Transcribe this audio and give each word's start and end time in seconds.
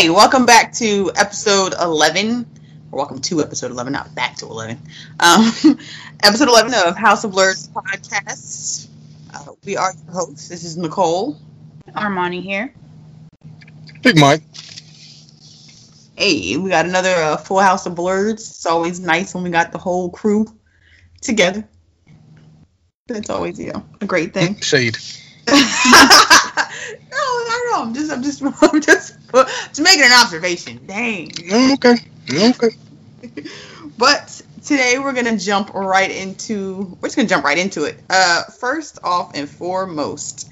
Okay, 0.00 0.08
welcome 0.08 0.46
back 0.46 0.72
to 0.72 1.12
episode 1.14 1.74
11. 1.78 2.46
Or 2.90 2.96
welcome 2.96 3.20
to 3.20 3.42
episode 3.42 3.70
11, 3.70 3.92
not 3.92 4.14
back 4.14 4.36
to 4.36 4.46
11. 4.46 4.80
Um, 5.20 5.52
episode 6.22 6.48
11 6.48 6.72
of 6.86 6.96
House 6.96 7.22
of 7.24 7.32
Blurs 7.32 7.68
podcast. 7.68 8.88
Uh, 9.34 9.52
we 9.62 9.76
are 9.76 9.92
your 9.92 10.14
hosts. 10.14 10.48
This 10.48 10.64
is 10.64 10.78
Nicole. 10.78 11.36
Armani 11.90 12.42
here. 12.42 12.72
Big 14.00 14.18
Mike. 14.18 14.40
Hey, 16.16 16.56
we 16.56 16.70
got 16.70 16.86
another 16.86 17.14
uh, 17.14 17.36
full 17.36 17.60
House 17.60 17.84
of 17.84 17.94
Blurs. 17.94 18.32
It's 18.32 18.64
always 18.64 19.00
nice 19.00 19.34
when 19.34 19.44
we 19.44 19.50
got 19.50 19.70
the 19.70 19.76
whole 19.76 20.08
crew 20.08 20.46
together. 21.20 21.68
That's 23.06 23.28
always, 23.28 23.60
you 23.60 23.74
know, 23.74 23.84
a 24.00 24.06
great 24.06 24.32
thing. 24.32 24.62
Shade. 24.62 24.96
no, 25.46 25.52
I 25.52 27.68
know. 27.70 27.82
I'm 27.82 27.92
just, 27.92 28.10
I'm 28.10 28.22
just, 28.22 28.42
I'm 28.62 28.80
just, 28.80 29.19
just 29.32 29.80
making 29.80 30.04
an 30.04 30.12
observation. 30.12 30.80
Dang. 30.86 31.30
Okay. 31.74 31.96
Okay. 32.30 32.70
But 33.98 34.40
today 34.64 34.98
we're 34.98 35.12
gonna 35.12 35.36
jump 35.36 35.74
right 35.74 36.10
into. 36.10 36.96
We're 37.00 37.08
just 37.08 37.16
gonna 37.16 37.28
jump 37.28 37.44
right 37.44 37.58
into 37.58 37.84
it. 37.84 37.98
Uh, 38.08 38.44
first 38.44 38.98
off 39.04 39.32
and 39.34 39.46
foremost, 39.46 40.50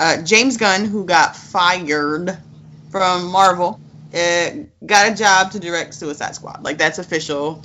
uh, 0.00 0.22
James 0.22 0.56
Gunn, 0.56 0.86
who 0.86 1.04
got 1.04 1.36
fired 1.36 2.36
from 2.90 3.30
Marvel, 3.30 3.78
uh, 4.12 4.50
got 4.84 5.12
a 5.12 5.14
job 5.14 5.52
to 5.52 5.60
direct 5.60 5.94
Suicide 5.94 6.34
Squad. 6.34 6.64
Like 6.64 6.78
that's 6.78 6.98
official. 6.98 7.62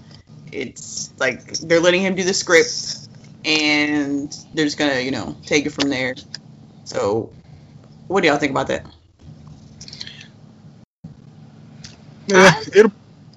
It's 0.51 1.11
like 1.17 1.43
they're 1.57 1.79
letting 1.79 2.01
him 2.03 2.13
do 2.13 2.23
the 2.23 2.33
script, 2.33 3.07
and 3.45 4.31
they're 4.53 4.65
just 4.65 4.77
gonna, 4.77 4.99
you 4.99 5.09
know, 5.11 5.35
take 5.47 5.65
it 5.65 5.71
from 5.71 5.89
there. 5.89 6.13
So, 6.83 7.31
what 8.07 8.21
do 8.21 8.27
y'all 8.27 8.37
think 8.37 8.51
about 8.51 8.67
that? 8.67 8.85
Yeah. 12.27 12.59
It'll. 12.73 12.91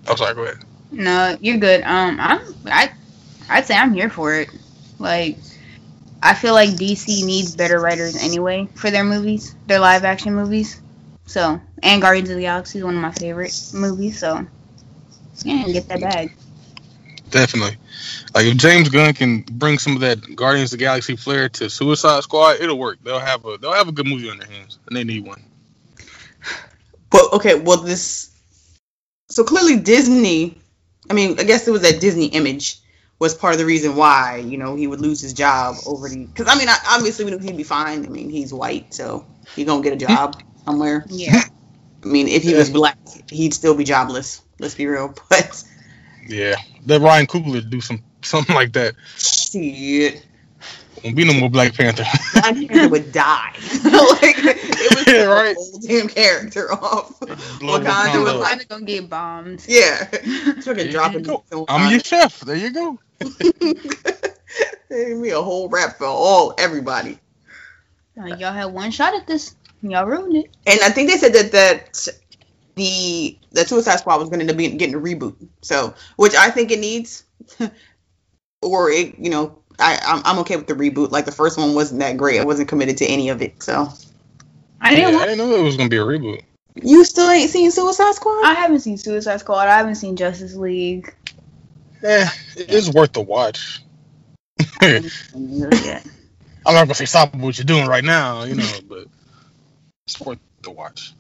Oh, 0.07 0.15
sorry. 0.17 0.35
Go 0.35 0.45
ahead. 0.45 0.59
No, 0.91 1.37
you're 1.41 1.59
good. 1.59 1.83
Um, 1.83 2.19
I'm 2.21 2.41
I, 2.67 2.91
I'd 3.49 3.67
say 3.67 3.77
I'm 3.77 3.93
here 3.93 4.11
for 4.11 4.35
it. 4.35 4.49
Like, 4.99 5.37
I 6.23 6.35
feel 6.35 6.55
like 6.55 6.71
DC 6.71 7.25
needs 7.25 7.55
better 7.55 7.79
writers 7.79 8.17
anyway 8.17 8.69
for 8.75 8.91
their 8.91 9.05
movies, 9.05 9.55
their 9.67 9.79
live 9.79 10.05
action 10.05 10.35
movies. 10.35 10.81
So, 11.27 11.61
and 11.83 12.03
Guardians 12.03 12.31
of 12.31 12.37
the 12.37 12.43
Galaxy 12.43 12.79
is 12.79 12.85
one 12.85 12.97
of 12.97 13.03
my 13.03 13.13
favorite 13.13 13.55
movies. 13.75 14.19
So, 14.19 14.47
yeah, 15.45 15.65
get 15.67 15.89
that 15.89 16.01
bag. 16.01 16.35
Definitely. 17.31 17.77
Like 18.35 18.47
if 18.47 18.57
James 18.57 18.89
Gunn 18.89 19.13
can 19.13 19.43
bring 19.43 19.79
some 19.79 19.95
of 19.95 20.01
that 20.01 20.35
Guardians 20.35 20.73
of 20.73 20.79
the 20.79 20.85
Galaxy 20.85 21.17
flair 21.17 21.49
to 21.51 21.69
Suicide 21.69 22.23
Squad, 22.23 22.61
it'll 22.61 22.79
work. 22.79 22.99
They'll 23.03 23.19
have 23.19 23.45
a 23.45 23.59
they'll 23.59 23.75
have 23.75 23.89
a 23.89 23.93
good 23.93 24.07
movie 24.07 24.31
on 24.31 24.39
their 24.39 24.49
hands, 24.49 24.79
and 24.87 24.97
they 24.97 25.05
need 25.05 25.27
one. 25.27 25.43
But 27.11 27.33
okay, 27.35 27.59
well 27.59 27.79
this 27.79 28.31
so 29.29 29.45
clearly 29.45 29.77
Disney 29.77 30.59
I 31.11 31.15
mean, 31.15 31.39
I 31.39 31.45
guess 31.45 31.67
it 31.67 31.71
was 31.71 31.83
that 31.83 32.01
Disney 32.01 32.27
image 32.27 32.81
was 33.19 33.35
part 33.35 33.55
of 33.55 33.59
the 33.59 33.67
reason 33.67 33.97
why, 33.97 34.37
you 34.47 34.59
know, 34.59 34.77
he 34.77 34.87
would 34.87 35.01
lose 35.01 35.21
his 35.21 35.33
job 35.33 35.77
over 35.87 36.09
the 36.09 36.27
cuz 36.35 36.47
I 36.49 36.57
mean, 36.57 36.69
I, 36.69 36.77
obviously 36.91 37.25
we 37.25 37.31
knew 37.31 37.39
he'd 37.39 37.57
be 37.57 37.65
fine. 37.65 38.05
I 38.05 38.09
mean, 38.09 38.31
he's 38.31 38.53
white, 38.53 38.95
so 38.95 39.27
he 39.57 39.65
going 39.65 39.83
to 39.83 39.91
get 39.91 40.01
a 40.01 40.07
job 40.07 40.41
somewhere. 40.65 41.05
Yeah. 41.09 41.41
I 42.05 42.07
mean, 42.07 42.29
if 42.29 42.43
he 42.43 42.55
was 42.55 42.71
black, 42.71 42.99
he'd 43.31 43.55
still 43.55 43.75
be 43.75 43.85
jobless. 43.85 44.43
Let's 44.59 44.75
be 44.75 44.87
real. 44.87 45.15
But 45.29 45.65
Yeah. 46.27 46.57
Let 46.87 47.01
Ryan 47.01 47.27
Coogler 47.27 47.69
do 47.69 47.81
some 47.81 48.03
something 48.23 48.55
like 48.55 48.73
that. 48.75 48.95
shit, 49.17 50.23
Won't 51.03 51.17
be 51.17 51.25
no 51.25 51.35
more 51.35 51.51
Black 51.51 51.75
Panther. 51.75 52.05
Black 52.35 52.55
Panther 52.55 52.89
would 52.89 53.13
die. 53.13 53.53
like 53.85 54.37
it 54.39 54.45
was 54.45 54.58
Yeah, 54.58 54.58
right. 55.27 55.27
right. 55.27 55.57
Old 55.57 55.83
damn 55.83 56.09
character 56.09 56.73
off. 56.73 57.19
Blow 57.21 57.81
Wakanda 57.81 57.85
Wakanda 57.85 58.25
was 58.25 58.33
up. 58.35 58.41
like- 58.41 58.49
Kind 58.49 58.61
of 58.63 58.69
gonna 58.69 58.85
get 58.85 59.09
bombed. 59.11 59.65
Yeah, 59.69 60.05
took 60.63 60.79
a 60.79 60.85
There 60.85 60.91
drop 60.93 61.13
you 61.13 61.19
in 61.53 61.65
I'm 61.69 61.91
your 61.91 62.01
chef. 62.01 62.41
There 62.41 62.57
you 62.57 62.73
go. 62.73 62.99
Give 64.91 65.19
me 65.19 65.31
a 65.31 65.43
whole 65.43 65.69
rap 65.69 65.99
for 65.99 66.07
all 66.07 66.55
everybody. 66.59 67.19
Uh, 68.19 68.27
y'all 68.37 68.53
had 68.53 68.67
one 68.67 68.91
shot 68.91 69.15
at 69.15 69.27
this. 69.27 69.55
Y'all 69.83 70.07
ruined 70.07 70.35
it. 70.37 70.51
And 70.67 70.81
I 70.83 70.89
think 70.91 71.11
they 71.11 71.19
said 71.19 71.33
that 71.35 71.53
that 71.53 72.09
the 72.75 73.39
the 73.53 73.65
Suicide 73.65 73.99
Squad 73.99 74.19
was 74.19 74.29
going 74.29 74.47
to 74.47 74.55
be 74.55 74.69
getting 74.71 74.95
a 74.95 74.99
reboot. 74.99 75.37
So, 75.63 75.95
which 76.17 76.35
I 76.35 76.51
think 76.51 76.71
it 76.71 76.79
needs, 76.81 77.25
or 78.63 78.91
it, 78.91 79.19
you 79.19 79.31
know, 79.31 79.59
I 79.79 79.99
I'm, 80.05 80.23
I'm 80.25 80.39
okay 80.41 80.57
with 80.57 80.67
the 80.67 80.75
reboot. 80.75 81.11
Like 81.11 81.27
the 81.27 81.33
first 81.33 81.59
one 81.59 81.75
wasn't 81.75 82.01
that 82.01 82.17
great. 82.17 82.41
I 82.41 82.45
wasn't 82.45 82.69
committed 82.69 82.97
to 82.99 83.07
any 83.07 83.29
of 83.29 83.43
it. 83.43 83.63
So, 83.63 83.89
I 84.81 84.95
didn't. 84.95 85.15
I 85.15 85.17
want, 85.17 85.29
didn't 85.29 85.51
know 85.51 85.57
it 85.57 85.63
was 85.63 85.77
gonna 85.77 85.89
be 85.89 85.97
a 85.97 86.05
reboot. 86.05 86.43
you 86.75 87.05
still 87.05 87.29
ain't 87.29 87.51
seen 87.51 87.71
Suicide 87.71 88.15
Squad? 88.15 88.45
I 88.45 88.55
haven't 88.55 88.81
seen 88.81 88.99
Suicide 88.99 89.41
Squad. 89.41 89.69
I 89.69 89.77
haven't 89.77 89.97
seen 89.97 90.17
Justice 90.17 90.55
League. 90.55 91.15
Yeah, 92.03 92.29
it 92.57 92.71
is 92.71 92.93
worth 92.93 93.13
the 93.13 93.23
watch. 93.23 93.83
I'm 94.81 96.75
not 96.75 96.85
gonna 96.85 96.95
say 96.95 97.07
stop 97.07 97.35
what 97.35 97.59
you're 97.59 97.65
doing 97.65 97.87
right 97.87 98.05
now, 98.05 98.45
you 98.45 98.55
know, 98.55 98.73
but 98.89 99.07
it's 100.07 100.21
worth 100.21 100.39
the 100.63 100.71
watch. 100.71 101.15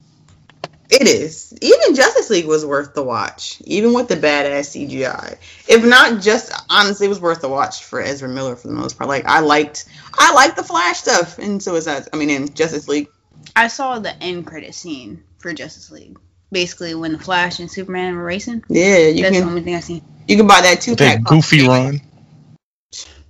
It 0.91 1.07
is. 1.07 1.53
Even 1.61 1.95
Justice 1.95 2.31
League 2.31 2.47
was 2.47 2.65
worth 2.65 2.95
the 2.95 3.03
watch, 3.03 3.61
even 3.67 3.93
with 3.93 4.09
the 4.09 4.17
badass 4.17 4.75
CGI. 4.75 5.37
If 5.69 5.85
not 5.85 6.23
just 6.23 6.51
honestly, 6.71 7.07
it 7.07 7.11
was 7.11 7.21
worth 7.21 7.43
the 7.43 7.49
watch 7.49 7.85
for 7.85 8.01
Ezra 8.01 8.29
Miller 8.29 8.57
for 8.57 8.69
the 8.69 8.75
most 8.75 8.97
part. 8.97 9.09
Like 9.09 9.27
I 9.27 9.41
liked, 9.41 9.87
I 10.15 10.33
liked 10.33 10.57
the 10.57 10.63
Flash 10.63 10.99
stuff 10.99 11.39
in 11.39 11.61
Suicide. 11.61 12.09
I 12.13 12.17
mean, 12.17 12.31
in 12.31 12.55
Justice 12.55 12.89
League. 12.89 13.09
I 13.57 13.69
saw 13.69 13.99
the 13.99 14.15
end 14.23 14.47
credit 14.47 14.75
scene 14.75 15.23
for 15.39 15.53
Justice 15.53 15.91
League. 15.91 16.19
Basically, 16.51 16.95
when 16.95 17.13
the 17.13 17.19
Flash 17.19 17.59
and 17.61 17.71
Superman 17.71 18.17
were 18.17 18.25
racing. 18.25 18.65
Yeah, 18.69 19.09
you 19.09 19.23
That's 19.23 19.37
the 19.37 19.43
can 19.43 19.49
only 19.51 19.63
thing 19.63 19.75
I 19.75 19.81
seen. 19.81 20.03
you 20.27 20.37
can 20.37 20.47
buy 20.47 20.61
that 20.63 20.81
two 20.81 20.97
pack. 20.97 21.19
that 21.19 21.25
goofy 21.25 21.67
run. 21.67 22.01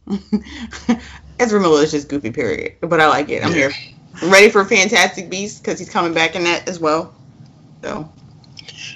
Ezra 1.40 1.60
Miller 1.60 1.82
is 1.82 1.90
just 1.90 2.08
goofy, 2.08 2.30
period. 2.30 2.74
But 2.80 3.00
I 3.00 3.08
like 3.08 3.28
it. 3.28 3.44
I'm 3.44 3.50
Yeah. 3.50 3.68
here. 3.68 3.72
I'm 4.22 4.30
ready 4.30 4.50
for 4.50 4.64
Fantastic 4.64 5.30
Beasts 5.30 5.58
because 5.60 5.78
he's 5.78 5.90
coming 5.90 6.14
back 6.14 6.34
in 6.36 6.44
that 6.44 6.68
as 6.68 6.78
well. 6.80 7.14
So 7.82 8.10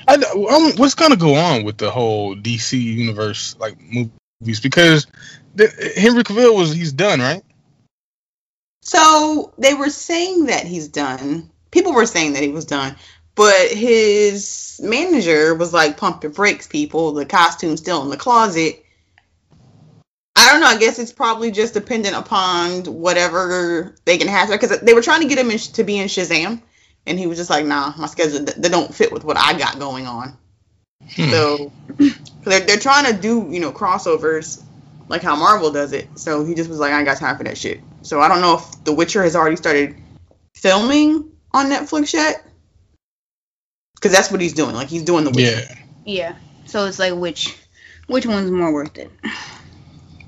I, 0.08 0.14
um, 0.14 0.73
what's 0.76 0.94
gonna 0.94 1.17
go 1.17 1.35
on 1.35 1.64
with 1.64 1.79
the 1.79 1.91
whole 1.91 2.35
DC 2.35 2.81
universe 2.81 3.56
like 3.58 3.76
movies? 3.81 4.61
Because 4.61 5.06
the, 5.55 5.69
Henry 5.96 6.25
Cavill 6.25 6.56
was 6.56 6.73
he's 6.73 6.93
done, 6.93 7.20
right? 7.20 7.43
So 8.93 9.55
they 9.56 9.73
were 9.73 9.89
saying 9.89 10.47
that 10.47 10.67
he's 10.67 10.89
done. 10.89 11.50
People 11.71 11.94
were 11.94 12.05
saying 12.05 12.35
that 12.35 12.43
he 12.43 12.50
was 12.50 12.67
done, 12.67 12.94
but 13.35 13.71
his 13.71 14.79
manager 14.83 15.55
was 15.55 15.73
like, 15.73 15.97
"Pump 15.97 16.23
your 16.23 16.31
brakes, 16.31 16.67
people. 16.67 17.12
The 17.12 17.25
costume's 17.25 17.81
still 17.81 18.03
in 18.03 18.11
the 18.11 18.19
closet." 18.19 18.85
I 20.37 20.53
don't 20.53 20.61
know. 20.61 20.67
I 20.67 20.77
guess 20.77 20.99
it's 20.99 21.11
probably 21.11 21.50
just 21.50 21.73
dependent 21.73 22.17
upon 22.17 22.85
whatever 22.85 23.94
they 24.05 24.19
can 24.19 24.29
have 24.29 24.50
because 24.50 24.81
they 24.81 24.93
were 24.93 25.00
trying 25.00 25.23
to 25.23 25.29
get 25.29 25.39
him 25.39 25.50
in, 25.50 25.56
to 25.59 25.85
be 25.85 25.99
in 25.99 26.09
Shazam, 26.09 26.61
and 27.06 27.19
he 27.19 27.27
was 27.27 27.39
just 27.39 27.49
like, 27.49 27.65
"Nah, 27.65 27.94
my 27.97 28.09
schedule 28.09 28.41
they 28.41 28.69
don't 28.69 28.94
fit 28.94 29.11
with 29.11 29.25
what 29.25 29.39
I 29.39 29.59
got 29.59 29.79
going 29.79 30.06
on." 30.06 30.37
Hmm. 31.17 31.31
So 31.31 31.73
they're 32.44 32.61
they're 32.61 32.77
trying 32.79 33.11
to 33.11 33.19
do 33.19 33.49
you 33.49 33.61
know 33.61 33.73
crossovers 33.73 34.62
like 35.09 35.23
how 35.23 35.35
Marvel 35.35 35.73
does 35.73 35.94
it. 35.94 36.19
So 36.19 36.44
he 36.44 36.55
just 36.55 36.69
was 36.69 36.79
like, 36.79 36.93
I 36.93 36.99
ain't 36.99 37.06
got 37.06 37.17
time 37.17 37.39
for 37.39 37.44
that 37.44 37.56
shit. 37.56 37.81
So 38.02 38.20
I 38.20 38.28
don't 38.28 38.40
know 38.40 38.56
if 38.58 38.84
The 38.84 38.93
Witcher 38.93 39.22
has 39.22 39.37
already 39.37 39.56
started 39.56 39.96
filming 40.54 41.31
on 41.52 41.66
Netflix 41.70 42.12
yet, 42.12 42.44
because 43.94 44.12
that's 44.12 44.31
what 44.31 44.40
he's 44.40 44.52
doing. 44.54 44.75
Like 44.75 44.88
he's 44.88 45.02
doing 45.04 45.25
The 45.25 45.31
Witcher. 45.31 45.66
yeah. 45.69 45.75
Yeah. 46.04 46.37
So 46.66 46.87
it's 46.87 46.99
like 46.99 47.14
which 47.14 47.56
which 48.06 48.26
one's 48.26 48.50
more 48.50 48.72
worth 48.72 48.96
it? 48.99 49.10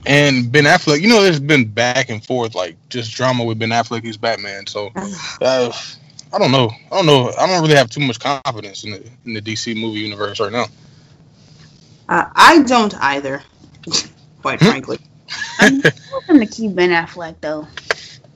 And 0.06 0.52
Ben 0.52 0.64
Affleck, 0.64 1.00
you 1.00 1.08
know, 1.08 1.22
there's 1.22 1.40
been 1.40 1.64
back 1.64 2.10
and 2.10 2.24
forth 2.24 2.54
like 2.54 2.76
just 2.90 3.14
drama 3.14 3.44
with 3.44 3.58
Ben 3.58 3.70
Affleck 3.70 4.04
as 4.06 4.16
Batman. 4.18 4.66
So 4.66 4.90
uh, 5.40 5.72
I 6.32 6.38
don't 6.38 6.52
know. 6.52 6.70
I 6.92 6.96
don't 6.96 7.06
know. 7.06 7.32
I 7.38 7.46
don't 7.46 7.62
really 7.62 7.76
have 7.76 7.90
too 7.90 8.00
much 8.06 8.20
confidence 8.20 8.84
in 8.84 8.90
the 8.92 9.10
in 9.24 9.34
the 9.34 9.40
DC 9.40 9.74
movie 9.80 10.00
universe 10.00 10.40
right 10.40 10.52
now. 10.52 10.66
Uh, 12.08 12.26
I 12.34 12.62
don't 12.64 12.94
either, 13.00 13.42
quite 14.42 14.60
Hmm? 14.60 14.66
frankly. 14.66 14.98
I'm 15.58 15.82
hoping 16.10 16.40
to 16.40 16.46
keep 16.46 16.74
Ben 16.74 16.90
Affleck 16.90 17.36
though. 17.40 17.66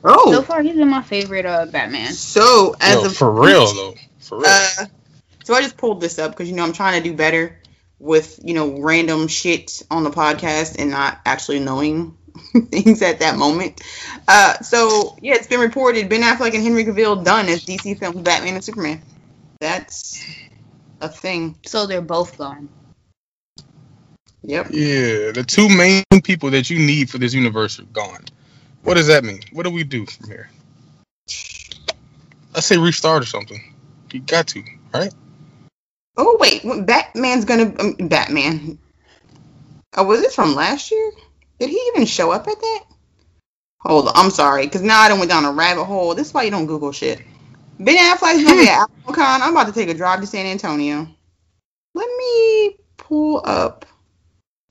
Oh, 0.04 0.32
so 0.32 0.42
far, 0.42 0.62
he's 0.62 0.76
been 0.76 0.88
my 0.88 1.02
favorite 1.02 1.44
uh, 1.44 1.66
Batman. 1.66 2.12
so 2.12 2.74
as 2.80 2.94
Yo, 2.94 3.06
of 3.06 3.16
for 3.16 3.30
real 3.30 3.66
though, 3.66 3.94
for 4.20 4.38
real. 4.38 4.46
Uh, 4.48 4.86
so 5.44 5.54
I 5.54 5.62
just 5.62 5.76
pulled 5.76 6.00
this 6.00 6.18
up 6.18 6.32
because 6.32 6.48
you 6.48 6.54
know 6.54 6.62
I'm 6.62 6.72
trying 6.72 7.02
to 7.02 7.08
do 7.08 7.16
better 7.16 7.58
with 7.98 8.38
you 8.42 8.54
know 8.54 8.80
random 8.80 9.28
shit 9.28 9.82
on 9.90 10.04
the 10.04 10.10
podcast 10.10 10.76
and 10.78 10.90
not 10.90 11.20
actually 11.24 11.60
knowing 11.60 12.16
things 12.70 13.02
at 13.02 13.20
that 13.20 13.36
moment. 13.36 13.80
Uh, 14.26 14.60
so 14.60 15.16
yeah, 15.20 15.34
it's 15.34 15.46
been 15.46 15.60
reported 15.60 16.08
Ben 16.08 16.22
Affleck 16.22 16.54
and 16.54 16.62
Henry 16.62 16.84
Cavill 16.84 17.24
done 17.24 17.48
as 17.48 17.64
DC 17.64 17.98
films 17.98 18.20
Batman 18.20 18.54
and 18.54 18.64
Superman. 18.64 19.02
That's 19.60 20.24
a 21.00 21.08
thing. 21.08 21.56
So 21.66 21.86
they're 21.86 22.00
both 22.02 22.38
gone. 22.38 22.68
Yep. 24.42 24.68
yeah, 24.70 25.32
the 25.32 25.44
two 25.46 25.68
main 25.68 26.04
people 26.22 26.50
that 26.50 26.70
you 26.70 26.78
need 26.78 27.10
for 27.10 27.18
this 27.18 27.34
universe 27.34 27.80
are 27.80 27.84
gone. 27.84 28.24
What 28.82 28.94
does 28.94 29.08
that 29.08 29.24
mean? 29.24 29.40
What 29.52 29.64
do 29.64 29.70
we 29.70 29.84
do 29.84 30.06
from 30.06 30.28
here? 30.28 30.50
Let's 32.54 32.66
say 32.66 32.78
restart 32.78 33.22
or 33.22 33.26
something. 33.26 33.74
You 34.12 34.20
got 34.20 34.48
to, 34.48 34.62
right? 34.94 35.12
Oh 36.16 36.36
wait, 36.40 36.62
Batman's 36.86 37.44
gonna 37.44 37.74
um, 37.78 38.08
Batman. 38.08 38.78
Oh, 39.96 40.04
was 40.04 40.20
this 40.20 40.34
from 40.34 40.54
last 40.54 40.90
year? 40.90 41.12
Did 41.58 41.70
he 41.70 41.80
even 41.94 42.06
show 42.06 42.30
up 42.30 42.46
at 42.48 42.60
that? 42.60 42.84
Hold 43.80 44.08
on, 44.08 44.12
I'm 44.16 44.30
sorry, 44.30 44.66
because 44.66 44.82
now 44.82 45.00
I 45.00 45.08
done 45.08 45.18
went 45.18 45.30
down 45.30 45.44
a 45.44 45.52
rabbit 45.52 45.84
hole. 45.84 46.14
This 46.14 46.28
is 46.28 46.34
why 46.34 46.42
you 46.44 46.50
don't 46.50 46.66
Google 46.66 46.92
shit. 46.92 47.22
Ben 47.78 47.96
Affleck's 47.96 48.42
gonna 48.42 48.60
be 48.60 48.68
at 48.68 48.88
AlcoCon. 49.06 49.40
I'm 49.40 49.52
about 49.52 49.66
to 49.66 49.72
take 49.72 49.88
a 49.88 49.94
drive 49.94 50.20
to 50.20 50.26
San 50.26 50.46
Antonio. 50.46 51.06
Let 51.94 52.08
me 52.18 52.76
pull 52.96 53.42
up. 53.44 53.86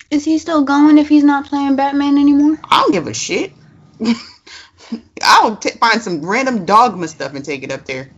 Is 0.09 0.23
he 0.25 0.37
still 0.37 0.63
going 0.63 0.97
if 0.97 1.09
he's 1.09 1.23
not 1.23 1.45
playing 1.47 1.75
Batman 1.75 2.17
anymore? 2.17 2.57
I 2.63 2.81
don't 2.81 2.91
give 2.91 3.07
a 3.07 3.13
shit. 3.13 3.51
I'll 5.23 5.57
t- 5.57 5.71
find 5.71 6.01
some 6.01 6.25
random 6.25 6.65
dogma 6.65 7.07
stuff 7.07 7.33
and 7.33 7.43
take 7.43 7.63
it 7.63 7.71
up 7.71 7.85
there. 7.85 8.09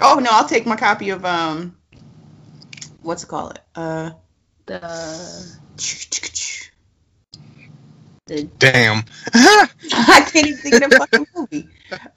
Oh 0.00 0.18
no, 0.20 0.28
I'll 0.30 0.48
take 0.48 0.66
my 0.66 0.76
copy 0.76 1.10
of 1.10 1.24
um, 1.24 1.76
what's 3.02 3.22
it 3.24 3.28
called? 3.28 3.60
Uh, 3.74 4.10
The 4.66 5.56
the 8.26 8.42
Damn. 8.58 9.04
I 9.34 10.28
can't 10.30 10.46
even 10.48 10.58
think 10.58 10.74
of 10.84 10.90
the 10.90 10.98
fucking 10.98 11.26
movie. 11.34 11.68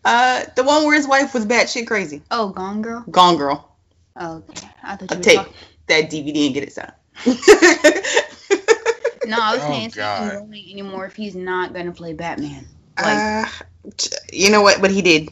Uh, 0.04 0.44
the 0.56 0.64
one 0.64 0.84
where 0.86 0.96
his 0.96 1.08
wife 1.08 1.34
was 1.34 1.46
batshit 1.46 1.88
crazy. 1.88 2.22
oh 2.32 2.50
Gone 2.50 2.82
Girl. 2.82 3.06
Gone 3.10 3.38
Girl. 3.38 3.76
Oh, 4.18 4.44
okay. 4.50 4.68
I 4.84 4.96
thought 4.98 5.12
you 5.12 5.18
I'll 5.18 5.24
take 5.24 5.38
talking. 5.38 5.54
that 5.88 6.10
DVD 6.12 6.46
and 6.48 6.54
get 6.54 6.64
it 6.64 6.74
signed. 6.74 6.94
No, 9.26 9.38
I 9.40 9.54
was 9.56 9.64
Oh, 9.64 9.68
saying 9.68 9.84
he's 9.84 9.98
not 10.18 10.18
God. 10.18 10.48
going 10.48 10.70
anymore 10.72 11.06
if 11.06 11.16
he's 11.16 11.36
not 11.36 11.74
gonna 11.74 11.92
play 11.92 12.14
Batman. 12.14 12.68
Like, 13.00 13.18
uh, 13.18 13.46
you 14.32 14.50
know 14.52 14.62
what? 14.62 14.82
But 14.82 14.92
he 14.92 15.02
did. 15.02 15.30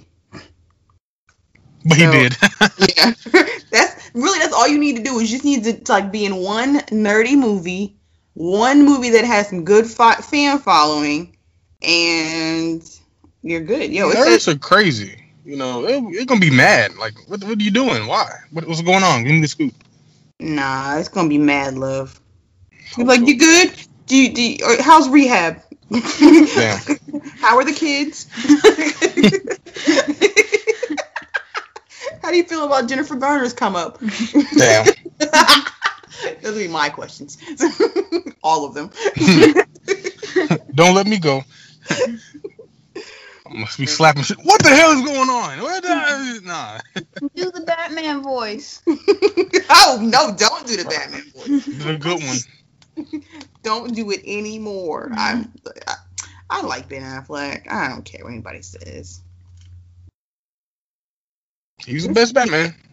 But 1.86 1.97
he 1.97 2.07
did. 2.07 2.38
Yeah, 2.77 3.12
that's 3.71 4.12
really 4.13 4.39
that's 4.39 4.53
all 4.53 4.68
you 4.68 4.77
need 4.80 4.97
to 4.97 5.03
do 5.03 5.19
is 5.19 5.30
just 5.30 5.44
need 5.45 5.63
to, 5.65 5.91
like 5.91 6.12
be 6.12 6.25
in 6.25 6.38
one 6.38 6.80
nerdy 6.91 7.38
movie, 7.38 7.97
one 8.33 8.86
movie 8.86 9.09
that 9.12 9.25
has 9.25 9.50
some 9.50 9.65
good 9.65 9.86
fi- 9.86 10.15
fan 10.21 10.59
following, 10.59 11.36
and 11.81 12.81
you're 13.41 13.62
good. 13.62 13.91
Yo, 13.91 14.09
it 14.09 14.18
Nerds 14.18 14.24
says, 14.24 14.47
are 14.47 14.57
crazy. 14.57 15.24
You 15.45 15.57
know, 15.57 15.81
they're, 15.81 16.01
they're 16.13 16.25
gonna 16.25 16.39
be 16.39 16.51
mad. 16.56 16.95
Like, 16.97 17.15
what, 17.27 17.44
what 17.44 17.59
are 17.59 17.63
you 17.63 17.71
doing? 17.71 18.07
Why? 18.07 18.30
What, 18.51 18.68
what's 18.68 18.81
going 18.81 19.03
on? 19.03 19.24
Give 19.24 19.33
me 19.33 19.41
the 19.41 19.47
scoop. 19.47 19.74
nah, 20.39 20.97
it's 20.97 21.09
gonna 21.09 21.30
be 21.30 21.38
mad 21.38 21.75
love. 21.75 22.19
You're 22.97 23.07
like, 23.07 23.27
you 23.27 23.38
good? 23.38 23.74
Do 24.07 24.18
you, 24.18 24.33
do 24.33 24.41
you, 24.41 24.57
how's 24.81 25.07
rehab? 25.09 25.62
Damn. 25.91 26.00
How 27.39 27.57
are 27.57 27.65
the 27.65 27.74
kids? 27.75 28.27
How 32.21 32.31
do 32.31 32.38
you 32.38 32.44
feel 32.44 32.65
about 32.65 32.88
Jennifer 32.88 33.15
Garner's 33.15 33.53
come 33.53 33.75
up? 33.75 34.00
Damn. 34.56 34.88
Those 36.41 36.53
would 36.53 36.56
be 36.56 36.68
my 36.68 36.89
questions. 36.89 37.38
All 38.44 38.65
of 38.65 38.74
them. 38.74 38.91
Don't 40.74 40.95
let 40.95 41.07
me 41.07 41.18
go. 41.18 41.44
I 41.89 43.53
must 43.53 43.80
be 43.80 43.86
slapping 43.86 44.24
shit. 44.24 44.38
What 44.44 44.62
the 44.62 44.69
hell 44.69 44.91
is 44.91 45.06
going 45.06 45.30
on? 45.30 45.62
What 45.62 45.81
the, 45.81 46.41
nah. 46.44 46.80
do 47.36 47.51
the 47.51 47.62
Batman 47.65 48.21
voice. 48.21 48.81
oh 49.69 50.00
no! 50.01 50.36
Don't 50.36 50.68
do 50.68 50.75
the 50.77 50.86
Batman 50.86 51.24
voice. 51.31 51.65
The 51.65 51.97
good 51.97 52.21
one. 52.21 52.38
Don't 53.63 53.94
do 53.96 54.12
it 54.12 54.22
anymore. 54.25 55.12
I, 55.13 55.46
I 55.88 55.96
I 56.50 56.62
like 56.62 56.90
Ben 56.90 57.04
Affleck. 57.04 57.72
I 57.72 57.90
don't 57.90 58.04
care 58.04 58.24
what 58.24 58.31
anybody 58.31 58.62
says. 58.62 59.22
He's 61.86 62.07
the 62.07 62.13
best 62.13 62.34
Batman. 62.34 62.75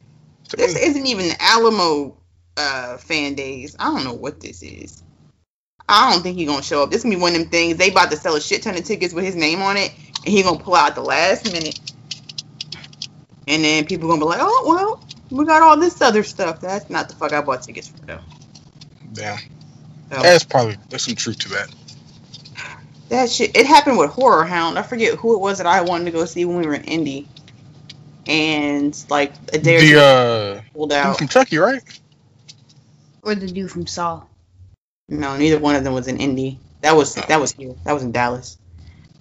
This 0.57 0.77
me. 0.77 0.81
isn't 0.81 1.07
even 1.07 1.33
Alamo 1.41 2.17
uh, 2.57 2.99
fan 2.99 3.35
days. 3.35 3.75
I 3.81 3.87
don't 3.87 4.05
know 4.05 4.15
what 4.15 4.39
this 4.39 4.63
is. 4.63 5.03
I 5.89 6.13
don't 6.13 6.23
think 6.23 6.39
he's 6.39 6.49
gonna 6.49 6.63
show 6.63 6.85
up. 6.85 6.91
This 6.93 7.03
gonna 7.03 7.17
be 7.17 7.21
one 7.21 7.33
of 7.33 7.41
them 7.41 7.49
things. 7.49 7.79
They 7.79 7.91
about 7.91 8.13
to 8.13 8.17
sell 8.17 8.37
a 8.37 8.41
shit 8.41 8.63
ton 8.63 8.77
of 8.77 8.85
tickets 8.85 9.13
with 9.13 9.25
his 9.25 9.35
name 9.35 9.61
on 9.61 9.77
it, 9.77 9.93
and 10.25 10.33
he 10.33 10.45
gonna 10.45 10.61
pull 10.61 10.77
out 10.77 10.95
the 10.95 11.03
last 11.03 11.53
minute. 11.53 11.81
And 13.49 13.65
then 13.65 13.87
people 13.87 14.09
gonna 14.09 14.21
be 14.21 14.27
like, 14.27 14.39
"Oh 14.41 14.65
well, 14.69 15.05
we 15.31 15.45
got 15.45 15.63
all 15.63 15.77
this 15.77 16.01
other 16.01 16.23
stuff." 16.23 16.61
That's 16.61 16.89
not 16.91 17.09
the 17.09 17.17
fuck 17.17 17.33
I 17.33 17.41
bought 17.41 17.63
tickets 17.63 17.89
for 17.89 18.07
though. 18.07 18.21
Damn. 19.13 19.39
So, 20.11 20.23
That's 20.23 20.45
probably 20.45 20.77
there's 20.89 21.03
some 21.05 21.15
truth 21.17 21.39
to 21.41 21.49
that. 21.51 21.75
that 23.09 23.31
shit. 23.31 23.57
It 23.57 23.67
happened 23.67 23.99
with 23.99 24.11
Horror 24.11 24.45
Hound. 24.45 24.79
I 24.79 24.83
forget 24.83 25.15
who 25.15 25.35
it 25.35 25.41
was 25.41 25.59
that 25.59 25.67
I 25.67 25.81
wanted 25.83 26.05
to 26.07 26.11
go 26.13 26.25
see 26.25 26.45
when 26.45 26.57
we 26.59 26.67
were 26.67 26.75
in 26.75 26.85
Indy, 26.85 27.29
and 28.27 28.97
like 29.11 29.33
a 29.53 29.59
day 29.59 29.77
or 29.77 29.81
two 29.81 29.95
The 29.95 30.01
uh 30.01 30.63
pulled 30.73 30.93
out. 30.93 31.19
from 31.19 31.29
Chucky, 31.29 31.59
right? 31.59 31.83
Or 33.23 33.35
the 33.35 33.47
dude 33.49 33.71
from 33.71 33.87
Saw. 33.89 34.23
No, 35.09 35.37
neither 35.37 35.59
one 35.59 35.75
of 35.77 35.83
them 35.85 35.93
was 35.93 36.07
in 36.09 36.19
Indy. 36.19 36.61
That 36.83 36.95
was 36.97 37.15
that 37.17 37.41
was 37.41 37.53
here. 37.53 37.75
That 37.85 37.93
was 37.93 38.03
in 38.05 38.13
Dallas. 38.13 38.59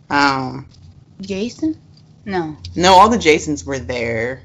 Um, 0.09 0.67
Jason? 1.21 1.79
No. 2.25 2.57
no, 2.75 2.93
all 2.93 3.09
the 3.09 3.17
Jasons 3.17 3.65
were 3.65 3.79
there. 3.79 4.43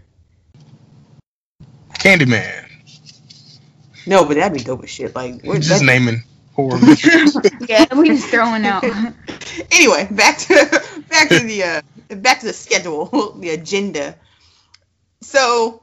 Candyman. 1.95 2.67
No, 4.07 4.25
but 4.25 4.35
that'd 4.37 4.57
be 4.57 4.65
dope 4.65 4.83
as 4.85 4.91
shit. 4.91 5.15
Like, 5.15 5.43
we're, 5.45 5.57
Just 5.59 5.81
that- 5.81 5.85
naming 5.85 6.23
horror. 6.55 6.79
Yeah, 7.69 7.95
we 7.95 8.09
just 8.09 8.29
throwing 8.29 8.65
out. 8.67 8.85
anyway, 9.71 10.09
back 10.11 10.39
to 10.39 10.83
back 11.09 11.29
to 11.29 11.41
the 11.41 11.63
uh, 11.63 11.83
back 12.17 12.41
to 12.41 12.47
the 12.47 12.53
schedule, 12.53 13.33
the 13.39 13.51
agenda. 13.51 14.17
So, 15.23 15.83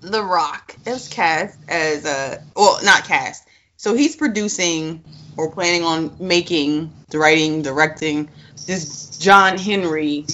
The 0.00 0.22
Rock 0.22 0.76
is 0.86 1.08
cast 1.08 1.58
as 1.68 2.04
a 2.04 2.42
well, 2.56 2.78
not 2.82 3.04
cast. 3.04 3.46
So 3.76 3.94
he's 3.94 4.14
producing 4.16 5.02
or 5.36 5.50
planning 5.50 5.84
on 5.84 6.16
making, 6.18 6.92
writing, 7.14 7.62
directing 7.62 8.28
this 8.66 9.18
John 9.18 9.58
Henry 9.58 10.26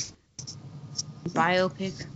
Biopic. 1.29 2.07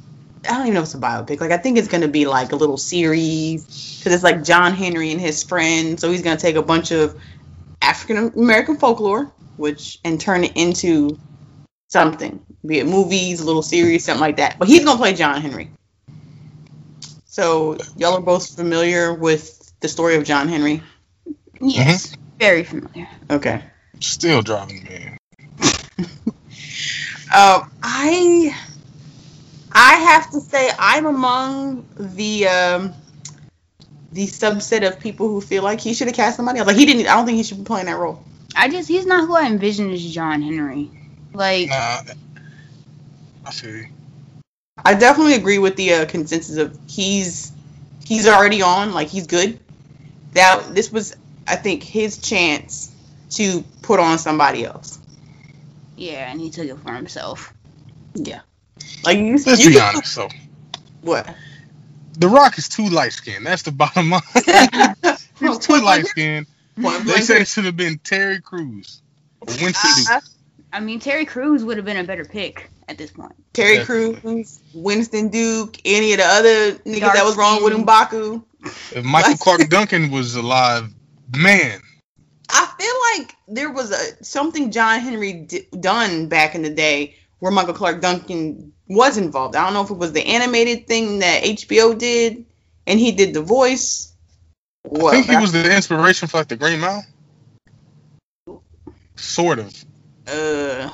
I 0.49 0.55
don't 0.55 0.63
even 0.63 0.75
know 0.75 0.81
if 0.81 0.87
it's 0.87 0.95
a 0.95 0.99
biopic. 0.99 1.41
Like 1.41 1.51
I 1.51 1.59
think 1.59 1.79
it's 1.79 1.89
gonna 1.89 2.09
be 2.09 2.27
like 2.27 2.53
a 2.53 2.57
little 2.57 2.79
series 2.79 3.99
because 3.99 4.15
it's 4.15 4.25
like 4.25 4.43
John 4.45 4.73
Henry 4.73 5.11
and 5.11 5.21
his 5.21 5.43
friends. 5.43 6.01
So 6.01 6.11
he's 6.11 6.23
gonna 6.23 6.39
take 6.39 6.57
a 6.57 6.63
bunch 6.63 6.93
of 6.93 7.21
African 7.83 8.33
American 8.37 8.79
folklore, 8.79 9.33
which 9.57 9.99
and 10.05 10.21
turn 10.21 10.45
it 10.45 10.53
into 10.57 11.19
something, 11.89 12.45
be 12.65 12.79
it 12.79 12.87
movies, 12.87 13.41
a 13.41 13.45
little 13.45 13.63
series, 13.63 14.05
something 14.05 14.21
like 14.21 14.37
that. 14.37 14.59
But 14.59 14.69
he's 14.69 14.85
gonna 14.85 14.99
play 14.99 15.15
John 15.15 15.41
Henry. 15.41 15.71
So 17.27 17.79
y'all 17.97 18.15
are 18.15 18.21
both 18.21 18.57
familiar 18.57 19.13
with 19.13 19.73
the 19.81 19.89
story 19.89 20.17
of 20.17 20.25
John 20.25 20.49
Henry. 20.49 20.83
Yes. 21.61 22.17
Very 22.39 22.65
familiar. 22.65 23.09
Okay. 23.31 23.63
Still 24.01 24.41
driving 24.41 24.83
me. 24.85 25.17
Uh, 27.33 27.65
I 27.83 28.57
I 29.83 29.95
have 29.95 30.31
to 30.33 30.41
say 30.41 30.71
I'm 30.79 31.07
among 31.07 31.87
the 31.99 32.47
um 32.49 32.93
the 34.13 34.27
subset 34.27 34.87
of 34.87 35.01
people 35.01 35.29
who 35.29 35.41
feel 35.41 35.63
like 35.63 35.81
he 35.81 35.95
should 35.95 36.07
have 36.09 36.17
cast 36.17 36.37
somebody 36.37 36.59
else. 36.59 36.67
Like 36.67 36.77
he 36.77 36.85
didn't. 36.85 37.07
I 37.07 37.15
don't 37.17 37.25
think 37.25 37.37
he 37.37 37.43
should 37.45 37.57
be 37.59 37.65
playing 37.65 37.87
that 37.87 37.97
role. 37.97 38.23
I 38.55 38.69
just 38.69 38.89
he's 38.89 39.07
not 39.07 39.27
who 39.27 39.35
I 39.35 39.47
envisioned 39.47 39.91
as 39.95 40.05
John 40.05 40.43
Henry. 40.43 40.91
Like 41.33 41.71
Nah. 41.71 42.03
I 43.47 43.51
see. 43.53 43.69
you. 43.69 43.87
I 44.85 44.95
definitely 44.95 45.35
agree 45.35 45.59
with 45.59 45.77
the 45.77 45.95
uh, 45.95 46.07
consensus 46.07 46.59
of 46.59 46.79
he's 46.87 47.51
he's 48.05 48.29
already 48.29 48.61
on. 48.61 48.93
Like 48.93 49.09
he's 49.09 49.27
good. 49.29 49.59
That 50.35 50.75
this 50.75 50.93
was 50.93 51.17
I 51.49 51.57
think 51.57 51.83
his 51.83 52.19
chance 52.19 52.95
to 53.31 53.63
put 53.81 53.99
on 53.99 54.19
somebody 54.19 54.63
else. 54.67 54.99
yeah, 55.97 56.31
and 56.31 56.39
he 56.39 56.51
took 56.51 56.67
it 56.67 56.77
for 56.81 56.93
himself. 56.93 57.55
Yeah. 58.15 58.41
Like 59.05 59.19
you. 59.19 59.33
Let's 59.39 59.65
you 59.65 59.71
be 59.71 59.77
can- 59.77 59.95
honest. 59.97 60.13
So 60.13 60.29
What? 61.03 61.29
The 62.19 62.29
Rock 62.29 62.59
is 62.59 62.69
too 62.69 62.89
light 62.89 63.13
skinned. 63.13 63.47
That's 63.47 63.63
the 63.63 63.73
bottom 63.73 64.11
line. 64.11 64.21
He's 65.41 65.59
too 65.59 65.81
light 65.81 66.07
skinned. 66.07 66.47
They 66.77 66.83
blank. 66.83 67.23
said 67.23 67.41
it 67.43 67.49
should 67.49 67.65
have 67.65 67.77
been 67.77 67.99
Terry 67.99 68.41
Crews 68.41 69.01
or 69.41 69.47
Winston 69.47 69.91
Duke. 69.97 70.11
Uh, 70.11 70.21
I 70.73 70.81
mean, 70.81 71.01
Terry 71.01 71.25
Crews 71.25 71.65
would 71.65 71.77
have 71.79 71.87
been 71.87 71.97
a 71.97 72.05
better 72.05 72.25
pick 72.25 72.71
at 72.89 72.99
this 72.99 73.11
point. 73.11 73.33
Terry 73.53 73.77
Yeah. 73.79 73.85
Crews, 73.85 74.61
Winston 74.75 75.29
Duke, 75.29 75.77
any 75.85 76.13
of 76.13 76.19
the 76.19 76.25
other 76.27 76.73
niggas 76.85 77.01
Dark 77.01 77.15
that 77.15 77.25
was 77.25 77.37
wrong 77.37 77.63
with 77.63 77.73
skin. 77.73 77.87
Mbaku. 77.87 78.45
If 78.95 79.05
Michael 79.05 79.37
Clarke 79.37 79.69
Duncan 79.71 80.11
was 80.11 80.35
alive, 80.35 80.93
man, 81.37 81.81
I 82.51 82.73
feel 82.79 83.25
like 83.25 83.35
there 83.49 83.71
was 83.73 83.91
a 83.93 84.25
something 84.25 84.71
John 84.73 85.01
Henry 85.01 85.33
d- 85.33 85.67
done 85.79 86.29
back 86.29 86.55
in 86.55 86.63
the 86.63 86.71
day 86.71 87.17
where 87.41 87.53
Michael 87.53 87.75
Clarke 87.75 88.01
Duncan 88.01 88.73
was 88.89 89.19
involved. 89.19 89.57
I 89.57 89.65
don't 89.65 89.75
know 89.75 89.83
if 89.83 89.91
it 89.91 89.99
was 89.99 90.13
the 90.13 90.25
animated 90.27 90.87
thing 90.87 91.21
that 91.21 91.45
HBO 91.45 91.95
did, 91.95 92.47
and 92.87 93.01
he 93.01 93.13
did 93.13 93.35
the 93.35 93.43
voice. 93.43 94.13
I 94.87 94.89
What? 94.89 95.15
think 95.15 95.27
he 95.27 95.37
was 95.37 95.53
the 95.53 95.75
inspiration 95.75 96.29
for 96.29 96.39
like 96.39 96.49
the 96.49 96.57
Green 96.57 96.81
Mile. 96.81 97.05
Sort 99.17 99.59
of. 99.59 99.85
Uh, 100.27 100.91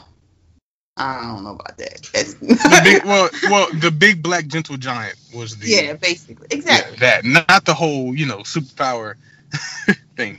I 0.96 1.20
don't 1.22 1.44
know 1.44 1.52
about 1.52 1.78
that. 1.78 2.10
That's 2.12 2.34
The 2.34 2.80
big, 2.82 3.04
well, 3.04 3.28
well, 3.44 3.68
the 3.72 3.90
big 3.90 4.22
black 4.22 4.46
gentle 4.46 4.76
giant 4.76 5.16
was 5.34 5.56
the 5.58 5.68
yeah, 5.68 5.94
basically, 5.94 6.46
exactly. 6.50 6.96
yeah, 6.96 7.22
that 7.22 7.24
not 7.24 7.64
the 7.64 7.74
whole 7.74 8.14
you 8.16 8.26
know 8.26 8.38
superpower 8.38 9.14
thing. 10.16 10.38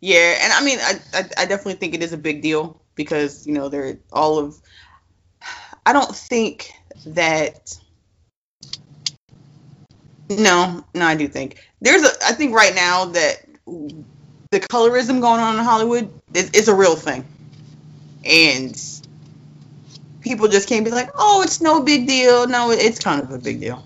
Yeah, 0.00 0.38
and 0.42 0.52
I 0.52 0.64
mean, 0.64 0.78
I, 0.80 0.94
I 1.14 1.18
I 1.42 1.46
definitely 1.46 1.74
think 1.74 1.94
it 1.94 2.02
is 2.02 2.12
a 2.12 2.18
big 2.18 2.42
deal 2.42 2.82
because 2.94 3.46
you 3.46 3.54
know 3.54 3.68
they're 3.68 3.98
all 4.12 4.38
of. 4.38 4.61
I 5.84 5.92
don't 5.92 6.14
think 6.14 6.72
that. 7.06 7.78
No, 10.30 10.84
no, 10.94 11.04
I 11.04 11.14
do 11.14 11.28
think 11.28 11.62
there's 11.80 12.02
a. 12.02 12.10
I 12.24 12.32
think 12.32 12.54
right 12.54 12.74
now 12.74 13.06
that 13.06 13.44
the 13.66 14.60
colorism 14.60 15.20
going 15.20 15.40
on 15.40 15.58
in 15.58 15.64
Hollywood 15.64 16.10
is, 16.32 16.50
is 16.50 16.68
a 16.68 16.74
real 16.74 16.96
thing, 16.96 17.26
and 18.24 18.80
people 20.20 20.48
just 20.48 20.68
can't 20.68 20.84
be 20.84 20.90
like, 20.90 21.10
"Oh, 21.14 21.42
it's 21.42 21.60
no 21.60 21.82
big 21.82 22.06
deal." 22.06 22.46
No, 22.46 22.70
it's 22.70 22.98
kind 22.98 23.22
of 23.22 23.30
a 23.30 23.38
big 23.38 23.60
deal. 23.60 23.84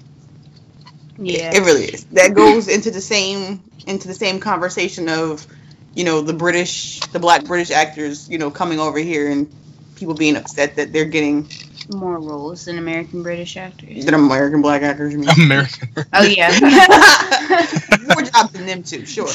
Yeah. 1.18 1.54
It 1.54 1.60
really 1.60 1.86
is. 1.86 2.04
That 2.06 2.34
goes 2.34 2.68
into 2.68 2.90
the 2.90 3.00
same 3.00 3.62
into 3.86 4.08
the 4.08 4.14
same 4.14 4.40
conversation 4.40 5.08
of, 5.08 5.46
you 5.94 6.04
know, 6.04 6.20
the 6.20 6.32
British, 6.32 7.00
the 7.12 7.18
black 7.18 7.44
British 7.44 7.70
actors, 7.70 8.28
you 8.28 8.38
know, 8.38 8.50
coming 8.50 8.80
over 8.80 8.98
here 8.98 9.30
and 9.30 9.50
people 9.94 10.14
being 10.14 10.36
upset 10.36 10.76
that 10.76 10.92
they're 10.92 11.04
getting 11.04 11.48
More 11.94 12.18
roles 12.18 12.64
than 12.64 12.78
American 12.78 13.22
British 13.22 13.56
actors. 13.56 14.04
Than 14.04 14.14
American 14.14 14.60
black 14.62 14.82
actors. 14.82 15.14
I 15.14 15.16
mean. 15.16 15.28
American. 15.28 15.88
Oh 16.12 16.22
yeah. 16.22 16.50
More 18.12 18.22
jobs 18.22 18.52
than 18.52 18.66
them 18.66 18.82
too, 18.82 19.06
sure. 19.06 19.28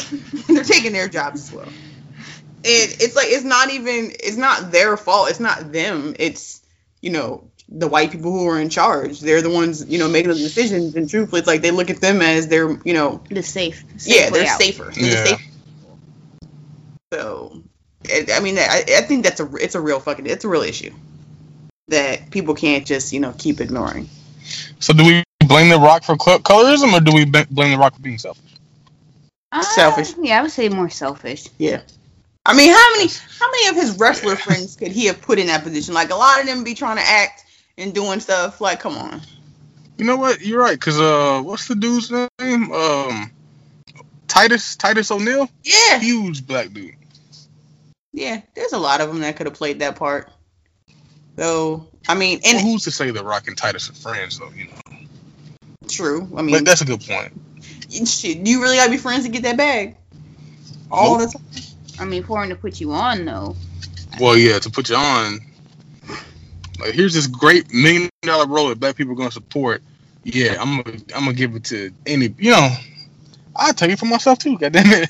they're 0.47 0.63
taking 0.63 0.91
their 0.91 1.07
jobs 1.07 1.43
as 1.43 1.53
well. 1.53 1.65
And 1.67 1.75
it's 2.63 3.15
like 3.15 3.27
it's 3.29 3.43
not 3.45 3.71
even 3.71 4.11
it's 4.19 4.37
not 4.37 4.71
their 4.71 4.97
fault. 4.97 5.29
It's 5.29 5.39
not 5.39 5.71
them. 5.71 6.15
It's 6.19 6.61
you 7.01 7.09
know 7.11 7.47
the 7.69 7.87
white 7.87 8.11
people 8.11 8.31
who 8.31 8.47
are 8.49 8.59
in 8.59 8.69
charge. 8.69 9.19
They're 9.21 9.41
the 9.41 9.49
ones 9.49 9.85
you 9.89 9.97
know 9.97 10.09
making 10.09 10.29
the 10.29 10.35
decisions. 10.37 10.95
And 10.95 11.09
truthfully, 11.09 11.39
it's 11.39 11.47
like 11.47 11.61
they 11.61 11.71
look 11.71 11.89
at 11.89 12.01
them 12.01 12.21
as 12.21 12.47
they're 12.49 12.69
you 12.83 12.93
know 12.93 13.21
the 13.29 13.41
safe. 13.43 13.83
safe 13.97 14.15
yeah, 14.15 14.29
they're 14.29 14.47
out. 14.47 14.59
safer. 14.59 14.91
They're 14.93 15.03
Yeah. 15.09 15.23
safe. 15.23 15.47
So, 17.13 17.61
I 18.09 18.25
I 18.33 18.39
mean, 18.41 18.57
I, 18.57 18.83
I 18.97 19.01
think 19.01 19.23
that's 19.23 19.39
a 19.39 19.49
it's 19.55 19.75
a 19.75 19.81
real 19.81 19.99
fucking 19.99 20.25
it's 20.27 20.45
a 20.45 20.49
real 20.49 20.61
issue 20.63 20.93
that 21.91 22.31
people 22.31 22.55
can't 22.55 22.85
just 22.85 23.13
you 23.13 23.19
know 23.19 23.33
keep 23.37 23.61
ignoring. 23.61 24.09
So 24.79 24.93
do 24.93 25.05
we 25.05 25.23
blame 25.45 25.69
the 25.69 25.77
Rock 25.79 26.03
for 26.03 26.15
colorism, 26.15 26.93
or 26.93 26.99
do 26.99 27.13
we 27.13 27.25
blame 27.25 27.71
the 27.71 27.77
Rock 27.77 27.95
for 27.95 28.01
being 28.01 28.17
selfish? 28.17 28.43
Uh, 29.53 29.61
Selfish. 29.61 30.13
Yeah, 30.19 30.39
I 30.39 30.41
would 30.43 30.51
say 30.51 30.69
more 30.69 30.89
selfish. 30.89 31.47
Yeah. 31.57 31.81
I 32.45 32.55
mean, 32.55 32.71
how 32.71 32.91
many 32.95 33.09
how 33.39 33.51
many 33.51 33.67
of 33.67 33.75
his 33.75 33.99
wrestler 33.99 34.35
friends 34.35 34.75
could 34.75 34.91
he 34.91 35.05
have 35.07 35.21
put 35.21 35.39
in 35.39 35.47
that 35.47 35.63
position? 35.63 35.93
Like 35.93 36.09
a 36.09 36.15
lot 36.15 36.39
of 36.39 36.47
them 36.47 36.63
be 36.63 36.73
trying 36.73 36.97
to 36.97 37.03
act 37.03 37.43
and 37.77 37.93
doing 37.93 38.19
stuff. 38.21 38.61
Like, 38.61 38.79
come 38.79 38.95
on. 38.97 39.21
You 39.97 40.05
know 40.05 40.15
what? 40.15 40.41
You're 40.41 40.59
right. 40.61 40.79
Cause 40.79 40.99
uh, 40.99 41.41
what's 41.43 41.67
the 41.67 41.75
dude's 41.75 42.09
name? 42.09 42.71
Um, 42.71 43.29
Titus 44.27 44.75
Titus 44.77 45.11
O'Neil. 45.11 45.49
Yeah, 45.63 45.99
Huge 45.99 46.47
black 46.47 46.71
dude. 46.71 46.95
yeah. 48.13 48.41
There's 48.55 48.73
a 48.73 48.79
lot 48.79 49.01
of 49.01 49.09
them 49.09 49.19
that 49.19 49.35
could 49.35 49.45
have 49.47 49.55
played 49.55 49.79
that 49.79 49.97
part. 49.97 50.31
So, 51.37 51.87
I 52.07 52.15
mean, 52.15 52.39
and 52.45 52.57
well, 52.57 52.65
who's 52.65 52.83
to 52.83 52.91
say 52.91 53.11
the 53.11 53.23
Rock 53.23 53.47
and 53.47 53.57
Titus 53.57 53.89
are 53.89 53.93
friends 53.93 54.37
though? 54.39 54.49
You 54.49 54.65
know, 54.67 54.97
true. 55.87 56.29
I 56.35 56.41
mean, 56.41 56.55
but 56.55 56.65
that's 56.65 56.81
a 56.81 56.85
good 56.85 57.01
point. 57.01 57.31
shit. 58.07 58.45
You 58.45 58.61
really 58.61 58.77
gotta 58.77 58.91
be 58.91 58.97
friends 58.97 59.23
to 59.25 59.29
get 59.31 59.43
that 59.43 59.57
bag 59.57 59.95
all 60.91 61.17
Nope. 61.17 61.31
the 61.31 61.37
time. 61.37 61.45
I 61.99 62.05
mean, 62.05 62.23
for 62.23 62.43
him 62.43 62.49
to 62.49 62.55
put 62.55 62.79
you 62.81 62.91
on 62.93 63.25
though. 63.25 63.55
Well, 64.19 64.37
yeah, 64.37 64.59
to 64.59 64.69
put 64.69 64.89
you 64.89 64.95
on. 64.95 65.39
Like, 66.79 66.93
here's 66.93 67.13
this 67.13 67.27
great 67.27 67.73
million 67.73 68.09
dollar 68.23 68.47
role 68.47 68.69
that 68.69 68.79
black 68.79 68.95
people 68.95 69.13
are 69.13 69.15
gonna 69.15 69.31
support. 69.31 69.81
Yeah, 70.23 70.57
I'm 70.59 70.81
gonna 70.81 70.97
I'm 71.15 71.25
gonna 71.25 71.33
give 71.33 71.55
it 71.55 71.63
to 71.65 71.91
any. 72.05 72.33
You 72.37 72.51
know, 72.51 72.69
I 73.55 73.71
take 73.71 73.91
it 73.91 73.99
for 73.99 74.05
myself 74.05 74.39
too. 74.39 74.57
God 74.57 74.73
damn 74.73 74.85
it. 74.87 75.09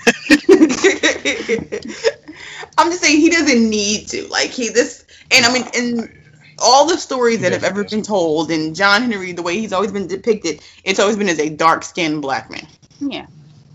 I'm 2.77 2.89
just 2.89 3.01
saying 3.03 3.19
he 3.19 3.29
doesn't 3.29 3.69
need 3.69 4.07
to. 4.09 4.27
Like 4.27 4.49
he 4.51 4.69
this 4.69 5.05
and 5.31 5.45
I 5.45 5.53
mean 5.53 5.65
and 5.75 6.17
all 6.59 6.87
the 6.87 6.97
stories 6.97 7.41
that 7.41 7.51
have 7.53 7.63
ever 7.63 7.83
been 7.83 8.03
told 8.03 8.51
and 8.51 8.75
John 8.75 9.03
Henry, 9.03 9.31
the 9.31 9.41
way 9.41 9.57
he's 9.57 9.73
always 9.73 9.91
been 9.91 10.07
depicted, 10.07 10.61
it's 10.83 10.99
always 10.99 11.17
been 11.17 11.29
as 11.29 11.39
a 11.39 11.49
dark 11.49 11.83
skinned 11.83 12.21
black 12.21 12.51
man. 12.51 12.67
Yeah. 12.99 13.25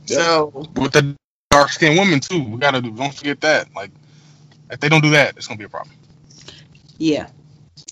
Yeah. 0.07 0.17
So 0.19 0.69
With 0.77 0.93
the 0.93 1.17
dark 1.51 1.71
skinned 1.71 1.99
women 1.99 2.21
too. 2.21 2.43
We 2.45 2.59
gotta 2.59 2.81
do. 2.81 2.93
Don't 2.93 3.13
forget 3.15 3.41
that. 3.41 3.75
Like, 3.75 3.91
if 4.71 4.79
they 4.81 4.89
don't 4.89 5.03
do 5.03 5.11
that, 5.11 5.37
it's 5.37 5.47
gonna 5.47 5.59
be 5.59 5.65
a 5.65 5.69
problem. 5.69 5.97
yeah. 6.99 7.29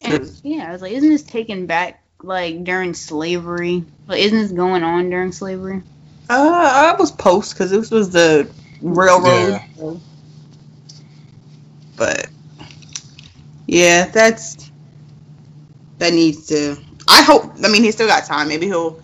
And, 0.02 0.30
yeah, 0.42 0.68
I 0.68 0.72
was 0.72 0.82
like, 0.82 0.92
isn't 0.92 1.08
this 1.08 1.22
taken 1.22 1.66
back 1.66 2.02
like 2.22 2.64
during 2.64 2.94
slavery? 2.94 3.84
Like, 4.06 4.20
isn't 4.20 4.38
this 4.38 4.52
going 4.52 4.82
on 4.82 5.10
during 5.10 5.32
slavery? 5.32 5.82
Uh 6.28 6.92
I 6.94 6.96
was 6.98 7.10
post 7.10 7.54
because 7.54 7.70
this 7.70 7.90
was 7.90 8.10
the 8.10 8.48
railroad. 8.80 9.60
Yeah. 9.76 9.94
But 11.96 12.28
yeah, 13.66 14.06
that's 14.06 14.70
that 15.98 16.12
needs 16.12 16.46
to. 16.48 16.76
I 17.08 17.22
hope. 17.22 17.52
I 17.62 17.68
mean, 17.68 17.82
he's 17.82 17.94
still 17.94 18.08
got 18.08 18.24
time. 18.24 18.48
Maybe 18.48 18.66
he'll. 18.66 19.02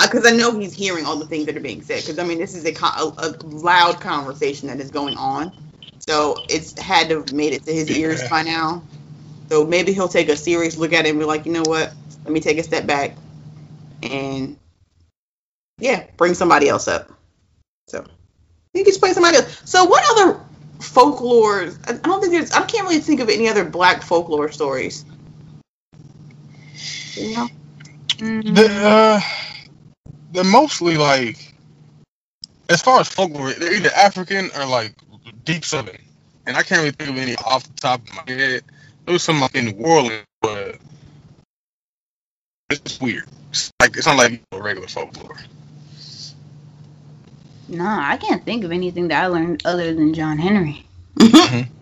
Because 0.00 0.26
I 0.26 0.30
know 0.30 0.58
he's 0.58 0.72
hearing 0.72 1.04
all 1.04 1.16
the 1.16 1.26
things 1.26 1.46
that 1.46 1.56
are 1.56 1.60
being 1.60 1.82
said. 1.82 2.02
Because 2.02 2.18
I 2.18 2.24
mean, 2.24 2.38
this 2.38 2.54
is 2.54 2.64
a, 2.64 2.72
a, 2.72 3.14
a 3.18 3.36
loud 3.46 4.00
conversation 4.00 4.68
that 4.68 4.80
is 4.80 4.90
going 4.90 5.16
on, 5.16 5.52
so 5.98 6.36
it's 6.48 6.78
had 6.78 7.08
to 7.08 7.20
have 7.20 7.32
made 7.32 7.52
it 7.52 7.64
to 7.64 7.72
his 7.72 7.90
ears 7.90 8.28
by 8.28 8.42
now. 8.42 8.82
So 9.48 9.66
maybe 9.66 9.92
he'll 9.92 10.08
take 10.08 10.28
a 10.28 10.36
serious 10.36 10.76
look 10.76 10.92
at 10.92 11.06
it 11.06 11.10
and 11.10 11.18
be 11.18 11.24
like, 11.24 11.44
you 11.44 11.52
know 11.52 11.64
what? 11.64 11.92
Let 12.24 12.32
me 12.32 12.40
take 12.40 12.58
a 12.58 12.62
step 12.62 12.86
back, 12.86 13.16
and 14.02 14.56
yeah, 15.78 16.06
bring 16.16 16.34
somebody 16.34 16.68
else 16.68 16.86
up. 16.86 17.10
So 17.88 18.04
you 18.72 18.84
can 18.84 18.84
just 18.84 19.00
play 19.00 19.12
somebody 19.12 19.38
else. 19.38 19.62
So 19.64 19.84
what 19.84 20.04
other 20.10 20.40
folklore? 20.80 21.70
I 21.86 21.92
I 21.92 21.92
don't 21.94 22.20
think 22.20 22.32
there's. 22.32 22.52
I 22.52 22.64
can't 22.64 22.84
really 22.84 23.00
think 23.00 23.20
of 23.20 23.28
any 23.28 23.48
other 23.48 23.64
black 23.64 24.02
folklore 24.02 24.50
stories. 24.50 25.04
You 27.14 27.36
know? 27.36 27.48
Mm, 28.18 28.54
The 28.54 28.86
uh, 28.86 29.20
they're 30.32 30.44
mostly 30.44 30.96
like, 30.96 31.54
as 32.68 32.82
far 32.82 33.00
as 33.00 33.08
folklore, 33.08 33.52
they're 33.52 33.74
either 33.74 33.90
African 33.90 34.50
or 34.56 34.66
like 34.66 34.94
deep 35.44 35.64
southern, 35.64 35.98
and 36.46 36.56
I 36.56 36.62
can't 36.62 36.80
really 36.80 36.92
think 36.92 37.10
of 37.10 37.16
any 37.16 37.36
off 37.36 37.64
the 37.64 37.80
top 37.80 38.00
of 38.00 38.14
my 38.14 38.32
head. 38.32 38.62
There 39.04 39.12
was 39.12 39.22
some 39.22 39.40
like 39.40 39.54
in 39.54 39.66
New 39.66 39.84
Orleans, 39.84 40.24
but 40.40 40.76
it's 42.70 43.00
weird. 43.00 43.24
It's 43.50 43.72
like 43.80 43.96
it's 43.96 44.06
not 44.06 44.16
like 44.16 44.42
regular 44.52 44.88
folklore. 44.88 45.38
Nah, 47.70 48.08
I 48.08 48.16
can't 48.16 48.44
think 48.44 48.64
of 48.64 48.72
anything 48.72 49.08
that 49.08 49.22
I 49.22 49.26
learned 49.28 49.62
other 49.64 49.94
than 49.94 50.14
John 50.14 50.38
Henry. 50.38 50.84
Mm-hmm. 51.16 51.72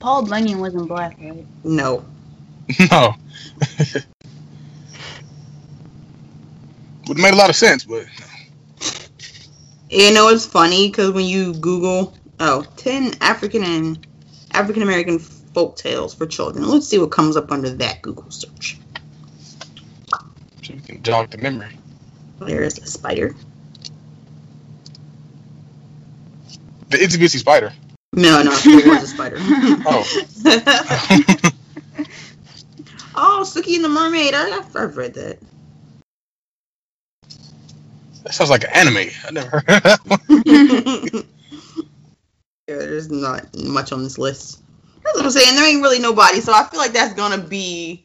Paul 0.00 0.26
Bunyan 0.26 0.60
wasn't 0.60 0.88
black, 0.88 1.16
right? 1.20 1.46
no. 1.64 2.04
no, 2.90 3.14
would 7.08 7.18
have 7.18 7.24
made 7.24 7.34
a 7.34 7.36
lot 7.36 7.50
of 7.50 7.56
sense, 7.56 7.84
but 7.84 8.06
You 9.88 10.12
know 10.12 10.28
it's 10.28 10.46
funny 10.46 10.88
because 10.88 11.12
when 11.12 11.26
you 11.26 11.54
Google 11.54 12.14
oh 12.40 12.64
10 12.76 13.14
African 13.20 13.62
and 13.62 14.06
African 14.52 14.82
American 14.82 15.18
folk 15.18 15.76
tales 15.76 16.14
for 16.14 16.26
children, 16.26 16.68
let's 16.68 16.88
see 16.88 16.98
what 16.98 17.10
comes 17.10 17.36
up 17.36 17.52
under 17.52 17.70
that 17.70 18.02
Google 18.02 18.30
search. 18.30 18.78
so 20.62 20.72
you 20.72 20.80
can 20.80 21.02
jog 21.02 21.30
the 21.30 21.38
memory. 21.38 21.78
There 22.40 22.62
is 22.62 22.78
a 22.78 22.86
spider. 22.86 23.34
The 26.88 26.98
itsy 26.98 27.18
bitsy 27.18 27.38
spider. 27.38 27.72
No, 28.12 28.42
no, 28.42 28.52
it 28.64 28.86
was 28.86 29.02
a 29.02 29.06
spider. 29.06 29.36
Oh. 29.38 30.04
oh, 33.14 33.44
Suki 33.46 33.76
and 33.76 33.84
the 33.84 33.88
Mermaid. 33.88 34.34
I, 34.34 34.58
I've, 34.58 34.76
I've 34.76 34.96
read 34.96 35.14
that. 35.14 35.38
That 38.22 38.32
sounds 38.32 38.50
like 38.50 38.64
an 38.64 38.70
anime. 38.74 39.10
I 39.26 39.30
never 39.30 39.48
heard 39.48 39.68
of 39.68 39.82
that 39.82 40.00
one. 40.06 40.20
yeah, 42.68 42.76
there's 42.76 43.10
not 43.10 43.46
much 43.56 43.92
on 43.92 44.02
this 44.02 44.18
list. 44.18 44.62
That's 45.04 45.16
what 45.16 45.24
I'm 45.26 45.30
saying. 45.30 45.54
There 45.54 45.68
ain't 45.68 45.82
really 45.82 46.00
nobody, 46.00 46.40
so 46.40 46.52
I 46.52 46.64
feel 46.64 46.80
like 46.80 46.92
that's 46.92 47.14
gonna 47.14 47.38
be. 47.38 48.04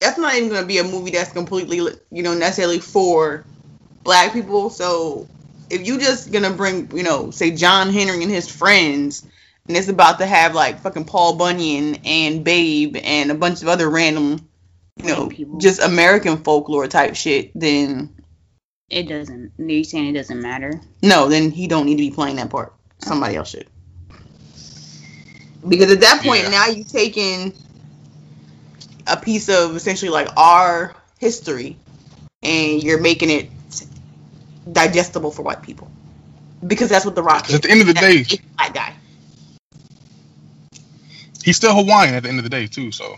That's 0.00 0.18
not 0.18 0.34
even 0.34 0.48
gonna 0.48 0.66
be 0.66 0.78
a 0.78 0.84
movie 0.84 1.10
that's 1.10 1.32
completely, 1.32 1.78
you 2.10 2.22
know, 2.22 2.34
necessarily 2.34 2.78
for 2.78 3.44
black 4.04 4.32
people. 4.32 4.70
So 4.70 5.26
if 5.72 5.86
you 5.86 5.98
just 5.98 6.30
gonna 6.32 6.50
bring, 6.50 6.90
you 6.96 7.02
know, 7.02 7.30
say 7.30 7.50
John 7.50 7.90
Henry 7.90 8.22
and 8.22 8.30
his 8.30 8.48
friends, 8.48 9.26
and 9.66 9.76
it's 9.76 9.88
about 9.88 10.18
to 10.18 10.26
have 10.26 10.54
like 10.54 10.80
fucking 10.80 11.04
Paul 11.06 11.34
Bunyan 11.36 11.96
and 12.04 12.44
Babe 12.44 12.96
and 13.02 13.30
a 13.30 13.34
bunch 13.34 13.62
of 13.62 13.68
other 13.68 13.88
random, 13.88 14.46
you 14.96 15.08
know, 15.08 15.28
people. 15.28 15.58
just 15.58 15.80
American 15.82 16.36
folklore 16.38 16.86
type 16.88 17.16
shit, 17.16 17.50
then 17.58 18.14
It 18.90 19.08
doesn't. 19.08 19.52
You're 19.58 19.84
saying 19.84 20.08
it 20.08 20.18
doesn't 20.18 20.40
matter? 20.40 20.80
no, 21.02 21.28
then 21.28 21.50
he 21.50 21.66
don't 21.66 21.86
need 21.86 21.96
to 21.96 22.02
be 22.02 22.10
playing 22.10 22.36
that 22.36 22.50
part. 22.50 22.74
Somebody 22.98 23.36
else 23.36 23.50
should. 23.50 23.66
Because 25.66 25.90
at 25.92 26.00
that 26.00 26.22
point, 26.22 26.42
Yeah. 26.44 26.50
now 26.50 26.66
you've 26.66 26.88
taken 26.90 27.52
a 29.06 29.16
piece 29.16 29.48
of 29.48 29.76
essentially 29.76 30.10
like 30.10 30.28
our 30.36 30.94
history, 31.18 31.76
and 32.42 32.82
you're 32.82 33.00
making 33.00 33.30
it 33.30 33.48
digestible 34.70 35.30
for 35.30 35.42
white 35.42 35.62
people. 35.62 35.90
Because 36.66 36.88
that's 36.88 37.04
what 37.04 37.14
the 37.14 37.22
Rock 37.22 37.48
is. 37.48 37.56
At 37.56 37.62
the 37.62 37.70
end 37.70 37.80
of 37.80 37.86
the 37.88 37.94
day, 37.94 38.24
black 38.56 38.74
guy. 38.74 38.94
he's 41.42 41.56
still 41.56 41.74
Hawaiian 41.74 42.14
at 42.14 42.22
the 42.22 42.28
end 42.28 42.38
of 42.38 42.44
the 42.44 42.50
day 42.50 42.66
too. 42.66 42.92
So 42.92 43.16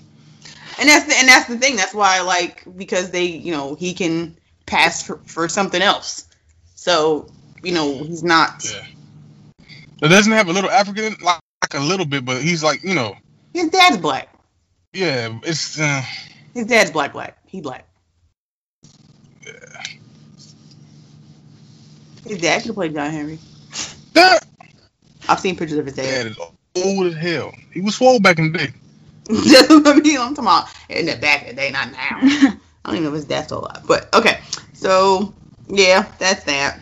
and 0.79 0.89
that's 0.89 1.07
the 1.07 1.15
and 1.19 1.29
that's 1.29 1.49
the 1.49 1.59
thing. 1.59 1.77
That's 1.77 1.95
why 1.95 2.23
like 2.23 2.65
because 2.77 3.11
they 3.11 3.25
you 3.27 3.53
know 3.53 3.75
he 3.75 3.95
can 3.95 4.37
pass 4.67 5.03
for, 5.03 5.19
for 5.27 5.49
something 5.49 5.81
else. 5.81 6.27
So 6.75 7.29
you 7.63 7.73
know 7.73 8.03
he's 8.03 8.23
not. 8.23 8.65
yeah, 8.71 8.87
it 10.03 10.09
doesn't 10.09 10.33
have 10.33 10.49
a 10.49 10.53
little 10.53 10.71
African 10.71 11.17
like, 11.23 11.41
like 11.63 11.75
a 11.75 11.81
little 11.85 12.07
bit, 12.07 12.25
but 12.25 12.43
he's 12.43 12.63
like 12.63 12.83
you 12.83 12.95
know 12.95 13.15
His 13.53 13.69
dad's 13.69 13.99
black. 13.99 14.29
yeah, 14.93 15.39
it's 15.43 15.79
uh, 15.79 16.03
His 16.55 16.67
dad's 16.67 16.91
black. 16.91 17.13
Black. 17.13 17.39
He 17.47 17.61
black. 17.61 17.87
His 22.27 22.39
dad 22.41 22.63
could 22.63 22.75
play 22.75 22.89
John 22.91 23.11
Henry. 23.11 23.39
that 24.15 24.45
I've 25.29 25.41
seen 25.41 25.57
pictures 25.57 25.79
of 25.79 25.87
his 25.87 25.95
dad 25.97 26.25
dad. 26.25 26.27
is 26.27 26.39
old 26.77 27.07
as 27.07 27.15
hell. 27.15 27.53
He 27.73 27.81
was 27.81 27.97
swole 27.97 28.21
back 28.21 28.39
in 28.39 28.53
the 28.53 28.59
day. 28.59 28.69
I 29.31 30.01
mean, 30.03 30.19
I'm 30.19 30.35
talking 30.35 30.39
about 30.39 30.69
in 30.89 31.07
the 31.07 31.17
back 31.17 31.43
of 31.43 31.49
the 31.49 31.55
day, 31.55 31.71
not 31.71 31.93
now. 31.93 32.19
I 32.23 32.59
don't 32.87 32.97
even 32.97 33.05
know 33.05 33.09
if 33.11 33.17
his 33.17 33.25
dad's 33.25 33.47
still 33.47 33.61
alive. 33.61 33.85
But 33.87 34.15
okay, 34.15 34.41
so 34.75 35.35
yeah, 35.69 36.11
that's 36.19 36.45
that. 36.45 36.81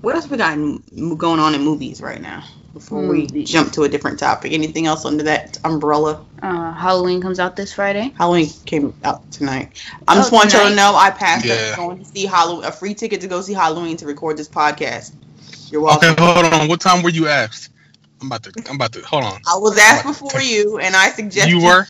What 0.00 0.14
else 0.16 0.28
we 0.28 0.36
got 0.36 0.54
in- 0.56 1.16
going 1.16 1.40
on 1.40 1.54
in 1.54 1.62
movies 1.62 2.00
right 2.00 2.20
now? 2.20 2.44
Before 2.78 3.06
we 3.08 3.26
jump 3.44 3.72
to 3.72 3.82
a 3.82 3.88
different 3.88 4.20
topic, 4.20 4.52
anything 4.52 4.86
else 4.86 5.04
under 5.04 5.24
that 5.24 5.58
umbrella? 5.64 6.24
uh, 6.40 6.72
Halloween 6.72 7.20
comes 7.20 7.40
out 7.40 7.56
this 7.56 7.72
Friday. 7.72 8.14
Halloween 8.16 8.48
came 8.66 8.94
out 9.02 9.28
tonight. 9.32 9.72
I 10.06 10.14
just 10.14 10.32
Oh, 10.32 10.36
want 10.36 10.52
y'all 10.52 10.68
to 10.68 10.74
know 10.76 10.94
I 10.94 11.10
passed 11.10 11.44
Yeah. 11.44 11.74
going 11.74 11.98
to 11.98 12.04
see 12.04 12.24
Halloween, 12.24 12.64
a 12.64 12.70
free 12.70 12.94
ticket 12.94 13.20
to 13.22 13.26
go 13.26 13.40
see 13.40 13.52
Halloween 13.52 13.96
to 13.96 14.06
record 14.06 14.36
this 14.36 14.48
podcast. 14.48 15.10
You're 15.72 15.80
welcome. 15.80 16.10
Okay, 16.12 16.22
hold 16.22 16.46
on. 16.52 16.68
What 16.68 16.80
time 16.80 17.02
were 17.02 17.10
you 17.10 17.26
asked? 17.26 17.70
I'm 18.20 18.28
about 18.28 18.44
to. 18.44 18.52
I'm 18.68 18.76
about 18.76 18.92
to. 18.92 19.00
Hold 19.02 19.24
on. 19.24 19.40
I 19.46 19.56
was 19.58 19.76
asked 19.76 20.04
before 20.04 20.40
you, 20.40 20.78
and 20.78 20.94
I 20.94 21.08
suggested 21.10 21.50
You 21.50 21.64
were. 21.64 21.86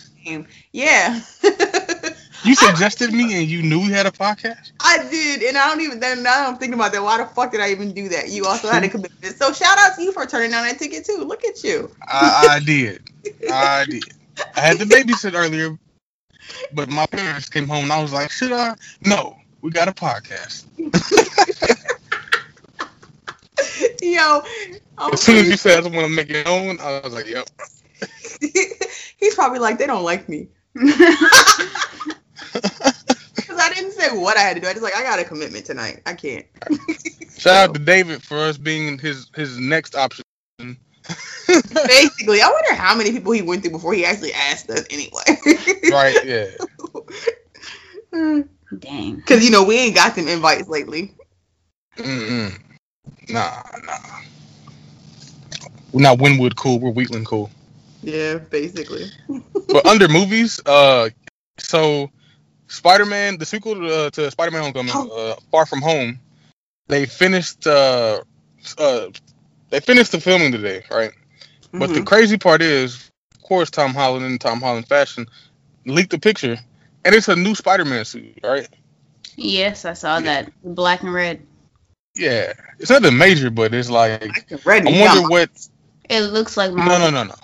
Yeah. 0.72 1.20
You 2.44 2.54
suggested 2.54 3.12
me, 3.12 3.40
and 3.40 3.48
you 3.48 3.62
knew 3.62 3.80
we 3.80 3.90
had 3.90 4.06
a 4.06 4.10
podcast. 4.10 4.72
I 4.80 4.98
did, 5.10 5.42
and 5.42 5.58
I 5.58 5.68
don't 5.68 5.80
even. 5.80 6.00
Then 6.00 6.22
now 6.22 6.48
I'm 6.48 6.56
thinking 6.56 6.74
about 6.74 6.92
that. 6.92 7.02
Why 7.02 7.18
the 7.18 7.26
fuck 7.26 7.50
did 7.50 7.60
I 7.60 7.70
even 7.70 7.92
do 7.92 8.08
that? 8.10 8.28
You 8.28 8.46
also 8.46 8.68
had 8.70 8.84
a 8.84 8.88
commitment. 8.88 9.36
So 9.36 9.52
shout 9.52 9.76
out 9.78 9.96
to 9.96 10.02
you 10.02 10.12
for 10.12 10.24
turning 10.26 10.50
down 10.50 10.64
that 10.66 10.78
ticket 10.78 11.04
too. 11.04 11.24
Look 11.24 11.44
at 11.44 11.64
you. 11.64 11.90
I, 12.02 12.46
I 12.50 12.60
did. 12.60 13.02
I 13.50 13.84
did. 13.88 14.04
I 14.54 14.60
had 14.60 14.78
to 14.78 14.84
babysit 14.86 15.34
earlier, 15.34 15.76
but 16.72 16.88
my 16.88 17.06
parents 17.06 17.48
came 17.48 17.66
home, 17.66 17.84
and 17.84 17.92
I 17.92 18.00
was 18.00 18.12
like, 18.12 18.30
"Should 18.30 18.52
I?" 18.52 18.76
No, 19.04 19.36
we 19.60 19.70
got 19.70 19.88
a 19.88 19.92
podcast. 19.92 20.64
Yo, 24.00 24.42
I'm 24.96 25.12
As 25.12 25.22
soon 25.22 25.36
as 25.38 25.48
you 25.48 25.56
said 25.56 25.78
I 25.84 25.88
want 25.88 26.06
to 26.06 26.08
make 26.08 26.30
it 26.30 26.46
known, 26.46 26.78
I 26.80 27.00
was 27.00 27.12
like, 27.12 27.26
"Yep." 27.26 27.48
he's 29.18 29.34
probably 29.34 29.58
like 29.58 29.78
they 29.78 29.86
don't 29.86 30.04
like 30.04 30.28
me 30.28 30.46
because 33.98 34.12
say 34.12 34.18
what 34.18 34.36
I 34.36 34.40
had 34.40 34.54
to 34.54 34.60
do. 34.60 34.68
I 34.68 34.72
just 34.72 34.82
like 34.82 34.94
I 34.94 35.02
got 35.02 35.18
a 35.18 35.24
commitment 35.24 35.66
tonight. 35.66 36.02
I 36.06 36.14
can't. 36.14 36.46
Shout 37.38 37.70
out 37.70 37.74
to 37.74 37.80
David 37.80 38.22
for 38.22 38.38
us 38.38 38.56
being 38.58 38.98
his 38.98 39.30
his 39.34 39.58
next 39.58 39.94
option. 39.94 40.24
Basically, 41.46 42.42
I 42.42 42.50
wonder 42.50 42.74
how 42.74 42.94
many 42.94 43.12
people 43.12 43.32
he 43.32 43.42
went 43.42 43.62
through 43.62 43.72
before 43.72 43.94
he 43.94 44.04
actually 44.04 44.32
asked 44.32 44.68
us 44.70 44.84
anyway. 44.90 45.22
right? 45.90 46.16
Yeah. 46.24 46.46
Dang. 48.78 49.16
Because 49.16 49.44
you 49.44 49.50
know 49.50 49.64
we 49.64 49.78
ain't 49.78 49.94
got 49.94 50.14
them 50.14 50.28
invites 50.28 50.68
lately. 50.68 51.14
Mm-mm. 51.96 52.58
Nah, 53.30 53.62
nah. 53.84 53.98
We're 55.92 56.02
not 56.02 56.18
Winwood 56.18 56.56
cool. 56.56 56.78
We're 56.78 56.90
Wheatland 56.90 57.26
cool. 57.26 57.50
Yeah, 58.02 58.36
basically. 58.36 59.06
but 59.68 59.86
under 59.86 60.06
movies, 60.06 60.60
uh, 60.66 61.08
so 61.56 62.10
Spider-Man, 62.68 63.38
the 63.38 63.46
sequel 63.46 63.74
to, 63.74 63.94
uh, 63.94 64.10
to 64.10 64.30
Spider-Man: 64.30 64.62
Homecoming, 64.62 64.94
uh, 64.94 65.34
Far 65.50 65.66
From 65.66 65.82
Home, 65.82 66.20
they 66.86 67.06
finished. 67.06 67.66
Uh, 67.66 68.22
uh, 68.78 69.06
they 69.70 69.80
finished 69.80 70.12
the 70.12 70.20
filming 70.20 70.52
today, 70.52 70.84
right? 70.90 71.12
But 71.72 71.92
the 71.92 72.00
Mhm. 72.00 72.06
crazy 72.06 72.38
part 72.38 72.62
is, 72.62 73.10
of 73.34 73.42
course, 73.42 73.70
Tom 73.70 73.92
Holland 73.94 74.24
in 74.24 74.38
Tom 74.38 74.60
Holland 74.60 74.88
fashion 74.88 75.26
leaked 75.84 76.10
the 76.10 76.18
picture, 76.18 76.58
and 77.04 77.14
it's 77.14 77.28
a 77.28 77.36
new 77.36 77.54
Spider-Man 77.54 78.04
suit, 78.04 78.38
right? 78.42 78.68
Yes, 79.36 79.84
I 79.84 79.92
saw 79.92 80.20
that. 80.20 80.50
Black 80.64 81.02
and 81.02 81.12
red. 81.12 81.46
Yeah, 82.16 82.52
it's 82.78 82.90
nothing 82.90 83.16
major, 83.16 83.50
but 83.50 83.72
it's 83.72 83.88
like 83.90 84.44
Red 84.64 84.86
I 84.86 85.00
wonder 85.00 85.28
what. 85.28 85.50
It 86.08 86.20
looks 86.22 86.56
like 86.56 86.72
No, 86.72 86.98
no, 86.98 87.10
no, 87.10 87.22
no. 87.24 87.34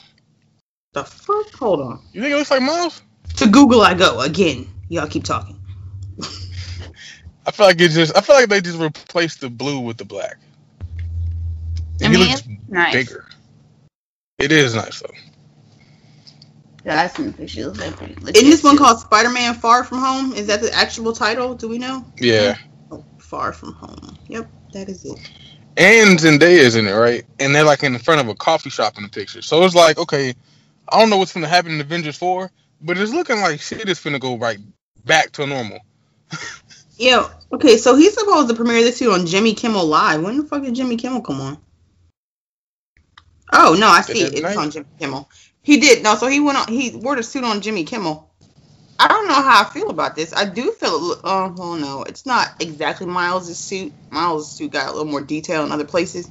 the 0.94 1.04
fuck. 1.04 1.52
Hold 1.52 1.80
on. 1.80 2.00
You 2.12 2.22
think 2.22 2.32
it 2.32 2.37
looks 2.37 2.50
like 2.50 2.62
Miles? 2.62 3.02
To 3.37 3.46
Google 3.46 3.82
I 3.82 3.94
go 3.94 4.20
again. 4.20 4.66
Y'all 4.94 5.09
keep 5.09 5.24
talking. 5.24 5.59
I 7.46 7.50
feel 7.50 7.66
like 7.66 7.80
it 7.80 7.90
just. 7.90 8.16
I 8.16 8.20
feel 8.20 8.37
like 8.37 8.48
they 8.48 8.61
just 8.61 8.78
replaced 8.78 9.40
the 9.40 9.50
blue 9.50 9.80
with 9.80 9.96
the 9.96 10.04
black. 10.04 10.37
I 12.04 12.04
And 12.04 12.12
he 12.12 12.16
mean, 12.16 12.28
looks 12.28 12.42
it's 12.42 12.48
nice. 12.68 13.09
bigger. 13.09 13.26
It 14.38 14.52
is 14.52 14.76
nice 14.76 15.00
though. 15.00 15.14
Yeah, 16.85 17.02
I've 17.02 17.11
seen 17.11 17.26
the 17.26 17.33
picture. 17.33 17.62
It 17.62 17.66
looks 17.66 17.80
like 17.80 17.96
pretty 17.96 18.14
legit 18.20 18.37
Isn't 18.37 18.50
this 18.50 18.62
one 18.62 18.76
too. 18.76 18.78
called 18.78 19.00
Spider-Man: 19.00 19.54
Far 19.54 19.83
From 19.83 19.98
Home? 19.98 20.33
Is 20.35 20.46
that 20.46 20.61
the 20.62 20.72
actual 20.72 21.12
title? 21.12 21.54
Do 21.54 21.68
we 21.68 21.78
know? 21.78 22.07
Yeah. 22.18 22.57
Oh, 22.92 23.04
Far 23.18 23.52
From 23.52 23.72
Home. 23.74 24.16
Yep, 24.28 24.48
that 24.74 24.88
is 24.88 25.04
it. 25.04 25.18
And 25.76 26.18
Zendaya's 26.18 26.76
in 26.76 26.87
it, 26.87 26.92
right? 26.92 27.24
And 27.40 27.52
they're 27.54 27.64
like 27.64 27.83
in 27.83 27.98
front 27.98 28.20
of 28.20 28.28
a 28.28 28.35
coffee 28.37 28.70
shop 28.70 28.96
in 28.96 29.02
the 29.02 29.09
picture. 29.09 29.42
So 29.42 29.64
it's 29.64 29.74
like, 29.74 29.98
okay, 29.98 30.35
I 30.88 31.00
don't 31.00 31.11
know 31.11 31.16
what's 31.16 31.33
gonna 31.33 31.48
happen 31.48 31.72
in 31.72 31.80
Avengers 31.80 32.16
4, 32.16 32.50
but 32.83 32.96
it's 32.96 33.12
looking 33.12 33.40
like 33.40 33.61
shit 33.61 33.88
is 33.88 34.00
gonna 34.00 34.20
go 34.20 34.38
right 34.38 34.59
back 35.05 35.33
to 35.33 35.47
normal. 35.47 35.81
Yeah. 36.97 37.29
Okay, 37.53 37.77
so 37.77 37.97
he's 37.97 38.14
supposed 38.14 38.49
to 38.49 38.55
premiere 38.55 38.83
this 38.83 38.99
too 38.99 39.12
on 39.12 39.27
Jimmy 39.27 39.55
Kimmel 39.55 39.87
Live. 39.87 40.23
When 40.23 40.37
the 40.38 40.45
fuck 40.45 40.62
did 40.62 40.75
Jimmy 40.75 40.97
Kimmel 40.97 41.23
come 41.23 41.40
on? 41.40 41.59
Oh 43.53 43.77
no, 43.79 43.88
I 43.88 44.01
see 44.03 44.21
it. 44.21 44.33
It's 44.33 44.37
tonight? 44.37 44.57
on 44.57 44.71
Jimmy 44.71 44.87
Kimmel. 44.99 45.29
He 45.62 45.79
did 45.79 46.03
no, 46.03 46.14
so 46.17 46.27
he 46.27 46.40
went 46.40 46.59
on. 46.59 46.69
He 46.69 46.90
wore 46.90 47.17
the 47.17 47.23
suit 47.23 47.45
on 47.45 47.61
Jimmy 47.61 47.85
Kimmel. 47.85 48.31
I 48.99 49.09
don't 49.09 49.27
know 49.27 49.35
how 49.35 49.62
I 49.62 49.64
feel 49.64 49.90
about 49.90 50.14
this. 50.14 50.33
I 50.33 50.45
do 50.45 50.71
feel. 50.73 51.01
li- 51.01 51.17
Oh 51.25 51.55
well, 51.57 51.77
no, 51.77 52.03
it's 52.05 52.27
not 52.27 52.62
exactly 52.62 53.07
Miles' 53.07 53.57
suit. 53.59 53.93
Miles' 54.11 54.51
suit 54.51 54.73
got 54.73 54.87
a 54.87 54.93
little 54.93 55.11
more 55.11 55.21
detail 55.21 55.64
in 55.64 55.73
other 55.73 55.85
places, 55.85 56.29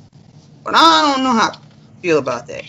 but 0.63 0.73
I 0.75 1.13
don't 1.13 1.23
know 1.23 1.31
how 1.33 1.51
I 1.51 2.01
feel 2.01 2.19
about 2.19 2.47
that. 2.47 2.63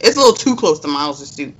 It's 0.00 0.16
a 0.16 0.18
little 0.18 0.34
too 0.34 0.56
close 0.56 0.80
to 0.80 0.88
Miles' 0.88 1.30
suit, 1.30 1.54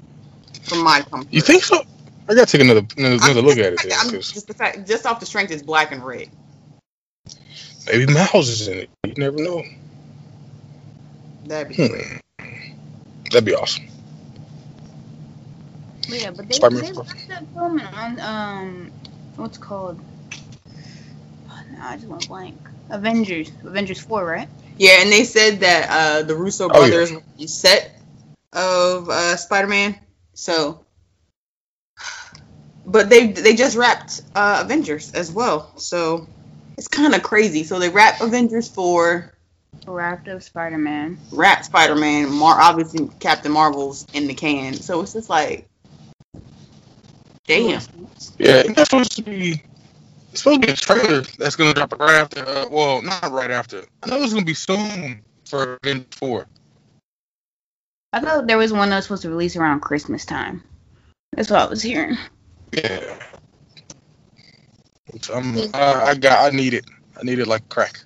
from 0.64 0.82
my 0.82 1.02
comfort. 1.02 1.32
You 1.32 1.40
think 1.40 1.62
so? 1.62 1.82
I 2.28 2.34
gotta 2.34 2.46
take 2.46 2.60
another 2.62 2.86
another, 2.96 3.16
another 3.16 3.42
look 3.42 3.58
at 3.58 3.72
it 3.74 3.82
then, 3.82 3.92
I'm 3.98 4.10
'cause 4.10 4.32
just 4.32 4.48
the 4.48 4.54
fact, 4.54 4.86
just 4.86 5.06
off 5.06 5.20
the 5.20 5.26
strength, 5.26 5.52
it's 5.52 5.62
black 5.62 5.92
and 5.92 6.04
red. 6.04 6.28
maybe 7.86 8.12
Miles 8.12 8.48
is 8.48 8.68
in 8.68 8.78
it. 8.78 8.90
You 9.04 9.14
never 9.16 9.38
know. 9.38 9.62
That'd 11.46 11.68
be 11.68 11.76
Hmm. 11.76 11.86
great. 11.86 12.06
That'd 13.30 13.44
be 13.44 13.54
awesome. 13.54 13.84
But 16.08 16.20
yeah, 16.20 16.30
but 16.30 16.48
they, 16.48 16.54
Spider-Man 16.56 16.84
they 16.84 16.92
four. 16.92 17.04
wrapped 17.04 17.30
up 17.32 17.44
filming 17.54 17.86
on 17.86 18.20
um, 18.20 18.92
what's 19.36 19.58
called? 19.58 20.00
Oh, 21.48 21.60
no, 21.72 21.80
I 21.80 21.96
just 21.96 22.08
went 22.08 22.28
blank. 22.28 22.56
Avengers, 22.90 23.50
Avengers 23.64 24.00
four, 24.00 24.24
right? 24.24 24.48
Yeah, 24.78 25.00
and 25.02 25.10
they 25.12 25.24
said 25.24 25.60
that 25.60 25.88
uh, 25.90 26.22
the 26.22 26.34
Russo 26.36 26.68
Oh, 26.68 26.72
yeah. 26.84 26.88
brothers 26.88 27.12
were 27.12 27.22
set 27.46 28.00
of 28.52 29.08
uh, 29.08 29.36
Spider-Man. 29.36 29.98
So, 30.34 30.84
but 32.86 33.10
they 33.10 33.32
they 33.32 33.54
just 33.54 33.76
wrapped 33.76 34.22
uh, 34.34 34.62
Avengers 34.64 35.12
as 35.12 35.30
well. 35.30 35.72
So 35.76 36.26
it's 36.78 36.88
kind 36.88 37.14
of 37.14 37.22
crazy. 37.22 37.64
So 37.64 37.78
they 37.78 37.88
wrap 37.88 38.20
Avengers 38.20 38.68
for 38.68 39.32
Wrapped 39.86 40.28
up 40.28 40.42
Spider 40.42 40.78
Man. 40.78 41.18
wrap 41.32 41.64
Spider-Man. 41.64 42.32
Mar 42.32 42.60
obviously 42.60 43.08
Captain 43.20 43.52
Marvel's 43.52 44.06
in 44.14 44.26
the 44.26 44.34
can. 44.34 44.74
So 44.74 45.00
it's 45.02 45.12
just 45.12 45.28
like, 45.28 45.68
damn. 47.46 47.80
Yeah, 48.38 48.62
and 48.66 48.74
that's 48.74 48.90
supposed 48.90 49.16
to 49.16 49.22
be. 49.22 49.62
It's 50.32 50.42
supposed 50.42 50.62
to 50.62 50.66
be 50.66 50.72
a 50.72 50.76
trailer 50.76 51.22
that's 51.38 51.56
gonna 51.56 51.74
drop 51.74 51.98
right 51.98 52.14
after. 52.14 52.46
Uh, 52.46 52.66
well, 52.70 53.02
not 53.02 53.30
right 53.30 53.50
after. 53.50 53.84
I 54.02 54.08
know 54.08 54.22
it's 54.22 54.32
gonna 54.32 54.44
be 54.44 54.54
soon 54.54 55.22
for 55.44 55.78
Avengers 55.84 56.06
4. 56.12 56.46
I 58.12 58.20
thought 58.20 58.46
there 58.46 58.58
was 58.58 58.72
one 58.72 58.90
that 58.90 58.96
was 58.96 59.04
supposed 59.04 59.22
to 59.22 59.28
release 59.28 59.56
around 59.56 59.80
Christmas 59.80 60.24
time. 60.24 60.62
That's 61.32 61.50
what 61.50 61.60
I 61.60 61.66
was 61.66 61.82
hearing. 61.82 62.16
Yeah. 62.72 63.14
I'm, 65.32 65.58
I, 65.74 66.10
I 66.10 66.14
got. 66.14 66.52
I 66.52 66.56
need 66.56 66.74
it. 66.74 66.84
I 67.18 67.22
need 67.24 67.38
it 67.38 67.46
like 67.46 67.68
crack. 67.68 68.00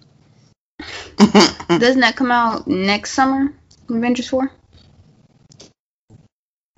Doesn't 1.18 2.00
that 2.00 2.16
come 2.16 2.30
out 2.30 2.66
next 2.66 3.12
summer? 3.12 3.52
Avengers 3.88 4.28
four? 4.28 4.50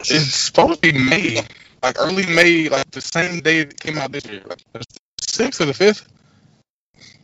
It's 0.00 0.34
supposed 0.34 0.82
to 0.82 0.92
be 0.92 0.98
May, 0.98 1.42
like 1.82 1.96
early 1.98 2.26
May, 2.26 2.68
like 2.68 2.90
the 2.90 3.00
same 3.00 3.40
day 3.40 3.60
it 3.60 3.78
came 3.78 3.98
out 3.98 4.12
this 4.12 4.24
year, 4.26 4.42
like 4.48 4.62
the 4.72 4.84
sixth 5.20 5.60
or 5.60 5.66
the 5.66 5.72
5th 5.72 6.06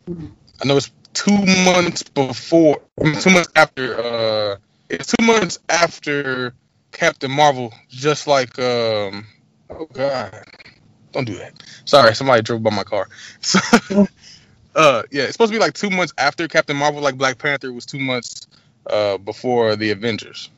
Mhm. 0.09 0.31
I 0.61 0.65
know 0.65 0.77
it's 0.77 0.91
two 1.13 1.37
months 1.65 2.03
before, 2.03 2.81
I 2.99 3.03
mean, 3.03 3.15
two 3.15 3.29
months 3.31 3.51
after. 3.55 3.99
uh 3.99 4.57
It's 4.89 5.13
two 5.13 5.25
months 5.25 5.59
after 5.69 6.53
Captain 6.91 7.31
Marvel, 7.31 7.73
just 7.89 8.27
like 8.27 8.57
um. 8.59 9.27
Oh 9.69 9.87
God, 9.93 10.43
don't 11.11 11.25
do 11.25 11.35
that. 11.35 11.53
Sorry, 11.85 12.15
somebody 12.15 12.41
drove 12.41 12.63
by 12.63 12.71
my 12.71 12.83
car. 12.83 13.07
So, 13.41 13.59
uh, 14.75 15.03
yeah, 15.11 15.23
it's 15.23 15.33
supposed 15.33 15.51
to 15.51 15.55
be 15.57 15.59
like 15.59 15.73
two 15.73 15.89
months 15.89 16.13
after 16.17 16.47
Captain 16.47 16.75
Marvel, 16.75 17.01
like 17.01 17.17
Black 17.17 17.37
Panther 17.37 17.71
was 17.71 17.85
two 17.85 17.99
months 17.99 18.47
uh 18.89 19.17
before 19.17 19.75
the 19.75 19.91
Avengers. 19.91 20.49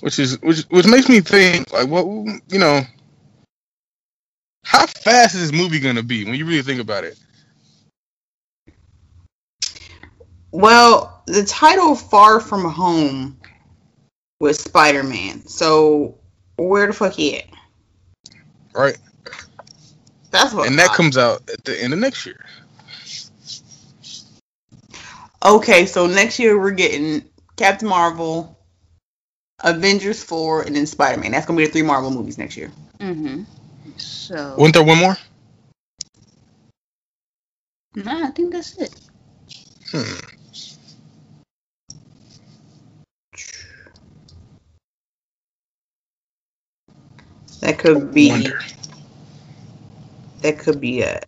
Which 0.00 0.18
is 0.18 0.40
which 0.42 0.60
which 0.70 0.86
makes 0.86 1.08
me 1.08 1.20
think 1.20 1.72
like 1.72 1.88
what 1.88 2.06
you 2.48 2.58
know 2.58 2.82
how 4.62 4.86
fast 4.86 5.34
is 5.34 5.50
this 5.50 5.60
movie 5.60 5.80
gonna 5.80 6.02
be 6.02 6.24
when 6.24 6.34
you 6.34 6.46
really 6.46 6.62
think 6.62 6.80
about 6.80 7.04
it? 7.04 7.18
Well, 10.52 11.22
the 11.26 11.44
title 11.44 11.94
"Far 11.94 12.40
From 12.40 12.64
Home" 12.70 13.38
was 14.40 14.60
Spider 14.60 15.02
Man. 15.02 15.46
So 15.46 16.17
where 16.66 16.86
the 16.86 16.92
fuck 16.92 17.12
he 17.12 17.38
at? 17.38 17.44
Right? 18.74 18.98
That's 20.30 20.52
what. 20.52 20.68
And 20.68 20.78
that 20.78 20.90
comes 20.90 21.16
out 21.16 21.48
at 21.50 21.64
the 21.64 21.82
end 21.82 21.92
of 21.92 21.98
next 21.98 22.26
year. 22.26 22.44
Okay, 25.44 25.86
so 25.86 26.06
next 26.06 26.38
year 26.38 26.58
we're 26.58 26.72
getting 26.72 27.24
Captain 27.56 27.88
Marvel, 27.88 28.58
Avengers 29.62 30.22
four, 30.22 30.62
and 30.62 30.74
then 30.74 30.86
Spider 30.86 31.20
Man. 31.20 31.32
That's 31.32 31.46
gonna 31.46 31.56
be 31.56 31.66
the 31.66 31.72
three 31.72 31.82
Marvel 31.82 32.10
movies 32.10 32.38
next 32.38 32.56
year. 32.56 32.70
Mm-hmm. 32.98 33.44
So 33.96 34.56
Wasn't 34.58 34.74
there 34.74 34.84
one 34.84 34.98
more? 34.98 35.16
no, 37.94 38.24
I 38.24 38.30
think 38.30 38.52
that's 38.52 38.76
it. 38.78 38.94
Hmm. 39.90 40.37
That 47.60 47.78
could 47.78 48.12
be. 48.12 48.30
Wonder. 48.30 48.60
That 50.42 50.58
could 50.58 50.80
be 50.80 51.02
uh, 51.02 51.18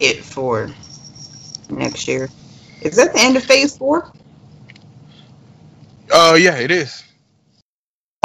it 0.00 0.24
for 0.24 0.70
next 1.70 2.08
year. 2.08 2.28
Is 2.82 2.96
that 2.96 3.12
the 3.12 3.20
end 3.20 3.36
of 3.36 3.44
Phase 3.44 3.76
four? 3.76 4.10
Uh, 6.12 6.36
yeah, 6.38 6.56
it 6.56 6.70
is. 6.70 7.02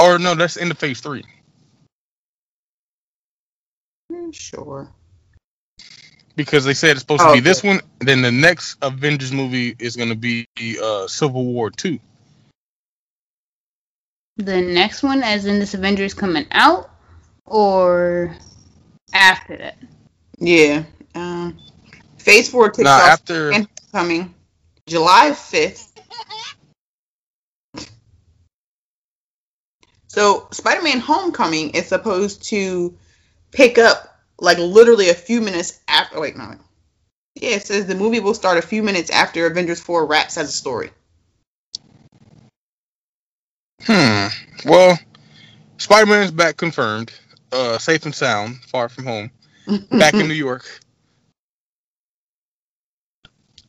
Or 0.02 0.18
no, 0.18 0.34
that's 0.36 0.58
in 0.58 0.70
the 0.70 0.76
phase 0.76 1.02
three. 1.02 1.24
Hmm, 4.12 4.32
Sure. 4.32 4.90
Because 6.36 6.64
they 6.64 6.74
said 6.74 6.92
it's 6.92 7.02
supposed 7.02 7.22
Oh, 7.22 7.28
to 7.28 7.34
be 7.34 7.40
okay. 7.40 7.50
this 7.50 7.64
one. 7.64 7.82
Then 8.00 8.22
the 8.22 8.32
next 8.32 8.78
Avengers 8.82 9.32
movie 9.34 9.76
is 9.78 9.96
gonna 9.96 10.16
be 10.16 10.48
uh 10.82 11.08
Civil 11.08 11.46
War 11.46 11.70
two. 11.70 12.00
The 14.39 14.62
next 14.62 15.04
one, 15.04 15.21
as 15.21 15.45
in 15.45 15.60
this 15.60 15.73
Avengers 15.73 16.13
coming 16.13 16.45
out, 16.52 16.89
or 17.45 18.34
after 19.13 19.58
that. 19.58 19.78
Yeah. 20.38 20.84
Um, 21.13 21.60
phase 22.17 22.49
four 22.49 22.69
kicks 22.69 22.86
Now 22.86 22.99
off 22.99 23.10
after 23.10 23.52
coming 23.91 24.34
July 24.88 25.32
5th. 25.32 25.88
So, 30.08 30.47
Spider 30.52 30.84
Man 30.84 31.02
Homecoming 31.02 31.71
is 31.71 31.88
supposed 31.88 32.43
to 32.45 32.97
pick 33.52 33.78
up 33.78 34.21
like 34.39 34.58
literally 34.58 35.10
a 35.10 35.15
few 35.15 35.41
minutes 35.41 35.82
after. 35.86 36.21
Wait, 36.21 36.38
no. 36.38 36.56
Yeah, 37.36 37.58
it 37.58 37.67
says 37.67 37.88
the 37.88 37.95
movie 37.95 38.21
will 38.21 38.34
start 38.34 38.58
a 38.58 38.62
few 38.62 38.84
minutes 38.84 39.10
after 39.10 39.45
Avengers 39.45 39.82
4 39.82 40.06
wraps 40.06 40.38
as 40.38 40.47
a 40.47 40.54
story. 40.54 40.91
Hmm. 43.84 44.28
Well, 44.65 45.00
Spider 45.78 46.06
Man's 46.06 46.32
back 46.32 46.58
confirmed. 46.58 47.12
Uh, 47.52 47.78
safe 47.78 48.06
and 48.06 48.13
sound, 48.13 48.58
far 48.65 48.89
from 48.89 49.06
home. 49.06 49.32
Back 49.92 50.13
in 50.13 50.28
New 50.28 50.34
York. 50.36 50.65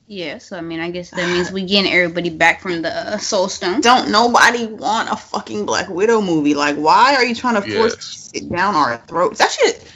Yeah, 0.07 0.39
so 0.39 0.59
I 0.59 0.61
mean, 0.61 0.81
I 0.81 0.91
guess 0.91 1.11
that 1.11 1.29
means 1.29 1.53
we 1.53 1.63
getting 1.63 1.91
everybody 1.93 2.31
back 2.31 2.61
from 2.61 2.83
the 2.83 2.91
uh, 2.91 3.17
Soul 3.19 3.49
Stone. 3.49 3.81
Don't 3.81 4.11
nobody 4.11 4.67
want 4.67 5.09
a 5.09 5.15
fucking 5.17 5.67
Black 5.67 5.89
Widow 5.89 6.21
movie. 6.21 6.55
Like, 6.55 6.75
why 6.77 7.15
are 7.15 7.25
you 7.25 7.35
trying 7.35 7.55
to 7.55 7.63
force 7.63 7.95
Yes. 7.95 8.43
it 8.43 8.51
down 8.51 8.75
our 8.75 8.97
throats? 9.07 9.39
That 9.39 9.53
shit. 9.53 9.91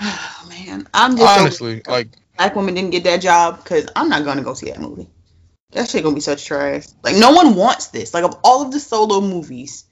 Oh, 0.00 0.46
man. 0.48 0.86
I'm 0.94 1.16
just 1.16 1.34
so 1.34 1.40
Honestly, 1.40 1.82
like 1.88 2.10
black 2.36 2.54
woman 2.54 2.74
didn't 2.74 2.90
get 2.90 3.02
that 3.04 3.16
job 3.20 3.62
because 3.64 3.88
I'm 3.96 4.08
not 4.08 4.24
gonna 4.24 4.42
go 4.42 4.54
see 4.54 4.70
that 4.70 4.80
movie. 4.80 5.08
That 5.72 5.88
shit 5.88 6.02
gonna 6.02 6.14
be 6.14 6.20
such 6.20 6.44
trash. 6.44 6.86
Like 7.02 7.16
no 7.16 7.32
one 7.32 7.54
wants 7.54 7.88
this. 7.88 8.12
Like 8.12 8.24
of 8.24 8.36
all 8.42 8.62
of 8.62 8.72
the 8.72 8.80
solo 8.80 9.20
movies 9.20 9.84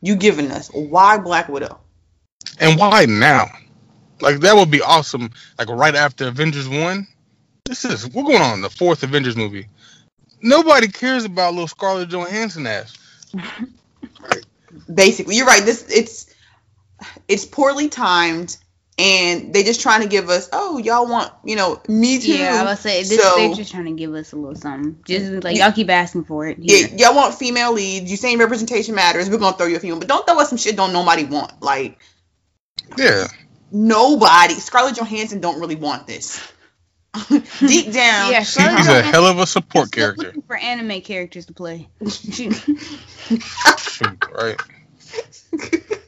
you 0.00 0.16
giving 0.16 0.50
us, 0.50 0.70
why 0.72 1.18
Black 1.18 1.48
Widow? 1.48 1.80
and 2.58 2.78
why 2.78 3.06
now? 3.06 3.46
Like 4.20 4.40
that 4.40 4.56
would 4.56 4.70
be 4.70 4.82
awesome. 4.82 5.30
Like 5.58 5.68
right 5.68 5.94
after 5.94 6.28
Avengers 6.28 6.68
one. 6.68 7.06
This 7.64 7.84
is 7.84 8.08
we're 8.08 8.22
going 8.22 8.42
on 8.42 8.60
the 8.60 8.70
fourth 8.70 9.02
Avengers 9.02 9.36
movie. 9.36 9.68
Nobody 10.40 10.88
cares 10.88 11.24
about 11.24 11.52
little 11.52 11.68
Scarlett 11.68 12.08
Johansson 12.08 12.66
ass. 12.66 12.96
Basically, 14.92 15.36
you're 15.36 15.46
right. 15.46 15.64
This 15.64 15.86
it's 15.90 16.34
it's 17.28 17.44
poorly 17.44 17.88
timed, 17.88 18.56
and 18.98 19.52
they 19.52 19.62
just 19.62 19.80
trying 19.82 20.00
to 20.02 20.08
give 20.08 20.28
us. 20.30 20.48
Oh, 20.52 20.78
y'all 20.78 21.06
want 21.06 21.30
you 21.44 21.56
know 21.56 21.80
me 21.88 22.18
too? 22.18 22.36
Yeah, 22.38 22.60
I 22.60 22.64
was 22.64 22.80
say 22.80 23.02
this, 23.02 23.20
So- 23.22 23.32
they're 23.36 23.54
just 23.54 23.70
trying 23.70 23.84
to 23.86 23.92
give 23.92 24.14
us 24.14 24.32
a 24.32 24.36
little 24.36 24.54
something. 24.56 24.98
Just 25.06 25.44
like 25.44 25.56
y'all 25.58 25.72
keep 25.72 25.90
asking 25.90 26.24
for 26.24 26.46
it. 26.46 26.58
Yeah, 26.60 26.86
y'all 26.96 27.14
want 27.14 27.34
female 27.34 27.72
leads. 27.72 28.10
You 28.10 28.16
saying 28.16 28.38
representation 28.38 28.94
matters. 28.94 29.28
We're 29.28 29.38
gonna 29.38 29.56
throw 29.56 29.66
you 29.66 29.76
a 29.76 29.80
female, 29.80 29.98
but 29.98 30.08
don't 30.08 30.26
throw 30.26 30.38
us 30.40 30.48
some 30.48 30.58
shit 30.58 30.76
don't 30.76 30.92
nobody 30.92 31.24
want. 31.24 31.62
Like 31.62 31.98
Yeah. 32.96 33.26
nobody. 33.70 34.54
Scarlett 34.54 34.96
Johansson 34.96 35.40
don't 35.40 35.60
really 35.60 35.76
want 35.76 36.06
this. 36.06 36.40
Deep 37.60 37.92
down, 37.92 38.30
Yeah, 38.30 38.40
She's 38.40 38.48
Scarlett 38.62 38.88
a 38.88 39.02
hell 39.02 39.26
of 39.26 39.38
a 39.38 39.46
support 39.46 39.90
character. 39.90 40.26
looking 40.26 40.42
for 40.42 40.54
anime 40.56 41.00
characters 41.00 41.46
to 41.46 41.54
play. 41.54 41.88
Shoot, 42.10 42.54
right. 44.34 44.60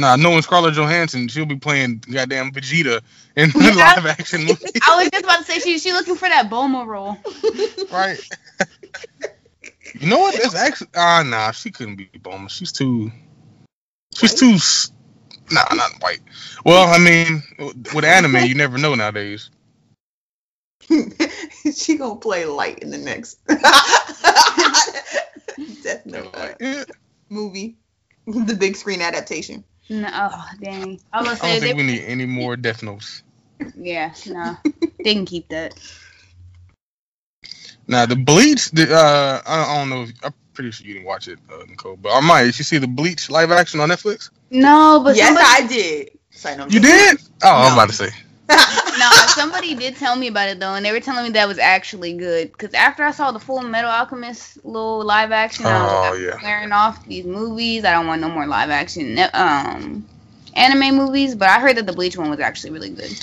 nah, 0.00 0.16
knowing 0.16 0.42
Scarlett 0.42 0.74
Johansson, 0.74 1.28
she'll 1.28 1.46
be 1.46 1.56
playing 1.56 2.02
goddamn 2.10 2.52
Vegeta 2.52 3.00
in 3.36 3.50
the 3.52 3.74
live 3.76 4.06
action 4.06 4.40
movie. 4.46 4.64
I 4.82 4.96
was 5.02 5.10
just 5.10 5.24
about 5.24 5.38
to 5.38 5.44
say 5.44 5.58
she 5.60 5.78
she 5.78 5.92
looking 5.92 6.16
for 6.16 6.28
that 6.28 6.50
Bulma 6.50 6.86
role. 6.86 7.16
right. 7.92 8.18
you 10.00 10.08
know 10.08 10.18
what? 10.18 10.34
That's 10.40 10.54
actually 10.54 10.88
ah 10.96 11.22
nah, 11.26 11.50
she 11.52 11.70
couldn't 11.70 11.96
be 11.96 12.06
Bulma. 12.18 12.50
She's 12.50 12.72
too 12.72 13.10
she's 14.14 14.34
too 14.34 14.52
s- 14.52 14.92
nah, 15.50 15.64
not 15.72 15.92
white. 16.00 16.20
Well, 16.64 16.88
I 16.88 16.98
mean, 16.98 17.42
with 17.94 18.04
anime, 18.04 18.44
you 18.46 18.54
never 18.54 18.78
know 18.78 18.94
nowadays. 18.94 19.50
she 21.74 21.96
gonna 21.98 22.16
play 22.16 22.44
light 22.46 22.78
in 22.78 22.90
the 22.90 22.96
next 22.98 23.38
Death 25.82 26.06
Note 26.06 26.30
uh, 26.34 26.54
Yeah, 26.60 26.84
movie, 27.28 27.76
the 28.26 28.54
big 28.54 28.76
screen 28.76 29.02
adaptation. 29.02 29.64
No, 29.90 30.08
oh, 30.12 30.48
dang. 30.60 31.00
I 31.12 31.18
was 31.20 31.26
I 31.26 31.28
gonna 31.28 31.36
don't 31.48 31.58
say 31.58 31.60
think 31.60 31.74
they, 31.74 31.76
we 31.76 31.84
need 31.84 32.04
any 32.04 32.26
more 32.26 32.56
Death 32.56 32.82
Notes. 32.82 33.22
yeah, 33.74 34.14
no, 34.26 34.56
they 35.04 35.14
can 35.14 35.26
keep 35.26 35.48
that. 35.50 35.74
Now 37.88 38.06
the 38.06 38.16
Bleach, 38.16 38.70
the, 38.72 38.94
uh, 38.94 39.42
I, 39.46 39.74
I 39.74 39.78
don't 39.78 39.90
know. 39.90 40.02
If, 40.04 40.12
I'm 40.24 40.34
pretty 40.54 40.70
sure 40.72 40.86
you 40.86 40.94
didn't 40.94 41.06
watch 41.06 41.28
it, 41.28 41.38
uh, 41.52 41.64
Nicole, 41.68 41.96
but 41.96 42.12
I 42.12 42.20
might. 42.20 42.44
Did 42.44 42.58
you 42.58 42.64
see 42.64 42.78
the 42.78 42.88
Bleach 42.88 43.30
live 43.30 43.50
action 43.52 43.80
on 43.80 43.90
Netflix? 43.90 44.30
No, 44.50 45.00
but 45.04 45.16
yes, 45.16 45.18
somebody, 45.18 45.46
I 45.46 45.66
did. 45.66 46.10
Sorry, 46.32 46.56
no, 46.56 46.68
You 46.68 46.80
joking. 46.80 46.80
did? 46.80 47.18
Oh, 47.42 47.48
I 47.48 47.64
was 47.64 47.72
No. 47.72 47.74
about 47.74 47.88
to 47.90 47.94
say. 47.94 48.10
no, 48.98 49.26
somebody 49.28 49.74
did 49.74 49.96
tell 49.96 50.16
me 50.16 50.28
about 50.28 50.48
it 50.48 50.60
though, 50.60 50.74
and 50.74 50.84
they 50.84 50.92
were 50.92 51.00
telling 51.00 51.24
me 51.24 51.30
that 51.32 51.48
was 51.48 51.58
actually 51.58 52.14
good. 52.14 52.52
Because 52.52 52.74
after 52.74 53.04
I 53.04 53.12
saw 53.12 53.32
the 53.32 53.40
Full 53.40 53.62
Metal 53.62 53.90
Alchemist 53.90 54.64
little 54.64 55.04
live 55.04 55.32
action, 55.32 55.70
I 55.70 55.80
was 55.80 55.92
Oh, 55.92 56.00
like, 56.00 56.14
I'm 56.14 56.22
yeah. 56.22 56.36
off 56.72 57.04
these 57.06 57.26
movies. 57.26 57.84
I 57.84 57.92
don't 57.92 58.06
want 58.06 58.20
no 58.22 58.30
more 58.30 58.46
live 58.46 58.70
action 58.70 59.18
um 59.34 60.06
anime 60.54 60.96
movies. 60.96 61.34
But 61.36 61.50
I 61.50 61.60
heard 61.60 61.76
that 61.76 61.86
the 61.86 61.92
Bleach 61.92 62.16
one 62.16 62.30
was 62.30 62.40
actually 62.40 62.72
really 62.72 62.90
good. 62.90 63.18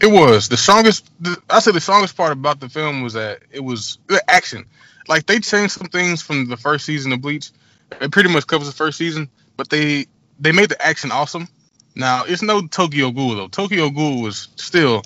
It 0.00 0.08
was 0.08 0.48
the 0.48 0.56
strongest. 0.56 1.10
The, 1.20 1.40
I 1.50 1.60
said 1.60 1.74
the 1.74 1.80
strongest 1.80 2.16
part 2.16 2.32
about 2.32 2.60
the 2.60 2.68
film 2.68 3.02
was 3.02 3.14
that 3.14 3.42
it 3.50 3.60
was 3.60 3.98
the 4.08 4.22
action. 4.30 4.66
Like 5.08 5.26
they 5.26 5.40
changed 5.40 5.74
some 5.74 5.88
things 5.88 6.22
from 6.22 6.48
the 6.48 6.56
first 6.56 6.84
season 6.84 7.12
of 7.12 7.20
Bleach. 7.22 7.50
It 8.00 8.10
pretty 8.12 8.30
much 8.32 8.46
covers 8.46 8.68
the 8.68 8.74
first 8.74 8.98
season, 8.98 9.28
but 9.56 9.70
they 9.70 10.06
they 10.40 10.52
made 10.52 10.70
the 10.70 10.84
action 10.84 11.12
awesome. 11.12 11.48
Now 11.94 12.24
it's 12.24 12.42
no 12.42 12.66
Tokyo 12.66 13.10
Ghoul 13.10 13.34
though. 13.36 13.48
Tokyo 13.48 13.90
Ghoul 13.90 14.22
was 14.22 14.48
still 14.56 15.02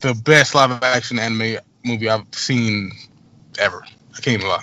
the 0.00 0.14
best 0.14 0.54
live 0.54 0.82
action 0.82 1.18
anime 1.18 1.58
movie 1.84 2.08
I've 2.08 2.26
seen 2.32 2.92
ever. 3.58 3.82
I 4.16 4.20
can't 4.20 4.38
even 4.38 4.48
lie. 4.48 4.62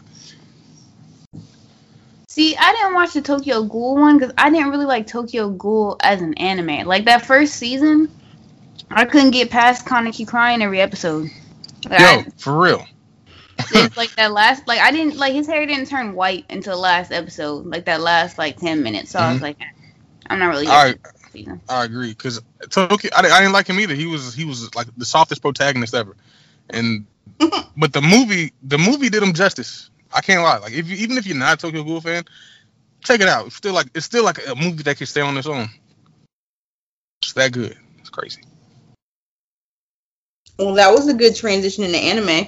See, 2.28 2.56
I 2.56 2.72
didn't 2.74 2.96
watch 2.96 3.14
the 3.14 3.22
Tokyo 3.22 3.64
Ghoul 3.64 3.96
one 3.96 4.18
because 4.18 4.34
I 4.38 4.50
didn't 4.50 4.70
really 4.70 4.86
like 4.86 5.08
Tokyo 5.08 5.50
Ghoul 5.50 5.98
as 6.02 6.22
an 6.22 6.34
anime. 6.36 6.86
Like 6.86 7.06
that 7.06 7.26
first 7.26 7.56
season, 7.56 8.10
I 8.92 9.06
couldn't 9.06 9.32
get 9.32 9.50
past 9.50 9.86
Kaneki 9.86 10.28
crying 10.28 10.62
every 10.62 10.82
episode. 10.82 11.30
Like, 11.90 12.00
Yo, 12.00 12.06
I- 12.08 12.26
for 12.38 12.58
real. 12.60 12.86
it's 13.72 13.96
like 13.98 14.14
that 14.16 14.34
last, 14.34 14.68
like 14.68 14.80
I 14.82 14.92
didn't 14.92 15.16
like 15.18 15.34
his 15.34 15.48
hair 15.48 15.66
didn't 15.66 15.86
turn 15.88 16.14
white 16.14 16.46
until 16.50 16.74
the 16.76 16.82
last 16.82 17.12
episode, 17.14 17.66
like 17.68 17.86
that 17.86 18.02
last 18.02 18.38
like 18.38 18.58
ten 18.58 18.84
minutes. 18.84 19.12
So 19.12 19.20
I 19.20 19.32
was 19.32 19.40
Mhm. 19.40 19.44
like, 19.44 19.62
eh, 19.62 19.66
I'm 20.28 20.40
not 20.40 20.48
really. 20.50 20.66
Into 20.66 21.00
this 21.14 21.15
season. 21.36 21.62
I 21.70 21.84
agree 21.84 22.10
because 22.10 22.42
Tokyo. 22.70 23.12
I, 23.16 23.20
I 23.20 23.40
didn't 23.40 23.54
like 23.54 23.68
him 23.68 23.80
either. 23.80 23.94
He 23.94 24.08
was 24.08 24.34
he 24.34 24.46
was 24.46 24.74
like 24.76 24.88
the 24.98 25.06
softest 25.06 25.42
protagonist 25.42 25.94
ever, 25.94 26.16
and 26.70 27.06
but 27.78 27.94
the 27.94 28.02
movie 28.02 28.54
the 28.64 28.78
movie 28.78 29.10
did 29.10 29.22
him 29.22 29.34
justice. 29.34 29.90
I 30.14 30.22
can't 30.22 30.42
lie. 30.44 30.58
Like 30.58 30.74
if 30.74 30.90
you, 30.90 30.96
even 30.98 31.18
if 31.18 31.26
you're 31.28 31.38
not 31.38 31.56
a 31.56 31.58
Tokyo 31.58 31.84
Ghoul 31.84 32.02
fan, 32.02 32.24
check 33.02 33.20
it 33.22 33.28
out. 33.28 33.48
It's 33.48 33.56
still 33.56 33.74
like 33.74 33.88
it's 33.94 34.06
still 34.06 34.24
like 34.24 34.40
a 34.48 34.56
movie 34.56 34.84
that 34.84 34.98
can 34.98 35.08
stay 35.08 35.22
on 35.22 35.38
its 35.38 35.48
own. 35.48 35.70
It's 37.22 37.34
that 37.34 37.52
good. 37.52 37.78
It's 38.00 38.10
crazy. 38.10 38.42
Well, 40.58 40.76
that 40.76 40.92
was 40.92 41.08
a 41.08 41.14
good 41.14 41.36
transition 41.36 41.84
into 41.84 41.98
anime. 41.98 42.48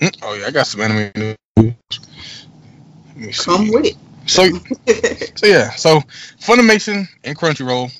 Hmm, 0.00 0.08
Oh 0.22 0.34
yeah, 0.34 0.46
I 0.46 0.50
got 0.50 0.66
some 0.66 0.80
anime 0.80 1.12
news. 1.16 1.36
Let 1.56 3.16
me 3.16 3.32
see. 3.32 3.44
Come 3.44 3.70
with 3.70 3.86
it. 3.86 3.96
So 4.32 4.44
so 5.36 5.46
yeah, 5.46 5.70
so 5.72 6.00
Funimation 6.40 7.06
and 7.24 7.36
Crunchyroll 7.36 7.92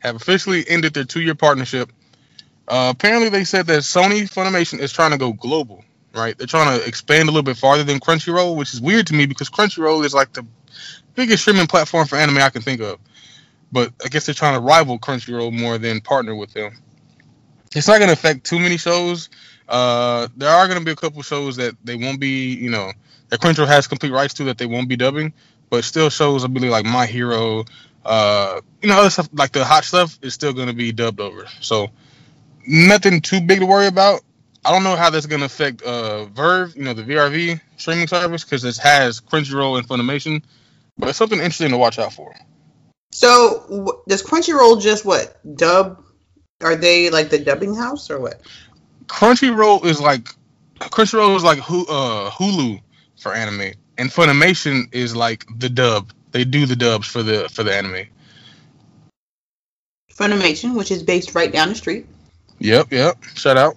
have 0.00 0.16
officially 0.16 0.68
ended 0.68 0.94
their 0.94 1.04
two-year 1.04 1.34
partnership. 1.34 1.92
Uh, 2.68 2.92
apparently, 2.94 3.28
they 3.28 3.44
said 3.44 3.66
that 3.68 3.82
Sony 3.82 4.22
Funimation 4.22 4.80
is 4.80 4.92
trying 4.92 5.12
to 5.12 5.18
go 5.18 5.32
global, 5.32 5.84
right? 6.12 6.36
They're 6.36 6.48
trying 6.48 6.78
to 6.78 6.86
expand 6.86 7.28
a 7.28 7.32
little 7.32 7.44
bit 7.44 7.56
farther 7.56 7.84
than 7.84 8.00
Crunchyroll, 8.00 8.56
which 8.56 8.74
is 8.74 8.80
weird 8.80 9.06
to 9.08 9.14
me 9.14 9.26
because 9.26 9.48
Crunchyroll 9.48 10.04
is 10.04 10.12
like 10.12 10.32
the 10.32 10.44
biggest 11.14 11.42
streaming 11.42 11.68
platform 11.68 12.06
for 12.08 12.16
anime 12.16 12.38
I 12.38 12.50
can 12.50 12.62
think 12.62 12.80
of. 12.80 12.98
But 13.70 13.92
I 14.04 14.08
guess 14.08 14.26
they're 14.26 14.34
trying 14.34 14.54
to 14.54 14.60
rival 14.60 14.98
Crunchyroll 14.98 15.52
more 15.52 15.78
than 15.78 16.00
partner 16.00 16.34
with 16.34 16.52
them. 16.52 16.76
It's 17.76 17.86
not 17.86 17.98
going 17.98 18.08
to 18.08 18.14
affect 18.14 18.44
too 18.44 18.58
many 18.58 18.76
shows. 18.76 19.28
Uh, 19.68 20.28
there 20.36 20.50
are 20.50 20.66
going 20.66 20.78
to 20.78 20.84
be 20.84 20.92
a 20.92 20.96
couple 20.96 21.22
shows 21.22 21.56
that 21.56 21.76
they 21.84 21.96
won't 21.96 22.20
be, 22.20 22.54
you 22.54 22.70
know, 22.70 22.92
that 23.28 23.40
Crunchyroll 23.40 23.68
has 23.68 23.86
complete 23.86 24.12
rights 24.12 24.34
to 24.34 24.44
that 24.44 24.58
they 24.58 24.66
won't 24.66 24.88
be 24.88 24.96
dubbing 24.96 25.32
but 25.70 25.84
still 25.84 26.10
shows 26.10 26.44
I 26.44 26.48
believe 26.48 26.70
like 26.70 26.84
My 26.84 27.06
Hero, 27.06 27.64
uh, 28.04 28.60
you 28.82 28.88
know, 28.88 28.98
other 28.98 29.10
stuff 29.10 29.28
like 29.32 29.52
the 29.52 29.64
hot 29.64 29.84
stuff 29.84 30.18
is 30.22 30.34
still 30.34 30.52
going 30.52 30.68
to 30.68 30.74
be 30.74 30.92
dubbed 30.92 31.20
over. 31.20 31.46
So 31.60 31.90
nothing 32.66 33.20
too 33.20 33.40
big 33.40 33.60
to 33.60 33.66
worry 33.66 33.86
about. 33.86 34.20
I 34.64 34.72
don't 34.72 34.82
know 34.82 34.96
how 34.96 35.10
that's 35.10 35.26
going 35.26 35.40
to 35.40 35.46
affect 35.46 35.82
uh, 35.82 36.24
Verve, 36.26 36.76
you 36.76 36.82
know, 36.82 36.92
the 36.92 37.04
VRV 37.04 37.60
streaming 37.76 38.08
service 38.08 38.42
because 38.42 38.64
it 38.64 38.76
has 38.78 39.20
Crunchyroll 39.20 39.78
and 39.78 39.88
Funimation, 39.88 40.42
but 40.98 41.08
it's 41.08 41.18
something 41.18 41.38
interesting 41.38 41.70
to 41.70 41.78
watch 41.78 41.98
out 41.98 42.12
for. 42.12 42.34
so, 43.12 43.64
wh- 43.86 44.08
does 44.08 44.22
Crunchyroll 44.22 44.80
just 44.82 45.04
what 45.04 45.38
dub? 45.56 46.02
Are 46.62 46.74
they 46.74 47.10
like 47.10 47.28
the 47.28 47.38
dubbing 47.38 47.74
house 47.74 48.10
or 48.10 48.18
what? 48.18 48.40
Crunchyroll 49.06 49.84
is 49.84 50.00
like 50.00 50.28
Crunchyroll 50.80 51.36
is 51.36 51.44
like 51.44 51.58
uh, 51.58 52.30
Hulu 52.30 52.80
for 53.18 53.34
anime, 53.34 53.72
and 53.98 54.10
Funimation 54.10 54.92
is 54.92 55.16
like 55.16 55.44
the 55.58 55.68
dub. 55.68 56.12
They 56.32 56.44
do 56.44 56.66
the 56.66 56.76
dubs 56.76 57.06
for 57.06 57.22
the 57.22 57.48
for 57.48 57.62
the 57.62 57.74
anime. 57.74 58.06
Funimation, 60.12 60.76
which 60.76 60.90
is 60.90 61.02
based 61.02 61.34
right 61.34 61.52
down 61.52 61.68
the 61.68 61.74
street. 61.74 62.06
Yep, 62.58 62.92
yep. 62.92 63.22
Shout 63.34 63.56
out. 63.56 63.76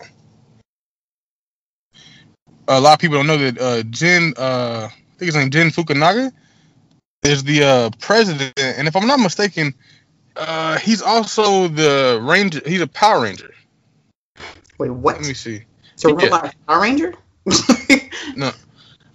A 2.67 2.79
lot 2.79 2.93
of 2.93 2.99
people 2.99 3.17
don't 3.17 3.27
know 3.27 3.37
that 3.37 3.59
uh, 3.59 3.83
Jin, 3.83 4.33
uh, 4.37 4.89
I 4.89 5.17
think 5.17 5.27
his 5.27 5.35
name 5.35 5.49
Jin 5.49 5.69
Fukunaga, 5.69 6.31
is 7.23 7.43
the 7.43 7.63
uh, 7.63 7.89
president, 7.99 8.53
and 8.57 8.87
if 8.87 8.95
I'm 8.95 9.07
not 9.07 9.19
mistaken, 9.19 9.73
uh, 10.35 10.77
he's 10.77 11.01
also 11.01 11.67
the 11.67 12.19
ranger. 12.21 12.61
He's 12.65 12.81
a 12.81 12.87
Power 12.87 13.23
Ranger. 13.23 13.53
Wait, 14.77 14.89
what? 14.89 15.17
Let 15.17 15.27
me 15.27 15.33
see. 15.33 15.63
So 15.95 16.17
yeah. 16.17 16.25
Robot 16.25 16.55
Power 16.67 16.81
Ranger? 16.81 17.13
No, 18.35 18.51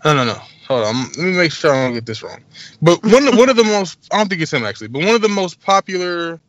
no, 0.05 0.13
no, 0.13 0.25
no. 0.25 0.43
Hold 0.69 0.85
on. 0.85 1.03
Let 1.03 1.19
me 1.19 1.33
make 1.37 1.53
sure 1.53 1.73
I 1.73 1.85
don't 1.85 1.95
get 1.95 2.07
this 2.07 2.23
wrong. 2.23 2.41
But 2.81 3.03
one, 3.05 3.37
one 3.37 3.49
of 3.49 3.57
the 3.57 3.65
most, 3.65 3.99
I 4.13 4.19
don't 4.19 4.29
think 4.29 4.41
it's 4.41 4.53
him 4.53 4.65
actually, 4.65 4.89
but 4.89 5.05
one 5.05 5.15
of 5.15 5.23
the 5.23 5.29
most 5.29 5.61
popular. 5.61 6.41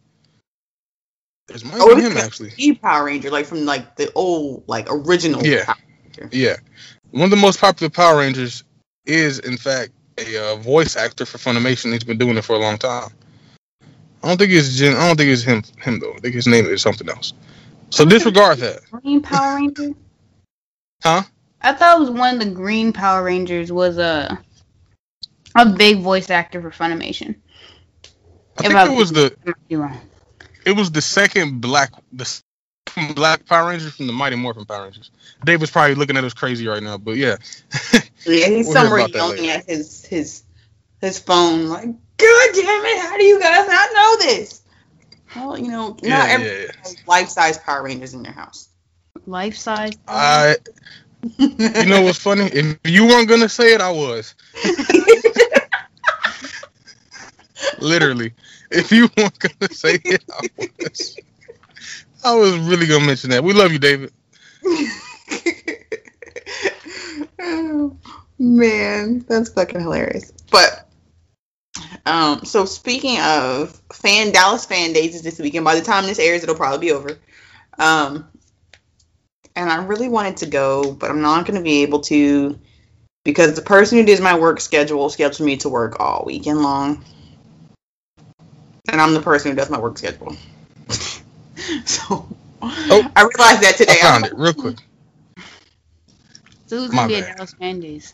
It 1.49 1.63
might 1.63 1.79
Oh, 1.79 1.95
him 1.95 2.17
actually. 2.17 2.53
E 2.57 2.73
Power 2.73 3.05
Ranger, 3.05 3.29
like 3.29 3.45
from 3.45 3.65
like 3.65 3.95
the 3.97 4.11
old, 4.13 4.63
like 4.67 4.87
original. 4.89 5.45
Yeah. 5.45 5.73
Yeah, 6.31 6.55
one 7.11 7.25
of 7.25 7.29
the 7.29 7.35
most 7.35 7.59
popular 7.59 7.89
Power 7.89 8.19
Rangers 8.19 8.63
is, 9.05 9.39
in 9.39 9.57
fact, 9.57 9.91
a 10.17 10.53
uh, 10.53 10.55
voice 10.55 10.95
actor 10.95 11.25
for 11.25 11.37
Funimation. 11.37 11.91
He's 11.91 12.05
been 12.05 12.17
doing 12.17 12.37
it 12.37 12.43
for 12.43 12.53
a 12.53 12.59
long 12.59 12.77
time. 12.77 13.09
I 14.23 14.29
don't 14.29 14.37
think 14.37 14.51
it's 14.51 14.77
Jin. 14.77 14.95
I 14.95 15.07
don't 15.07 15.17
think 15.17 15.29
it's 15.29 15.43
him. 15.43 15.63
Him 15.77 15.99
though. 15.99 16.13
I 16.13 16.19
think 16.19 16.33
his 16.35 16.47
name 16.47 16.65
is 16.65 16.81
something 16.81 17.09
else. 17.09 17.33
So 17.89 18.05
disregard 18.05 18.59
that. 18.59 18.79
Green 18.91 19.21
Power 19.21 19.55
Ranger. 19.55 19.91
Huh? 21.03 21.21
I 21.61 21.73
thought 21.73 21.97
it 21.97 21.99
was 22.01 22.09
one 22.11 22.35
of 22.35 22.39
the 22.39 22.51
Green 22.53 22.93
Power 22.93 23.23
Rangers 23.23 23.71
was 23.71 23.97
a 23.97 24.39
a 25.55 25.65
big 25.65 26.01
voice 26.01 26.29
actor 26.29 26.61
for 26.61 26.69
Funimation. 26.71 27.35
I 28.57 28.63
If 28.63 28.67
think 28.67 28.79
I- 28.79 28.93
it 28.93 28.97
was 28.97 29.11
the 29.11 29.35
I 29.45 29.49
might 29.49 29.67
be 29.67 29.75
wrong. 29.75 29.99
it 30.65 30.75
was 30.75 30.91
the 30.91 31.01
second 31.01 31.61
black 31.61 31.91
the 32.13 32.25
second 32.25 33.15
black 33.15 33.45
Power 33.45 33.69
Ranger 33.69 33.89
from 33.89 34.07
the 34.07 34.13
Mighty 34.13 34.35
Morphin 34.35 34.65
Power 34.65 34.83
Rangers. 34.83 35.11
Dave 35.43 35.61
was 35.61 35.71
probably 35.71 35.95
looking 35.95 36.17
at 36.17 36.23
us 36.23 36.33
crazy 36.33 36.67
right 36.67 36.83
now, 36.83 36.97
but 36.97 37.15
yeah. 37.17 37.37
Yeah, 38.25 38.47
he's 38.47 38.65
We'll 38.67 38.73
somewhere 38.73 38.97
about 38.99 39.11
that 39.13 39.19
yelling 39.19 39.39
later. 39.41 39.59
at 39.59 39.65
his 39.65 40.05
his 40.05 40.43
his 41.01 41.19
phone, 41.19 41.67
like, 41.67 41.85
"God 41.85 42.49
damn 42.53 42.85
it! 42.85 42.99
How 43.01 43.17
do 43.17 43.23
you 43.23 43.39
guys 43.39 43.67
not 43.67 43.89
know 43.93 44.15
this?" 44.17 44.61
Well, 45.35 45.57
you 45.59 45.67
know, 45.67 45.89
not 45.89 46.01
Yeah, 46.01 46.23
everyone 46.29 46.41
yeah, 46.57 46.65
yeah. 46.65 46.71
has 46.83 46.97
life-size 47.07 47.57
Power 47.59 47.83
Rangers 47.83 48.13
in 48.13 48.23
their 48.23 48.31
house. 48.31 48.69
Life 49.27 49.57
size. 49.57 49.93
I 50.07 50.55
you 51.37 51.85
know 51.85 52.01
what's 52.01 52.19
funny? 52.19 52.45
If 52.45 52.77
you 52.83 53.07
weren't 53.07 53.27
gonna 53.29 53.49
say 53.49 53.73
it, 53.73 53.81
I 53.81 53.91
was. 53.91 54.35
Literally. 57.79 58.33
If 58.71 58.91
you 58.91 59.09
weren't 59.17 59.39
gonna 59.39 59.73
say 59.73 59.99
it, 60.03 60.23
I 60.31 60.47
was. 60.57 61.17
I 62.23 62.35
was 62.35 62.57
really 62.57 62.87
gonna 62.87 63.05
mention 63.05 63.29
that. 63.31 63.43
We 63.43 63.53
love 63.53 63.71
you, 63.71 63.79
David. 63.79 64.11
Oh, 67.39 67.97
man, 68.39 69.25
that's 69.27 69.49
fucking 69.49 69.79
hilarious. 69.79 70.31
But 70.51 70.87
um, 72.05 72.45
so 72.45 72.65
speaking 72.65 73.19
of 73.21 73.81
fan 73.93 74.31
Dallas 74.31 74.65
fan 74.65 74.93
days 74.93 75.15
is 75.15 75.21
this 75.21 75.39
weekend. 75.39 75.65
By 75.65 75.75
the 75.75 75.85
time 75.85 76.05
this 76.05 76.19
airs, 76.19 76.43
it'll 76.43 76.55
probably 76.55 76.87
be 76.87 76.91
over. 76.91 77.17
Um, 77.77 78.27
and 79.55 79.69
I 79.69 79.83
really 79.85 80.09
wanted 80.09 80.37
to 80.37 80.45
go, 80.47 80.91
but 80.91 81.09
I'm 81.09 81.21
not 81.21 81.45
going 81.45 81.57
to 81.57 81.63
be 81.63 81.83
able 81.83 82.01
to 82.01 82.59
because 83.23 83.55
the 83.55 83.61
person 83.61 83.97
who 83.97 84.05
does 84.05 84.21
my 84.21 84.37
work 84.37 84.59
schedule 84.61 85.09
scheduled 85.09 85.45
me 85.45 85.57
to 85.57 85.69
work 85.69 85.99
all 85.99 86.23
weekend 86.25 86.61
long, 86.61 87.03
and 88.91 89.01
I'm 89.01 89.13
the 89.13 89.21
person 89.21 89.51
who 89.51 89.57
does 89.57 89.69
my 89.69 89.79
work 89.79 89.97
schedule. 89.97 90.35
so 91.85 92.27
Oh. 92.61 93.11
I 93.15 93.21
realized 93.21 93.61
that 93.61 93.75
today. 93.77 93.93
I 93.93 94.01
found 94.01 94.25
it 94.25 94.33
real 94.35 94.53
quick. 94.53 94.77
So 96.67 96.77
who's 96.77 96.89
My 96.89 96.97
gonna 96.97 97.07
be 97.07 97.15
at 97.17 97.35
Dallas 97.35 97.53
Fan 97.53 97.79
Days? 97.79 98.13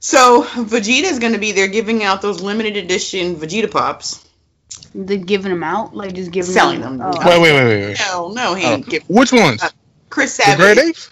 So 0.00 0.42
Vegeta's 0.42 1.18
gonna 1.18 1.38
be 1.38 1.52
there 1.52 1.68
giving 1.68 2.02
out 2.02 2.22
those 2.22 2.40
limited 2.42 2.76
edition 2.76 3.36
Vegeta 3.36 3.70
Pops. 3.70 4.24
They're 4.94 5.18
giving 5.18 5.50
them 5.50 5.62
out, 5.62 5.94
like 5.94 6.14
just 6.14 6.30
giving 6.30 6.52
Selling 6.52 6.80
them. 6.80 6.98
them. 6.98 7.12
Oh. 7.14 7.28
Wait, 7.28 7.40
wait, 7.40 7.52
wait, 7.52 7.64
wait, 7.64 7.86
wait. 7.86 7.98
No, 8.00 8.28
no, 8.28 8.54
he 8.54 8.64
Oh, 8.66 8.74
ain't 8.74 8.88
give 8.88 9.02
which 9.08 9.32
ones? 9.32 9.62
Uh, 9.62 9.70
Chris 10.10 10.36
The 10.36 10.42
Savage. 10.44 10.78
eights? 10.78 11.10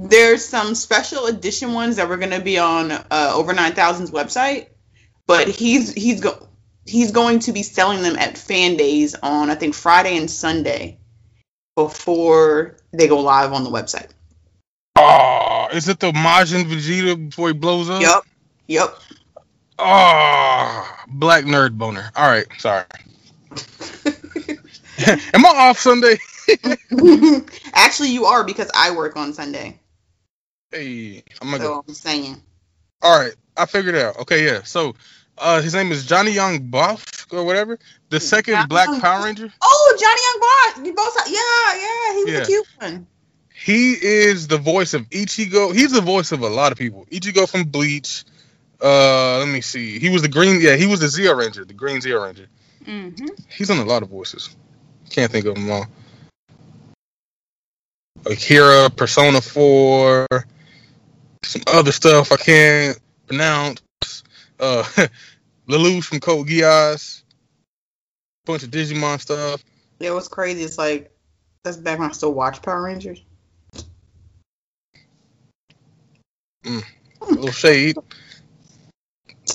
There's 0.00 0.44
some 0.44 0.74
special 0.74 1.26
edition 1.26 1.72
ones 1.72 1.96
that 1.96 2.08
were 2.08 2.16
gonna 2.16 2.40
be 2.40 2.58
on 2.58 2.92
uh, 2.92 3.32
Over 3.34 3.52
9000's 3.52 4.10
website, 4.10 4.68
but 5.26 5.48
he's 5.48 5.92
he's 5.92 6.20
go 6.20 6.48
he's 6.86 7.12
going 7.12 7.40
to 7.40 7.52
be 7.52 7.62
selling 7.62 8.02
them 8.02 8.16
at 8.16 8.38
Fan 8.38 8.76
Days 8.76 9.14
on 9.14 9.50
I 9.50 9.56
think 9.56 9.74
Friday 9.74 10.16
and 10.16 10.30
Sunday 10.30 10.98
before 11.74 12.76
they 12.92 13.08
go 13.08 13.20
live 13.20 13.52
on 13.52 13.64
the 13.64 13.70
website. 13.70 14.08
Oh, 14.96 15.68
is 15.72 15.88
it 15.88 16.00
the 16.00 16.12
Majin 16.12 16.64
Vegeta 16.64 17.28
before 17.28 17.48
he 17.48 17.54
blows 17.54 17.90
up? 17.90 18.00
Yep, 18.00 18.22
yep. 18.66 18.98
Oh, 19.78 20.96
black 21.08 21.44
nerd 21.44 21.78
boner. 21.78 22.10
All 22.16 22.28
right, 22.28 22.46
sorry. 22.58 22.84
Am 25.06 25.46
I 25.46 25.52
off 25.56 25.78
Sunday? 25.78 26.18
Actually, 27.74 28.10
you 28.10 28.24
are 28.26 28.44
because 28.44 28.70
I 28.74 28.94
work 28.94 29.16
on 29.16 29.32
Sunday. 29.32 29.78
Hey, 30.70 31.22
I'm 31.40 31.50
gonna 31.50 31.62
go. 31.62 31.64
So 31.64 31.84
I'm 31.88 31.94
saying. 31.94 32.42
All 33.02 33.18
right, 33.18 33.34
I 33.56 33.66
figured 33.66 33.94
it 33.94 34.02
out. 34.04 34.18
Okay, 34.20 34.44
yeah. 34.44 34.62
So, 34.64 34.94
uh, 35.38 35.62
his 35.62 35.74
name 35.74 35.92
is 35.92 36.04
Johnny 36.06 36.32
Young 36.32 36.68
Buff 36.70 37.26
or 37.32 37.44
whatever. 37.44 37.78
The 38.10 38.20
second 38.20 38.54
Johnny 38.54 38.66
Black 38.66 38.88
Young 38.88 39.00
Power 39.00 39.24
Ranger. 39.24 39.52
Oh, 39.62 39.96
Johnny 40.00 40.20
Yong 40.24 40.84
Bosch. 40.84 40.86
You 40.86 40.94
both. 40.94 41.16
Yeah, 41.28 41.74
yeah. 41.80 42.14
He 42.14 42.24
was 42.24 42.32
Yeah. 42.32 42.42
a 42.42 42.46
cute 42.46 42.66
one. 42.80 43.06
He 43.54 43.92
is 43.92 44.46
the 44.48 44.58
voice 44.58 44.94
of 44.94 45.08
Ichigo. 45.10 45.74
He's 45.74 45.92
the 45.92 46.00
voice 46.00 46.32
of 46.32 46.42
a 46.42 46.48
lot 46.48 46.72
of 46.72 46.78
people. 46.78 47.06
Ichigo 47.10 47.48
from 47.48 47.64
Bleach. 47.64 48.24
Uh, 48.80 49.38
let 49.38 49.48
me 49.48 49.60
see. 49.60 49.98
He 49.98 50.10
was 50.10 50.22
the 50.22 50.28
green. 50.28 50.60
Yeah, 50.60 50.76
he 50.76 50.86
was 50.86 51.00
the 51.00 51.06
Zeo 51.06 51.36
Ranger, 51.36 51.64
the 51.64 51.74
Green 51.74 52.00
Zeo 52.00 52.24
Ranger. 52.24 52.46
Mm-hmm. 52.84 53.26
He's 53.48 53.70
on 53.70 53.78
a 53.78 53.84
lot 53.84 54.02
of 54.04 54.08
voices. 54.08 54.54
Can't 55.10 55.30
think 55.32 55.46
of 55.46 55.56
them 55.56 55.70
all. 55.70 55.86
Akira, 58.26 58.90
Persona 58.90 59.40
4, 59.40 60.26
some 61.44 61.62
other 61.66 61.92
stuff 61.92 62.32
I 62.32 62.36
can't 62.36 62.98
pronounce. 63.26 63.82
Uh, 64.58 64.82
Lelouch 65.68 66.04
from 66.04 66.20
Code 66.20 66.48
Geass, 66.48 67.22
bunch 68.44 68.62
of 68.62 68.70
Digimon 68.70 69.20
stuff. 69.20 69.62
Yeah, 69.98 70.12
what's 70.12 70.28
crazy 70.28 70.62
is 70.62 70.78
like 70.78 71.10
that's 71.62 71.76
back 71.76 71.98
when 71.98 72.08
I 72.08 72.12
still 72.12 72.32
watch 72.32 72.62
Power 72.62 72.82
Rangers. 72.82 73.22
A 76.64 76.82
little 77.28 77.50
shade, 77.50 77.96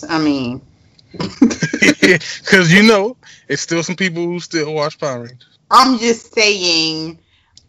I 0.10 0.20
mean, 0.20 0.62
because 1.40 2.72
you 2.72 2.84
know 2.84 3.18
it's 3.48 3.62
still 3.62 3.84
some 3.84 3.96
people 3.96 4.24
who 4.24 4.40
still 4.40 4.74
watch 4.74 5.00
Power 5.00 5.22
Rangers. 5.22 5.58
I'm 5.70 6.00
just 6.00 6.34
saying 6.34 7.20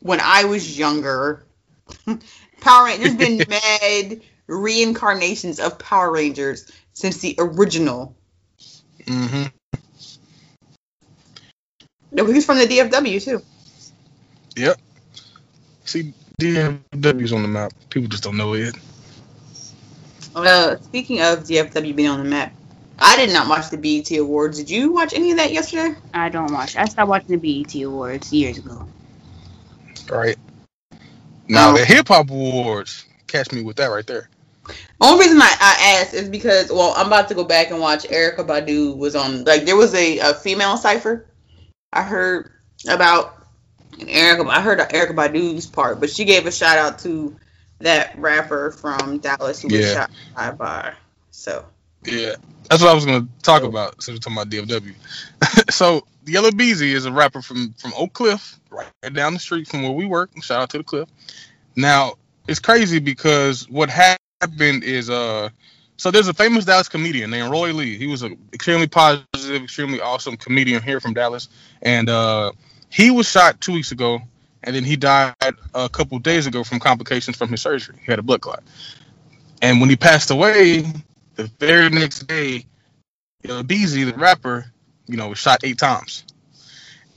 when 0.05 0.21
I 0.21 0.45
was 0.45 0.79
younger, 0.79 1.45
Power 2.61 2.85
Rangers 2.85 3.15
been 3.15 3.39
mad 3.49 4.21
reincarnations 4.47 5.59
of 5.59 5.79
Power 5.79 6.13
Rangers 6.13 6.71
since 6.93 7.19
the 7.19 7.35
original. 7.39 8.15
hmm 9.09 9.45
No, 12.13 12.27
He's 12.27 12.45
from 12.45 12.59
the 12.59 12.67
DFW 12.67 13.25
too. 13.25 13.43
Yep. 14.57 14.79
See, 15.87 16.13
DFW's 16.39 17.33
on 17.33 17.43
the 17.43 17.49
map. 17.49 17.73
People 17.89 18.09
just 18.09 18.23
don't 18.23 18.37
know 18.37 18.53
it. 18.53 18.77
Uh, 20.37 20.77
speaking 20.81 21.23
of 21.23 21.45
DFW 21.45 21.97
being 21.97 22.09
on 22.09 22.19
the 22.19 22.29
map, 22.29 22.53
I 22.99 23.17
did 23.17 23.33
not 23.33 23.49
watch 23.49 23.71
the 23.71 23.79
BET 23.79 24.11
Awards. 24.19 24.59
Did 24.59 24.69
you 24.69 24.93
watch 24.93 25.15
any 25.15 25.31
of 25.31 25.39
that 25.39 25.51
yesterday? 25.51 25.97
I 26.13 26.29
don't 26.29 26.53
watch. 26.53 26.77
I 26.77 26.85
stopped 26.85 27.09
watching 27.09 27.39
the 27.41 27.63
BET 27.65 27.75
Awards 27.83 28.33
years 28.33 28.59
ago. 28.59 28.87
Right. 30.09 30.37
Now 31.49 31.71
Um, 31.71 31.77
the 31.77 31.85
hip 31.85 32.09
hop 32.09 32.31
awards. 32.31 33.07
Catch 33.27 33.53
me 33.53 33.63
with 33.63 33.77
that 33.77 33.87
right 33.87 34.07
there. 34.07 34.29
Only 35.01 35.27
reason 35.27 35.41
I, 35.41 35.55
I 35.61 36.01
asked 36.01 36.15
is 36.15 36.29
because 36.29 36.71
well, 36.71 36.95
I'm 36.97 37.09
about 37.09 37.29
to 37.29 37.35
go 37.35 37.45
back 37.45 37.71
and 37.71 37.81
watch 37.81 38.05
Erykah 38.05 38.47
Badu 38.47 38.97
was 38.97 39.15
on 39.15 39.45
like 39.45 39.67
there 39.67 39.77
was 39.77 39.95
a, 39.95 40.19
a 40.21 40.35
female 40.35 40.77
cipher. 40.77 41.27
I 41.93 42.03
heard 42.03 42.51
about 42.89 43.45
and 44.01 44.09
Erykah. 44.09 44.49
I 44.49 44.61
heard 44.61 44.79
Erykah 44.79 45.15
Badu's 45.15 45.67
part, 45.67 46.01
but 46.01 46.11
she 46.11 46.25
gave 46.25 46.47
a 46.47 46.53
shout 46.53 46.79
out 46.79 46.99
to 47.01 47.37
that 47.81 48.19
rapper 48.19 48.71
from 48.71 49.19
Dallas 49.19 49.61
who 49.61 49.69
was 49.69 49.93
shot 49.93 50.11
by 50.35 50.51
bar. 50.53 50.97
So 51.31 51.65
Yeah, 52.05 52.35
that's 52.69 52.83
what 52.83 52.91
I 52.91 52.95
was 52.95 53.05
gonna 53.05 53.29
talk 53.43 53.63
about 53.63 54.03
since 54.03 54.17
we're 54.17 54.33
talking 54.33 54.39
about 54.59 54.69
DFW. 54.69 54.95
so 55.73 56.07
the 56.25 56.33
Yella 56.33 56.53
Beezy 56.53 56.93
is 56.93 57.07
a 57.07 57.13
rapper 57.13 57.43
from 57.43 57.73
from 57.79 57.93
Oak 57.97 58.13
Cliff, 58.13 58.59
right 58.71 58.89
down 59.13 59.35
the 59.35 59.41
street 59.41 59.69
from 59.69 59.83
where 59.83 59.93
we 59.93 60.07
work. 60.07 60.31
Shout 60.43 60.63
out 60.63 60.71
to 60.71 60.79
the 60.79 60.85
Cliff. 60.85 61.09
Now 61.77 62.15
it's 62.47 62.61
crazy 62.61 62.99
because 62.99 63.69
what 63.69 63.91
happened 63.91 64.85
is 64.85 65.09
uh, 65.11 65.49
so 65.97 66.11
there's 66.11 66.29
a 66.29 66.35
famous 66.35 66.65
Dallas 66.65 66.89
comedian 66.89 67.31
named 67.31 67.51
Roy 67.51 67.73
Lee. 67.73 67.97
He 67.97 68.07
was 68.07 68.23
an 68.23 68.37
extremely 68.53 68.87
positive, 68.87 69.63
extremely 69.63 70.01
awesome 70.01 70.37
comedian 70.37 70.83
here 70.83 71.01
from 71.01 71.15
Dallas, 71.15 71.49
and 71.83 72.09
uh, 72.09 72.53
he 72.91 73.11
was 73.11 73.29
shot 73.29 73.61
two 73.61 73.73
weeks 73.73 73.93
ago, 73.93 74.21
and 74.63 74.75
then 74.75 74.85
he 74.85 74.97
died 74.97 75.35
a 75.75 75.89
couple 75.89 76.19
days 76.19 76.47
ago 76.47 76.65
from 76.65 76.81
complications 76.81 77.37
from 77.37 77.51
his 77.51 77.63
surgery. 77.63 77.97
He 78.05 78.11
had 78.11 78.19
a 78.19 78.23
blood 78.23 78.41
clot, 78.41 78.63
and 79.63 79.81
when 79.81 79.89
he 79.89 79.97
passed 79.97 80.31
away, 80.31 80.85
the 81.37 81.45
very 81.59 81.89
next 81.91 82.21
day, 82.27 82.65
Beezy, 83.67 84.05
the 84.05 84.15
rapper, 84.15 84.67
you 85.07 85.17
know, 85.17 85.29
was 85.29 85.39
shot 85.39 85.61
eight 85.65 85.79
times. 85.79 86.25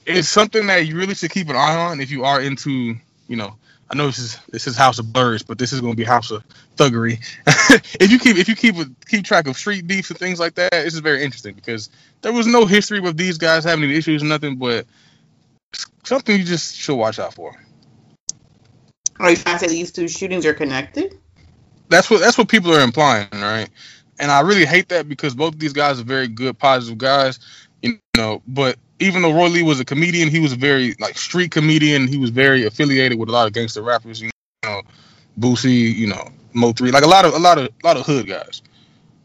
It's 0.06 0.30
something 0.30 0.67
that 0.67 0.88
you 0.88 0.97
really 0.97 1.15
should 1.15 1.32
keep 1.32 1.49
an 1.49 1.56
eye 1.56 1.75
on 1.75 1.99
if 1.99 2.12
you 2.12 2.23
are 2.23 2.41
into, 2.41 2.95
you 3.27 3.36
know, 3.36 3.56
I 3.89 3.95
know 3.95 4.08
this 4.08 4.19
is 4.19 4.39
this 4.49 4.67
is 4.67 4.75
House 4.75 4.99
of 4.99 5.13
Blurs, 5.13 5.43
but 5.43 5.58
this 5.58 5.71
is 5.71 5.80
going 5.80 5.93
to 5.93 5.97
be 5.97 6.03
House 6.03 6.32
of 6.32 6.43
Thuggery. 6.75 7.19
if 8.01 8.12
you 8.12 8.19
keep 8.19 8.38
if 8.38 8.49
you 8.49 8.56
keep 8.56 8.75
keep 9.08 9.23
track 9.23 9.47
of 9.47 9.56
street 9.56 9.88
beefs 9.88 10.10
and 10.10 10.19
things 10.19 10.39
like 10.39 10.56
that, 10.56 10.71
this 10.71 10.93
is 10.93 10.99
very 10.99 11.23
interesting 11.23 11.56
because 11.56 11.89
there 12.21 12.34
was 12.34 12.47
no 12.47 12.65
history 12.65 12.99
with 12.99 13.15
these 13.15 13.38
guys 13.38 13.63
having 13.63 13.86
any 13.86 13.95
issues, 13.95 14.23
nothing, 14.23 14.58
but 14.58 14.86
something 16.03 16.38
you 16.38 16.43
just 16.43 16.75
should 16.75 16.95
watch 16.95 17.17
out 17.17 17.34
for. 17.34 17.56
are 19.19 19.30
you 19.30 19.38
trying 19.38 19.58
to 19.58 19.60
say 19.60 19.67
these 19.67 19.91
two 19.91 20.10
shootings 20.10 20.45
are 20.45 20.53
connected? 20.53 21.17
that's 21.89 22.10
what 22.10 22.19
that's 22.19 22.38
what 22.38 22.49
people 22.49 22.73
are 22.73 22.82
implying, 22.82 23.27
right? 23.34 23.69
And 24.19 24.32
I 24.32 24.41
really 24.41 24.65
hate 24.65 24.89
that 24.89 25.08
because 25.08 25.36
both 25.36 25.53
of 25.53 25.60
these 25.60 25.73
guys 25.73 25.99
are 25.99 26.03
very 26.03 26.27
good, 26.27 26.58
positive 26.58 26.97
guys, 26.97 27.39
you 27.82 27.99
know. 28.15 28.41
But 28.47 28.77
even 28.99 29.21
though 29.21 29.34
Roy 29.34 29.47
Lee 29.47 29.63
was 29.63 29.80
a 29.80 29.86
comedian, 29.86 30.30
he 30.30 30.39
was 30.39 30.53
a 30.53 30.56
very 30.58 30.95
like 30.99 31.17
street 31.17 31.51
comedian. 31.51 32.08
He 32.08 32.17
was 32.17 32.30
very 32.30 32.65
affiliated 32.65 33.19
with 33.19 33.30
a 33.30 33.32
lot 33.32 33.47
of 33.47 33.53
gangster 33.53 33.82
rappers, 33.82 34.21
you 34.21 34.30
know, 34.63 34.82
Boosie, 35.39 35.93
you 35.93 36.08
know, 36.08 36.30
Mo 36.53 36.71
three, 36.71 36.91
like 36.91 37.03
a 37.03 37.08
lot 37.08 37.25
of 37.25 37.34
a 37.34 37.39
lot 37.39 37.58
of 37.58 37.65
a 37.65 37.88
lot 37.88 37.97
of 37.97 38.06
hood 38.06 38.27
guys. 38.27 38.62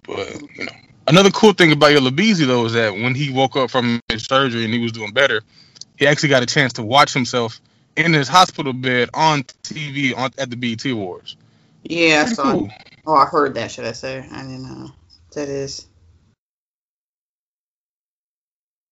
But 0.06 0.40
you 0.56 0.64
know, 0.64 0.72
another 1.06 1.30
cool 1.30 1.52
thing 1.52 1.72
about 1.72 1.92
your 1.92 2.10
Beezy 2.10 2.44
though 2.44 2.66
is 2.66 2.74
that 2.74 2.92
when 2.92 3.14
he 3.14 3.30
woke 3.30 3.56
up 3.56 3.70
from 3.70 4.00
his 4.08 4.24
surgery 4.24 4.64
and 4.64 4.74
he 4.74 4.80
was 4.80 4.92
doing 4.92 5.12
better, 5.12 5.42
he 5.96 6.06
actually 6.06 6.28
got 6.28 6.42
a 6.42 6.46
chance 6.46 6.74
to 6.74 6.82
watch 6.82 7.14
himself 7.14 7.60
in 7.96 8.12
his 8.12 8.28
hospital 8.28 8.72
bed 8.72 9.10
on 9.14 9.42
TV 9.62 10.16
on 10.16 10.30
at 10.38 10.50
the 10.50 10.56
BET 10.56 10.84
Awards. 10.86 11.36
Yeah, 11.84 12.24
I 12.26 12.32
saw. 12.32 12.52
cool. 12.52 12.70
Oh, 13.06 13.14
I 13.14 13.26
heard 13.26 13.54
that. 13.54 13.70
Should 13.70 13.86
I 13.86 13.92
say? 13.92 14.18
I 14.32 14.42
didn't 14.42 14.62
know. 14.64 14.84
what 14.84 14.92
That 15.34 15.48
is 15.48 15.86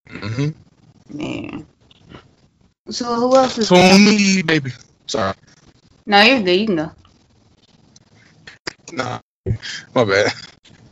hmm 0.09 0.49
man. 1.09 1.67
So 2.89 3.15
who 3.15 3.35
else 3.37 3.57
is? 3.57 3.69
So 3.69 3.75
on 3.77 4.05
me, 4.05 4.41
baby. 4.43 4.71
Sorry. 5.07 5.33
No, 6.05 6.21
you're 6.21 6.41
good. 6.43 6.59
You 6.59 6.67
can 6.67 6.75
go. 6.77 6.91
Nah. 8.93 9.19
My 9.95 10.05
bad. 10.05 10.33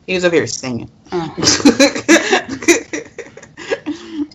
He 0.07 0.15
was 0.15 0.25
up 0.25 0.33
here 0.33 0.47
singing. 0.47 0.89
Oh. 1.11 1.35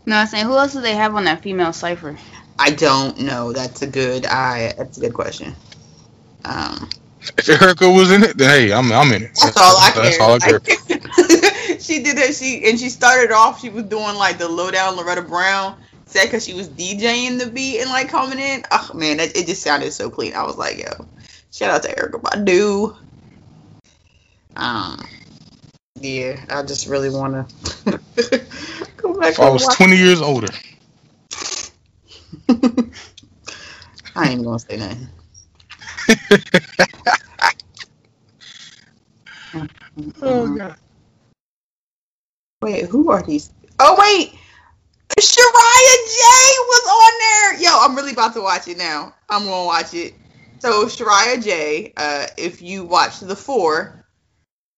No, 0.06 0.16
I'm 0.18 0.26
saying 0.26 0.46
who 0.46 0.56
else 0.56 0.74
do 0.74 0.80
they 0.82 0.94
have 0.96 1.14
on 1.16 1.24
that 1.24 1.42
female 1.42 1.72
cipher? 1.72 2.16
I 2.58 2.70
don't 2.70 3.20
know. 3.20 3.52
That's 3.52 3.82
a 3.82 3.86
good. 3.86 4.26
I. 4.26 4.74
That's 4.76 4.98
a 4.98 5.00
good 5.00 5.14
question. 5.14 5.54
Um, 6.44 6.90
If 7.38 7.46
Erykah 7.46 7.94
was 7.94 8.10
in 8.12 8.22
it, 8.22 8.36
then 8.36 8.50
hey, 8.50 8.72
I'm 8.72 8.92
I'm 8.92 9.12
in 9.12 9.22
it. 9.24 9.30
that's 9.34 9.56
all 9.56 9.76
I 9.76 9.90
care. 9.90 10.02
That's 10.02 10.20
all 10.20 10.32
I 10.34 10.38
care. 10.38 10.60
she 11.80 12.02
did 12.02 12.16
that. 12.18 12.34
She 12.38 12.68
and 12.68 12.78
she 12.78 12.88
started 12.88 13.32
off. 13.32 13.60
She 13.60 13.70
was 13.70 13.84
doing 13.84 14.16
like 14.16 14.38
the 14.38 14.48
lowdown 14.48 14.96
Loretta 14.96 15.22
Brown. 15.22 15.76
Said 16.06 16.24
because 16.24 16.44
she 16.44 16.54
was 16.54 16.68
DJing 16.68 17.38
the 17.38 17.50
beat 17.50 17.80
and 17.80 17.90
like 17.90 18.08
coming 18.08 18.38
in. 18.38 18.62
Oh 18.70 18.90
man, 18.94 19.16
that, 19.16 19.36
it 19.36 19.46
just 19.46 19.62
sounded 19.62 19.92
so 19.92 20.10
clean. 20.10 20.34
I 20.34 20.44
was 20.44 20.56
like, 20.56 20.78
yo, 20.78 21.06
shout 21.50 21.70
out 21.70 21.82
to 21.82 21.94
Erykah 21.94 22.20
Badu. 22.20 22.96
Um, 24.56 25.04
yeah, 25.96 26.44
I 26.50 26.62
just 26.62 26.86
really 26.86 27.10
want 27.10 27.48
to 27.48 28.00
go 28.96 29.18
back. 29.18 29.32
If 29.32 29.40
I 29.40 29.48
was 29.50 29.64
watch- 29.64 29.76
20 29.76 29.96
years 29.96 30.20
older, 30.20 30.52
I 34.14 34.28
ain't 34.28 34.44
gonna 34.44 34.58
say 34.58 34.76
nothing. 34.76 35.08
oh 40.22 40.56
god, 40.56 40.76
Wait, 42.62 42.86
who 42.86 43.10
are 43.10 43.22
these? 43.22 43.52
Oh 43.78 43.96
wait, 43.98 44.32
Sharaya 45.20 45.96
J 46.06 46.22
was 46.60 46.86
on 46.88 47.12
there. 47.20 47.54
Yo, 47.62 47.68
I'm 47.80 47.94
really 47.94 48.12
about 48.12 48.32
to 48.34 48.40
watch 48.40 48.66
it 48.68 48.78
now. 48.78 49.14
I'm 49.28 49.44
gonna 49.44 49.66
watch 49.66 49.92
it. 49.94 50.14
So 50.60 50.86
Sharaya 50.86 51.42
J, 51.42 51.92
uh, 51.96 52.26
if 52.38 52.62
you 52.62 52.84
watch 52.84 53.20
the 53.20 53.36
four, 53.36 54.02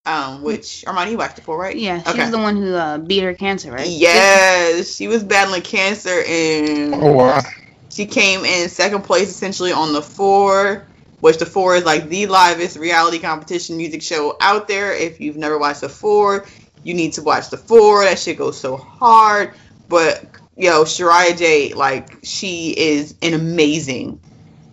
um, 0.05 0.43
which 0.43 0.85
Armani 0.87 1.13
you 1.13 1.19
watched 1.19 1.37
the 1.37 1.43
four, 1.43 1.59
right? 1.59 1.77
Yeah, 1.77 1.99
she's 2.03 2.13
Okay. 2.13 2.29
the 2.31 2.39
one 2.39 2.57
who 2.57 2.75
uh, 2.75 2.99
beat 2.99 3.23
her 3.23 3.35
cancer, 3.35 3.71
right? 3.71 3.89
Yes, 3.89 4.97
she 4.97 5.07
was 5.07 5.23
battling 5.23 5.63
cancer 5.63 6.23
and 6.27 6.95
oh 6.95 7.13
wow, 7.13 7.39
she 7.91 8.07
came 8.07 8.45
in 8.45 8.69
second 8.69 9.03
place 9.03 9.31
essentially 9.31 9.71
on 9.73 9.93
the 9.93 10.03
four, 10.03 10.85
which 11.21 11.39
the 11.39 11.47
four 11.47 11.77
is 11.77 11.85
like 11.85 12.09
the 12.09 12.27
livest 12.27 12.77
reality 12.77 13.19
competition 13.19 13.77
music 13.77 14.03
show 14.03 14.37
out 14.41 14.69
there. 14.69 14.95
If 14.95 15.21
you've 15.21 15.37
never 15.37 15.59
watched 15.59 15.81
the 15.81 15.89
four, 15.89 16.47
you 16.83 16.95
need 16.95 17.15
to 17.15 17.23
watch 17.23 17.51
the 17.51 17.57
four. 17.57 18.05
That 18.05 18.19
shit 18.19 18.39
goes 18.39 18.59
so 18.59 18.77
hard. 18.77 19.55
But 19.89 20.25
yo, 20.57 20.85
Sharaya 20.85 21.37
J, 21.37 21.75
like 21.75 22.25
she 22.25 22.71
is 22.77 23.15
an 23.23 23.35
amazing 23.35 24.21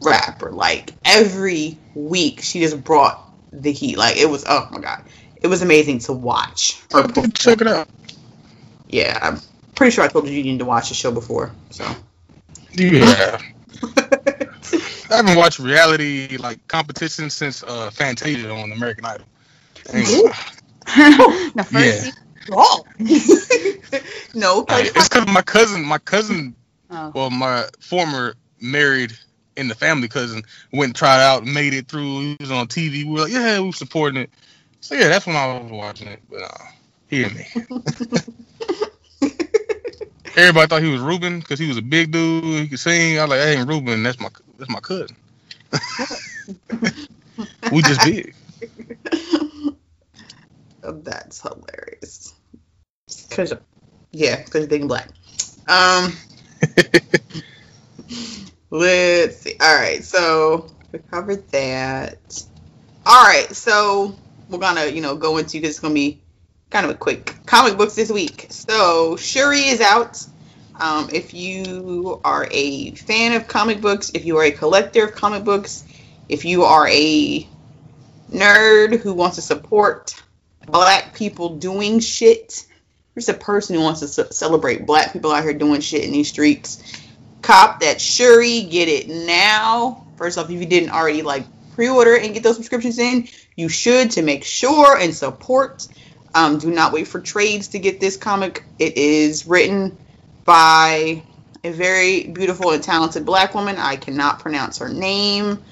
rapper. 0.02 0.52
Like 0.52 0.92
every 1.06 1.78
week 1.96 2.42
she 2.42 2.60
just 2.60 2.84
brought 2.84 3.20
the 3.52 3.72
heat. 3.72 3.98
Like 3.98 4.18
it 4.18 4.30
was 4.30 4.46
oh 4.48 4.68
my 4.72 4.80
god. 4.80 5.04
It 5.42 5.48
was 5.48 5.62
amazing 5.62 6.00
to 6.00 6.14
watch. 6.14 6.82
her 6.92 7.08
check 7.34 7.62
it 7.62 7.68
out. 7.68 7.90
Yeah, 8.88 9.18
I'm 9.22 9.42
pretty 9.76 9.92
sure 9.92 10.04
I 10.04 10.08
told 10.08 10.28
you 10.28 10.34
you 10.34 10.44
need 10.44 10.60
to 10.60 10.66
watch 10.66 10.90
the 10.90 10.96
show 10.96 11.12
before. 11.12 11.52
So 11.70 11.86
Yeah, 12.72 13.40
I 15.12 15.18
haven't 15.18 15.38
watched 15.38 15.60
reality 15.60 16.38
like 16.38 16.66
competition 16.68 17.30
since 17.30 17.64
uh, 17.64 17.90
Fantasia 17.92 18.50
on 18.52 18.72
American 18.72 19.06
Idol. 19.06 19.26
Ain't- 19.94 20.08
Ooh. 20.10 20.32
the 21.56 21.68
first 21.70 21.74
Yeah. 21.86 21.92
season. 22.00 22.14
Wrong. 22.50 22.84
no, 24.34 24.66
I- 24.70 24.92
it's 24.96 25.08
because 25.10 25.28
my 25.28 25.42
cousin, 25.42 25.84
my 25.86 25.98
cousin, 26.00 26.56
Oh. 26.96 27.12
well, 27.16 27.30
my 27.32 27.66
former 27.80 28.36
married 28.62 29.14
in 29.58 29.68
the 29.68 29.74
family 29.76 30.08
cousin 30.08 30.44
went 30.72 30.90
and 30.90 30.96
tried 30.96 31.24
out, 31.24 31.42
and 31.44 31.54
made 31.54 31.74
it 31.74 31.88
through. 31.88 32.20
He 32.22 32.38
was 32.40 32.52
on 32.52 32.68
TV. 32.68 33.04
We 33.04 33.06
were 33.06 33.20
like, 33.22 33.32
yeah, 33.32 33.60
we 33.60 33.68
were 33.68 33.72
supporting 33.72 34.22
it. 34.22 34.30
So 34.82 34.94
yeah, 34.96 35.08
that's 35.08 35.26
when 35.26 35.36
I 35.36 35.58
was 35.60 35.72
watching 35.72 36.08
it. 36.08 36.20
But 36.30 36.44
uh, 36.44 36.66
he 37.08 37.24
and 37.24 37.36
me. 37.36 37.48
Everybody 40.36 40.68
thought 40.68 40.82
he 40.82 40.90
was 40.92 41.02
Ruben 41.02 41.40
because 41.40 41.60
he 41.60 41.68
was 41.68 41.78
a 41.78 41.82
big 41.82 42.12
dude. 42.12 42.44
He 42.44 42.68
could 42.68 42.80
sing. 42.80 43.20
I 43.20 43.24
was 43.24 43.30
like, 43.32 43.40
that 43.40 43.56
ain't 43.58 43.68
Ruben. 43.70 44.02
That's 44.04 44.20
my 44.20 44.30
that's 44.64 44.72
my 44.72 44.80
cousin. 44.80 45.16
we 47.72 47.82
just 47.82 48.04
big. 48.04 48.34
That's 50.82 51.42
hilarious. 51.42 52.34
Cause 53.30 53.54
yeah, 54.12 54.44
because 54.44 54.62
you're 54.62 54.68
big 54.68 54.82
and 54.82 54.88
black. 54.88 55.10
Um, 55.68 56.14
let's 58.70 59.38
see. 59.38 59.56
All 59.60 59.76
right, 59.76 60.04
so 60.04 60.68
we 60.92 61.00
covered 61.00 61.48
that. 61.50 62.44
All 63.06 63.24
right, 63.24 63.54
so 63.54 64.16
we're 64.50 64.60
gonna 64.60 64.86
you 64.86 65.02
know 65.02 65.16
go 65.16 65.38
into 65.38 65.58
because 65.58 65.72
it's 65.72 65.80
gonna 65.80 65.94
be 65.94 66.22
kind 66.70 66.86
of 66.86 66.92
a 66.92 66.96
quick 66.96 67.36
comic 67.46 67.78
books 67.78 67.96
this 67.96 68.12
week. 68.12 68.48
So 68.50 69.18
Shuri 69.18 69.60
is 69.60 69.82
out. 69.82 70.26
Um, 70.80 71.10
if 71.14 71.34
you 71.34 72.20
are 72.24 72.48
a 72.50 72.92
fan 72.92 73.34
of 73.34 73.48
comic 73.48 73.82
books, 73.82 74.12
if 74.14 74.26
you 74.26 74.38
are 74.38 74.44
a 74.44 74.52
collector 74.52 75.06
of 75.06 75.16
comic 75.16 75.44
books, 75.44 75.84
if 76.30 76.46
you 76.46 76.64
are 76.64 76.88
a 76.88 77.48
nerd 78.32 79.00
who 79.00 79.14
wants 79.14 79.36
to 79.36 79.42
support 79.42 80.22
black 80.66 81.14
people 81.14 81.58
doing 81.58 82.00
shit. 82.00 82.66
There's 83.14 83.30
a 83.30 83.34
person 83.34 83.76
who 83.76 83.82
wants 83.82 84.00
to 84.00 84.08
ce- 84.08 84.36
celebrate 84.36 84.86
black 84.86 85.14
people 85.14 85.32
out 85.32 85.44
here 85.44 85.54
doing 85.54 85.82
shit 85.82 86.04
in 86.04 86.12
these 86.12 86.30
streets. 86.30 86.82
Cop 87.42 87.82
that 87.82 88.02
Shuri, 88.02 88.64
get 88.64 88.88
it 88.88 89.08
now. 89.08 90.08
First 90.18 90.38
off, 90.38 90.50
if 90.50 90.60
you 90.60 90.66
didn't 90.66 90.90
already 90.90 91.22
like 91.22 91.46
pre-order 91.76 92.16
and 92.16 92.34
get 92.34 92.44
those 92.44 92.56
subscriptions 92.56 92.98
in, 92.98 93.28
you 93.56 93.70
should 93.70 94.12
to 94.12 94.22
make 94.22 94.44
sure 94.44 94.98
and 94.98 95.14
support. 95.14 95.88
Um, 96.34 96.58
do 96.58 96.72
not 96.72 96.94
wait 96.94 97.08
for 97.08 97.20
trades 97.20 97.70
to 97.70 97.80
get 97.80 98.00
this 98.00 98.18
comic. 98.18 98.64
It 98.80 98.98
is 98.98 99.46
written 99.46 99.98
by 100.46 101.24
a 101.64 101.72
very 101.72 102.28
beautiful 102.28 102.72
and 102.72 102.84
talented 102.84 103.26
black 103.26 103.56
woman. 103.56 103.78
I 103.78 103.96
cannot 103.96 104.40
pronounce 104.40 104.80
her 104.80 104.90
name. 104.90 105.64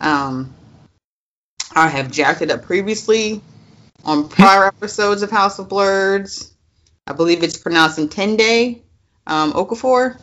Um, 0.00 0.54
I 1.74 1.88
have 1.88 2.10
jacked 2.10 2.42
it 2.42 2.50
up 2.50 2.62
previously 2.62 3.42
on 4.04 4.28
prior 4.28 4.66
episodes 4.66 5.22
of 5.22 5.30
House 5.30 5.58
of 5.58 5.68
Blurs. 5.68 6.52
I 7.06 7.12
believe 7.12 7.42
it's 7.42 7.58
pronounced 7.58 7.98
Intende 7.98 8.80
um, 9.26 9.52
Okafor. 9.52 10.20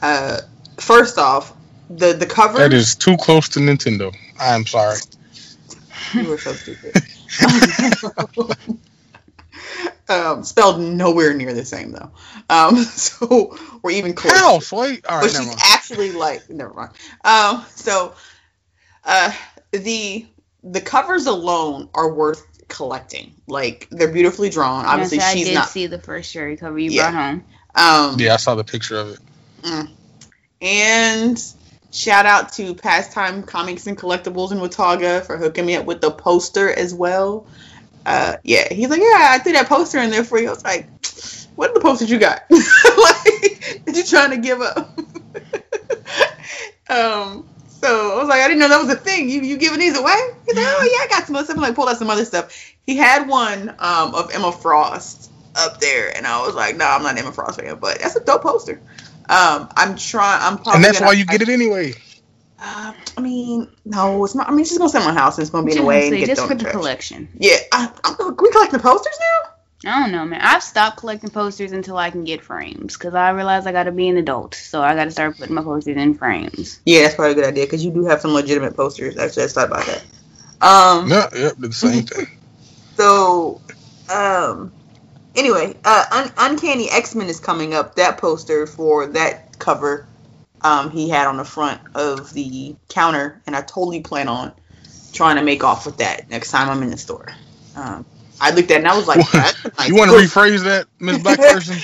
Uh, 0.00 0.40
first 0.78 1.18
off, 1.18 1.54
the 1.90 2.12
the 2.12 2.26
cover. 2.26 2.58
That 2.58 2.72
is 2.72 2.94
too 2.94 3.16
close 3.16 3.48
to 3.50 3.60
Nintendo. 3.60 4.14
I 4.38 4.54
am 4.54 4.66
sorry. 4.66 4.98
You 6.14 6.28
were 6.28 6.38
so 6.38 6.52
stupid. 6.52 6.94
um, 10.08 10.44
spelled 10.44 10.80
nowhere 10.80 11.34
near 11.34 11.52
the 11.54 11.64
same 11.64 11.92
though. 11.92 12.10
Um, 12.48 12.76
so 12.84 13.56
we're 13.82 13.92
even 13.92 14.14
close. 14.14 14.32
How, 14.32 14.58
Sway? 14.60 15.00
All 15.08 15.20
but 15.20 15.26
right, 15.26 15.32
never 15.32 15.38
she's 15.38 15.46
mind. 15.46 15.60
actually 15.64 16.12
like 16.12 16.48
never 16.50 16.72
mind. 16.74 16.90
Um, 17.24 17.64
so 17.74 18.14
uh, 19.04 19.32
the 19.72 20.26
the 20.62 20.80
covers 20.80 21.26
alone 21.26 21.88
are 21.94 22.12
worth 22.12 22.44
collecting. 22.68 23.34
Like 23.46 23.88
they're 23.90 24.12
beautifully 24.12 24.50
drawn. 24.50 24.84
Obviously, 24.86 25.18
Yes, 25.18 25.30
I 25.30 25.34
she's 25.34 25.46
did 25.48 25.54
not. 25.54 25.68
see 25.68 25.86
the 25.86 25.98
first 25.98 26.30
Shuri 26.30 26.56
cover 26.56 26.78
you 26.78 26.90
Yeah. 26.90 27.10
brought 27.10 27.14
home. 27.24 27.44
Um, 28.14 28.20
Yeah, 28.20 28.34
I 28.34 28.36
saw 28.36 28.54
the 28.54 28.64
picture 28.64 28.98
of 28.98 29.08
it. 29.12 29.18
Mm. 29.62 29.90
And 30.60 31.44
shout 31.92 32.26
out 32.26 32.52
to 32.54 32.74
Pastime 32.74 33.42
Comics 33.44 33.86
and 33.86 33.96
Collectibles 33.96 34.52
in 34.52 34.60
Watauga 34.60 35.20
for 35.22 35.36
hooking 35.36 35.64
me 35.66 35.76
up 35.76 35.86
with 35.86 36.00
the 36.00 36.10
poster 36.10 36.70
as 36.72 36.92
well. 36.92 37.46
Uh, 38.06 38.36
yeah, 38.42 38.72
he's 38.72 38.88
like, 38.88 39.00
yeah, 39.00 39.28
I 39.32 39.38
threw 39.38 39.52
that 39.52 39.68
poster 39.68 39.98
in 39.98 40.10
there 40.10 40.24
for 40.24 40.38
you. 40.38 40.48
I 40.48 40.50
was 40.50 40.64
like, 40.64 40.86
what 41.56 41.70
are 41.70 41.74
the 41.74 41.80
posters 41.80 42.10
you 42.10 42.18
got? 42.18 42.42
like, 42.50 43.82
you 43.96 44.04
trying 44.04 44.30
to 44.30 44.38
give 44.38 44.60
up? 44.60 44.78
um, 46.88 47.48
so 47.66 48.12
I 48.12 48.18
was 48.18 48.28
like, 48.28 48.40
I 48.40 48.48
didn't 48.48 48.60
know 48.60 48.68
that 48.68 48.80
was 48.80 48.90
a 48.90 48.96
thing. 48.96 49.28
You 49.28 49.40
you 49.40 49.56
giving 49.56 49.78
these 49.78 49.96
away? 49.96 50.16
He's 50.46 50.56
like, 50.56 50.66
oh 50.66 50.88
yeah, 50.90 51.04
I 51.04 51.06
got 51.08 51.26
some 51.26 51.36
other 51.36 51.44
stuff. 51.44 51.56
I'm 51.56 51.62
like, 51.62 51.74
pull 51.74 51.88
out 51.88 51.96
some 51.96 52.10
other 52.10 52.24
stuff. 52.24 52.74
He 52.86 52.96
had 52.96 53.28
one 53.28 53.70
um, 53.78 54.14
of 54.14 54.30
Emma 54.32 54.52
Frost 54.52 55.30
up 55.54 55.80
there, 55.80 56.16
and 56.16 56.26
I 56.26 56.44
was 56.46 56.54
like, 56.54 56.76
no, 56.76 56.86
I'm 56.86 57.02
not 57.02 57.12
an 57.12 57.18
Emma 57.18 57.32
Frost 57.32 57.60
fan, 57.60 57.78
but 57.78 57.98
that's 58.00 58.16
a 58.16 58.24
dope 58.24 58.42
poster. 58.42 58.80
Um, 59.28 59.68
I'm 59.76 59.96
trying. 59.96 60.40
I'm 60.42 60.56
probably. 60.56 60.74
And 60.76 60.84
that's 60.84 60.98
gonna- 60.98 61.08
why 61.08 61.12
you 61.14 61.26
get 61.26 61.42
it 61.42 61.48
anyway. 61.48 61.94
Uh, 62.60 62.92
I 63.16 63.20
mean, 63.20 63.68
no, 63.84 64.24
it's 64.24 64.34
not. 64.34 64.48
I 64.48 64.52
mean, 64.52 64.64
she's 64.64 64.78
gonna 64.78 64.90
send 64.90 65.04
my 65.04 65.12
house, 65.14 65.38
and 65.38 65.42
it's 65.42 65.50
gonna 65.50 65.64
be 65.66 65.72
in 65.72 65.78
the 65.78 65.84
way 65.84 66.08
and 66.08 66.16
get 66.16 66.26
just 66.26 66.38
thrown 66.40 66.48
for 66.48 66.52
in 66.52 66.58
the 66.58 66.64
the 66.64 66.70
trash. 66.70 66.80
collection. 66.80 67.28
Yeah, 67.38 67.56
I, 67.72 67.90
I'm. 68.04 68.16
We 68.36 68.50
collecting 68.50 68.78
the 68.78 68.82
posters 68.82 69.16
now. 69.20 69.50
I 69.84 70.00
don't 70.02 70.10
know, 70.12 70.24
man. 70.24 70.40
I've 70.42 70.62
stopped 70.64 70.96
collecting 70.96 71.30
posters 71.30 71.70
until 71.70 71.96
I 71.96 72.10
can 72.10 72.24
get 72.24 72.42
frames 72.42 72.96
because 72.96 73.14
I 73.14 73.30
realize 73.30 73.64
I 73.64 73.70
got 73.70 73.84
to 73.84 73.92
be 73.92 74.08
an 74.08 74.16
adult, 74.16 74.56
so 74.56 74.82
I 74.82 74.96
got 74.96 75.04
to 75.04 75.12
start 75.12 75.38
putting 75.38 75.54
my 75.54 75.62
posters 75.62 75.96
in 75.96 76.14
frames. 76.14 76.80
Yeah, 76.84 77.02
that's 77.02 77.14
probably 77.14 77.32
a 77.32 77.34
good 77.36 77.44
idea 77.44 77.64
because 77.64 77.84
you 77.84 77.92
do 77.92 78.04
have 78.06 78.20
some 78.20 78.32
legitimate 78.32 78.74
posters. 78.76 79.16
Actually, 79.16 79.42
I 79.42 79.46
just 79.46 79.54
thought 79.54 79.68
about 79.68 79.86
that. 79.86 80.04
Um. 80.60 81.08
Yeah, 81.08 81.28
yep, 81.32 81.54
the 81.58 81.72
same 81.72 82.02
thing. 82.06 82.26
So, 82.96 83.60
um. 84.12 84.72
Anyway, 85.36 85.76
uh, 85.84 86.04
Un- 86.10 86.32
Uncanny 86.36 86.90
X 86.90 87.14
Men 87.14 87.28
is 87.28 87.38
coming 87.38 87.72
up. 87.72 87.94
That 87.94 88.18
poster 88.18 88.66
for 88.66 89.06
that 89.08 89.60
cover, 89.60 90.07
um, 90.62 90.90
he 90.90 91.08
had 91.08 91.26
on 91.26 91.36
the 91.36 91.44
front 91.44 91.80
of 91.94 92.32
the 92.32 92.76
counter, 92.88 93.40
and 93.46 93.54
I 93.54 93.60
totally 93.62 94.00
plan 94.00 94.28
on 94.28 94.52
trying 95.12 95.36
to 95.36 95.42
make 95.42 95.64
off 95.64 95.86
with 95.86 95.98
that 95.98 96.28
next 96.30 96.50
time 96.50 96.68
I'm 96.68 96.82
in 96.82 96.90
the 96.90 96.98
store. 96.98 97.28
Um, 97.76 98.04
I 98.40 98.50
looked 98.52 98.70
at 98.70 98.76
it 98.76 98.78
and 98.78 98.88
I 98.88 98.96
was 98.96 99.08
like, 99.08 99.18
nice 99.34 99.54
you 99.88 99.96
want 99.96 100.10
to 100.10 100.16
rephrase 100.16 100.62
that, 100.64 100.86
Miss 101.00 101.20
Black 101.22 101.38
Person? 101.38 101.76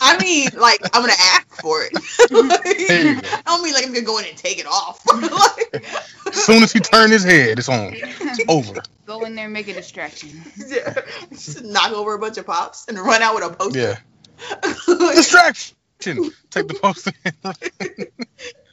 I 0.00 0.18
mean, 0.18 0.48
like, 0.58 0.80
I'm 0.92 1.02
gonna 1.02 1.12
ask 1.18 1.46
for 1.60 1.82
it. 1.82 1.92
Like. 2.30 2.60
I 2.66 3.42
don't 3.44 3.62
mean 3.62 3.74
like 3.74 3.84
I'm 3.84 3.92
gonna 3.92 4.04
go 4.04 4.18
in 4.18 4.24
and 4.24 4.36
take 4.36 4.58
it 4.58 4.66
off. 4.66 5.04
like, 5.06 5.86
As 6.26 6.34
soon 6.34 6.62
as 6.62 6.72
he 6.72 6.80
turned 6.80 7.12
his 7.12 7.22
head, 7.22 7.58
it's 7.58 7.68
on. 7.68 7.92
It's 7.94 8.40
over. 8.48 8.82
Go 9.06 9.24
in 9.24 9.34
there 9.34 9.44
and 9.44 9.52
make 9.52 9.68
a 9.68 9.74
distraction. 9.74 10.42
yeah, 10.66 10.94
just 11.30 11.62
knock 11.62 11.92
over 11.92 12.14
a 12.14 12.18
bunch 12.18 12.38
of 12.38 12.46
pops 12.46 12.88
and 12.88 12.98
run 12.98 13.22
out 13.22 13.34
with 13.34 13.44
a 13.44 13.54
poster. 13.54 13.78
Yeah. 13.78 15.14
Distraction. 15.14 15.76
Take 16.50 16.68
the 16.68 16.74
poster. 16.74 17.12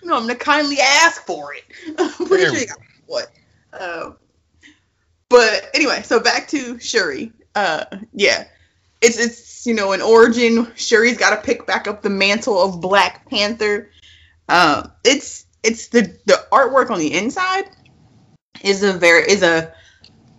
no, 0.04 0.16
I'm 0.16 0.24
gonna 0.24 0.36
kindly 0.36 0.78
ask 0.80 1.26
for 1.26 1.54
it. 1.54 1.64
I'm 1.98 2.28
pretty 2.28 2.44
There 2.44 2.52
sure 2.52 2.60
you 2.60 2.68
got 2.68 2.80
what. 3.06 3.32
Um, 3.80 4.18
but 5.30 5.70
anyway, 5.74 6.02
so 6.04 6.20
back 6.20 6.48
to 6.50 6.80
Shuri. 6.80 7.32
Uh, 7.56 7.86
yeah, 8.14 8.48
it's 9.02 9.18
it's 9.18 9.66
you 9.66 9.74
know 9.74 9.94
an 9.94 10.02
origin. 10.02 10.72
Shuri's 10.76 11.18
got 11.18 11.32
to 11.32 11.38
pick 11.38 11.66
back 11.66 11.88
up 11.88 12.02
the 12.02 12.10
mantle 12.10 12.62
of 12.62 12.82
Black 12.82 13.30
Panther. 13.30 13.90
Um, 14.50 14.92
it's 15.04 15.46
it's 15.64 15.88
the 15.88 16.18
the 16.26 16.46
artwork 16.52 16.90
on 16.90 17.00
the 17.00 17.14
inside 17.14 17.70
is 18.64 18.84
a 18.84 18.94
very 18.94 19.30
is 19.30 19.44
a 19.44 19.74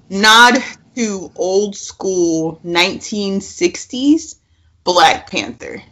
nod 0.08 0.62
to 0.94 1.32
old 1.36 1.74
school 1.74 2.60
1960s 2.64 4.36
Black 4.84 5.30
Panther. 5.30 5.82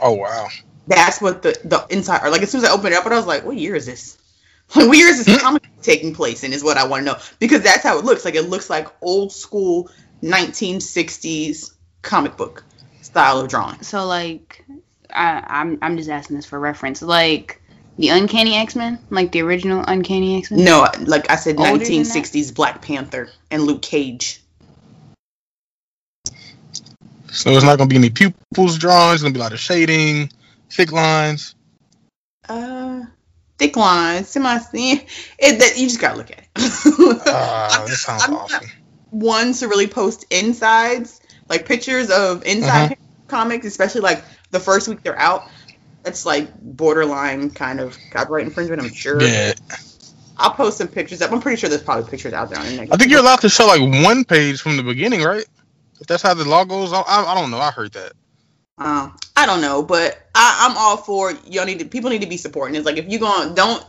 Oh 0.00 0.14
wow. 0.14 0.48
That's 0.86 1.20
what 1.20 1.42
the 1.42 1.58
the 1.64 1.86
inside 1.90 2.24
or 2.24 2.30
like 2.30 2.42
as 2.42 2.50
soon 2.50 2.62
as 2.62 2.68
I 2.68 2.72
opened 2.72 2.94
it 2.94 2.98
up, 2.98 3.04
and 3.04 3.14
I 3.14 3.16
was 3.16 3.26
like, 3.26 3.44
what 3.44 3.56
year 3.56 3.74
is 3.74 3.86
this? 3.86 4.18
Like, 4.74 4.88
what 4.88 4.98
year 4.98 5.06
is 5.06 5.24
this 5.24 5.36
mm. 5.36 5.40
comic 5.40 5.62
taking 5.80 6.12
place 6.12 6.42
in? 6.42 6.52
Is 6.52 6.64
what 6.64 6.76
I 6.76 6.88
want 6.88 7.06
to 7.06 7.12
know 7.12 7.18
because 7.38 7.62
that's 7.62 7.84
how 7.84 7.98
it 8.00 8.04
looks. 8.04 8.24
Like 8.24 8.34
it 8.34 8.48
looks 8.48 8.68
like 8.68 8.88
old 9.00 9.30
school 9.30 9.88
1960s 10.24 11.72
comic 12.02 12.36
book 12.36 12.64
style 13.00 13.38
of 13.38 13.48
drawing. 13.48 13.80
So 13.82 14.06
like, 14.06 14.64
I, 15.08 15.44
I'm 15.46 15.78
I'm 15.82 15.96
just 15.96 16.10
asking 16.10 16.34
this 16.34 16.46
for 16.46 16.58
reference. 16.58 17.00
Like 17.00 17.62
the 17.98 18.08
Uncanny 18.08 18.56
X 18.56 18.74
Men, 18.74 18.98
like 19.10 19.32
the 19.32 19.42
original 19.42 19.84
Uncanny 19.86 20.38
X 20.38 20.50
Men. 20.50 20.64
No, 20.64 20.88
like 21.00 21.30
I 21.30 21.36
said, 21.36 21.58
Older 21.58 21.84
1960s 21.84 22.54
Black 22.54 22.82
Panther 22.82 23.28
and 23.50 23.62
Luke 23.62 23.82
Cage. 23.82 24.42
So 27.36 27.50
it's 27.50 27.64
not 27.64 27.76
gonna 27.78 27.88
be 27.88 27.96
any 27.96 28.10
pupils 28.10 28.78
drawn. 28.78 29.12
It's 29.14 29.22
gonna 29.22 29.34
be 29.34 29.40
a 29.40 29.42
lot 29.42 29.52
of 29.52 29.60
shading, 29.60 30.30
thick 30.70 30.90
lines. 30.92 31.54
Uh, 32.48 33.02
thick 33.58 33.76
lines, 33.76 34.28
semi 34.28 34.58
thin. 34.58 35.00
It 35.38 35.58
that 35.58 35.76
you 35.78 35.86
just 35.88 36.00
gotta 36.00 36.16
look 36.16 36.30
at 36.30 36.38
it. 36.38 36.48
Ah, 37.26 37.84
that 37.86 37.94
sounds 37.96 38.22
I'm 38.24 38.34
awesome. 38.34 38.66
one 39.10 39.52
to 39.54 39.68
really 39.68 39.86
post 39.86 40.24
insides, 40.30 41.20
like 41.48 41.66
pictures 41.66 42.10
of 42.10 42.44
inside 42.46 42.92
Mhm. 42.92 42.96
comics, 43.28 43.66
especially 43.66 44.00
like 44.00 44.24
the 44.50 44.60
first 44.60 44.88
week 44.88 45.02
they're 45.02 45.18
out. 45.18 45.42
That's 46.04 46.24
like 46.24 46.48
borderline 46.62 47.50
kind 47.50 47.80
of 47.80 47.96
copyright 48.12 48.46
infringement. 48.46 48.80
I'm 48.80 48.92
sure. 48.94 49.20
Yeah. 49.22 49.52
I'll 50.38 50.52
post 50.52 50.78
some 50.78 50.88
pictures 50.88 51.20
up. 51.22 51.32
I'm 51.32 51.40
pretty 51.40 51.58
sure 51.58 51.68
there's 51.68 51.82
probably 51.82 52.08
pictures 52.10 52.32
out 52.32 52.48
there 52.50 52.58
on 52.58 52.64
the 52.66 52.70
internet. 52.72 52.94
I 52.94 52.96
think 52.96 53.10
you're 53.10 53.20
allowed 53.20 53.40
to 53.40 53.48
show 53.48 53.66
like 53.66 53.80
one 54.04 54.24
page 54.24 54.60
from 54.60 54.76
the 54.76 54.82
beginning, 54.82 55.22
right? 55.22 55.44
If 56.00 56.06
that's 56.06 56.22
how 56.22 56.34
the 56.34 56.44
law 56.44 56.64
goes, 56.64 56.92
I, 56.92 57.00
I, 57.06 57.34
don't 57.34 57.50
know. 57.50 57.58
I 57.58 57.70
heard 57.70 57.92
that. 57.92 58.12
Um, 58.78 59.16
I 59.36 59.46
don't 59.46 59.60
know, 59.62 59.82
but 59.82 60.28
I, 60.34 60.66
I'm 60.68 60.76
all 60.76 60.96
for 60.98 61.32
y'all 61.46 61.64
need 61.64 61.78
to 61.78 61.86
people 61.86 62.10
need 62.10 62.20
to 62.20 62.26
be 62.28 62.36
supporting. 62.36 62.74
It's 62.76 62.84
like 62.84 62.98
if 62.98 63.10
you 63.10 63.18
going 63.18 63.54
don't 63.54 63.84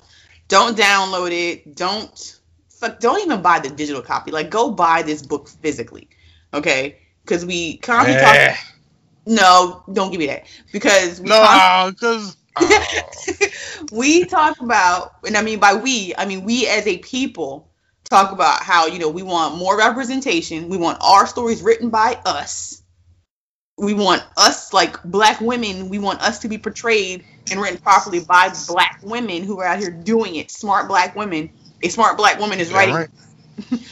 don't 0.47 0.77
download 0.77 1.31
it, 1.31 1.75
don't 1.75 2.39
fuck, 2.69 2.99
don't 3.01 3.21
even 3.25 3.41
buy 3.41 3.59
the 3.59 3.69
digital 3.69 4.01
copy. 4.01 4.31
Like 4.31 4.49
go 4.49 4.71
buy 4.71 5.01
this 5.01 5.21
book 5.21 5.49
physically, 5.49 6.09
okay? 6.53 6.99
Because 7.23 7.45
we 7.45 7.77
constantly 7.77 8.23
Eh. 8.23 8.53
talk. 8.55 8.59
No, 9.25 9.83
don't 9.91 10.09
give 10.09 10.19
me 10.19 10.27
that 10.27 10.45
because 10.71 11.19
we 11.19 11.27
No, 11.29 11.35
constantly- 11.43 11.91
because 11.99 12.37
we 13.91 14.23
talk 14.25 14.59
about, 14.61 15.15
and 15.25 15.35
I 15.35 15.41
mean 15.41 15.59
by 15.59 15.73
we, 15.75 16.13
I 16.17 16.25
mean 16.25 16.43
we 16.45 16.65
as 16.67 16.87
a 16.87 16.97
people 16.99 17.66
talk 18.09 18.31
about 18.31 18.61
how 18.63 18.87
you 18.87 18.99
know 18.99 19.09
we 19.09 19.23
want 19.23 19.57
more 19.57 19.77
representation. 19.77 20.69
We 20.69 20.77
want 20.77 20.99
our 21.01 21.27
stories 21.27 21.61
written 21.61 21.89
by 21.89 22.19
us. 22.25 22.81
We 23.77 23.93
want 23.93 24.23
us 24.35 24.73
like 24.73 25.03
black 25.03 25.39
women. 25.39 25.89
We 25.89 25.99
want 25.99 26.21
us 26.21 26.39
to 26.39 26.47
be 26.47 26.57
portrayed 26.57 27.23
and 27.51 27.61
written 27.61 27.77
properly 27.77 28.19
by 28.21 28.51
black 28.67 28.99
women 29.03 29.43
who 29.43 29.59
are 29.59 29.65
out 29.65 29.79
here 29.79 29.91
doing 29.91 30.35
it. 30.35 30.49
Smart 30.49 30.87
black 30.87 31.15
women. 31.15 31.51
A 31.83 31.89
smart 31.89 32.17
black 32.17 32.39
woman 32.39 32.59
is 32.59 32.71
Yeah, 32.71 32.77
writing. 32.77 32.95
right. 32.95 33.09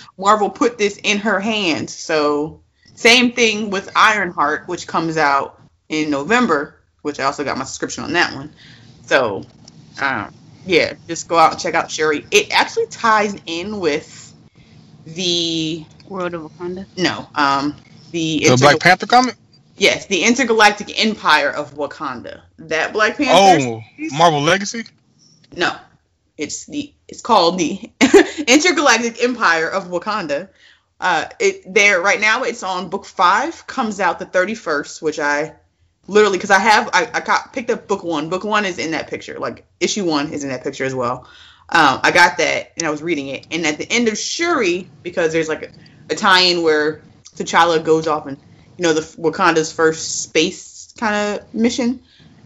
Marvel 0.18 0.50
put 0.50 0.78
this 0.78 0.98
in 1.04 1.20
her 1.20 1.40
hands. 1.40 1.94
So 1.94 2.62
same 2.96 3.34
thing 3.34 3.70
with 3.70 3.92
Ironheart, 3.96 4.68
which 4.68 4.88
comes 4.88 5.18
out 5.18 5.62
in 5.90 6.10
November, 6.10 6.80
which 7.04 7.20
I 7.20 7.26
also 7.26 7.44
got 7.44 7.58
my 7.58 7.64
subscription 7.66 8.06
on 8.06 8.14
that 8.14 8.34
one. 8.34 8.54
So 9.04 9.44
um, 10.02 10.34
yeah, 10.66 10.94
just 11.08 11.28
go 11.28 11.38
out 11.38 11.54
and 11.54 11.62
check 11.62 11.76
out 11.76 11.92
Shuri. 11.92 12.26
It 12.32 12.52
actually 12.52 12.88
ties 12.88 13.36
in 13.46 13.80
with 13.80 14.34
the 15.06 15.86
World 16.10 16.34
of 16.34 16.42
Wakanda. 16.42 16.86
no, 16.98 17.28
um, 17.36 17.76
the, 18.12 18.40
the 18.40 18.46
intergal- 18.46 18.60
Black 18.60 18.80
Panther 18.80 19.06
comic. 19.06 19.36
yes, 19.78 20.08
the 20.08 20.24
intergalactic 20.24 21.00
empire 21.04 21.50
of 21.50 21.76
Wakanda. 21.76 22.42
That 22.58 22.94
Black 22.94 23.18
Panther. 23.18 23.66
Oh, 23.66 23.82
Marvel 24.18 24.42
Legacy. 24.42 24.86
No, 25.56 25.76
it's 26.38 26.66
the 26.66 26.94
it's 27.08 27.22
called 27.22 27.60
the 27.60 27.92
Intergalactic 28.48 29.24
Empire 29.24 29.70
of 29.70 29.88
Wakanda. 29.88 30.50
Uh, 31.00 31.26
it 31.40 31.62
there 31.72 32.02
right 32.02 32.20
now. 32.20 32.44
It's 32.44 32.64
on 32.64 32.90
book 32.90 33.06
five. 33.06 33.68
Comes 33.68 34.00
out 34.00 34.20
the 34.20 34.26
thirty 34.26 34.56
first, 34.56 35.02
which 35.02 35.20
I 35.20 35.56
literally 36.08 36.38
because 36.38 36.52
I 36.52 36.60
have 36.60 36.90
I, 36.94 37.10
I 37.14 37.20
got, 37.22 37.54
picked 37.54 37.70
up 37.70 37.88
book 37.88 38.04
one. 38.04 38.30
Book 38.30 38.44
one 38.44 38.66
is 38.66 38.78
in 38.78 38.92
that 38.92 39.08
picture. 39.08 39.40
Like 39.40 39.66
issue 39.80 40.06
one 40.06 40.32
is 40.34 40.44
in 40.44 40.50
that 40.50 40.64
picture 40.64 40.86
as 40.86 40.96
well. 40.96 41.28
Um, 41.70 42.00
I 42.04 42.12
got 42.12 42.38
that 42.38 42.74
and 42.78 42.86
I 42.86 42.92
was 42.92 43.02
reading 43.02 43.28
it. 43.30 43.48
And 43.52 43.66
at 43.66 43.78
the 43.78 43.92
end 43.92 44.08
of 44.08 44.18
Shuri, 44.18 44.88
because 45.04 45.34
there's 45.34 45.50
like 45.50 45.64
a, 45.64 46.14
a 46.14 46.16
tie-in 46.16 46.62
where 46.64 47.02
T'Challa 47.36 47.84
goes 47.84 48.08
off 48.08 48.28
and 48.28 48.38
you 48.78 48.84
know 48.84 48.94
the 48.94 49.02
Wakanda's 49.02 49.72
first 49.72 50.22
space 50.24 50.94
kind 50.98 51.40
of 51.40 51.54
mission, 51.54 52.02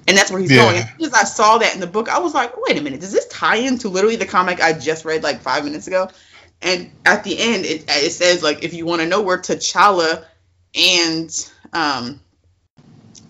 and 0.08 0.18
that's 0.18 0.32
where 0.32 0.40
he's 0.40 0.52
Yeah. 0.52 0.64
going. 0.66 0.78
As 0.78 0.86
soon 0.98 1.08
as 1.08 1.14
I 1.14 1.24
saw 1.24 1.58
that 1.58 1.74
in 1.74 1.80
the 1.80 1.88
book, 1.88 2.10
I 2.10 2.20
was 2.20 2.34
like, 2.34 2.54
wait 2.66 2.78
a 2.78 2.82
minute, 2.82 3.02
does 3.02 3.12
this 3.12 3.28
tie 3.28 3.58
into 3.58 3.90
literally 3.90 4.16
the 4.16 4.26
comic 4.26 4.62
I 4.62 4.74
just 4.74 5.06
read 5.06 5.24
like 5.24 5.42
five 5.42 5.66
minutes 5.66 5.88
ago? 5.88 6.10
And 6.62 6.92
at 7.06 7.24
the 7.24 7.38
end, 7.38 7.66
it, 7.66 7.86
it 7.88 8.12
says 8.12 8.42
like 8.44 8.64
if 8.64 8.74
you 8.74 8.86
want 8.86 9.02
to 9.02 9.08
know 9.08 9.22
where 9.22 9.38
T'Challa 9.38 10.26
and 10.76 11.52
um, 11.74 12.20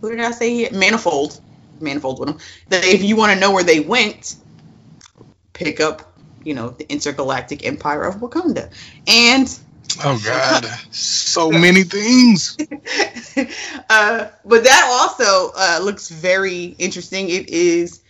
who 0.02 0.12
did 0.12 0.20
I 0.20 0.32
say 0.32 0.54
here? 0.54 0.70
Manifold, 0.72 1.40
Manifold 1.80 2.20
with 2.20 2.30
him. 2.30 2.38
That 2.70 2.84
if 2.84 3.04
you 3.04 3.16
want 3.16 3.34
to 3.34 3.40
know 3.40 3.52
where 3.52 3.64
they 3.64 3.80
went, 3.80 4.36
pick 5.54 5.80
up, 5.80 6.18
you 6.44 6.54
know, 6.54 6.70
the 6.70 6.90
intergalactic 6.92 7.66
empire 7.66 8.04
of 8.04 8.16
Wakanda. 8.16 8.72
And 9.08 9.60
Oh 10.04 10.22
God, 10.24 10.66
so 10.92 11.52
many 11.52 11.84
things. 11.84 12.58
uh, 13.90 14.28
but 14.46 14.64
that 14.64 14.88
also 14.92 15.52
uh, 15.56 15.80
looks 15.84 16.10
very 16.10 16.76
interesting. 16.78 17.30
It 17.30 17.50
is. 17.50 18.02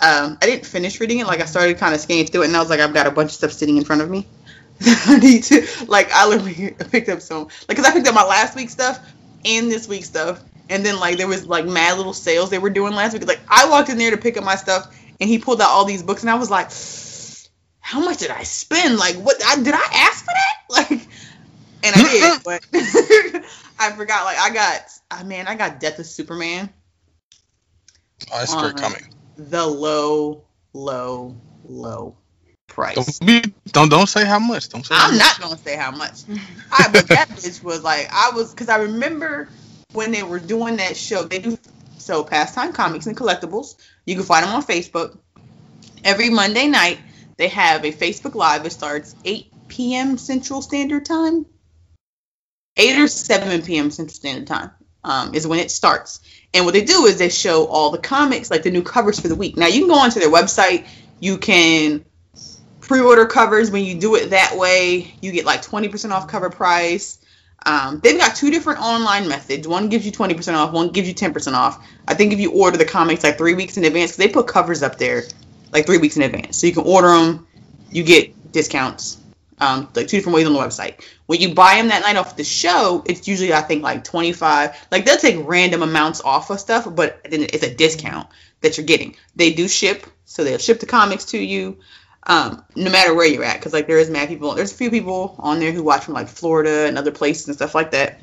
Um, 0.00 0.38
I 0.40 0.46
didn't 0.46 0.66
finish 0.66 1.00
reading 1.00 1.18
it. 1.18 1.26
Like 1.26 1.40
I 1.40 1.46
started 1.46 1.78
kind 1.78 1.94
of 1.94 2.00
scanning 2.00 2.26
through 2.26 2.42
it, 2.42 2.46
and 2.46 2.56
I 2.56 2.60
was 2.60 2.70
like, 2.70 2.80
I've 2.80 2.94
got 2.94 3.06
a 3.06 3.10
bunch 3.10 3.30
of 3.30 3.34
stuff 3.34 3.52
sitting 3.52 3.76
in 3.76 3.84
front 3.84 4.02
of 4.02 4.10
me. 4.10 4.26
I 4.82 5.18
need 5.18 5.42
to 5.44 5.66
like. 5.88 6.10
I 6.12 6.26
literally 6.28 6.74
picked 6.90 7.08
up 7.08 7.20
some 7.20 7.44
like 7.44 7.76
because 7.76 7.86
I 7.86 7.92
picked 7.92 8.06
up 8.06 8.14
my 8.14 8.24
last 8.24 8.54
week's 8.54 8.72
stuff 8.72 9.00
and 9.44 9.70
this 9.70 9.88
week's 9.88 10.06
stuff, 10.06 10.42
and 10.68 10.84
then 10.84 10.98
like 10.98 11.16
there 11.16 11.28
was 11.28 11.46
like 11.46 11.64
mad 11.66 11.96
little 11.96 12.12
sales 12.12 12.50
they 12.50 12.58
were 12.58 12.70
doing 12.70 12.94
last 12.94 13.12
week. 13.12 13.26
Like 13.26 13.40
I 13.48 13.68
walked 13.68 13.88
in 13.88 13.98
there 13.98 14.10
to 14.10 14.16
pick 14.16 14.36
up 14.36 14.44
my 14.44 14.56
stuff, 14.56 14.94
and 15.20 15.28
he 15.28 15.38
pulled 15.38 15.60
out 15.60 15.68
all 15.70 15.84
these 15.84 16.02
books, 16.02 16.22
and 16.22 16.30
I 16.30 16.34
was 16.34 16.50
like, 16.50 16.70
How 17.80 18.00
much 18.00 18.18
did 18.18 18.30
I 18.30 18.42
spend? 18.42 18.98
Like 18.98 19.16
what? 19.16 19.36
I, 19.46 19.56
did 19.56 19.74
I 19.74 19.82
ask 19.92 20.24
for 20.24 20.32
that? 20.32 20.52
Like, 20.68 20.90
and 21.84 21.94
I 21.94 22.02
did, 22.02 22.42
but 22.44 22.66
I 23.78 23.92
forgot. 23.92 24.24
Like 24.24 24.38
I 24.38 24.50
got, 24.52 24.80
ah, 25.12 25.22
man, 25.24 25.46
I 25.46 25.54
got 25.54 25.78
Death 25.78 25.98
of 26.00 26.06
Superman. 26.06 26.68
Oh, 28.32 28.38
that's 28.38 28.52
Uh, 28.52 28.72
coming. 28.72 29.02
the 29.36 29.64
low, 29.64 30.42
low, 30.72 31.36
low 31.68 32.16
price. 32.66 32.96
Don't 32.96 33.26
be, 33.26 33.54
don't 33.68 33.88
don't 33.88 34.08
say 34.08 34.24
how 34.24 34.40
much. 34.40 34.68
Don't 34.70 34.84
say. 34.84 34.94
I'm 34.98 35.12
much. 35.12 35.20
not 35.20 35.40
gonna 35.40 35.58
say 35.58 35.76
how 35.76 35.92
much. 35.92 36.22
I, 36.72 36.88
but 36.92 37.06
that 37.08 37.28
bitch 37.28 37.62
was 37.62 37.84
like, 37.84 38.08
I 38.12 38.30
was, 38.34 38.50
because 38.52 38.68
I 38.68 38.78
remember 38.78 39.48
when 39.96 40.12
they 40.12 40.22
were 40.22 40.38
doing 40.38 40.76
that 40.76 40.96
show. 40.96 41.24
They 41.24 41.38
do 41.40 41.58
so 41.98 42.22
pastime 42.22 42.72
comics 42.72 43.06
and 43.06 43.16
collectibles. 43.16 43.76
You 44.04 44.14
can 44.14 44.24
find 44.24 44.44
them 44.44 44.54
on 44.54 44.62
Facebook. 44.62 45.18
Every 46.04 46.30
Monday 46.30 46.68
night, 46.68 46.98
they 47.36 47.48
have 47.48 47.84
a 47.84 47.92
Facebook 47.92 48.34
Live. 48.34 48.64
It 48.64 48.70
starts 48.70 49.16
8 49.24 49.52
p.m. 49.68 50.18
Central 50.18 50.62
Standard 50.62 51.04
Time. 51.04 51.46
8 52.76 52.98
or 52.98 53.08
7 53.08 53.62
p.m. 53.62 53.90
Central 53.90 54.14
Standard 54.14 54.46
Time 54.46 54.70
um, 55.02 55.34
is 55.34 55.46
when 55.46 55.58
it 55.58 55.70
starts. 55.70 56.20
And 56.52 56.64
what 56.64 56.74
they 56.74 56.84
do 56.84 57.06
is 57.06 57.18
they 57.18 57.28
show 57.28 57.66
all 57.66 57.90
the 57.90 57.98
comics, 57.98 58.50
like 58.50 58.62
the 58.62 58.70
new 58.70 58.82
covers 58.82 59.18
for 59.18 59.28
the 59.28 59.34
week. 59.34 59.56
Now, 59.56 59.66
you 59.66 59.80
can 59.80 59.88
go 59.88 59.98
onto 59.98 60.20
their 60.20 60.30
website. 60.30 60.86
You 61.18 61.38
can 61.38 62.04
pre-order 62.80 63.26
covers. 63.26 63.70
When 63.70 63.84
you 63.84 63.98
do 63.98 64.14
it 64.14 64.30
that 64.30 64.56
way, 64.56 65.14
you 65.20 65.32
get 65.32 65.44
like 65.44 65.62
20% 65.62 66.10
off 66.10 66.28
cover 66.28 66.50
price. 66.50 67.18
Um, 67.66 67.98
they've 68.00 68.16
got 68.16 68.36
two 68.36 68.50
different 68.50 68.80
online 68.80 69.26
methods. 69.28 69.66
One 69.66 69.88
gives 69.88 70.06
you 70.06 70.12
20% 70.12 70.54
off. 70.54 70.72
One 70.72 70.90
gives 70.90 71.08
you 71.08 71.14
10% 71.14 71.52
off. 71.54 71.84
I 72.06 72.14
think 72.14 72.32
if 72.32 72.38
you 72.38 72.52
order 72.52 72.78
the 72.78 72.84
comics 72.84 73.24
like 73.24 73.36
three 73.36 73.54
weeks 73.54 73.76
in 73.76 73.84
advance, 73.84 74.12
'cause 74.12 74.18
they 74.18 74.28
put 74.28 74.46
covers 74.46 74.84
up 74.84 74.98
there 74.98 75.24
like 75.72 75.84
three 75.84 75.98
weeks 75.98 76.16
in 76.16 76.22
advance. 76.22 76.58
So 76.58 76.68
you 76.68 76.72
can 76.72 76.84
order 76.84 77.08
them. 77.08 77.46
You 77.90 78.04
get 78.04 78.52
discounts. 78.52 79.18
Um, 79.58 79.88
like 79.94 80.06
two 80.06 80.18
different 80.18 80.36
ways 80.36 80.46
on 80.46 80.52
the 80.52 80.58
website. 80.58 81.00
When 81.24 81.40
you 81.40 81.54
buy 81.54 81.76
them 81.76 81.88
that 81.88 82.02
night 82.02 82.16
off 82.16 82.36
the 82.36 82.44
show, 82.44 83.02
it's 83.06 83.26
usually 83.26 83.52
I 83.52 83.62
think 83.62 83.82
like 83.82 84.04
25. 84.04 84.76
Like 84.92 85.04
they'll 85.04 85.16
take 85.16 85.36
random 85.40 85.82
amounts 85.82 86.20
off 86.20 86.50
of 86.50 86.60
stuff, 86.60 86.86
but 86.94 87.20
then 87.28 87.42
it's 87.42 87.64
a 87.64 87.74
discount 87.74 88.28
that 88.60 88.76
you're 88.76 88.86
getting. 88.86 89.16
They 89.34 89.52
do 89.54 89.66
ship, 89.66 90.06
so 90.26 90.44
they'll 90.44 90.58
ship 90.58 90.78
the 90.78 90.86
comics 90.86 91.24
to 91.26 91.38
you 91.38 91.78
um, 92.26 92.64
no 92.74 92.90
matter 92.90 93.14
where 93.14 93.26
you're 93.26 93.44
at, 93.44 93.58
because 93.58 93.72
like 93.72 93.86
there 93.86 93.98
is 93.98 94.10
mad 94.10 94.28
people. 94.28 94.54
There's 94.54 94.72
a 94.72 94.76
few 94.76 94.90
people 94.90 95.36
on 95.38 95.60
there 95.60 95.72
who 95.72 95.82
watch 95.82 96.04
from 96.04 96.14
like 96.14 96.28
Florida 96.28 96.86
and 96.86 96.98
other 96.98 97.12
places 97.12 97.46
and 97.48 97.56
stuff 97.56 97.74
like 97.74 97.92
that. 97.92 98.20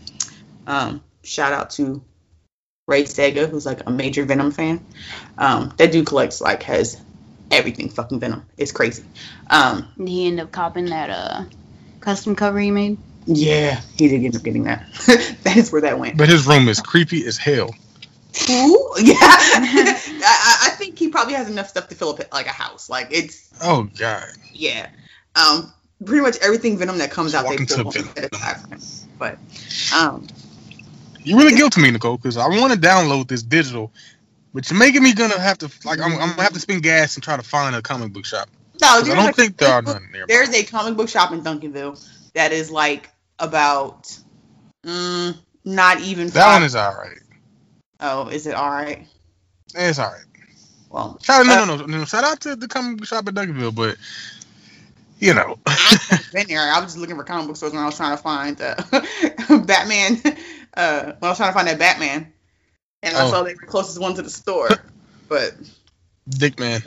Um, 0.67 1.01
shout 1.23 1.53
out 1.53 1.71
to 1.71 2.03
Ray 2.87 3.03
Sega, 3.03 3.49
who's 3.49 3.65
like 3.65 3.87
a 3.87 3.91
major 3.91 4.25
Venom 4.25 4.51
fan. 4.51 4.85
Um, 5.37 5.73
that 5.77 5.91
dude 5.91 6.05
collects 6.05 6.41
like 6.41 6.63
has 6.63 6.99
everything 7.49 7.89
fucking 7.89 8.19
Venom. 8.19 8.45
It's 8.57 8.71
crazy. 8.71 9.03
Um, 9.49 9.87
Did 9.97 10.07
he 10.07 10.27
end 10.27 10.39
up 10.39 10.51
copping 10.51 10.85
that 10.85 11.09
uh 11.09 11.45
custom 12.01 12.35
cover 12.35 12.59
he 12.59 12.71
made? 12.71 12.97
yeah, 13.25 13.81
he 13.97 14.09
did 14.09 14.23
end 14.23 14.35
up 14.35 14.43
getting 14.43 14.63
that. 14.63 14.85
that 15.43 15.57
is 15.57 15.71
where 15.71 15.81
that 15.81 15.97
went. 15.99 16.17
But 16.17 16.29
his 16.29 16.45
room 16.45 16.67
is 16.67 16.79
creepy 16.79 17.25
as 17.25 17.37
hell. 17.37 17.73
Ooh, 18.49 18.93
yeah. 18.99 19.15
I, 19.19 19.99
I- 20.25 20.67
I 20.67 20.69
think 20.71 20.97
he 20.97 21.09
probably 21.09 21.33
has 21.35 21.49
enough 21.49 21.69
stuff 21.69 21.87
to 21.89 21.95
fill 21.95 22.09
up 22.09 22.19
like 22.33 22.47
a 22.47 22.51
house. 22.51 22.89
Like 22.89 23.07
it's 23.11 23.49
Oh 23.61 23.83
God. 23.97 24.27
yeah. 24.53 24.89
Um, 25.35 25.71
pretty 26.05 26.21
much 26.21 26.37
everything 26.41 26.77
Venom 26.77 26.97
that 26.99 27.11
comes 27.11 27.33
out, 27.33 27.47
they 27.47 27.55
into 27.57 27.81
pull 27.83 27.91
Venom. 27.91 28.09
at 28.17 28.23
a 28.25 28.29
time. 28.29 28.79
But 29.17 29.37
um, 29.95 30.27
You 31.23 31.37
really 31.37 31.55
guilty 31.55 31.81
me, 31.81 31.91
Nicole, 31.91 32.17
because 32.17 32.37
I 32.37 32.47
want 32.47 32.73
to 32.73 32.79
download 32.79 33.27
this 33.27 33.41
digital, 33.43 33.91
but 34.53 34.69
you're 34.69 34.79
making 34.79 35.01
me 35.03 35.13
gonna 35.13 35.39
have 35.39 35.57
to 35.59 35.71
like 35.85 35.99
I'm, 35.99 36.11
I'm 36.13 36.29
gonna 36.31 36.43
have 36.43 36.53
to 36.53 36.59
spend 36.59 36.83
gas 36.83 37.15
and 37.15 37.23
try 37.23 37.37
to 37.37 37.43
find 37.43 37.75
a 37.75 37.81
comic 37.81 38.13
book 38.13 38.25
shop. 38.25 38.49
no, 38.81 38.87
'Cause 38.87 39.03
I 39.03 39.03
there's 39.03 39.15
don't 39.15 39.25
like- 39.25 39.35
think 39.35 39.57
there 39.57 39.71
are 39.73 39.81
none 39.81 40.07
nearby. 40.11 40.25
There's 40.27 40.49
a 40.49 40.63
comic 40.63 40.95
book 40.97 41.09
shop 41.09 41.31
in 41.31 41.41
Duncanville 41.41 42.03
that 42.33 42.51
is 42.51 42.69
like 42.71 43.09
about 43.39 44.15
mm, 44.85 45.35
not 45.65 46.01
even. 46.01 46.27
That 46.27 46.33
five- 46.43 46.53
one 46.55 46.63
is 46.63 46.75
all 46.75 46.93
right. 46.95 47.17
Oh, 48.03 48.27
is 48.27 48.45
it 48.47 48.53
all 48.53 48.69
right? 48.69 49.07
It's 49.75 49.97
all 49.97 50.11
right. 50.11 50.25
Well, 50.89 51.17
Shout 51.23 51.47
Uh, 51.47 51.65
no, 51.65 51.65
no, 51.65 51.85
no, 51.85 51.97
no. 51.99 52.05
Shout 52.05 52.23
out 52.23 52.39
to 52.41 52.55
the 52.55 52.67
comic 52.67 53.03
shop 53.05 53.27
at 53.27 53.33
Duncanville, 53.33 53.73
but 53.73 53.95
you 55.19 55.33
know, 55.33 55.57
I've 55.65 56.29
been 56.33 56.47
there. 56.47 56.59
I 56.59 56.75
was 56.79 56.87
just 56.93 56.97
looking 56.97 57.15
for 57.15 57.23
comic 57.23 57.47
book 57.47 57.55
stores 57.55 57.73
when 57.73 57.81
I 57.81 57.85
was 57.85 57.95
trying 57.97 58.15
to 58.15 58.21
find 58.21 58.61
uh, 58.61 58.75
Batman. 59.65 60.19
Uh, 60.75 61.03
when 61.03 61.23
I 61.23 61.29
was 61.29 61.37
trying 61.37 61.49
to 61.49 61.53
find 61.53 61.67
that 61.67 61.79
Batman, 61.79 62.31
and 63.03 63.15
I 63.17 63.25
Oh. 63.25 63.29
saw 63.31 63.43
they 63.43 63.53
were 63.55 63.61
closest 63.67 63.99
one 63.99 64.13
to 64.15 64.21
the 64.21 64.29
store. 64.29 64.69
but 65.29 65.53
Dick 66.29 66.59
man. 66.59 66.81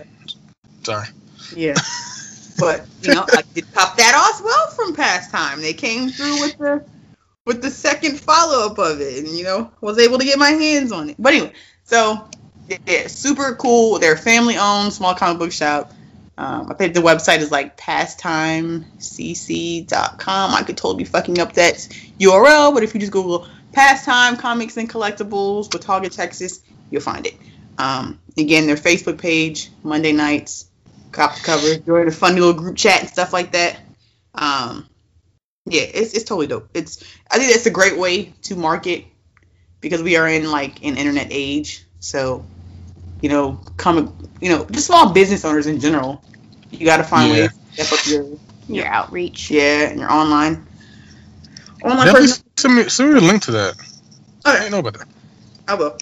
Sorry. 0.84 1.06
yeah. 1.56 1.74
but 2.58 2.86
you 3.02 3.14
know, 3.14 3.24
I 3.32 3.42
did 3.54 3.72
pop 3.72 3.96
that 3.96 4.32
as 4.34 4.42
well 4.42 4.70
from 4.70 4.94
past 4.94 5.30
time. 5.30 5.60
They 5.62 5.72
came 5.72 6.10
through 6.10 6.40
with 6.42 6.58
the 6.58 6.84
with 7.46 7.62
the 7.62 7.70
second 7.70 8.20
follow 8.20 8.66
up 8.66 8.78
of 8.78 9.00
it, 9.00 9.24
and 9.24 9.28
you 9.28 9.44
know, 9.44 9.70
was 9.80 9.98
able 9.98 10.18
to 10.18 10.24
get 10.24 10.38
my 10.38 10.50
hands 10.50 10.92
on 10.92 11.10
it. 11.10 11.16
But 11.18 11.32
anyway, 11.32 11.52
so 11.84 12.28
yeah, 12.86 13.06
super 13.06 13.54
cool. 13.54 13.98
They're 13.98 14.16
family 14.16 14.58
owned, 14.58 14.92
small 14.92 15.14
comic 15.14 15.38
book 15.38 15.52
shop. 15.52 15.92
Um, 16.38 16.70
I 16.70 16.74
think 16.74 16.92
the 16.92 17.00
website 17.00 17.38
is 17.38 17.50
like 17.50 17.78
pastimecc.com. 17.78 20.54
I 20.54 20.62
could 20.62 20.76
totally 20.76 21.04
be 21.04 21.08
fucking 21.08 21.38
up 21.38 21.54
that 21.54 21.76
URL, 22.20 22.74
but 22.74 22.82
if 22.82 22.92
you 22.92 23.00
just 23.00 23.12
Google 23.12 23.48
pastime 23.72 24.36
comics 24.36 24.76
and 24.76 24.90
collectibles, 24.90 25.72
Watauga, 25.72 26.10
Texas, 26.10 26.60
you'll 26.90 27.00
find 27.00 27.26
it. 27.26 27.36
Um, 27.78 28.20
again, 28.36 28.66
their 28.66 28.76
Facebook 28.76 29.18
page, 29.18 29.70
Monday 29.82 30.12
nights, 30.12 30.68
cop 31.12 31.36
the 31.36 31.42
cover, 31.42 31.76
join 31.76 32.06
the 32.06 32.12
funny 32.12 32.40
little 32.40 32.54
group 32.54 32.76
chat 32.76 33.00
and 33.00 33.08
stuff 33.08 33.32
like 33.32 33.52
that. 33.52 33.78
Um, 34.34 34.86
yeah, 35.66 35.82
it's, 35.82 36.14
it's 36.14 36.24
totally 36.24 36.46
dope. 36.46 36.70
It's 36.74 37.02
I 37.30 37.38
think 37.38 37.52
that's 37.52 37.66
a 37.66 37.70
great 37.70 37.98
way 37.98 38.34
to 38.42 38.56
market 38.56 39.04
because 39.80 40.02
we 40.02 40.16
are 40.16 40.28
in 40.28 40.50
like 40.50 40.84
an 40.84 40.96
internet 40.96 41.28
age. 41.30 41.84
So, 42.00 42.44
you 43.20 43.28
know, 43.28 43.60
comic, 43.76 44.10
you 44.40 44.50
know, 44.50 44.64
just 44.66 44.86
small 44.86 45.12
business 45.12 45.44
owners 45.44 45.66
in 45.66 45.80
general, 45.80 46.22
you 46.70 46.86
got 46.86 46.98
to 46.98 47.04
find 47.04 47.30
Yeah. 47.30 47.32
ways 47.32 47.48
to 47.76 47.82
step 47.84 47.98
up 48.00 48.06
your 48.06 48.26
Your 48.68 48.86
outreach. 48.86 49.50
yeah 49.50 49.88
and 49.88 50.00
your 50.00 50.10
online. 50.10 50.66
Online 51.82 52.06
Definitely 52.06 52.28
person. 52.28 52.44
send 52.56 52.76
me, 52.76 52.88
send 52.88 53.12
me 53.14 53.18
a 53.18 53.22
link 53.22 53.42
to 53.44 53.52
that. 53.52 53.74
I 54.44 54.58
didn't 54.58 54.72
know 54.72 54.78
about 54.78 54.94
that. 54.94 55.08
I 55.68 55.74
will. 55.74 55.98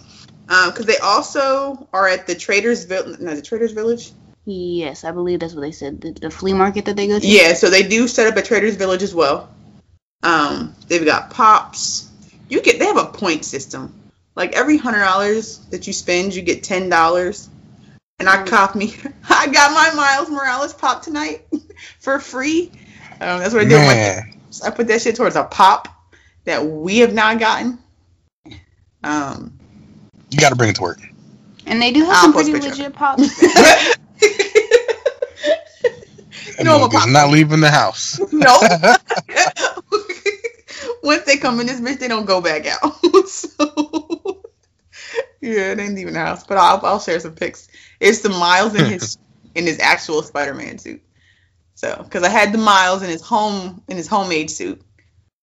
Um, 0.49 0.71
because 0.71 0.87
they 0.87 0.99
also 0.99 1.89
are 1.93 2.09
at 2.09 2.27
the 2.27 2.35
Traders 2.35 2.85
Village. 2.85 3.19
No, 3.21 3.35
the 3.35 3.43
Traders 3.43 3.73
Village. 3.73 4.13
Yes, 4.47 5.05
I 5.05 5.11
believe 5.13 5.41
that's 5.41 5.55
what 5.55 5.63
they 5.63 5.73
said. 5.73 6.01
The, 6.01 6.13
the 6.13 6.31
flea 6.31 6.53
market 6.53 6.85
that 6.85 6.97
they 6.97 7.07
go 7.07 7.19
to. 7.19 7.27
Yeah, 7.27 7.55
so 7.55 7.71
they 7.71 7.83
do 7.83 8.07
set 8.07 8.27
up 8.27 8.37
a 8.37 8.43
Traders 8.43 8.77
Village 8.77 9.03
as 9.03 9.15
well. 9.15 9.49
Um, 10.23 10.75
they've 10.89 11.05
got 11.05 11.31
pops. 11.31 12.11
You 12.49 12.61
get 12.61 12.79
they 12.79 12.87
have 12.87 12.99
a 12.99 13.07
point 13.07 13.45
system. 13.45 13.95
Like 14.35 14.53
every 14.55 14.77
hundred 14.77 15.01
dollars 15.01 15.59
that 15.71 15.87
you 15.87 15.93
spend, 15.93 16.35
you 16.35 16.43
get 16.43 16.63
ten 16.63 16.89
dollars. 16.89 17.49
And 18.19 18.29
I 18.29 18.45
cop 18.45 18.75
me. 18.75 18.95
I 19.29 19.47
got 19.49 19.73
my 19.73 19.93
Miles 19.95 20.31
Morales 20.31 20.73
pop 20.75 21.03
tonight 21.03 21.47
for 22.01 22.19
free. 22.21 22.71
Um, 23.21 23.41
that's 23.41 23.55
what 23.55 23.63
I 23.63 23.69
did. 23.69 23.73
with 23.75 23.87
my- 23.87 23.95
Man, 23.95 24.35
I 24.65 24.71
put 24.71 24.87
that 24.89 25.01
shit 25.03 25.17
towards 25.17 25.37
a 25.37 25.45
pop 25.45 25.89
that 26.45 26.65
we 26.65 26.99
have 26.99 27.13
not 27.15 27.39
gotten. 27.39 27.79
Um, 29.03 29.59
you 30.31 30.39
got 30.39 30.51
to 30.51 30.57
bring 30.57 30.71
it 30.71 30.77
to 30.77 30.83
work. 30.83 31.01
And 31.67 31.81
they 31.81 31.93
do 31.93 32.01
have 32.05 32.15
I'll 32.15 32.23
some 32.23 32.33
pretty 32.35 32.53
picture. 32.53 32.69
legit 32.71 32.93
pops. 32.95 33.43
And 36.59 36.67
know 36.67 36.89
I'm 36.93 37.13
not 37.13 37.31
leaving 37.31 37.61
the 37.61 37.71
house. 37.71 38.21
no. 38.33 38.61
Once 41.03 41.25
they 41.25 41.37
come 41.37 41.61
in 41.61 41.67
this 41.67 41.81
bitch, 41.81 41.99
they 41.99 42.09
don't 42.09 42.27
go 42.27 42.41
back 42.41 42.67
out. 42.67 42.95
so 43.27 44.43
yeah, 45.41 45.75
they 45.75 45.85
ain't 45.85 45.95
leaving 45.95 46.15
the 46.15 46.21
house. 46.21 46.45
But 46.45 46.59
I'll 46.59 46.81
I'll 46.85 47.01
share 47.01 47.21
some 47.21 47.35
pics. 47.35 47.69
It's 48.01 48.21
the 48.21 48.29
Miles 48.29 48.75
in 48.75 48.85
his 48.85 49.17
in 49.55 49.67
his 49.67 49.81
actual 49.81 50.23
Spider-Man 50.23 50.79
suit. 50.79 51.03
So 51.75 52.01
because 52.03 52.23
I 52.23 52.29
had 52.29 52.53
the 52.53 52.59
Miles 52.59 53.03
in 53.03 53.11
his 53.11 53.23
home 53.23 53.83
in 53.89 53.97
his 53.97 54.07
homemade 54.07 54.51
suit 54.51 54.81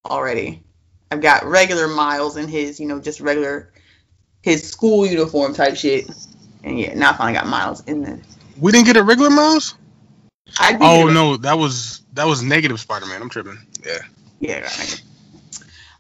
already. 0.05 0.63
I've 1.11 1.21
got 1.21 1.45
regular 1.45 1.89
Miles 1.89 2.37
in 2.37 2.47
his 2.47 2.79
you 2.79 2.87
know 2.87 2.99
just 2.99 3.21
regular 3.21 3.71
his 4.41 4.67
school 4.67 5.05
uniform 5.05 5.53
type 5.53 5.75
shit. 5.75 6.09
And 6.63 6.79
yeah, 6.79 6.93
now 6.93 7.11
I 7.11 7.17
finally 7.17 7.33
got 7.33 7.47
Miles 7.47 7.83
in 7.85 8.01
the. 8.01 8.19
We 8.61 8.71
didn't 8.71 8.85
get 8.85 8.95
a 8.95 9.03
regular 9.03 9.29
mouse. 9.29 9.73
Oh 10.59 11.09
no, 11.13 11.37
that 11.37 11.57
was 11.57 12.01
that 12.13 12.25
was 12.25 12.41
negative 12.43 12.79
Spider-Man. 12.79 13.21
I'm 13.21 13.29
tripping. 13.29 13.57
Yeah. 13.85 13.97
Yeah, 14.39 14.69
it. 14.69 15.01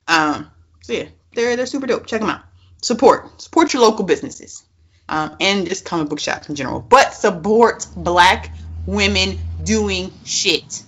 Um, 0.07 0.49
so 0.81 0.93
yeah, 0.93 1.05
they're 1.33 1.55
they're 1.55 1.65
super 1.65 1.87
dope. 1.87 2.05
Check 2.07 2.21
them 2.21 2.29
out. 2.29 2.43
Support 2.81 3.41
support 3.41 3.73
your 3.73 3.81
local 3.83 4.05
businesses, 4.05 4.63
um, 5.09 5.35
and 5.39 5.67
just 5.67 5.85
comic 5.85 6.09
book 6.09 6.19
shops 6.19 6.49
in 6.49 6.55
general. 6.55 6.79
But 6.79 7.13
support 7.13 7.85
black 7.95 8.53
women 8.85 9.37
doing 9.63 10.11
shit. 10.23 10.83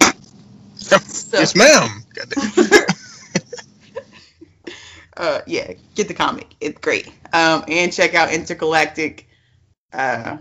So- 0.76 1.38
yes, 1.38 1.54
ma'am. 1.54 2.02
Uh, 5.16 5.40
yeah, 5.48 5.72
get 5.96 6.06
the 6.06 6.14
comic. 6.14 6.46
It's 6.60 6.78
great. 6.78 7.08
Um, 7.32 7.64
and 7.66 7.92
check 7.92 8.14
out 8.14 8.32
Intergalactic 8.32 9.26
uh, 9.92 10.38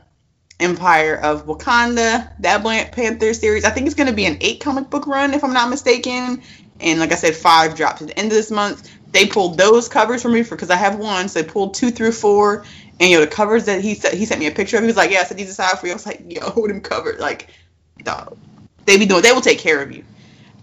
Empire 0.59 1.15
of 1.15 1.45
Wakanda, 1.45 2.31
that 2.39 2.63
Black 2.63 2.91
Panther 2.91 3.33
series. 3.33 3.63
I 3.63 3.69
think 3.69 3.85
it's 3.85 3.95
going 3.95 4.09
to 4.09 4.15
be 4.15 4.25
an 4.25 4.37
eight 4.41 4.59
comic 4.59 4.89
book 4.89 5.07
run, 5.07 5.33
if 5.33 5.43
I'm 5.43 5.53
not 5.53 5.69
mistaken. 5.69 6.41
And 6.79 6.99
like 6.99 7.11
I 7.11 7.15
said, 7.15 7.35
five 7.35 7.75
drops 7.75 8.01
at 8.01 8.07
the 8.07 8.17
end 8.17 8.27
of 8.31 8.37
this 8.37 8.51
month. 8.51 8.89
They 9.11 9.27
pulled 9.27 9.57
those 9.57 9.87
covers 9.87 10.21
for 10.21 10.29
me 10.29 10.43
for 10.43 10.55
because 10.55 10.69
I 10.69 10.75
have 10.75 10.97
one, 10.97 11.29
so 11.29 11.41
they 11.41 11.47
pulled 11.47 11.75
two 11.75 11.91
through 11.91 12.11
four. 12.11 12.65
And 12.99 13.09
you 13.09 13.17
know 13.17 13.25
the 13.25 13.31
covers 13.31 13.65
that 13.65 13.81
he 13.81 13.93
sent, 13.93 14.15
he 14.15 14.25
sent 14.25 14.39
me 14.39 14.47
a 14.47 14.51
picture 14.51 14.77
of. 14.77 14.83
He 14.83 14.87
was 14.87 14.97
like, 14.97 15.11
"Yeah, 15.11 15.19
I 15.19 15.23
said 15.23 15.37
these 15.37 15.49
aside 15.49 15.79
for 15.79 15.85
you." 15.85 15.93
I 15.93 15.95
was 15.95 16.05
like, 16.05 16.23
"Yo, 16.27 16.41
hold 16.49 16.69
them 16.71 16.81
covered 16.81 17.19
like, 17.19 17.47
dog. 18.03 18.37
They 18.85 18.97
be 18.97 19.05
doing. 19.05 19.21
They 19.21 19.31
will 19.31 19.41
take 19.41 19.59
care 19.59 19.81
of 19.81 19.91
you." 19.91 20.03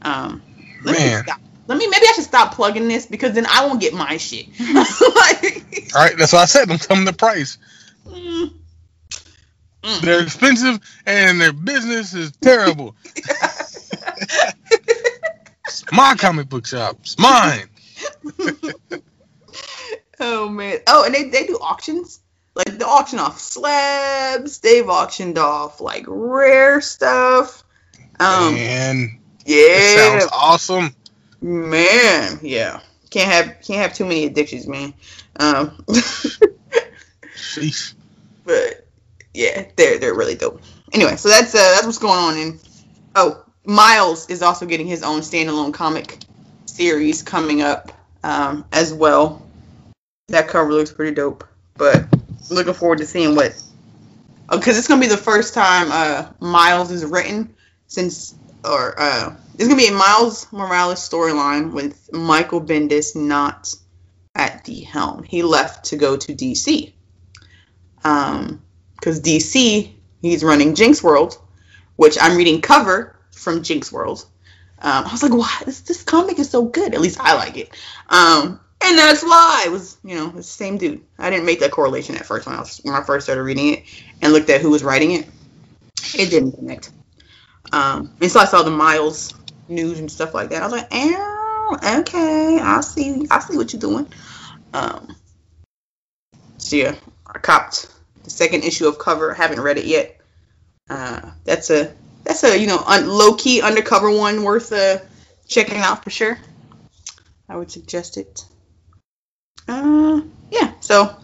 Um, 0.03 0.43
let 0.85 0.97
me 0.97 0.99
Man. 0.99 1.23
stop. 1.23 1.41
Let 1.67 1.79
me 1.79 1.87
maybe 1.87 2.07
I 2.07 2.13
should 2.13 2.25
stop 2.25 2.55
plugging 2.55 2.89
this 2.89 3.07
because 3.07 3.33
then 3.33 3.47
I 3.47 3.67
won't 3.67 3.81
get 3.81 3.95
my 3.95 4.19
shit. 4.19 4.49
like, 4.61 5.91
All 5.95 6.03
right, 6.03 6.17
that's 6.19 6.33
what 6.33 6.43
I 6.43 6.45
said. 6.45 6.71
I'm 6.71 6.79
tell 6.79 6.97
them 6.97 7.07
the 7.07 7.13
price. 7.13 7.57
mm, 8.07 8.53
mm. 9.85 10.01
They're 10.01 10.23
expensive 10.23 10.81
and 11.07 11.41
their 11.41 11.53
business 11.53 12.15
is 12.15 12.33
terrible. 12.41 12.97
It's 13.17 13.93
my 15.93 16.15
comic 16.17 16.49
book 16.49 16.67
shop. 16.67 16.97
It's 17.01 17.19
mine. 17.19 17.69
oh 20.21 20.49
man. 20.49 20.79
Oh, 20.87 21.05
and 21.05 21.15
they, 21.15 21.29
they 21.29 21.47
do 21.47 21.57
auctions. 21.57 22.21
Like 22.55 22.79
they 22.79 22.85
auction 22.85 23.19
off 23.19 23.39
slabs. 23.39 24.61
They've 24.61 24.89
auctioned 24.89 25.39
off 25.39 25.81
like 25.81 26.05
rare 26.07 26.81
stuff. 26.81 27.65
Um, 28.21 28.55
and 28.55 29.19
yeah, 29.45 30.19
sounds 30.19 30.31
awesome. 30.33 30.95
man. 31.41 32.39
Yeah, 32.43 32.81
can't 33.11 33.31
have 33.31 33.57
can't 33.63 33.81
have 33.81 33.95
too 33.95 34.05
many 34.05 34.25
addictions, 34.27 34.69
man. 34.69 34.95
Um, 35.37 35.85
Sheesh. 37.35 37.95
but 38.45 38.84
yeah, 39.35 39.67
they're 39.77 39.99
they're 39.99 40.15
really 40.15 40.37
dope. 40.37 40.63
Anyway, 40.93 41.17
so 41.17 41.29
that's 41.29 41.55
uh 41.55 41.59
that's 41.59 41.85
what's 41.85 41.99
going 41.99 42.19
on. 42.19 42.37
And 42.39 42.61
oh, 43.17 43.45
Miles 43.65 44.31
is 44.31 44.43
also 44.43 44.65
getting 44.65 44.87
his 44.87 45.03
own 45.03 45.21
standalone 45.21 45.75
comic 45.75 46.19
series 46.67 47.23
coming 47.23 47.61
up 47.61 47.93
um, 48.23 48.65
as 48.73 48.95
well. 48.95 49.43
That 50.29 50.49
cover 50.49 50.73
looks 50.73 50.93
pretty 50.93 51.15
dope, 51.15 51.45
but 51.77 52.07
looking 52.51 52.75
forward 52.75 52.99
to 52.99 53.07
seeing 53.07 53.35
what. 53.35 53.61
Because 54.51 54.79
it's 54.79 54.89
gonna 54.89 55.01
be 55.01 55.09
the 55.09 55.17
first 55.17 55.55
time 55.55 55.89
uh, 55.91 56.31
Miles 56.39 56.91
is 56.91 57.05
written 57.05 57.55
since, 57.87 58.35
or 58.63 58.95
uh, 58.99 59.35
it's 59.55 59.65
gonna 59.65 59.77
be 59.77 59.89
a 59.89 59.93
Miles 59.93 60.47
Morales 60.53 61.07
storyline 61.07 61.73
with 61.73 62.13
Michael 62.13 62.61
Bendis 62.61 63.17
not 63.17 63.75
at 64.35 64.65
the 64.65 64.83
helm. 64.83 65.23
He 65.23 65.43
left 65.43 65.87
to 65.87 65.97
go 65.97 66.17
to 66.17 66.35
DC. 66.35 66.93
Um, 68.05 68.63
because 68.97 69.21
DC 69.21 69.93
he's 70.23 70.45
running 70.45 70.75
Jinx 70.75 71.03
World, 71.03 71.39
which 71.97 72.17
I'm 72.21 72.37
reading 72.37 72.61
cover 72.61 73.17
from 73.33 73.63
Jinx 73.63 73.93
World. 73.93 74.25
Um, 74.81 75.07
I 75.07 75.13
was 75.13 75.23
like, 75.23 75.33
why 75.33 75.63
this 75.65 75.81
this 75.81 76.03
comic 76.03 76.39
is 76.39 76.51
so 76.51 76.65
good? 76.65 76.95
At 76.95 77.01
least 77.01 77.21
I 77.21 77.35
like 77.35 77.57
it. 77.57 77.71
Um, 78.09 78.61
and 78.85 78.99
that's 78.99 79.23
why 79.23 79.65
it 79.67 79.71
was, 79.71 79.97
you 80.05 80.15
know, 80.15 80.29
the 80.29 80.43
same 80.43 80.77
dude. 80.77 81.03
I 81.19 81.31
didn't 81.31 81.47
make 81.47 81.61
that 81.61 81.71
correlation 81.71 82.17
at 82.17 82.27
first 82.27 82.47
when 82.47 82.55
I 82.55 82.61
was 82.61 82.81
when 82.83 82.95
I 82.95 83.03
first 83.03 83.27
started 83.27 83.43
reading 83.43 83.75
it 83.75 83.85
and 84.21 84.33
looked 84.33 84.51
at 84.51 84.61
who 84.61 84.71
was 84.71 84.85
writing 84.85 85.13
it. 85.13 85.27
It 86.15 86.31
didn't 86.31 86.53
connect. 86.53 86.91
Um, 87.73 88.15
and 88.21 88.31
so 88.31 88.41
I 88.41 88.45
saw 88.45 88.63
the 88.63 88.71
Miles 88.71 89.33
news 89.69 89.99
and 89.99 90.11
stuff 90.11 90.35
like 90.35 90.51
that. 90.51 90.63
I 90.63 90.67
was 90.67 90.73
like, 90.73 90.89
oh, 90.93 91.79
okay, 92.01 92.59
I 92.61 92.81
see, 92.83 93.27
I 93.31 93.39
see 93.41 93.57
what 93.57 93.73
you're 93.73 93.81
doing. 93.81 94.07
Um, 94.75 95.17
so 96.59 96.77
yeah, 96.77 96.95
I 97.27 97.39
copped 97.39 97.94
the 98.25 98.31
second 98.31 98.65
issue 98.65 98.89
of 98.89 98.99
cover. 98.99 99.33
I 99.33 99.37
haven't 99.37 99.61
read 99.61 99.79
it 99.79 99.85
yet. 99.85 100.21
Uh, 100.91 101.31
that's 101.45 101.71
a 101.71 101.95
that's 102.25 102.43
a 102.45 102.59
you 102.59 102.67
know 102.67 102.83
un- 102.85 103.09
low 103.09 103.35
key 103.35 103.63
undercover 103.63 104.11
one 104.11 104.43
worth 104.43 104.73
uh, 104.73 104.99
checking 105.47 105.79
out 105.79 106.03
for 106.03 106.11
sure. 106.11 106.39
I 107.49 107.57
would 107.57 107.71
suggest 107.71 108.17
it. 108.17 108.45
Uh, 109.69 110.23
yeah. 110.51 110.73
So 110.81 111.17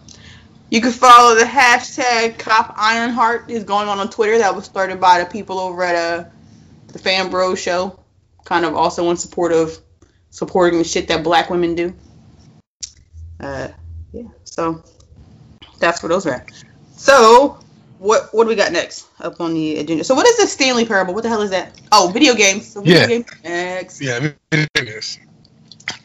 you 0.69 0.81
can 0.81 0.91
follow 0.91 1.35
the 1.35 1.45
hashtag 1.45 2.39
Cop 2.39 2.73
Ironheart 2.77 3.49
is 3.49 3.63
going 3.63 3.87
on 3.87 3.99
on 3.99 4.09
Twitter. 4.09 4.37
That 4.37 4.55
was 4.55 4.65
started 4.65 4.99
by 4.99 5.19
the 5.23 5.29
people 5.29 5.59
over 5.59 5.83
at 5.83 5.95
uh 5.95 6.29
the 6.87 6.99
Fan 6.99 7.29
Bro 7.29 7.55
Show. 7.55 7.99
Kind 8.45 8.65
of 8.65 8.75
also 8.75 9.09
in 9.09 9.17
support 9.17 9.51
of 9.51 9.77
supporting 10.29 10.79
the 10.79 10.85
shit 10.85 11.07
that 11.09 11.23
Black 11.23 11.49
women 11.49 11.75
do. 11.75 11.93
Uh, 13.39 13.69
yeah. 14.11 14.27
So 14.43 14.83
that's 15.79 16.01
where 16.01 16.09
those 16.09 16.25
are 16.25 16.33
at. 16.33 16.51
So, 17.01 17.57
what 17.97 18.31
what 18.31 18.43
do 18.43 18.49
we 18.49 18.55
got 18.55 18.71
next 18.71 19.07
up 19.19 19.41
on 19.41 19.55
the 19.55 19.79
agenda? 19.79 20.03
So, 20.03 20.13
what 20.13 20.27
is 20.27 20.37
the 20.37 20.45
Stanley 20.45 20.85
Parable? 20.85 21.15
What 21.15 21.23
the 21.23 21.29
hell 21.29 21.41
is 21.41 21.49
that? 21.49 21.81
Oh, 21.91 22.11
video 22.13 22.35
games. 22.35 22.67
So 22.67 22.81
video 22.81 23.01
Yeah. 23.01 23.07
games 23.07 23.25
next. 23.43 24.01
Yeah, 24.01 24.29
it 24.51 24.69
is. 24.75 25.17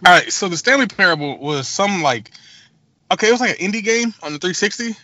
All 0.06 0.14
right, 0.14 0.32
so 0.32 0.48
the 0.48 0.56
Stanley 0.56 0.86
Parable 0.86 1.36
was 1.36 1.68
some 1.68 2.00
like, 2.00 2.30
okay, 3.12 3.28
it 3.28 3.30
was 3.30 3.42
like 3.42 3.60
an 3.60 3.70
indie 3.70 3.84
game 3.84 4.14
on 4.22 4.32
the 4.32 4.38
360, 4.38 4.96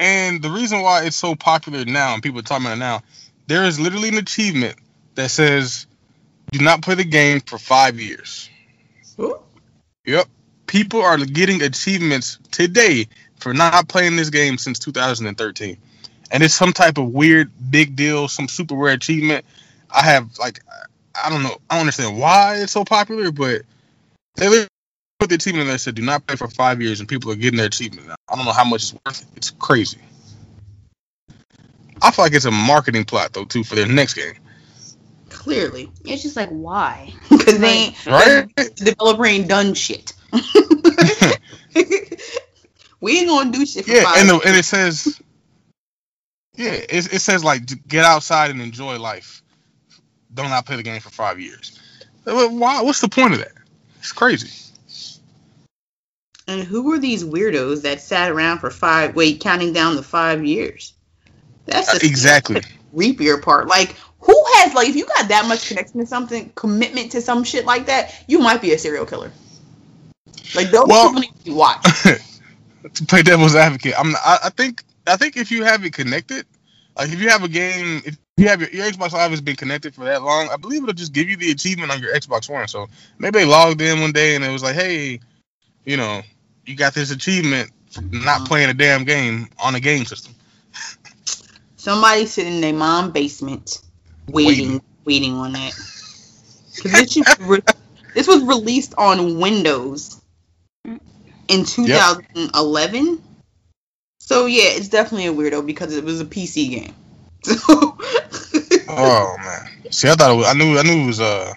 and 0.00 0.42
the 0.42 0.50
reason 0.50 0.82
why 0.82 1.04
it's 1.04 1.14
so 1.14 1.36
popular 1.36 1.84
now 1.84 2.12
and 2.14 2.24
people 2.24 2.40
are 2.40 2.42
talking 2.42 2.66
about 2.66 2.76
it 2.76 2.80
now, 2.80 3.02
there 3.46 3.62
is 3.62 3.78
literally 3.78 4.08
an 4.08 4.18
achievement 4.18 4.76
that 5.14 5.30
says, 5.30 5.86
"Do 6.50 6.58
not 6.58 6.82
play 6.82 6.96
the 6.96 7.04
game 7.04 7.40
for 7.40 7.56
five 7.56 8.00
years." 8.00 8.50
Ooh. 9.20 9.38
Yep, 10.06 10.26
people 10.66 11.02
are 11.02 11.18
getting 11.18 11.62
achievements 11.62 12.38
today 12.50 13.06
for 13.40 13.54
not 13.54 13.88
playing 13.88 14.16
this 14.16 14.30
game 14.30 14.58
since 14.58 14.78
2013, 14.78 15.76
and 16.30 16.42
it's 16.42 16.54
some 16.54 16.72
type 16.72 16.98
of 16.98 17.12
weird 17.12 17.50
big 17.70 17.96
deal, 17.96 18.28
some 18.28 18.48
super 18.48 18.74
rare 18.74 18.94
achievement. 18.94 19.44
I 19.90 20.02
have 20.02 20.38
like, 20.38 20.60
I 21.14 21.30
don't 21.30 21.42
know, 21.42 21.56
I 21.68 21.74
don't 21.74 21.80
understand 21.80 22.18
why 22.18 22.56
it's 22.56 22.72
so 22.72 22.84
popular, 22.84 23.32
but 23.32 23.62
they 24.36 24.66
put 25.18 25.28
the 25.28 25.34
achievement 25.34 25.62
in 25.62 25.66
there 25.68 25.74
that 25.74 25.80
said, 25.80 25.94
"Do 25.94 26.02
not 26.02 26.26
play 26.26 26.36
for 26.36 26.48
five 26.48 26.80
years," 26.80 27.00
and 27.00 27.08
people 27.08 27.32
are 27.32 27.36
getting 27.36 27.56
their 27.58 27.66
achievement 27.66 28.08
now. 28.08 28.14
I 28.28 28.36
don't 28.36 28.44
know 28.44 28.52
how 28.52 28.64
much 28.64 28.82
it's 28.82 28.94
worth. 29.04 29.26
It's 29.36 29.50
crazy. 29.50 29.98
I 32.02 32.10
feel 32.10 32.24
like 32.24 32.32
it's 32.32 32.44
a 32.46 32.50
marketing 32.50 33.04
plot 33.04 33.32
though 33.32 33.44
too 33.44 33.64
for 33.64 33.74
their 33.74 33.86
next 33.86 34.14
game, 34.14 34.34
Clearly, 35.30 35.90
It's 36.04 36.22
just 36.22 36.36
like 36.36 36.48
why? 36.50 37.12
because 37.30 37.58
they 37.58 37.68
ain't 37.68 38.06
right? 38.06 38.46
developer 38.76 39.26
ain't 39.26 39.48
done 39.48 39.74
shit. 39.74 40.12
we 43.00 43.18
ain't 43.18 43.28
gonna 43.28 43.50
do 43.52 43.64
shit 43.66 43.84
for 43.84 43.90
Yeah, 43.92 44.04
five. 44.04 44.16
and 44.18 44.28
the, 44.28 44.34
and 44.46 44.56
it 44.56 44.64
says, 44.64 45.20
yeah, 46.56 46.72
it, 46.72 47.12
it 47.14 47.20
says 47.20 47.42
like 47.44 47.62
get 47.88 48.04
outside 48.04 48.50
and 48.50 48.60
enjoy 48.60 48.98
life. 48.98 49.42
Do 50.34 50.42
not 50.44 50.66
play 50.66 50.76
the 50.76 50.82
game 50.82 51.00
for 51.00 51.10
five 51.10 51.40
years. 51.40 51.78
Why? 52.24 52.82
What's 52.82 53.00
the 53.00 53.08
point 53.08 53.32
of 53.34 53.40
that? 53.40 53.52
It's 53.98 54.12
crazy. 54.12 54.50
And 56.46 56.62
who 56.62 56.82
were 56.84 56.98
these 56.98 57.22
weirdos 57.24 57.82
that 57.82 58.00
sat 58.00 58.30
around 58.30 58.58
for 58.58 58.70
five, 58.70 59.14
wait, 59.14 59.40
counting 59.40 59.72
down 59.72 59.96
the 59.96 60.02
five 60.02 60.44
years? 60.44 60.94
That's 61.66 61.94
Uh, 61.94 61.98
exactly. 62.02 62.60
reapier 62.94 63.40
part. 63.40 63.68
Like, 63.68 63.94
who 64.20 64.34
has, 64.56 64.74
like, 64.74 64.88
if 64.88 64.96
you 64.96 65.06
got 65.06 65.28
that 65.28 65.46
much 65.46 65.68
connection 65.68 66.00
to 66.00 66.06
something, 66.06 66.50
commitment 66.56 67.12
to 67.12 67.20
some 67.20 67.44
shit 67.44 67.66
like 67.66 67.86
that, 67.86 68.12
you 68.26 68.40
might 68.40 68.60
be 68.60 68.72
a 68.72 68.78
serial 68.78 69.06
killer. 69.06 69.30
Like, 70.54 70.70
those 70.70 70.86
Well- 70.88 71.08
people 71.08 71.20
need 71.20 71.34
to 71.38 71.44
be 71.44 71.50
watched. 71.52 71.86
to 72.94 73.04
play 73.06 73.22
devil's 73.22 73.54
advocate, 73.54 73.94
I'm. 73.98 74.14
I, 74.16 74.38
I 74.44 74.50
think. 74.50 74.84
I 75.06 75.16
think 75.16 75.36
if 75.36 75.50
you 75.50 75.64
have 75.64 75.84
it 75.84 75.92
connected, 75.92 76.46
like 76.96 77.10
if 77.10 77.20
you 77.20 77.30
have 77.30 77.42
a 77.42 77.48
game, 77.48 78.02
if 78.04 78.18
you 78.36 78.48
have 78.48 78.60
your, 78.60 78.70
your 78.70 78.86
Xbox 78.86 79.12
Live 79.12 79.30
has 79.30 79.40
been 79.40 79.56
connected 79.56 79.94
for 79.94 80.04
that 80.04 80.22
long, 80.22 80.48
I 80.50 80.56
believe 80.56 80.82
it'll 80.82 80.94
just 80.94 81.12
give 81.12 81.28
you 81.28 81.36
the 81.36 81.50
achievement 81.50 81.90
on 81.90 82.00
your 82.00 82.14
Xbox 82.14 82.48
One. 82.48 82.68
So 82.68 82.88
maybe 83.18 83.40
they 83.40 83.44
logged 83.44 83.80
in 83.80 84.00
one 84.00 84.12
day 84.12 84.34
and 84.34 84.44
it 84.44 84.50
was 84.50 84.62
like, 84.62 84.74
hey, 84.74 85.20
you 85.84 85.96
know, 85.96 86.22
you 86.66 86.76
got 86.76 86.94
this 86.94 87.10
achievement 87.10 87.70
for 87.90 88.02
not 88.02 88.12
mm-hmm. 88.12 88.44
playing 88.44 88.70
a 88.70 88.74
damn 88.74 89.04
game 89.04 89.48
on 89.58 89.74
a 89.74 89.80
game 89.80 90.04
system. 90.04 90.34
Somebody 91.76 92.26
sitting 92.26 92.54
in 92.54 92.60
their 92.60 92.74
mom 92.74 93.10
basement 93.10 93.80
waiting, 94.28 94.82
waiting, 95.04 95.32
on 95.32 95.52
that. 95.52 95.72
'Cause 95.72 96.92
this, 96.92 97.38
re- 97.40 97.62
this 98.14 98.28
was 98.28 98.42
released 98.42 98.94
on 98.98 99.38
Windows 99.40 100.19
in 101.50 101.64
2011. 101.64 103.22
So 104.18 104.46
yeah, 104.46 104.62
it's 104.64 104.88
definitely 104.88 105.26
a 105.26 105.32
weirdo 105.32 105.66
because 105.66 105.96
it 105.96 106.04
was 106.04 106.20
a 106.20 106.24
PC 106.24 106.70
game. 106.70 106.94
So 107.42 107.96
Oh 108.90 109.36
man. 109.38 109.92
See, 109.92 110.08
I 110.08 110.14
thought 110.14 110.32
it 110.32 110.34
was. 110.34 110.46
I 110.46 110.52
knew. 110.54 110.78
I 110.78 110.82
knew 110.82 111.04
it 111.04 111.06
was. 111.06 111.20
Uh. 111.20 111.54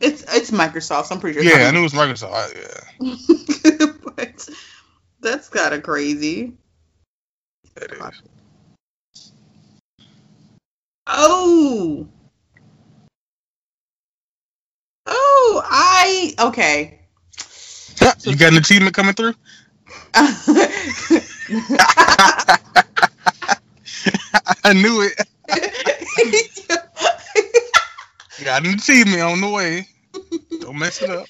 it's 0.00 0.22
it's 0.34 0.50
Microsoft. 0.50 1.06
So 1.06 1.14
I'm 1.14 1.20
pretty 1.20 1.40
sure. 1.40 1.58
Yeah, 1.58 1.66
I 1.66 1.70
knew 1.70 1.80
it 1.80 1.82
was 1.82 1.92
Microsoft. 1.92 2.32
I, 2.32 2.48
yeah. 3.00 3.86
but 4.16 4.48
that's 5.20 5.48
kind 5.48 5.74
of 5.74 5.82
crazy. 5.82 6.52
It 7.76 7.92
is. 7.92 8.22
Oh. 11.06 12.06
Oh, 15.06 15.62
I 15.64 16.34
okay. 16.38 17.00
you 18.24 18.36
got 18.36 18.52
an 18.52 18.58
achievement 18.58 18.94
coming 18.94 19.14
through? 19.14 19.34
I 24.64 24.72
knew 24.72 25.02
it. 25.02 25.20
Got 28.44 28.66
an 28.66 28.74
achievement 28.74 29.22
on 29.22 29.40
the 29.40 29.48
way. 29.48 29.86
Don't 30.60 30.78
mess 30.78 31.00
it 31.00 31.10
up. 31.10 31.26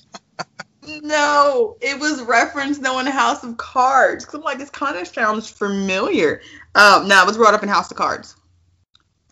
no, 1.03 1.77
it 1.81 1.99
was 1.99 2.22
referenced 2.22 2.83
though 2.83 2.99
in 2.99 3.07
House 3.07 3.45
of 3.45 3.57
Cards. 3.57 4.25
Cause 4.25 4.37
I'm 4.37 4.43
like, 4.43 4.59
this 4.59 4.70
kind 4.70 4.97
of 4.97 5.07
sounds 5.07 5.49
familiar. 5.49 6.41
Um, 6.75 7.07
no, 7.07 7.22
it 7.22 7.27
was 7.27 7.37
brought 7.37 7.55
up 7.55 7.62
in 7.62 7.68
House 7.68 7.91
of 7.91 7.97
Cards, 7.97 8.35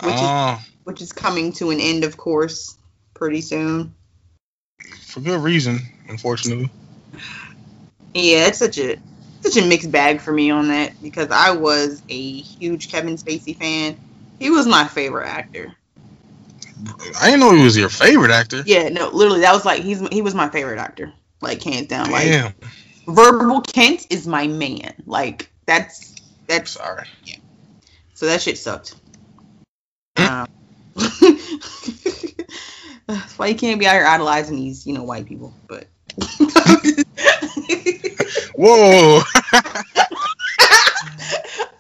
which 0.02 0.14
is 0.14 0.20
Oh, 0.22 0.60
which 0.84 1.02
is 1.02 1.12
coming 1.12 1.52
to 1.54 1.70
an 1.70 1.80
end, 1.80 2.04
of 2.04 2.16
course, 2.16 2.78
pretty 3.14 3.40
soon. 3.40 3.94
for 5.00 5.20
good 5.20 5.40
reason, 5.40 5.80
unfortunately. 6.08 6.70
Yeah, 8.14 8.46
it's 8.48 8.58
such 8.58 8.78
a 8.78 8.98
such 9.42 9.56
a 9.56 9.66
mixed 9.66 9.90
bag 9.90 10.20
for 10.20 10.32
me 10.32 10.50
on 10.50 10.68
that 10.68 11.00
because 11.02 11.30
I 11.30 11.52
was 11.52 12.02
a 12.08 12.40
huge 12.40 12.90
Kevin 12.90 13.16
Spacey 13.16 13.56
fan. 13.56 13.98
He 14.38 14.50
was 14.50 14.66
my 14.66 14.86
favorite 14.86 15.28
actor. 15.28 15.74
I 17.20 17.26
didn't 17.26 17.40
know 17.40 17.54
he 17.54 17.62
was 17.64 17.76
your 17.76 17.88
favorite 17.88 18.30
actor. 18.30 18.62
Yeah, 18.66 18.88
no, 18.88 19.08
literally, 19.08 19.40
that 19.40 19.52
was 19.52 19.64
like 19.64 19.82
he's 19.82 20.06
he 20.08 20.22
was 20.22 20.34
my 20.34 20.48
favorite 20.48 20.78
actor, 20.78 21.12
like 21.40 21.62
hands 21.62 21.88
down. 21.88 22.10
Like 22.10 22.24
Damn. 22.24 22.54
Verbal 23.06 23.62
Kint 23.62 24.06
is 24.10 24.26
my 24.26 24.46
man. 24.46 24.94
Like 25.06 25.50
that's 25.66 26.14
that's 26.46 26.72
Sorry. 26.72 27.06
Yeah. 27.24 27.36
so 28.14 28.26
that 28.26 28.42
shit 28.42 28.58
sucked. 28.58 28.96
Hmm. 30.16 30.24
um, 30.26 30.48
that's 33.06 33.38
why 33.38 33.46
you 33.46 33.54
can't 33.54 33.80
be 33.80 33.86
out 33.86 33.94
here 33.94 34.06
idolizing 34.06 34.56
these, 34.56 34.86
you 34.86 34.92
know, 34.94 35.04
white 35.04 35.26
people. 35.26 35.54
But 35.66 35.86
Whoa. 38.56 39.20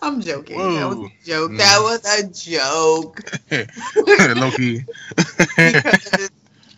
I'm 0.02 0.20
joking. 0.20 0.58
That 0.58 0.88
was 0.88 0.98
a 0.98 1.10
joke. 1.24 1.50
Mm. 1.52 1.58
That 1.58 1.78
was 1.80 2.04
a 2.18 2.24
joke. 2.32 3.20
Loki. 4.36 4.84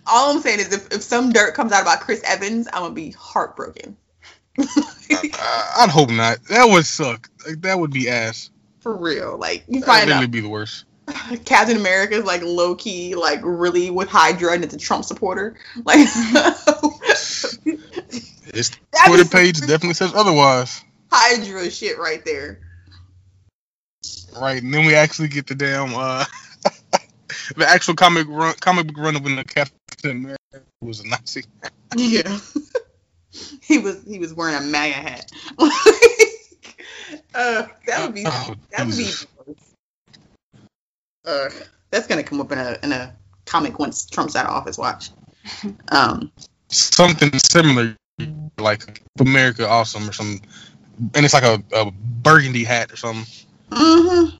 All 0.06 0.34
I'm 0.34 0.42
saying 0.42 0.60
is, 0.60 0.72
if, 0.72 0.92
if 0.92 1.02
some 1.02 1.32
dirt 1.32 1.54
comes 1.54 1.72
out 1.72 1.82
about 1.82 2.00
Chris 2.00 2.22
Evans, 2.24 2.68
I'm 2.72 2.82
gonna 2.82 2.94
be 2.94 3.12
heartbroken. 3.12 3.96
I'd 4.58 5.88
hope 5.90 6.10
not. 6.10 6.44
That 6.44 6.68
would 6.68 6.84
suck. 6.84 7.30
Like, 7.46 7.62
that 7.62 7.78
would 7.78 7.92
be 7.92 8.10
ass. 8.10 8.50
For 8.80 8.94
real, 8.94 9.38
like 9.38 9.64
you 9.66 9.80
find 9.82 10.10
That'd 10.10 10.24
out 10.24 10.30
be 10.30 10.40
the 10.40 10.48
worst. 10.48 10.84
Captain 11.44 11.76
America 11.76 12.14
is 12.14 12.24
like 12.24 12.42
low 12.42 12.74
key, 12.74 13.14
like 13.14 13.40
really 13.42 13.90
with 13.90 14.08
Hydra 14.08 14.54
and 14.54 14.64
it's 14.64 14.74
a 14.74 14.78
Trump 14.78 15.04
supporter. 15.04 15.56
Like 15.84 15.98
His 18.54 18.70
Twitter 19.06 19.24
page 19.24 19.60
definitely 19.60 19.94
says 19.94 20.12
otherwise. 20.14 20.82
Hydra 21.10 21.70
shit 21.70 21.98
right 21.98 22.24
there. 22.24 22.60
Right, 24.38 24.62
and 24.62 24.72
then 24.74 24.86
we 24.86 24.94
actually 24.94 25.28
get 25.28 25.46
the 25.46 25.54
damn 25.54 25.94
uh 25.94 26.24
the 27.56 27.66
actual 27.68 27.94
comic 27.94 28.26
run 28.28 28.54
comic 28.60 28.86
book 28.88 28.98
run 28.98 29.16
of 29.16 29.24
when 29.24 29.36
the 29.36 29.44
Captain 29.44 30.10
America 30.10 30.38
was 30.80 31.00
a 31.00 31.08
Nazi. 31.08 31.44
Yeah. 31.96 32.38
he 33.62 33.78
was 33.78 34.02
he 34.04 34.18
was 34.18 34.34
wearing 34.34 34.56
a 34.56 34.60
MAGA 34.60 34.94
hat. 34.94 35.30
uh, 37.34 37.66
that 37.86 38.04
would 38.04 38.14
be 38.14 38.24
Oh, 38.26 38.54
that 38.70 38.86
would 38.86 38.96
be. 38.96 39.10
Uh, 41.24 41.48
that's 41.90 42.06
gonna 42.06 42.22
come 42.22 42.40
up 42.40 42.52
in 42.52 42.58
a 42.58 42.78
in 42.82 42.92
a 42.92 43.14
comic 43.46 43.78
once 43.78 44.06
Trump's 44.06 44.36
out 44.36 44.46
of 44.46 44.52
office. 44.52 44.78
Watch. 44.78 45.10
Um, 45.90 46.30
something 46.68 47.30
similar 47.38 47.96
like 48.58 49.02
America 49.18 49.68
Awesome 49.68 50.08
or 50.08 50.12
something. 50.12 50.46
And 51.14 51.24
it's 51.24 51.34
like 51.34 51.42
a, 51.42 51.62
a 51.72 51.90
burgundy 51.90 52.64
hat 52.64 52.92
or 52.92 52.96
something. 52.96 53.26
mhm. 53.70 54.38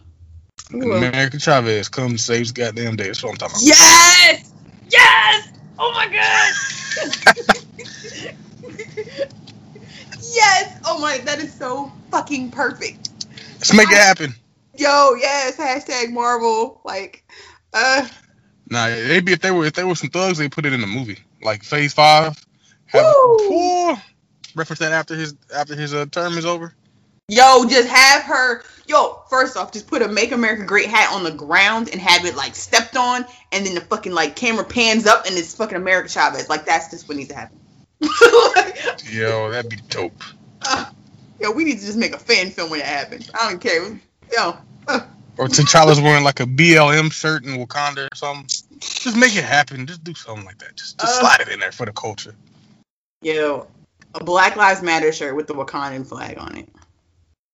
Ooh. 0.72 0.92
America 0.92 1.38
Chavez 1.38 1.88
comes 1.88 2.24
saves 2.24 2.52
goddamn 2.52 2.96
day. 2.96 3.06
That's 3.06 3.22
what 3.22 3.30
I'm 3.32 3.36
talking 3.36 3.56
about. 3.56 3.66
Yes! 3.66 4.52
Yes! 4.88 5.48
Oh 5.78 5.92
my 5.92 6.06
god! 6.08 6.54
yes! 10.32 10.80
Oh 10.84 10.98
my, 11.00 11.18
that 11.18 11.38
is 11.40 11.52
so 11.52 11.92
fucking 12.10 12.50
perfect. 12.50 13.10
Let's 13.54 13.74
make 13.74 13.90
it 13.90 13.98
happen. 13.98 14.34
Yo, 14.76 15.14
yes, 15.14 15.56
hashtag 15.56 16.12
Marvel. 16.12 16.80
Like, 16.84 17.24
uh, 17.72 18.06
Nah, 18.70 18.88
maybe 18.88 19.32
if 19.32 19.40
they 19.40 19.50
were 19.50 19.66
if 19.66 19.74
they 19.74 19.84
were 19.84 19.94
some 19.94 20.10
thugs, 20.10 20.38
they 20.38 20.48
put 20.48 20.64
it 20.66 20.72
in 20.72 20.80
the 20.80 20.86
movie. 20.86 21.18
Like 21.42 21.62
Phase 21.62 21.92
Five. 21.92 22.34
Have 22.86 23.04
Woo! 23.04 23.96
Reference 24.54 24.80
that 24.80 24.92
after 24.92 25.14
his 25.14 25.34
after 25.54 25.74
his 25.74 25.92
uh, 25.92 26.06
term 26.06 26.38
is 26.38 26.46
over. 26.46 26.74
yo, 27.28 27.64
just 27.66 27.88
have 27.88 28.22
her. 28.22 28.62
Yo, 28.86 29.22
first 29.28 29.56
off, 29.56 29.72
just 29.72 29.86
put 29.86 30.00
a 30.02 30.08
"Make 30.08 30.32
America 30.32 30.64
Great" 30.64 30.88
hat 30.88 31.12
on 31.12 31.24
the 31.24 31.30
ground 31.32 31.90
and 31.92 32.00
have 32.00 32.24
it 32.24 32.36
like 32.36 32.54
stepped 32.54 32.96
on, 32.96 33.26
and 33.52 33.66
then 33.66 33.74
the 33.74 33.80
fucking 33.82 34.12
like 34.12 34.34
camera 34.36 34.64
pans 34.64 35.06
up 35.06 35.26
and 35.26 35.36
it's 35.36 35.54
fucking 35.54 35.76
America 35.76 36.08
Chavez. 36.08 36.48
Like 36.48 36.64
that's 36.64 36.90
just 36.90 37.06
what 37.08 37.16
needs 37.16 37.28
to 37.30 37.34
happen. 37.36 37.58
like, 38.00 38.78
Yo, 39.12 39.50
that'd 39.50 39.70
be 39.70 39.76
dope. 39.88 40.22
uh, 40.62 40.86
yo, 41.38 41.50
we 41.50 41.64
need 41.64 41.80
to 41.80 41.84
just 41.86 41.98
make 41.98 42.14
a 42.14 42.18
fan 42.18 42.50
film 42.50 42.70
when 42.70 42.80
it 42.80 42.86
happens. 42.86 43.30
I 43.38 43.50
don't 43.50 43.60
care. 43.60 44.00
Yo, 44.32 44.56
uh, 44.88 45.00
Or 45.36 45.48
T'Challa's 45.48 46.00
wearing 46.00 46.22
like 46.22 46.38
a 46.40 46.44
BLM 46.46 47.10
shirt 47.12 47.44
in 47.44 47.56
Wakanda 47.56 48.06
or 48.12 48.14
something. 48.14 48.46
Just 48.78 49.16
make 49.16 49.34
it 49.34 49.42
happen. 49.44 49.84
Just 49.86 50.04
do 50.04 50.14
something 50.14 50.44
like 50.44 50.58
that. 50.58 50.76
Just, 50.76 50.98
just 51.00 51.16
Uh. 51.16 51.20
slide 51.20 51.40
it 51.40 51.48
in 51.52 51.58
there 51.60 51.72
for 51.72 51.86
the 51.86 51.92
culture. 51.92 52.34
yo, 53.20 53.66
a 54.14 54.22
Black 54.22 54.54
Lives 54.54 54.80
Matter 54.82 55.10
shirt 55.12 55.34
with 55.34 55.48
the 55.48 55.54
Wakandan 55.54 56.06
flag 56.06 56.38
on 56.38 56.56
it. 56.56 56.68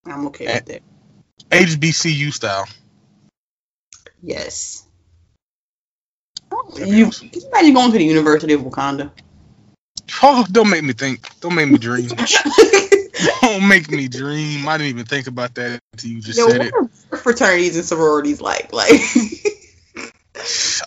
I'm 0.05 0.27
okay 0.27 0.45
Eh. 0.45 0.53
with 0.59 0.69
it. 0.69 0.83
HBCU 1.49 2.31
style. 2.31 2.67
Yes. 4.21 4.85
You, 6.75 7.09
can 7.09 7.29
you 7.33 7.47
imagine 7.47 7.73
going 7.73 7.91
to 7.93 7.97
the 7.97 8.05
University 8.05 8.53
of 8.53 8.61
Wakanda? 8.61 9.09
Oh, 10.21 10.45
don't 10.51 10.69
make 10.69 10.83
me 10.83 10.93
think. 10.93 11.27
Don't 11.39 11.55
make 11.55 11.69
me 11.69 11.77
dream. 11.79 12.09
don't 13.41 13.67
make 13.67 13.89
me 13.91 14.07
dream. 14.07 14.67
I 14.67 14.77
didn't 14.77 14.89
even 14.89 15.05
think 15.05 15.27
about 15.27 15.55
that 15.55 15.79
until 15.93 16.11
you 16.11 16.21
just 16.21 16.37
Yo, 16.37 16.47
said 16.47 16.59
what 16.59 16.67
it. 16.67 16.91
are 17.11 17.17
fraternities 17.17 17.75
and 17.75 17.85
sororities 17.85 18.41
like? 18.41 18.71
Like, 18.73 18.99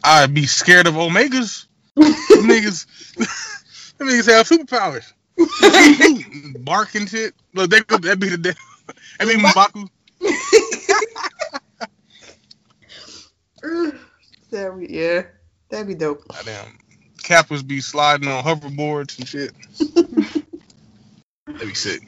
I'd 0.02 0.34
be 0.34 0.46
scared 0.46 0.86
of 0.86 0.94
Omegas. 0.94 1.66
Niggas, 1.96 2.86
them 3.98 4.08
niggas 4.08 4.26
have 4.26 4.48
superpowers. 4.48 5.12
Bark 6.64 6.94
and 6.94 7.08
shit. 7.08 7.34
Look, 7.54 7.70
they 7.70 7.80
could, 7.82 8.02
that'd 8.02 8.18
be 8.18 8.28
the 8.30 8.38
day. 8.38 8.54
I 9.20 9.24
mean, 9.24 9.38
be 9.38 9.44
M'Baku. 9.44 9.88
That'd 14.50 14.80
be, 14.80 14.92
yeah, 14.92 15.22
that'd 15.68 15.86
be 15.86 15.94
dope. 15.94 16.26
Goddamn. 16.28 16.78
Kappas 17.18 17.66
be 17.66 17.80
sliding 17.80 18.28
on 18.28 18.44
hoverboards 18.44 19.18
and 19.18 19.26
shit. 19.26 19.52
That'd 21.46 21.68
be 21.68 21.74
sick. 21.74 22.02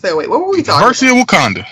So 0.00 0.16
wait, 0.16 0.30
what 0.30 0.40
were 0.40 0.50
we 0.50 0.62
talking 0.62 0.80
Diversity 0.82 1.10
about? 1.10 1.22
of 1.22 1.26
Wakanda. 1.26 1.66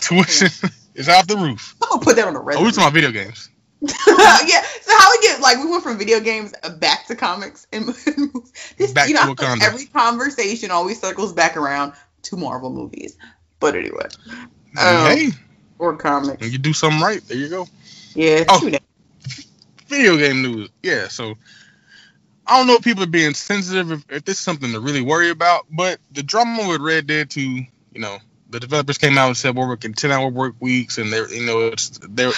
Tuition 0.00 0.48
is 0.94 1.08
out 1.08 1.26
the 1.26 1.36
roof. 1.36 1.74
I'm 1.82 1.88
gonna 1.90 2.02
put 2.04 2.16
that 2.16 2.26
on 2.28 2.34
the 2.34 2.40
red. 2.40 2.56
Oh, 2.56 2.60
we 2.60 2.66
resume. 2.66 2.84
talking 2.84 2.98
about 3.00 3.12
video 3.12 3.24
games. 3.24 3.48
yeah. 3.82 4.62
So 4.82 4.96
how 4.96 5.10
we 5.10 5.18
get 5.22 5.40
like 5.40 5.58
we 5.58 5.68
went 5.68 5.82
from 5.82 5.98
video 5.98 6.20
games 6.20 6.52
back 6.78 7.06
to 7.08 7.16
comics 7.16 7.66
and 7.72 7.88
this, 8.78 8.92
Back 8.92 9.08
you 9.08 9.16
to 9.16 9.26
know, 9.26 9.34
Wakanda. 9.34 9.62
every 9.62 9.86
conversation 9.86 10.70
always 10.70 11.00
circles 11.00 11.32
back 11.32 11.56
around 11.56 11.92
to 12.22 12.36
Marvel 12.36 12.70
movies. 12.70 13.16
But 13.58 13.74
anyway, 13.74 14.06
Um, 14.30 14.46
hey, 14.76 15.30
or 15.80 15.96
comics. 15.96 16.40
when 16.40 16.52
you 16.52 16.58
do 16.58 16.72
something 16.72 17.00
right, 17.00 17.20
there 17.26 17.36
you 17.36 17.48
go. 17.48 17.66
Yeah. 18.14 18.44
Oh. 18.48 18.70
Video 19.88 20.16
game 20.16 20.42
news. 20.42 20.68
Yeah, 20.84 21.08
so 21.08 21.34
I 22.46 22.58
don't 22.58 22.66
know 22.66 22.74
if 22.74 22.82
people 22.82 23.02
are 23.04 23.06
being 23.06 23.34
sensitive 23.34 23.92
if, 23.92 24.04
if 24.10 24.24
this 24.24 24.36
is 24.36 24.40
something 24.40 24.72
to 24.72 24.80
really 24.80 25.00
worry 25.02 25.30
about, 25.30 25.66
but 25.70 25.98
the 26.10 26.22
drama 26.22 26.68
with 26.68 26.80
Red 26.80 27.06
Dead 27.06 27.30
2, 27.30 27.40
you 27.40 27.66
know, 27.96 28.18
the 28.50 28.60
developers 28.60 28.98
came 28.98 29.16
out 29.16 29.28
and 29.28 29.36
said 29.36 29.54
we're 29.56 29.68
working 29.68 29.94
10 29.94 30.10
hour 30.10 30.28
work 30.28 30.54
weeks 30.60 30.98
and 30.98 31.12
they're, 31.12 31.32
you 31.32 31.46
know, 31.46 31.68
it's, 31.68 31.98
they're, 32.02 32.32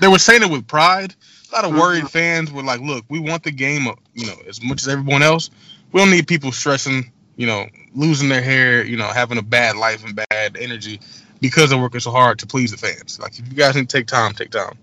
they 0.00 0.08
were 0.08 0.18
saying 0.18 0.42
it 0.42 0.50
with 0.50 0.66
pride. 0.66 1.14
A 1.52 1.54
lot 1.54 1.64
of 1.64 1.72
worried 1.74 2.04
Mhm. 2.04 2.10
fans 2.10 2.50
were 2.52 2.62
like, 2.62 2.80
look, 2.80 3.04
we 3.08 3.18
want 3.20 3.42
the 3.42 3.50
game, 3.50 3.86
you 4.14 4.26
know, 4.26 4.36
as 4.48 4.62
much 4.62 4.82
as 4.82 4.88
everyone 4.88 5.22
else. 5.22 5.50
We 5.92 6.00
don't 6.00 6.10
need 6.10 6.26
people 6.26 6.52
stressing, 6.52 7.12
you 7.36 7.46
know, 7.46 7.66
losing 7.94 8.28
their 8.28 8.42
hair, 8.42 8.84
you 8.84 8.96
know, 8.96 9.08
having 9.08 9.38
a 9.38 9.42
bad 9.42 9.76
life 9.76 10.04
and 10.04 10.14
bad 10.30 10.56
energy 10.56 11.00
because 11.40 11.70
they're 11.70 11.78
working 11.80 12.00
so 12.00 12.10
hard 12.12 12.38
to 12.40 12.46
please 12.46 12.70
the 12.70 12.76
fans. 12.76 13.18
Like, 13.20 13.38
if 13.38 13.48
you 13.48 13.54
guys 13.54 13.74
need 13.74 13.88
to 13.88 13.96
take 13.98 14.06
time, 14.06 14.32
take 14.32 14.50
time. 14.50 14.78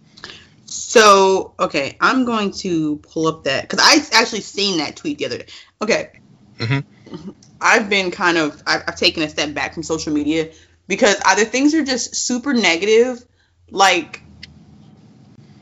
So 0.68 1.54
okay, 1.60 1.98
I'm 2.02 2.26
going 2.26 2.52
to 2.52 2.98
pull 2.98 3.28
up 3.28 3.46
that 3.46 3.68
because 3.68 3.80
I 3.82 4.20
actually 4.20 4.42
seen 4.42 4.80
that 4.80 4.96
tweet 4.96 5.18
the 5.18 5.26
other 5.26 5.38
day. 5.40 5.48
Okay, 5.82 6.10
Mhm. 6.60 6.84
I've 7.62 7.90
been 7.90 8.12
kind 8.12 8.38
of 8.38 8.62
I've, 8.68 8.84
I've 8.88 8.96
taken 8.96 9.24
a 9.24 9.30
step 9.30 9.54
back 9.54 9.74
from 9.74 9.84
social 9.84 10.14
media 10.14 10.52
because 10.88 11.16
either 11.26 11.46
things 11.46 11.74
are 11.74 11.84
just 11.84 12.16
super 12.16 12.54
negative, 12.54 13.24
like 13.72 14.22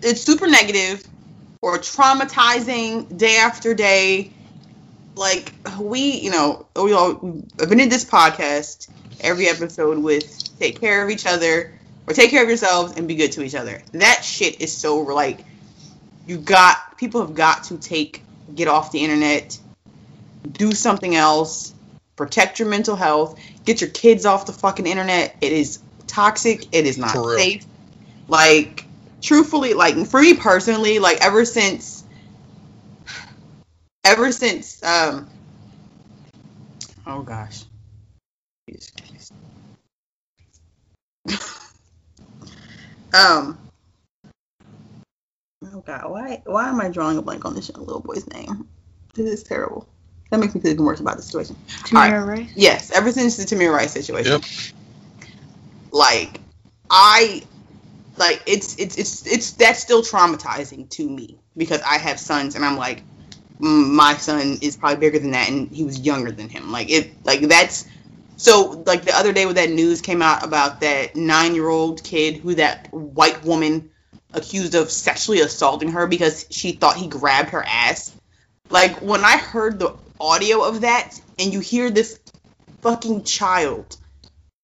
it's 0.02 0.22
super 0.22 0.48
negative, 0.48 1.04
or 1.62 1.78
traumatizing 1.78 3.18
day 3.18 3.38
after 3.38 3.74
day. 3.74 4.32
Like 5.16 5.54
we, 5.80 6.20
you 6.20 6.32
know, 6.32 6.68
we 6.76 6.94
all 6.94 7.44
I've 7.62 7.70
been 7.70 7.80
in 7.80 7.90
this 7.90 8.06
podcast 8.06 8.90
every 9.22 9.48
episode 9.48 10.00
with 10.00 10.58
take 10.60 10.80
care 10.80 11.04
of 11.04 11.10
each 11.10 11.26
other 11.26 11.75
or 12.08 12.14
take 12.14 12.30
care 12.30 12.44
of 12.44 12.50
yourselves 12.50 12.98
and 12.98 13.08
be 13.08 13.16
good 13.16 13.32
to 13.34 13.44
each 13.44 13.56
other. 13.56 13.82
That 13.94 14.24
shit 14.24 14.62
is 14.62 14.76
so 14.76 15.00
like 15.00 15.44
you 16.28 16.38
got 16.38 16.98
people 16.98 17.22
have 17.22 17.36
got 17.36 17.66
to 17.66 17.78
take 17.78 18.22
get 18.54 18.68
off 18.68 18.92
the 18.92 19.00
internet, 19.00 19.58
do 20.50 20.72
something 20.72 21.16
else, 21.16 21.74
protect 22.16 22.60
your 22.60 22.68
mental 22.68 22.96
health, 22.96 23.40
get 23.66 23.82
your 23.82 23.90
kids 23.90 24.26
off 24.26 24.46
the 24.46 24.54
fucking 24.54 24.86
internet. 24.86 25.36
It 25.42 25.52
is 25.52 25.80
toxic. 26.08 26.68
It 26.74 26.86
is 26.86 26.98
not 26.98 27.16
safe. 27.38 27.66
Like 28.28 28.86
truthfully, 29.22 29.74
like 29.74 30.08
for 30.08 30.22
me 30.22 30.36
personally, 30.36 31.00
like 31.00 31.24
ever 31.24 31.46
since 31.46 32.04
ever 34.04 34.32
since 34.32 34.84
um 34.84 35.28
oh 37.08 37.22
gosh. 37.24 37.64
Jesus 38.70 38.92
Christ. 38.92 39.34
Um. 43.14 43.58
Oh 45.64 45.82
God, 45.82 46.10
why 46.10 46.42
why 46.46 46.70
am 46.70 46.82
I 46.82 46.90
drawing 46.90 47.18
a 47.18 47.22
blank 47.22 47.46
on 47.46 47.56
this 47.56 47.70
young 47.70 47.86
little 47.86 48.02
boy's 48.02 48.28
name? 48.28 48.68
This 49.14 49.30
is 49.30 49.44
terrible. 49.44 49.88
That 50.30 50.40
makes 50.40 50.56
me 50.56 50.62
feel 50.62 50.72
even 50.72 50.86
worse 50.86 51.00
about 51.00 51.18
the 51.18 51.24
situation. 51.24 51.56
Tamara 51.86 52.26
Rice. 52.26 52.52
Yes, 52.56 52.92
ever 52.92 53.12
since 53.12 53.38
the 53.38 53.44
Tamir 53.44 53.74
Rice 53.74 53.92
situation. 53.92 54.34
Yep. 54.34 54.44
Like, 55.92 56.42
I 56.90 57.44
like 58.18 58.42
it's 58.46 58.78
it's 58.78 58.98
it's 58.98 59.28
it's 59.28 59.52
that's 59.52 59.80
still 59.80 60.02
traumatizing 60.02 60.90
to 60.90 61.10
me 61.10 61.38
because 61.56 61.82
I 61.82 61.98
have 61.98 62.20
sons 62.20 62.56
and 62.56 62.66
I'm 62.66 62.78
like, 62.78 63.04
mm, 63.60 63.92
my 63.92 64.16
son 64.16 64.58
is 64.62 64.78
probably 64.78 64.98
bigger 64.98 65.20
than 65.20 65.32
that 65.32 65.50
and 65.50 65.70
he 65.70 65.84
was 65.84 66.00
younger 66.00 66.32
than 66.32 66.50
him. 66.50 66.72
Like 66.72 66.90
it 66.90 67.26
like 67.26 67.42
that's 67.42 67.86
so 68.38 68.84
like 68.86 69.04
the 69.04 69.16
other 69.16 69.32
day 69.32 69.46
when 69.46 69.56
that 69.56 69.70
news 69.70 70.02
came 70.02 70.22
out 70.22 70.44
about 70.44 70.82
that 70.82 71.16
nine 71.16 71.56
year 71.56 71.68
old 71.68 72.04
kid 72.04 72.38
who 72.38 72.56
that 72.56 72.92
white 72.92 73.44
woman 73.44 73.90
accused 74.34 74.76
of 74.76 74.92
sexually 74.92 75.40
assaulting 75.40 75.90
her 75.92 76.08
because 76.08 76.46
she 76.50 76.74
thought 76.74 76.98
he 76.98 77.08
grabbed 77.08 77.50
her 77.50 77.64
ass. 77.66 78.14
Like 78.70 78.98
when 79.02 79.24
I 79.24 79.38
heard 79.38 79.80
the 79.80 79.94
audio 80.20 80.64
of 80.64 80.82
that 80.82 81.20
and 81.40 81.54
you 81.54 81.60
hear 81.60 81.90
this 81.90 82.20
fucking 82.82 83.24
child 83.24 83.98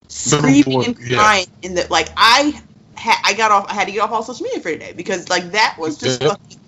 screaming 0.07 0.85
and 0.85 0.99
yeah. 0.99 1.17
crying 1.17 1.47
in 1.61 1.75
the 1.75 1.87
like 1.89 2.09
I 2.17 2.61
had 2.95 3.17
I 3.23 3.33
got 3.33 3.51
off 3.51 3.67
I 3.69 3.73
had 3.73 3.85
to 3.87 3.93
get 3.93 4.01
off 4.01 4.11
all 4.11 4.23
social 4.23 4.43
media 4.43 4.59
for 4.59 4.71
today 4.71 4.93
because 4.93 5.29
like 5.29 5.51
that 5.51 5.77
was 5.79 5.97
just 5.97 6.21
Yep. 6.21 6.31
fucking 6.31 6.59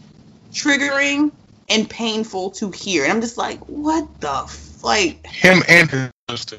triggering 0.54 1.32
and 1.70 1.90
painful 1.90 2.52
to 2.52 2.72
hear 2.72 3.04
and 3.04 3.12
I'm 3.12 3.22
just 3.22 3.38
like 3.38 3.60
what 3.68 4.22
the 4.22 4.32
f- 4.32 4.84
like 4.84 5.26
Him 5.28 5.64
and 5.68 5.90
his 5.90 6.12
sister. 6.30 6.58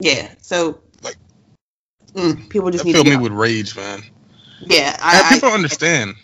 Yeah 0.00 0.32
so 0.42 0.80
Like- 1.02 1.16
mm, 2.14 2.48
people 2.48 2.70
just 2.70 2.84
That 2.84 2.88
need 2.88 2.92
to 2.92 3.04
filled 3.04 3.08
me 3.08 3.16
with 3.16 3.32
rage, 3.32 3.76
man. 3.76 4.02
yeah 4.60 4.92
And 4.94 5.00
I, 5.02 5.28
people 5.30 5.48
I 5.48 5.50
don't 5.50 5.54
understand. 5.56 6.14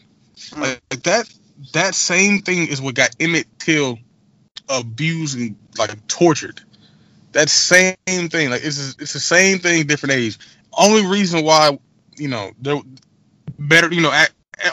Mm. 0.51 0.61
Like, 0.61 0.83
like 0.91 1.03
that 1.05 1.33
that 1.73 1.95
same 1.95 2.41
thing 2.43 2.67
is 2.69 2.81
what 2.81 2.95
got 2.95 3.15
Emmett 3.21 3.47
Till 3.59 3.99
abused 4.69 5.39
and 5.39 5.57
like 5.79 6.07
tortured. 6.09 6.61
That 7.33 7.49
same 7.49 7.97
thing, 8.07 8.51
like 8.51 8.63
it's 8.65 8.97
it's 8.99 9.13
the 9.13 9.21
same 9.21 9.59
thing, 9.59 9.87
different 9.87 10.15
age. 10.15 10.39
Only 10.77 11.07
reason 11.07 11.45
why 11.45 11.79
you 12.17 12.29
know 12.29 12.53
there 12.61 12.79
better, 13.59 13.93
you 13.93 14.01
know, 14.01 14.11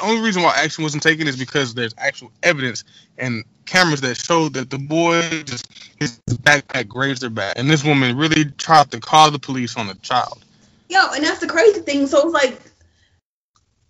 only 0.02 0.22
reason 0.22 0.44
why 0.44 0.56
action 0.58 0.84
wasn't 0.84 1.04
taken 1.04 1.28
is 1.28 1.36
because 1.38 1.74
there's 1.74 1.96
actual 1.98 2.32
evidence 2.44 2.84
and 3.18 3.44
cameras 3.66 4.02
that 4.02 4.18
showed 4.18 4.54
that 4.54 4.70
the 4.70 4.78
boy 4.78 5.22
just 5.44 5.68
his 6.00 6.20
backpack 6.28 6.88
grazed 6.88 7.24
her 7.24 7.30
back, 7.30 7.54
and 7.58 7.70
this 7.70 7.84
woman 7.84 8.18
really 8.18 8.46
tried 8.46 8.92
to 8.92 9.00
call 9.00 9.32
the 9.32 9.40
police 9.40 9.78
on 9.78 9.88
the 9.88 9.96
child. 9.96 10.44
Yo, 10.90 11.00
and 11.14 11.24
that's 11.24 11.40
the 11.40 11.48
crazy 11.48 11.82
thing. 11.82 12.08
So 12.08 12.24
it's 12.26 12.34
like, 12.34 12.60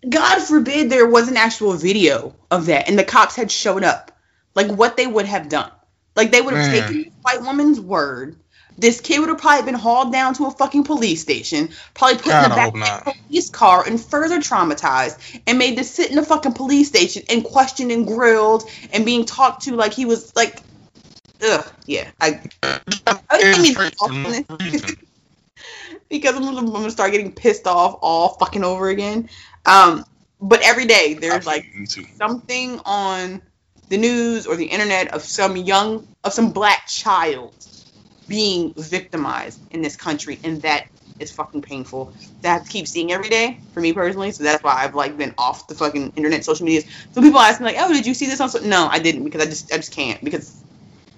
God 0.08 0.40
forbid 0.40 0.90
there 0.90 1.08
was 1.08 1.28
an 1.28 1.36
actual 1.36 1.74
video 1.74 2.34
of 2.50 2.66
that, 2.66 2.88
and 2.88 2.98
the 2.98 3.04
cops 3.04 3.36
had 3.36 3.50
showed 3.50 3.84
up. 3.84 4.12
Like 4.54 4.70
what 4.70 4.96
they 4.96 5.06
would 5.06 5.26
have 5.26 5.48
done. 5.48 5.70
Like 6.16 6.32
they 6.32 6.40
would 6.40 6.54
have 6.54 6.70
Man. 6.70 6.88
taken 6.88 7.02
this 7.04 7.12
white 7.22 7.40
woman's 7.42 7.80
word. 7.80 8.36
This 8.80 9.00
kid 9.00 9.20
would 9.20 9.28
have 9.28 9.38
probably 9.38 9.66
been 9.66 9.78
hauled 9.78 10.10
down 10.10 10.32
to 10.34 10.46
a 10.46 10.50
fucking 10.50 10.84
police 10.84 11.20
station, 11.20 11.68
probably 11.92 12.16
put 12.16 12.26
God, 12.26 12.44
in 12.44 12.50
the 12.50 12.56
back 12.56 13.06
of 13.06 13.12
a 13.12 13.22
police 13.26 13.50
car 13.50 13.86
and 13.86 14.00
further 14.00 14.38
traumatized, 14.38 15.40
and 15.46 15.58
made 15.58 15.76
to 15.76 15.84
sit 15.84 16.10
in 16.10 16.16
a 16.16 16.24
fucking 16.24 16.54
police 16.54 16.88
station 16.88 17.22
and 17.28 17.44
questioned 17.44 17.92
and 17.92 18.06
grilled 18.06 18.64
and 18.94 19.04
being 19.04 19.26
talked 19.26 19.64
to 19.64 19.76
like 19.76 19.92
he 19.92 20.06
was 20.06 20.34
like, 20.34 20.62
ugh, 21.42 21.70
yeah. 21.84 22.10
I 22.22 22.40
I 23.06 23.52
think 23.52 23.66
he's 23.66 23.76
off 24.00 24.10
because 26.08 26.34
I'm, 26.34 26.44
I'm 26.48 26.72
gonna 26.72 26.90
start 26.90 27.12
getting 27.12 27.32
pissed 27.32 27.66
off 27.66 27.98
all 28.00 28.30
fucking 28.38 28.64
over 28.64 28.88
again. 28.88 29.28
Um, 29.66 30.06
but 30.40 30.62
every 30.62 30.86
day 30.86 31.14
there's 31.14 31.46
like 31.46 31.66
something 32.16 32.80
on 32.86 33.42
the 33.90 33.98
news 33.98 34.46
or 34.46 34.56
the 34.56 34.64
internet 34.64 35.08
of 35.08 35.22
some 35.22 35.56
young 35.56 36.08
of 36.24 36.32
some 36.32 36.52
black 36.52 36.86
child 36.86 37.54
being 38.30 38.74
victimized 38.78 39.60
in 39.72 39.82
this 39.82 39.96
country 39.96 40.40
and 40.44 40.62
that 40.62 40.86
is 41.20 41.32
fucking 41.32 41.62
painful 41.62 42.14
that 42.42 42.50
I 42.50 42.54
have 42.54 42.64
to 42.64 42.70
keep 42.70 42.88
seeing 42.88 43.12
every 43.12 43.30
day 43.30 43.60
for 43.74 43.80
me 43.82 43.92
personally 43.94 44.32
so 44.32 44.44
that's 44.44 44.64
why 44.64 44.74
I've 44.84 44.96
like 44.96 45.18
been 45.18 45.34
off 45.38 45.68
the 45.68 45.76
fucking 45.76 46.14
internet 46.16 46.44
social 46.46 46.66
medias 46.66 46.86
so 47.12 47.22
people 47.22 47.40
ask 47.40 47.60
me 47.60 47.66
like 47.66 47.76
oh 47.80 47.92
did 47.92 48.06
you 48.06 48.14
see 48.14 48.28
this 48.28 48.40
on 48.40 48.50
so 48.50 48.60
no 48.60 48.88
I 48.90 49.00
didn't 49.00 49.24
because 49.24 49.42
I 49.42 49.46
just 49.46 49.72
I 49.74 49.78
just 49.78 49.92
can't 49.94 50.24
because 50.24 50.64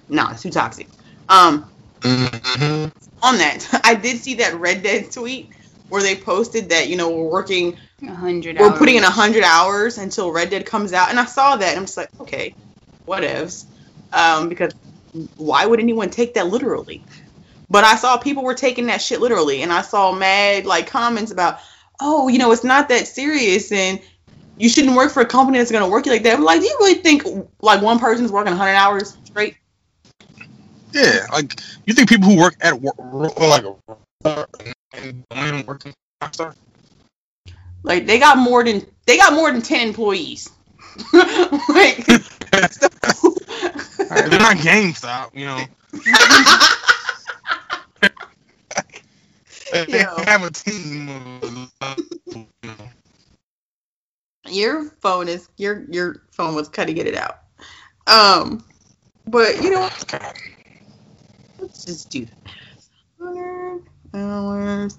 no 0.09 0.29
it's 0.31 0.43
too 0.43 0.51
toxic 0.51 0.89
um 1.29 1.67
Mhm. 2.03 2.93
on 3.23 3.37
that 3.39 3.67
I 3.85 3.95
did 3.95 4.19
see 4.19 4.35
that 4.35 4.55
Red 4.59 4.83
Dead 4.83 5.11
tweet 5.13 5.51
where 5.89 6.03
they 6.03 6.17
posted 6.17 6.69
that 6.71 6.89
you 6.89 6.97
know 6.97 7.11
we're 7.11 7.31
working 7.31 7.77
A 8.03 8.13
hundred. 8.13 8.57
we're 8.59 8.67
hours. 8.67 8.79
putting 8.79 8.97
in 8.97 9.03
100 9.03 9.43
hours 9.43 9.97
until 9.99 10.31
Red 10.31 10.51
Dead 10.51 10.65
comes 10.65 10.93
out. 10.93 11.09
And 11.11 11.19
I 11.19 11.25
saw 11.25 11.57
that 11.57 11.69
and 11.69 11.79
I'm 11.79 11.85
just 11.85 11.97
like, 11.97 12.09
okay, 12.21 12.55
whatevs. 13.07 13.65
Um, 14.13 14.49
because 14.49 14.73
why 15.37 15.65
would 15.65 15.79
anyone 15.79 16.09
take 16.09 16.33
that 16.35 16.47
literally? 16.47 17.03
But 17.69 17.83
I 17.83 17.95
saw 17.95 18.17
people 18.17 18.43
were 18.43 18.53
taking 18.53 18.87
that 18.87 19.01
shit 19.01 19.21
literally. 19.21 19.61
And 19.61 19.71
I 19.71 19.81
saw 19.81 20.11
mad 20.11 20.65
like 20.65 20.87
comments 20.87 21.31
about, 21.31 21.59
oh, 21.99 22.27
you 22.27 22.37
know, 22.37 22.51
it's 22.51 22.63
not 22.63 22.89
that 22.89 23.07
serious 23.07 23.71
and 23.71 23.99
you 24.57 24.69
shouldn't 24.69 24.95
work 24.95 25.11
for 25.11 25.21
a 25.21 25.25
company 25.25 25.57
that's 25.57 25.71
going 25.71 25.83
to 25.83 25.89
work 25.89 26.05
you 26.05 26.11
like 26.11 26.23
that. 26.23 26.35
I'm 26.35 26.43
like, 26.43 26.61
do 26.61 26.67
you 26.67 26.77
really 26.79 26.95
think 26.95 27.23
like 27.61 27.81
one 27.81 27.99
person's 27.99 28.31
working 28.31 28.51
100 28.51 28.71
hours 28.71 29.17
straight? 29.23 29.57
Yeah, 30.91 31.25
like 31.31 31.59
you 31.87 31.93
think 31.93 32.07
people 32.07 32.29
who 32.29 32.37
work 32.37 32.55
at 32.61 32.79
work, 32.79 32.95
like 33.03 33.65
and 34.23 35.27
don't 35.29 35.47
even 35.47 35.65
work 35.65 35.85
in 35.87 35.93
Rockstar? 36.21 36.55
Like 37.81 38.05
they 38.05 38.19
got 38.19 38.37
more 38.37 38.63
than 38.63 38.85
they 39.07 39.17
got 39.17 39.33
more 39.33 39.51
than 39.51 39.63
10 39.63 39.87
employees. 39.87 40.51
like, 41.69 42.05
so- 42.71 42.89
They're 44.09 44.39
not 44.39 44.57
GameStop, 44.57 45.33
you 45.33 45.45
know. 45.45 45.59
They 49.73 50.01
Yo. 50.01 50.15
have 50.25 50.43
a 50.43 50.51
team. 50.51 51.09
Uh, 51.81 51.95
you 52.27 52.43
know. 52.63 52.75
your 54.47 54.85
phone 55.01 55.27
is 55.27 55.49
your 55.57 55.85
your 55.89 56.23
phone 56.31 56.53
was 56.53 56.69
cutting 56.69 56.97
it 56.97 57.15
out. 57.15 57.39
Um, 58.05 58.63
but 59.27 59.63
you 59.63 59.71
know 59.71 59.79
what? 59.81 60.33
Let's 61.59 61.85
just 61.85 62.11
do 62.11 62.25
that. 62.25 63.81
Hours. 64.13 64.97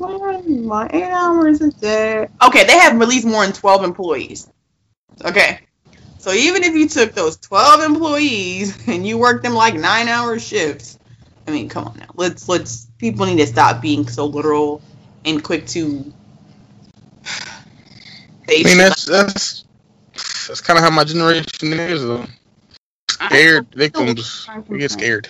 My 0.00 0.88
eight 0.92 1.04
hours 1.04 1.60
a 1.60 1.70
day. 1.70 2.26
Okay, 2.46 2.64
they 2.64 2.78
have 2.78 2.98
released 2.98 3.26
more 3.26 3.44
than 3.44 3.52
twelve 3.52 3.84
employees. 3.84 4.48
Okay, 5.22 5.60
so 6.18 6.32
even 6.32 6.64
if 6.64 6.74
you 6.74 6.88
took 6.88 7.12
those 7.12 7.36
twelve 7.36 7.82
employees 7.82 8.88
and 8.88 9.06
you 9.06 9.18
worked 9.18 9.42
them 9.42 9.54
like 9.54 9.74
nine 9.74 10.08
hour 10.08 10.38
shifts, 10.38 10.98
I 11.46 11.50
mean, 11.50 11.68
come 11.68 11.86
on 11.86 11.98
now. 11.98 12.10
Let's 12.14 12.48
let's 12.48 12.86
people 12.98 13.26
need 13.26 13.36
to 13.36 13.46
stop 13.46 13.82
being 13.82 14.08
so 14.08 14.26
literal 14.26 14.80
and 15.24 15.42
quick 15.42 15.66
to. 15.68 16.12
I 18.48 18.62
mean, 18.62 18.78
that's 18.78 19.04
that's 19.04 19.64
that's 20.46 20.60
kind 20.60 20.78
of 20.78 20.84
how 20.84 20.90
my 20.90 21.04
generation 21.04 21.72
is. 21.72 22.02
Though. 22.02 22.26
Scared 23.10 23.66
victims, 23.74 24.48
we 24.68 24.78
get 24.78 24.90
scared. 24.90 25.28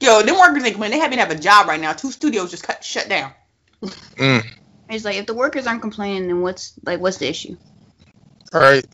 Yo, 0.00 0.22
them 0.22 0.36
workers 0.36 0.64
ain't 0.64 0.72
complaining. 0.72 0.98
They 0.98 1.02
haven't 1.02 1.18
have 1.18 1.30
a 1.30 1.38
job 1.38 1.68
right 1.68 1.80
now. 1.80 1.92
Two 1.92 2.10
studios 2.10 2.50
just 2.50 2.64
cut 2.64 2.84
shut 2.84 3.08
down. 3.08 3.32
Mm. 3.82 4.44
It's 4.90 5.04
like 5.04 5.16
if 5.16 5.26
the 5.26 5.34
workers 5.34 5.66
aren't 5.66 5.80
complaining, 5.80 6.26
then 6.26 6.40
what's 6.40 6.74
like 6.84 7.00
what's 7.00 7.18
the 7.18 7.28
issue? 7.28 7.56
All 8.54 8.60
right, 8.60 8.84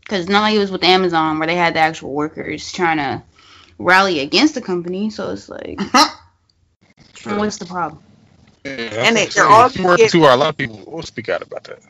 Because 0.00 0.28
not 0.28 0.42
like 0.42 0.54
it 0.54 0.58
was 0.58 0.70
with 0.70 0.84
Amazon 0.84 1.38
where 1.38 1.46
they 1.48 1.56
had 1.56 1.74
the 1.74 1.80
actual 1.80 2.12
workers 2.12 2.70
trying 2.72 2.98
to 2.98 3.22
rally 3.78 4.20
against 4.20 4.54
the 4.54 4.60
company. 4.62 5.10
So 5.10 5.30
it's 5.32 5.48
like, 5.48 5.80
what's 7.24 7.56
the 7.58 7.66
problem? 7.66 8.02
Yeah, 8.64 8.72
And 8.72 9.16
they, 9.16 9.26
they're 9.26 9.44
all 9.46 9.64
I'm 9.64 9.70
saying. 9.70 9.88
Work 9.88 9.98
get- 9.98 10.10
too 10.12 10.20
hard. 10.22 10.34
A 10.34 10.36
lot 10.36 10.48
of 10.50 10.56
people 10.56 10.84
will 10.86 11.02
speak 11.02 11.28
out 11.28 11.42
about 11.42 11.64
that. 11.64 11.80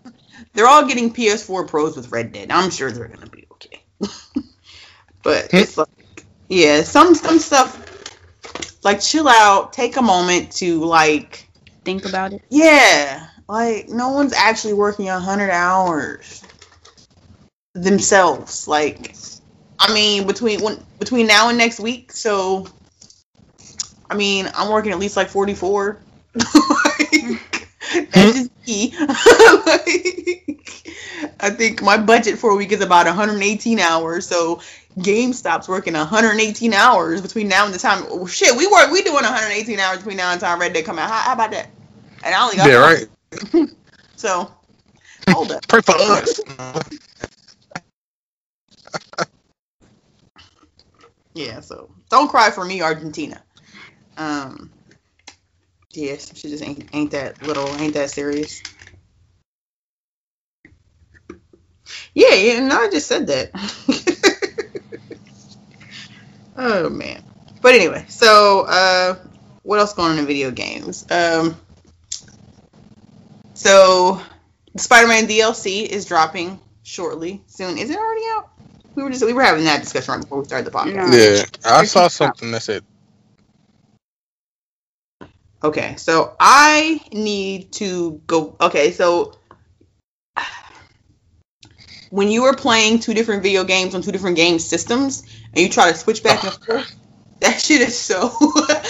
They're 0.55 0.67
all 0.67 0.87
getting 0.87 1.13
PS4 1.13 1.69
Pros 1.69 1.97
with 1.97 2.11
Red 2.11 2.33
Dead. 2.33 2.51
I'm 2.51 2.71
sure 2.71 2.91
they're 2.91 3.09
gonna 3.09 3.27
be 3.27 3.47
okay. 3.53 3.83
but 5.23 5.51
Hmm. 5.51 5.57
it's 5.59 5.77
like, 5.77 6.25
yeah, 6.49 6.83
some 6.83 7.15
some 7.15 7.39
stuff. 7.39 7.79
Like, 8.83 9.01
chill 9.01 9.29
out. 9.29 9.73
Take 9.73 9.97
a 9.97 10.03
moment 10.03 10.53
to 10.57 10.85
like, 10.85 11.49
Think 11.85 12.05
about 12.07 12.33
it. 12.33 12.43
yeah, 12.49 13.29
like 13.49 13.89
no 13.89 14.11
one's 14.11 14.33
actually 14.33 14.75
working 14.75 15.09
a 15.09 15.19
hundred 15.19 15.51
hours 15.51 16.43
themselves. 17.75 18.69
Like, 18.69 19.15
I 19.79 19.93
mean, 19.93 20.27
between 20.27 20.61
when 20.63 20.83
between 20.99 21.27
now 21.27 21.49
and 21.49 21.59
next 21.59 21.81
week, 21.81 22.13
so. 22.13 22.67
I 24.11 24.15
mean, 24.15 24.47
I'm 24.55 24.71
working 24.71 24.93
at 24.93 24.99
least 24.99 25.17
like 25.17 25.29
44. 25.29 25.99
like, 26.35 27.69
that's 28.11 28.35
just 28.35 28.51
me. 28.67 28.95
like, 28.99 30.63
I 31.41 31.49
think 31.49 31.81
my 31.81 31.97
budget 31.97 32.39
for 32.39 32.51
a 32.51 32.55
week 32.55 32.73
is 32.73 32.83
about 32.83 33.07
118 33.07 33.79
hours. 33.81 34.27
So 34.27 34.61
GameStop's 34.99 35.67
working 35.67 35.95
118 35.95 36.75
hours 36.75 37.23
between 37.23 37.49
now 37.49 37.65
and 37.65 37.73
the 37.73 37.79
time. 37.79 38.05
Oh, 38.09 38.27
shit, 38.27 38.55
we 38.55 38.67
work. 38.67 38.91
We 38.91 39.03
doing 39.03 39.15
118 39.25 39.79
hours 39.79 39.99
between 39.99 40.19
now 40.19 40.33
and 40.33 40.41
time 40.41 40.61
Red 40.61 40.75
Dead 40.75 40.85
come 40.85 40.99
out. 40.99 41.09
How, 41.09 41.21
how 41.21 41.33
about 41.33 41.53
that? 41.53 41.69
And 42.23 42.35
I 42.35 42.43
only 42.43 42.57
got 42.57 42.69
Yeah, 42.69 42.77
right. 42.77 43.09
So 44.17 44.53
hold 45.31 45.51
up. 45.53 45.67
Pray 45.69 45.81
for 45.81 45.97
us. 45.97 46.41
Yeah. 51.35 51.61
So 51.61 51.91
don't 52.11 52.29
cry 52.29 52.51
for 52.51 52.65
me, 52.65 52.83
Argentina. 52.83 53.43
Um. 54.17 54.71
Yeah, 55.93 56.17
she 56.17 56.49
just 56.49 56.63
ain't 56.65 56.89
ain't 56.95 57.11
that 57.13 57.43
little, 57.43 57.69
ain't 57.77 57.95
that 57.95 58.11
serious. 58.11 58.63
Yeah, 62.15 62.35
yeah, 62.35 62.61
no, 62.67 62.79
I 62.79 62.91
just 62.91 63.07
said 63.09 63.27
that. 63.29 63.51
oh 66.57 66.91
man. 66.91 67.23
But 67.61 67.75
anyway, 67.75 68.07
so 68.09 68.67
uh 68.69 69.17
what 69.63 69.79
else 69.79 69.95
going 69.95 70.13
on 70.13 70.19
in 70.19 70.27
video 70.27 70.51
games? 70.51 71.07
Um 71.11 71.57
so 73.63 74.21
Spider-Man 74.77 75.27
DLC 75.27 75.87
is 75.87 76.05
dropping 76.05 76.59
shortly 76.83 77.43
soon. 77.47 77.79
Is 77.79 77.91
it 77.91 77.97
already 77.97 78.25
out? 78.31 78.51
We 78.95 79.03
were 79.03 79.11
just 79.11 79.25
we 79.25 79.33
were 79.33 79.43
having 79.43 79.65
that 79.65 79.81
discussion 79.81 80.15
right 80.15 80.21
before 80.21 80.39
we 80.41 80.45
started 80.45 80.67
the 80.67 80.77
podcast. 80.77 81.11
No. 81.11 81.17
Yeah, 81.17 81.45
I 81.65 81.85
saw 81.85 82.09
something 82.09 82.51
that 82.51 82.63
said 82.63 82.85
Okay, 85.65 85.95
so 85.97 86.35
I 86.41 87.01
need 87.13 87.73
to 87.73 88.21
go. 88.27 88.57
Okay, 88.61 88.91
so 88.91 89.39
when 92.11 92.29
you 92.29 92.45
are 92.45 92.57
playing 92.57 92.99
two 92.99 93.15
different 93.15 93.45
video 93.45 93.63
games 93.63 93.95
on 93.95 94.03
two 94.03 94.11
different 94.11 94.37
game 94.37 94.59
systems 94.59 95.23
and 95.55 95.63
you 95.63 95.69
try 95.69 95.93
to 95.93 95.97
switch 95.97 96.25
back 96.25 96.43
and 96.43 96.53
forth, 96.53 96.95
that 97.41 97.61
shit 97.61 97.81
is 97.81 97.97
so. 97.97 98.31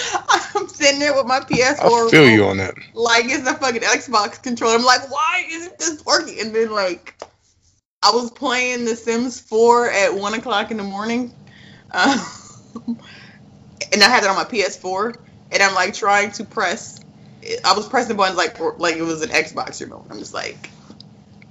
I'm 0.55 0.67
sitting 0.67 0.99
there 0.99 1.15
with 1.15 1.25
my 1.25 1.39
PS4. 1.39 2.07
I 2.07 2.11
feel 2.11 2.29
you 2.29 2.45
on 2.45 2.57
that. 2.57 2.75
like 2.93 3.25
it's 3.25 3.47
a 3.47 3.55
fucking 3.55 3.81
Xbox 3.81 4.41
controller. 4.41 4.75
I'm 4.75 4.83
like, 4.83 5.09
why 5.11 5.43
isn't 5.47 5.79
this 5.79 6.05
working? 6.05 6.39
And 6.39 6.55
then 6.55 6.71
like, 6.71 7.21
I 8.01 8.11
was 8.11 8.31
playing 8.31 8.85
The 8.85 8.95
Sims 8.95 9.39
4 9.39 9.89
at 9.89 10.13
one 10.13 10.33
o'clock 10.33 10.71
in 10.71 10.77
the 10.77 10.83
morning, 10.83 11.33
um, 11.91 12.19
and 13.93 14.03
I 14.03 14.09
had 14.09 14.23
it 14.23 14.29
on 14.29 14.35
my 14.35 14.45
PS4, 14.45 15.15
and 15.51 15.63
I'm 15.63 15.75
like 15.75 15.93
trying 15.93 16.31
to 16.33 16.43
press. 16.43 16.99
I 17.65 17.73
was 17.75 17.87
pressing 17.87 18.15
buttons 18.15 18.37
like 18.37 18.59
like 18.79 18.95
it 18.95 19.01
was 19.01 19.21
an 19.21 19.29
Xbox 19.29 19.81
remote. 19.81 20.07
I'm 20.09 20.17
just 20.19 20.33
like, 20.33 20.69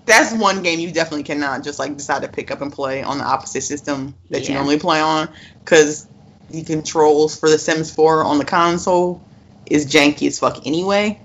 that's 0.04 0.32
one 0.32 0.62
game 0.62 0.80
you 0.80 0.90
definitely 0.90 1.22
cannot 1.22 1.62
just 1.62 1.78
like 1.78 1.96
decide 1.96 2.22
to 2.22 2.28
pick 2.28 2.50
up 2.50 2.60
and 2.60 2.72
play 2.72 3.02
on 3.02 3.18
the 3.18 3.24
opposite 3.24 3.62
system 3.62 4.14
that 4.30 4.48
you 4.48 4.54
normally 4.54 4.78
play 4.78 5.00
on, 5.00 5.28
because 5.60 6.06
the 6.52 6.62
controls 6.62 7.38
for 7.38 7.48
The 7.48 7.58
Sims 7.58 7.92
4 7.92 8.24
on 8.24 8.38
the 8.38 8.44
console 8.44 9.22
is 9.66 9.86
janky 9.86 10.26
as 10.28 10.38
fuck 10.38 10.66
anyway. 10.66 11.20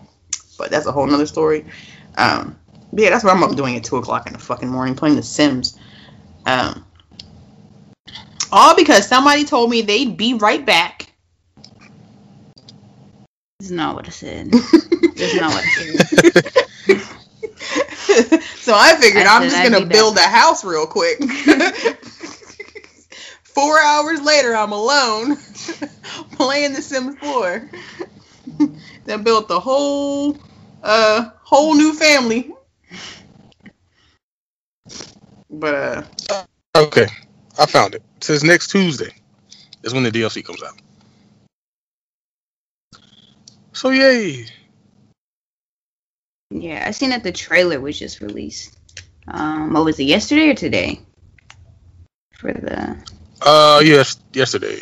But 0.57 0.71
that's 0.71 0.86
a 0.86 0.91
whole 0.91 1.05
nother 1.05 1.28
story. 1.28 1.65
Um, 2.17 2.57
but 2.91 3.03
yeah, 3.03 3.09
that's 3.09 3.23
what 3.23 3.36
I'm 3.36 3.43
up 3.43 3.55
doing 3.55 3.75
at 3.75 3.84
two 3.84 3.97
o'clock 3.97 4.25
in 4.28 4.34
the 4.34 4.39
fucking 4.39 4.69
morning, 4.69 4.95
playing 4.95 5.17
The 5.17 5.23
Sims. 5.23 5.78
Um, 6.45 6.86
all 8.51 8.75
because 8.75 9.07
somebody 9.07 9.43
told 9.43 9.69
me 9.69 9.82
they'd 9.82 10.17
be 10.17 10.34
right 10.36 10.65
back. 10.65 11.11
It's 13.59 13.69
not 13.69 13.95
what 13.95 14.07
I 14.07 14.11
said. 14.11 14.51
That's 14.51 15.36
not 15.36 15.53
what 15.53 15.63
I 15.63 15.67
said. 15.67 17.01
so 18.57 18.73
I 18.75 18.95
figured 18.95 19.25
I 19.25 19.36
I'm 19.36 19.43
just 19.49 19.61
gonna 19.63 19.86
be 19.86 19.91
build 19.91 20.17
a 20.17 20.21
house 20.21 20.63
real 20.63 20.86
quick. 20.86 21.19
Four 23.58 23.80
hours 23.80 24.22
later, 24.22 24.55
I'm 24.55 24.72
alone 24.72 25.36
playing 26.34 26.74
The 26.74 26.82
Sims 26.84 27.18
4. 27.18 27.68
that 29.05 29.24
built 29.24 29.47
the 29.47 29.60
whole 29.60 30.38
uh 30.84 31.32
whole 31.41 31.74
new 31.74 31.93
family. 31.93 32.53
But 35.49 35.74
uh 36.30 36.43
Okay, 36.76 37.08
I 37.58 37.66
found 37.66 37.95
it. 37.95 38.03
It 38.18 38.24
says 38.24 38.43
next 38.43 38.68
Tuesday 38.70 39.12
is 39.82 39.91
when 39.91 40.03
the 40.03 40.12
DLC 40.12 40.45
comes 40.45 40.62
out. 40.62 40.80
So 43.74 43.89
yay! 43.89 44.45
Yeah, 46.51 46.84
I 46.86 46.91
seen 46.91 47.10
that 47.10 47.24
the 47.24 47.32
trailer 47.32 47.80
was 47.80 47.97
just 47.97 48.22
released. 48.22 48.78
Um, 49.28 49.74
what 49.74 49.84
was 49.84 49.99
it? 49.99 50.03
Yesterday 50.03 50.49
or 50.49 50.53
today? 50.53 51.01
For 52.36 52.53
the 52.53 53.03
Uh, 53.41 53.81
yes, 53.83 54.17
yesterday. 54.33 54.81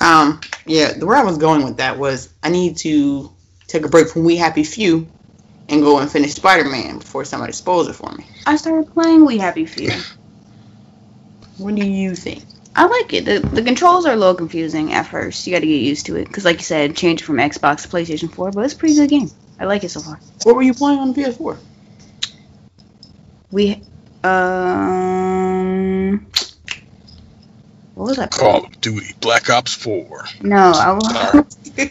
um 0.00 0.40
yeah, 0.66 0.92
the 0.92 1.06
where 1.06 1.16
I 1.16 1.24
was 1.24 1.38
going 1.38 1.64
with 1.64 1.78
that 1.78 1.98
was 1.98 2.32
I 2.42 2.50
need 2.50 2.76
to 2.78 3.30
take 3.66 3.84
a 3.84 3.88
break 3.88 4.08
from 4.08 4.24
We 4.24 4.36
Happy 4.36 4.64
Few 4.64 5.08
and 5.68 5.82
go 5.82 5.98
and 5.98 6.10
finish 6.10 6.34
Spider 6.34 6.68
Man 6.68 6.98
before 6.98 7.24
somebody 7.24 7.52
spoils 7.52 7.88
it 7.88 7.94
for 7.94 8.10
me. 8.12 8.26
I 8.46 8.56
started 8.56 8.92
playing 8.92 9.24
We 9.24 9.38
Happy 9.38 9.66
Few. 9.66 9.90
What 11.58 11.74
do 11.74 11.82
you 11.86 12.14
think? 12.14 12.44
I 12.74 12.84
like 12.84 13.14
it. 13.14 13.24
The 13.24 13.40
the 13.40 13.62
controls 13.62 14.04
are 14.04 14.12
a 14.12 14.16
little 14.16 14.34
confusing 14.34 14.92
at 14.92 15.06
first. 15.06 15.46
You 15.46 15.54
got 15.54 15.60
to 15.60 15.66
get 15.66 15.80
used 15.80 16.04
to 16.06 16.16
it 16.16 16.26
because, 16.26 16.44
like 16.44 16.58
you 16.58 16.64
said, 16.64 16.94
change 16.94 17.22
from 17.22 17.36
Xbox 17.36 17.82
to 17.82 17.88
PlayStation 17.88 18.30
4. 18.30 18.50
But 18.50 18.66
it's 18.66 18.74
a 18.74 18.76
pretty 18.76 18.94
good 18.94 19.08
game. 19.08 19.30
I 19.58 19.64
like 19.64 19.82
it 19.82 19.88
so 19.88 20.00
far. 20.02 20.20
What 20.42 20.54
were 20.54 20.62
you 20.62 20.74
playing 20.74 20.98
on 20.98 21.14
the 21.14 21.22
PS4? 21.22 21.56
We 23.50 23.82
um. 24.26 26.26
What 27.94 28.08
was 28.08 28.16
that? 28.18 28.30
Call 28.30 28.66
of 28.66 28.80
Duty 28.82 29.14
Black 29.20 29.48
Ops 29.48 29.72
4. 29.72 30.26
No, 30.42 30.56
I 30.56 30.92
was 30.92 31.46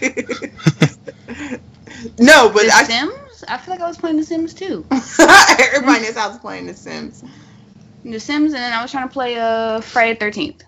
no, 2.20 2.50
but 2.50 2.64
The 2.64 2.72
I 2.72 2.84
Sims. 2.84 3.44
I 3.48 3.58
feel 3.58 3.74
like 3.74 3.82
I 3.82 3.88
was 3.88 3.98
playing 3.98 4.18
The 4.18 4.24
Sims 4.24 4.54
too. 4.54 4.86
everybody 4.92 5.98
in 5.98 6.04
this 6.04 6.16
house 6.16 6.36
is 6.36 6.40
playing 6.40 6.68
The 6.68 6.76
Sims. 6.76 7.24
The 8.04 8.20
Sims, 8.20 8.54
and 8.54 8.62
then 8.62 8.72
I 8.72 8.84
was 8.84 8.92
trying 8.92 9.08
to 9.08 9.14
play 9.14 9.36
uh 9.38 9.82
Friday 9.82 10.20
Thirteenth. 10.20 10.64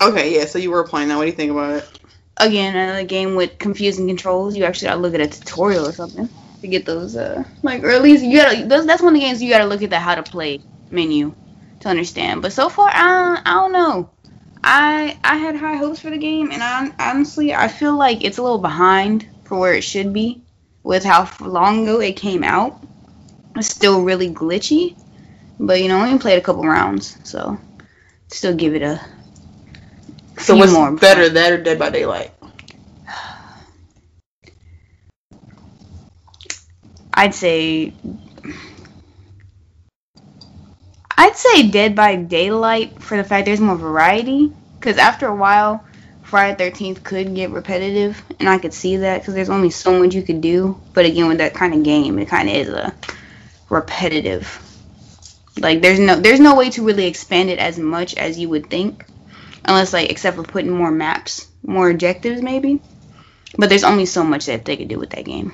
Okay, 0.00 0.34
yeah, 0.34 0.46
so 0.46 0.58
you 0.58 0.70
were 0.70 0.84
playing 0.84 1.08
that. 1.08 1.16
What 1.16 1.24
do 1.24 1.30
you 1.30 1.36
think 1.36 1.50
about 1.50 1.76
it? 1.76 1.98
Again, 2.38 2.74
another 2.74 3.04
game 3.04 3.36
with 3.36 3.58
confusing 3.58 4.08
controls. 4.08 4.56
You 4.56 4.64
actually 4.64 4.88
gotta 4.88 5.02
look 5.02 5.14
at 5.14 5.20
a 5.20 5.28
tutorial 5.28 5.86
or 5.86 5.92
something 5.92 6.30
to 6.64 6.68
get 6.70 6.86
those. 6.86 7.16
Uh, 7.16 7.44
like 7.62 7.84
or 7.84 7.90
at 7.90 8.02
least 8.02 8.24
you 8.24 8.38
gotta. 8.38 8.66
Those, 8.66 8.86
that's 8.86 9.02
one 9.02 9.14
of 9.14 9.20
the 9.20 9.26
games 9.26 9.42
you 9.42 9.50
gotta 9.50 9.66
look 9.66 9.82
at 9.82 9.90
the 9.90 10.00
how 10.00 10.16
to 10.16 10.24
play 10.24 10.60
menu 10.90 11.34
to 11.80 11.88
understand. 11.90 12.42
But 12.42 12.52
so 12.52 12.68
far, 12.70 12.88
I 12.92 13.40
I 13.44 13.54
don't 13.54 13.72
know. 13.72 14.10
I 14.64 15.18
I 15.24 15.36
had 15.38 15.56
high 15.56 15.76
hopes 15.76 16.00
for 16.00 16.10
the 16.10 16.18
game, 16.18 16.50
and 16.52 16.62
I 16.62 16.90
honestly 16.98 17.54
I 17.54 17.68
feel 17.68 17.96
like 17.96 18.24
it's 18.24 18.38
a 18.38 18.42
little 18.42 18.58
behind 18.58 19.28
for 19.44 19.58
where 19.58 19.74
it 19.74 19.82
should 19.84 20.12
be 20.12 20.44
with 20.84 21.04
how 21.04 21.30
long 21.40 21.84
ago 21.84 22.00
it 22.00 22.16
came 22.16 22.44
out. 22.44 22.82
It's 23.56 23.68
still 23.68 24.02
really 24.02 24.30
glitchy, 24.32 24.96
but 25.60 25.82
you 25.82 25.88
know, 25.88 25.98
I 25.98 26.06
only 26.08 26.18
played 26.18 26.38
a 26.38 26.42
couple 26.42 26.64
rounds, 26.64 27.18
so 27.24 27.58
still 28.28 28.54
give 28.56 28.74
it 28.74 28.82
a 28.82 29.00
So 30.38 30.56
what's 30.56 30.72
more. 30.72 30.92
better, 30.92 31.28
that 31.30 31.52
or 31.52 31.62
Dead 31.62 31.78
by 31.78 31.90
Daylight? 31.90 32.33
I'd 37.14 37.34
say 37.34 37.94
I'd 41.16 41.36
say 41.36 41.68
Dead 41.68 41.94
by 41.94 42.16
Daylight 42.16 43.00
for 43.00 43.16
the 43.16 43.24
fact 43.24 43.46
there's 43.46 43.60
more 43.60 43.76
variety. 43.76 44.52
Because 44.78 44.98
after 44.98 45.26
a 45.26 45.34
while, 45.34 45.82
Friday 46.22 46.56
Thirteenth 46.56 47.02
could 47.04 47.34
get 47.34 47.50
repetitive, 47.50 48.20
and 48.38 48.48
I 48.48 48.58
could 48.58 48.74
see 48.74 48.98
that 48.98 49.20
because 49.20 49.34
there's 49.34 49.48
only 49.48 49.70
so 49.70 49.98
much 49.98 50.14
you 50.14 50.22
could 50.22 50.40
do. 50.40 50.78
But 50.92 51.06
again, 51.06 51.28
with 51.28 51.38
that 51.38 51.54
kind 51.54 51.72
of 51.72 51.84
game, 51.84 52.18
it 52.18 52.28
kind 52.28 52.48
of 52.48 52.54
is 52.56 52.68
a 52.68 52.94
repetitive. 53.70 54.60
Like 55.58 55.80
there's 55.80 56.00
no 56.00 56.16
there's 56.16 56.40
no 56.40 56.56
way 56.56 56.70
to 56.70 56.84
really 56.84 57.06
expand 57.06 57.48
it 57.48 57.58
as 57.58 57.78
much 57.78 58.14
as 58.16 58.38
you 58.38 58.48
would 58.48 58.68
think, 58.68 59.06
unless 59.64 59.92
like 59.92 60.10
except 60.10 60.36
for 60.36 60.42
putting 60.42 60.72
more 60.72 60.90
maps, 60.90 61.46
more 61.62 61.88
objectives 61.88 62.42
maybe. 62.42 62.82
But 63.56 63.68
there's 63.68 63.84
only 63.84 64.06
so 64.06 64.24
much 64.24 64.46
that 64.46 64.64
they 64.64 64.76
could 64.76 64.88
do 64.88 64.98
with 64.98 65.10
that 65.10 65.24
game. 65.24 65.52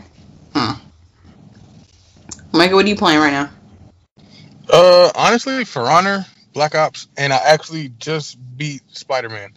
Hmm. 0.54 0.72
Micah, 2.52 2.74
what 2.74 2.84
are 2.84 2.88
you 2.88 2.96
playing 2.96 3.20
right 3.20 3.32
now? 3.32 3.50
Uh, 4.68 5.10
honestly, 5.14 5.64
For 5.64 5.82
Honor, 5.82 6.26
Black 6.52 6.74
Ops, 6.74 7.08
and 7.16 7.32
I 7.32 7.36
actually 7.36 7.88
just 7.88 8.38
beat 8.56 8.82
Spider 8.96 9.28
Man. 9.28 9.52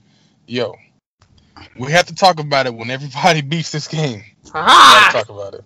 Yo, 0.47 0.75
we 1.77 1.91
have 1.91 2.07
to 2.07 2.15
talk 2.15 2.39
about 2.39 2.65
it 2.65 2.73
when 2.73 2.89
everybody 2.89 3.41
beats 3.43 3.71
this 3.71 3.87
game. 3.87 4.23
We 4.43 4.51
have 4.53 4.65
to 4.65 4.69
Ah! 4.69 5.09
talk 5.11 5.29
about 5.29 5.53
it. 5.55 5.63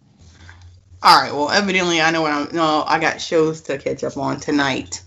All 1.04 1.22
right. 1.22 1.32
Well, 1.34 1.50
evidently, 1.52 2.02
I 2.02 2.12
know 2.12 2.22
what 2.22 2.32
I'm. 2.32 2.50
No, 2.56 2.84
I 2.86 3.00
got 3.00 3.22
shows 3.22 3.62
to 3.64 3.78
catch 3.78 4.04
up 4.04 4.18
on 4.18 4.40
tonight. 4.40 5.04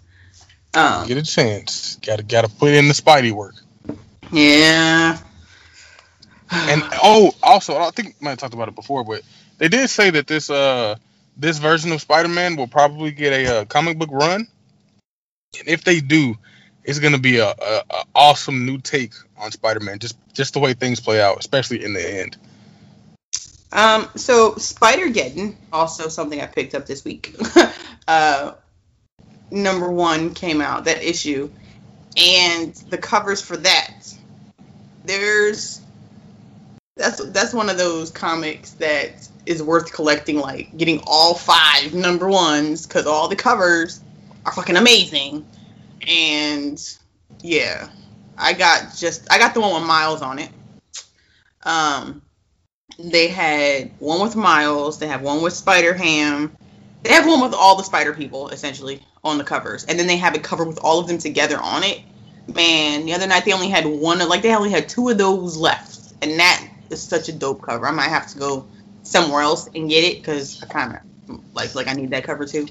Um. 0.75 1.07
Get 1.09 1.19
a 1.19 1.23
chance. 1.23 1.97
Gotta 1.97 2.23
gotta 2.23 2.49
put 2.49 2.73
in 2.73 2.89
the 2.89 2.95
Spidey 2.95 3.33
work. 3.33 3.55
Yeah. 4.33 5.19
And 6.53 6.83
oh, 7.01 7.33
also, 7.45 7.77
I 7.77 7.91
think 7.91 8.17
I 8.21 8.25
might 8.25 8.31
have 8.31 8.39
talked 8.41 8.55
about 8.55 8.67
it 8.67 8.75
before, 8.75 9.05
but 9.05 9.23
they 9.59 9.69
did 9.69 9.89
say 9.89 10.11
that 10.11 10.27
this 10.27 10.51
uh 10.51 10.97
this 11.41 11.59
version 11.59 11.93
of 11.93 12.01
Spider 12.01 12.29
Man 12.29 12.57
will 12.57 12.69
probably 12.69 13.13
get 13.13 13.33
a 13.33 13.61
uh, 13.61 13.65
comic 13.65 13.99
book 13.99 14.11
run. 14.13 14.47
And 15.59 15.69
if 15.69 15.85
they 15.85 16.01
do, 16.01 16.37
it's 16.85 16.99
gonna 16.99 17.19
be 17.19 17.39
a, 17.39 17.49
a, 17.49 17.83
a 17.91 18.05
awesome 18.15 18.67
new 18.67 18.79
take 18.79 19.15
on 19.37 19.51
Spider 19.51 19.81
Man. 19.81 19.99
Just 19.99 20.17
just 20.33 20.55
the 20.55 20.61
way 20.61 20.75
things 20.75 21.01
play 21.01 21.21
out, 21.21 21.39
especially 21.39 21.85
in 21.85 21.93
the 21.93 22.21
end. 22.21 22.37
Um, 23.73 24.09
so 24.17 24.57
Spider 24.57 25.09
Geddon, 25.09 25.55
also 25.73 26.09
something 26.09 26.41
I 26.41 26.47
picked 26.47 26.75
up 26.75 26.87
this 26.87 27.05
week. 27.05 27.37
uh, 28.09 28.53
number 29.51 29.91
one 29.91 30.35
came 30.35 30.61
out 30.61 30.85
that 30.85 31.03
issue, 31.03 31.51
and 32.17 32.75
the 32.75 32.99
covers 32.99 33.41
for 33.41 33.57
that. 33.57 33.95
There's 35.05 35.81
that's 36.97 37.25
that's 37.31 37.55
one 37.55 37.71
of 37.71 37.79
those 37.79 38.11
comics 38.11 38.73
that 38.73 39.29
is 39.51 39.63
worth 39.63 39.93
collecting. 39.93 40.39
Like 40.39 40.77
getting 40.77 41.03
all 41.07 41.35
five 41.35 41.93
number 41.93 42.29
ones 42.29 42.87
because 42.87 43.07
all 43.07 43.29
the 43.29 43.37
covers 43.37 44.01
are 44.47 44.53
fucking 44.53 44.77
amazing, 44.77 45.47
and 46.07 46.99
yeah, 47.43 47.89
I 48.39 48.53
got 48.53 48.95
just 48.97 49.31
I 49.31 49.39
got 49.39 49.55
the 49.55 49.61
one 49.61 49.75
with 49.75 49.89
Miles 49.89 50.23
on 50.23 50.39
it. 50.39 50.51
Um 51.65 52.23
they 52.99 53.29
had 53.29 53.93
one 53.99 54.21
with 54.21 54.37
Miles, 54.37 54.99
they 54.99 55.07
have 55.07 55.23
one 55.23 55.43
with 55.43 55.53
Spider 55.53 55.95
Ham, 55.95 56.57
they 57.03 57.13
have 57.13 57.27
one 57.27 57.41
with 57.41 57.55
all 57.55 57.77
the 57.77 57.83
Spider 57.83 58.13
people 58.13 58.49
essentially 58.49 59.03
on 59.25 59.39
the 59.39 59.45
covers, 59.45 59.85
and 59.85 59.99
then 59.99 60.07
they 60.07 60.17
have 60.17 60.35
a 60.35 60.39
cover 60.39 60.65
with 60.65 60.79
all 60.79 60.99
of 61.01 61.07
them 61.07 61.19
together 61.19 61.59
on 61.59 61.83
it. 61.83 62.01
Man, 62.55 63.05
the 63.07 63.15
other 63.15 63.27
night 63.27 63.45
they 63.45 63.53
only 63.53 63.69
had 63.69 63.87
one, 63.87 64.19
like 64.29 64.43
they 64.43 64.55
only 64.55 64.71
had 64.71 64.89
two 64.89 65.09
of 65.09 65.19
those 65.19 65.57
left, 65.57 66.15
and 66.23 66.39
that 66.39 66.67
is 66.91 67.03
such 67.03 67.29
a 67.29 67.33
dope 67.33 67.63
cover. 67.63 67.87
I 67.87 67.93
might 67.93 68.09
have 68.09 68.27
to 68.33 68.39
go 68.39 68.67
somewhere 69.11 69.43
else 69.43 69.69
and 69.75 69.89
get 69.89 70.05
it 70.05 70.19
because 70.19 70.63
I 70.63 70.67
kind 70.67 70.99
of 71.29 71.41
like 71.53 71.75
like 71.75 71.89
I 71.89 71.93
need 71.93 72.11
that 72.11 72.25
cover 72.25 72.47
too. 72.47 72.69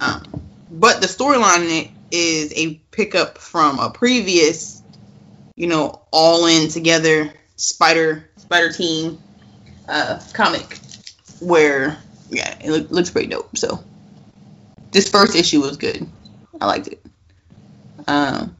Um, 0.00 0.22
but 0.70 1.00
the 1.00 1.06
storyline 1.06 1.90
is 2.10 2.52
a 2.54 2.74
pickup 2.90 3.38
from 3.38 3.78
a 3.78 3.90
previous, 3.90 4.82
you 5.54 5.68
know, 5.68 6.02
all 6.10 6.46
in 6.46 6.68
together 6.68 7.32
Spider 7.56 8.28
Spider 8.36 8.72
Team 8.72 9.18
uh, 9.88 10.20
comic 10.32 10.78
where 11.40 11.96
yeah, 12.30 12.56
it 12.60 12.70
look, 12.70 12.90
looks 12.90 13.10
pretty 13.10 13.28
dope. 13.28 13.56
So 13.56 13.82
this 14.90 15.08
first 15.08 15.36
issue 15.36 15.60
was 15.60 15.76
good. 15.76 16.06
I 16.60 16.66
liked 16.66 16.88
it. 16.88 17.04
Um, 18.08 18.56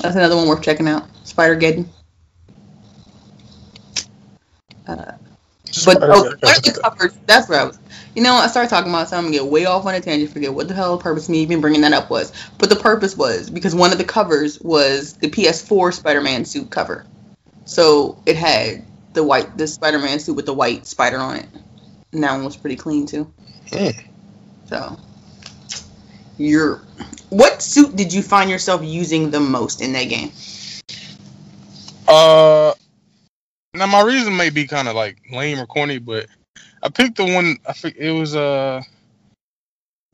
that's 0.00 0.16
another 0.16 0.36
one 0.36 0.48
worth 0.48 0.62
checking 0.62 0.88
out. 0.88 1.08
Spider 1.24 1.56
Geddon. 1.56 1.86
Uh, 4.86 5.12
but 5.84 5.98
oh, 6.02 6.34
there's 6.42 6.60
the 6.60 6.80
covers. 6.82 7.12
That's 7.26 7.48
where 7.48 7.60
I 7.60 7.64
was. 7.64 7.78
You 8.14 8.22
know, 8.22 8.34
I 8.34 8.48
started 8.48 8.68
talking 8.68 8.90
about 8.90 9.08
something, 9.08 9.32
get 9.32 9.46
way 9.46 9.64
off 9.64 9.86
on 9.86 9.94
a 9.94 10.00
tangent, 10.00 10.32
forget 10.32 10.52
what 10.52 10.68
the 10.68 10.74
hell 10.74 10.96
the 10.98 11.02
purpose 11.02 11.24
of 11.24 11.30
me 11.30 11.38
even 11.40 11.60
bringing 11.60 11.80
that 11.80 11.92
up 11.94 12.10
was. 12.10 12.32
But 12.58 12.68
the 12.68 12.76
purpose 12.76 13.16
was 13.16 13.48
because 13.48 13.74
one 13.74 13.90
of 13.90 13.98
the 13.98 14.04
covers 14.04 14.60
was 14.60 15.14
the 15.14 15.30
PS4 15.30 15.94
Spider-Man 15.94 16.44
suit 16.44 16.70
cover. 16.70 17.06
So 17.64 18.20
it 18.26 18.36
had 18.36 18.84
the 19.14 19.22
white, 19.22 19.56
the 19.56 19.66
Spider-Man 19.66 20.18
suit 20.20 20.36
with 20.36 20.46
the 20.46 20.52
white 20.52 20.86
spider 20.86 21.18
on 21.18 21.36
it. 21.36 21.48
And 22.12 22.22
that 22.22 22.32
one 22.32 22.44
was 22.44 22.56
pretty 22.56 22.76
clean 22.76 23.06
too. 23.06 23.32
Hmm. 23.72 23.88
So, 24.66 24.98
your 26.36 26.82
what 27.30 27.62
suit 27.62 27.96
did 27.96 28.12
you 28.12 28.22
find 28.22 28.50
yourself 28.50 28.82
using 28.84 29.30
the 29.30 29.40
most 29.40 29.80
in 29.80 29.92
that 29.92 30.04
game? 30.04 30.32
Uh, 32.06 32.74
now 33.74 33.86
my 33.86 34.02
reason 34.02 34.36
may 34.36 34.50
be 34.50 34.66
kind 34.66 34.88
of 34.88 34.94
like 34.94 35.18
lame 35.30 35.58
or 35.58 35.66
corny, 35.66 35.98
but 35.98 36.26
I 36.82 36.88
picked 36.88 37.16
the 37.16 37.24
one. 37.24 37.58
I 37.66 37.72
think 37.72 37.96
it 37.96 38.12
was 38.12 38.36
uh, 38.36 38.82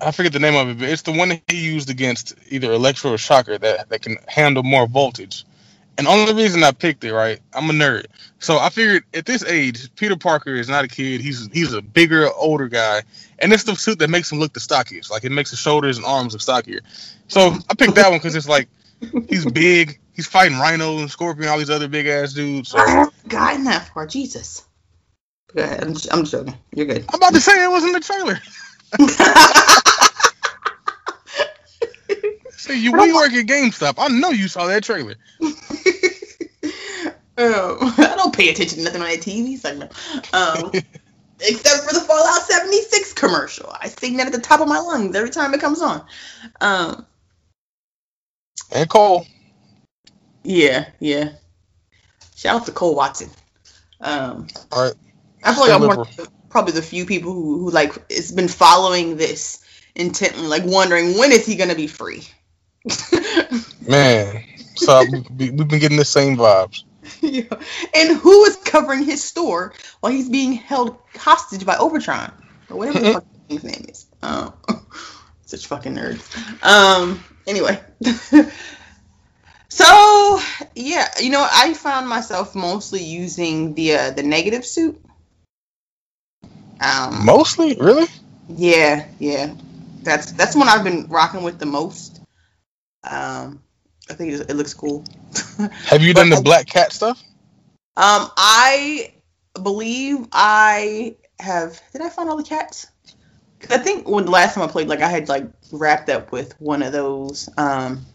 I 0.01 0.13
forget 0.13 0.33
the 0.33 0.39
name 0.39 0.55
of 0.55 0.69
it, 0.69 0.79
but 0.79 0.89
it's 0.89 1.03
the 1.03 1.13
one 1.13 1.31
that 1.31 1.43
he 1.49 1.61
used 1.61 1.91
against 1.91 2.35
either 2.51 2.73
Electro 2.73 3.13
or 3.13 3.19
Shocker 3.19 3.59
that 3.59 3.89
that 3.89 4.03
can 4.03 4.17
handle 4.29 4.63
more 4.63 4.87
voltage. 4.87 5.45
And 5.97 6.07
only 6.07 6.33
reason 6.33 6.63
I 6.63 6.71
picked 6.71 7.03
it, 7.03 7.13
right? 7.13 7.41
I'm 7.53 7.69
a 7.69 7.73
nerd. 7.73 8.07
So 8.39 8.59
I 8.59 8.69
figured 8.69 9.03
at 9.15 9.27
this 9.27 9.43
age, 9.45 9.93
Peter 9.97 10.15
Parker 10.15 10.55
is 10.55 10.69
not 10.69 10.85
a 10.85 10.89
kid. 10.89 11.21
He's 11.21 11.49
he's 11.53 11.73
a 11.73 11.83
bigger, 11.83 12.31
older 12.33 12.69
guy. 12.69 13.03
And 13.41 13.53
it's 13.53 13.65
the 13.65 13.75
suit 13.75 13.99
that 13.99 14.09
makes 14.09 14.31
him 14.31 14.39
look 14.39 14.53
the 14.53 14.61
stockiest. 14.61 15.11
Like 15.11 15.25
it 15.25 15.33
makes 15.33 15.51
his 15.51 15.59
shoulders 15.59 15.97
and 15.97 16.07
arms 16.07 16.35
look 16.35 16.43
stockier. 16.43 16.81
So 17.27 17.53
I 17.69 17.75
picked 17.75 17.97
that 17.97 18.11
one 18.11 18.19
because 18.19 18.37
it's 18.37 18.49
like 18.49 18.69
he's 19.29 19.45
big. 19.51 19.99
He's 20.19 20.27
fighting 20.27 20.59
Rhino 20.59 20.99
and 20.99 21.09
Scorpion, 21.09 21.49
all 21.49 21.59
these 21.59 21.71
other 21.71 21.87
big 21.87 22.09
ass 22.09 22.33
dudes. 22.33 22.71
So 22.71 22.79
I'm 22.81 23.09
Gotten 23.29 23.63
that 23.67 23.87
far, 23.95 24.05
Jesus. 24.05 24.65
Ahead. 25.55 25.85
I'm 25.85 25.95
just, 25.95 26.13
I'm 26.13 26.25
just 26.25 26.33
joking. 26.33 26.55
You're 26.75 26.87
good. 26.87 27.05
I'm 27.09 27.19
about 27.19 27.35
to 27.35 27.41
say 27.41 27.63
it 27.63 27.69
was 27.69 27.85
in 27.85 27.93
the 27.93 28.01
trailer. 28.01 28.41
Say 32.51 32.81
you 32.81 32.91
we 32.91 33.13
work 33.13 33.33
at 33.33 33.47
GameStop. 33.47 33.95
I 33.99 34.09
know 34.09 34.31
you 34.31 34.49
saw 34.49 34.67
that 34.67 34.83
trailer. 34.83 35.15
um, 35.41 35.55
I 37.39 38.15
don't 38.17 38.35
pay 38.35 38.49
attention 38.49 38.79
to 38.79 38.85
nothing 38.87 39.01
on 39.01 39.09
that 39.09 39.21
TV 39.21 39.57
segment. 39.57 39.93
Um, 40.35 40.73
except 41.43 41.85
for 41.85 41.95
the 41.95 42.01
Fallout 42.01 42.43
76 42.43 43.13
commercial. 43.13 43.73
I 43.81 43.87
sing 43.87 44.17
that 44.17 44.27
at 44.27 44.33
the 44.33 44.41
top 44.41 44.61
of 44.61 44.67
my 44.67 44.81
lungs 44.81 45.15
every 45.15 45.31
time 45.31 45.55
it 45.55 45.61
comes 45.61 45.81
on. 45.81 46.05
Um, 46.61 47.07
And 48.73 48.91
Cole. 48.91 49.25
Yeah, 50.43 50.89
yeah. 51.01 51.31
Shout 52.37 52.61
out 52.61 52.67
to 52.67 52.73
Cole 52.73 52.95
Watson. 52.95 53.31
Um, 54.01 54.47
All 54.73 54.85
right. 54.85 54.95
I 55.45 55.55
feel 55.55 55.63
like 55.63 55.73
I'm 55.73 55.81
Stay 55.81 55.87
one 55.89 55.99
of 55.99 56.31
probably 56.49 56.73
the 56.73 56.83
few 56.83 57.05
people 57.05 57.33
who, 57.33 57.59
who 57.59 57.71
like 57.71 57.93
it's 58.09 58.31
been 58.31 58.49
following 58.49 59.17
this 59.17 59.65
intently, 59.95 60.47
like 60.47 60.63
wondering 60.65 61.19
when 61.19 61.33
is 61.33 61.47
he 61.47 61.57
gonna 61.57 61.75
be 61.75 61.87
free. 61.87 62.23
Man. 63.89 64.45
So 64.77 65.05
we, 65.37 65.51
we've 65.51 65.69
been 65.69 65.81
getting 65.81 65.99
the 65.99 66.05
same 66.05 66.37
vibes. 66.37 66.85
Yeah. 67.21 67.43
And 67.95 68.17
who 68.19 68.45
is 68.45 68.57
covering 68.57 69.03
his 69.03 69.25
store 69.25 69.73
while 70.01 70.13
he's 70.13 70.29
being 70.29 70.53
held 70.53 70.97
hostage 71.17 71.65
by 71.65 71.75
Overtron 71.75 72.33
or 72.71 72.77
whatever 72.77 73.01
the 73.01 73.13
fuck 73.15 73.25
his 73.49 73.65
name 73.65 73.87
is? 73.89 74.07
Um, 74.23 74.53
such 75.47 75.67
fucking 75.67 75.95
nerds. 75.95 76.23
Um. 76.65 77.25
Anyway. 77.47 77.81
So 79.79 80.41
yeah, 80.75 81.09
you 81.21 81.31
know, 81.31 81.47
I 81.51 81.73
found 81.75 82.09
myself 82.09 82.55
mostly 82.55 83.03
using 83.03 83.75
the 83.75 83.95
uh, 83.97 84.11
the 84.11 84.23
negative 84.25 84.65
suit. 84.67 85.01
Um. 86.81 87.25
Mostly? 87.25 87.77
Really? 87.81 88.07
Yeah, 88.49 89.07
yeah. 89.19 89.55
That's 90.03 90.33
that's 90.33 90.55
one 90.57 90.69
I've 90.69 90.85
been 90.85 91.07
rocking 91.09 91.43
with 91.43 91.59
the 91.59 91.67
most. 91.67 92.21
Um, 93.05 93.63
I 94.11 94.15
think 94.15 94.33
it, 94.33 94.51
it 94.51 94.55
looks 94.55 94.75
cool. 94.75 95.05
Have 95.87 96.03
you 96.03 96.15
done 96.15 96.31
the 96.31 96.37
I- 96.37 96.43
Black 96.43 96.67
Cat 96.67 96.93
stuff? 96.93 97.21
Um, 97.97 98.31
I 98.37 99.13
believe 99.61 100.27
I 100.33 101.17
have. 101.41 101.81
Did 101.93 102.03
I 102.03 102.09
find 102.09 102.29
all 102.31 102.37
the 102.37 102.43
cats? 102.45 102.87
'Cause 103.61 103.73
I 103.73 103.79
think 103.79 104.09
when 104.09 104.25
the 104.25 104.31
last 104.31 104.55
time 104.55 104.63
I 104.63 104.69
played, 104.69 104.87
like 104.87 105.01
I 105.03 105.09
had 105.09 105.29
like 105.29 105.47
wrapped 105.73 106.09
up 106.11 106.31
with 106.31 106.55
one 106.61 106.83
of 106.85 106.93
those. 106.93 107.49
Um, 107.57 108.07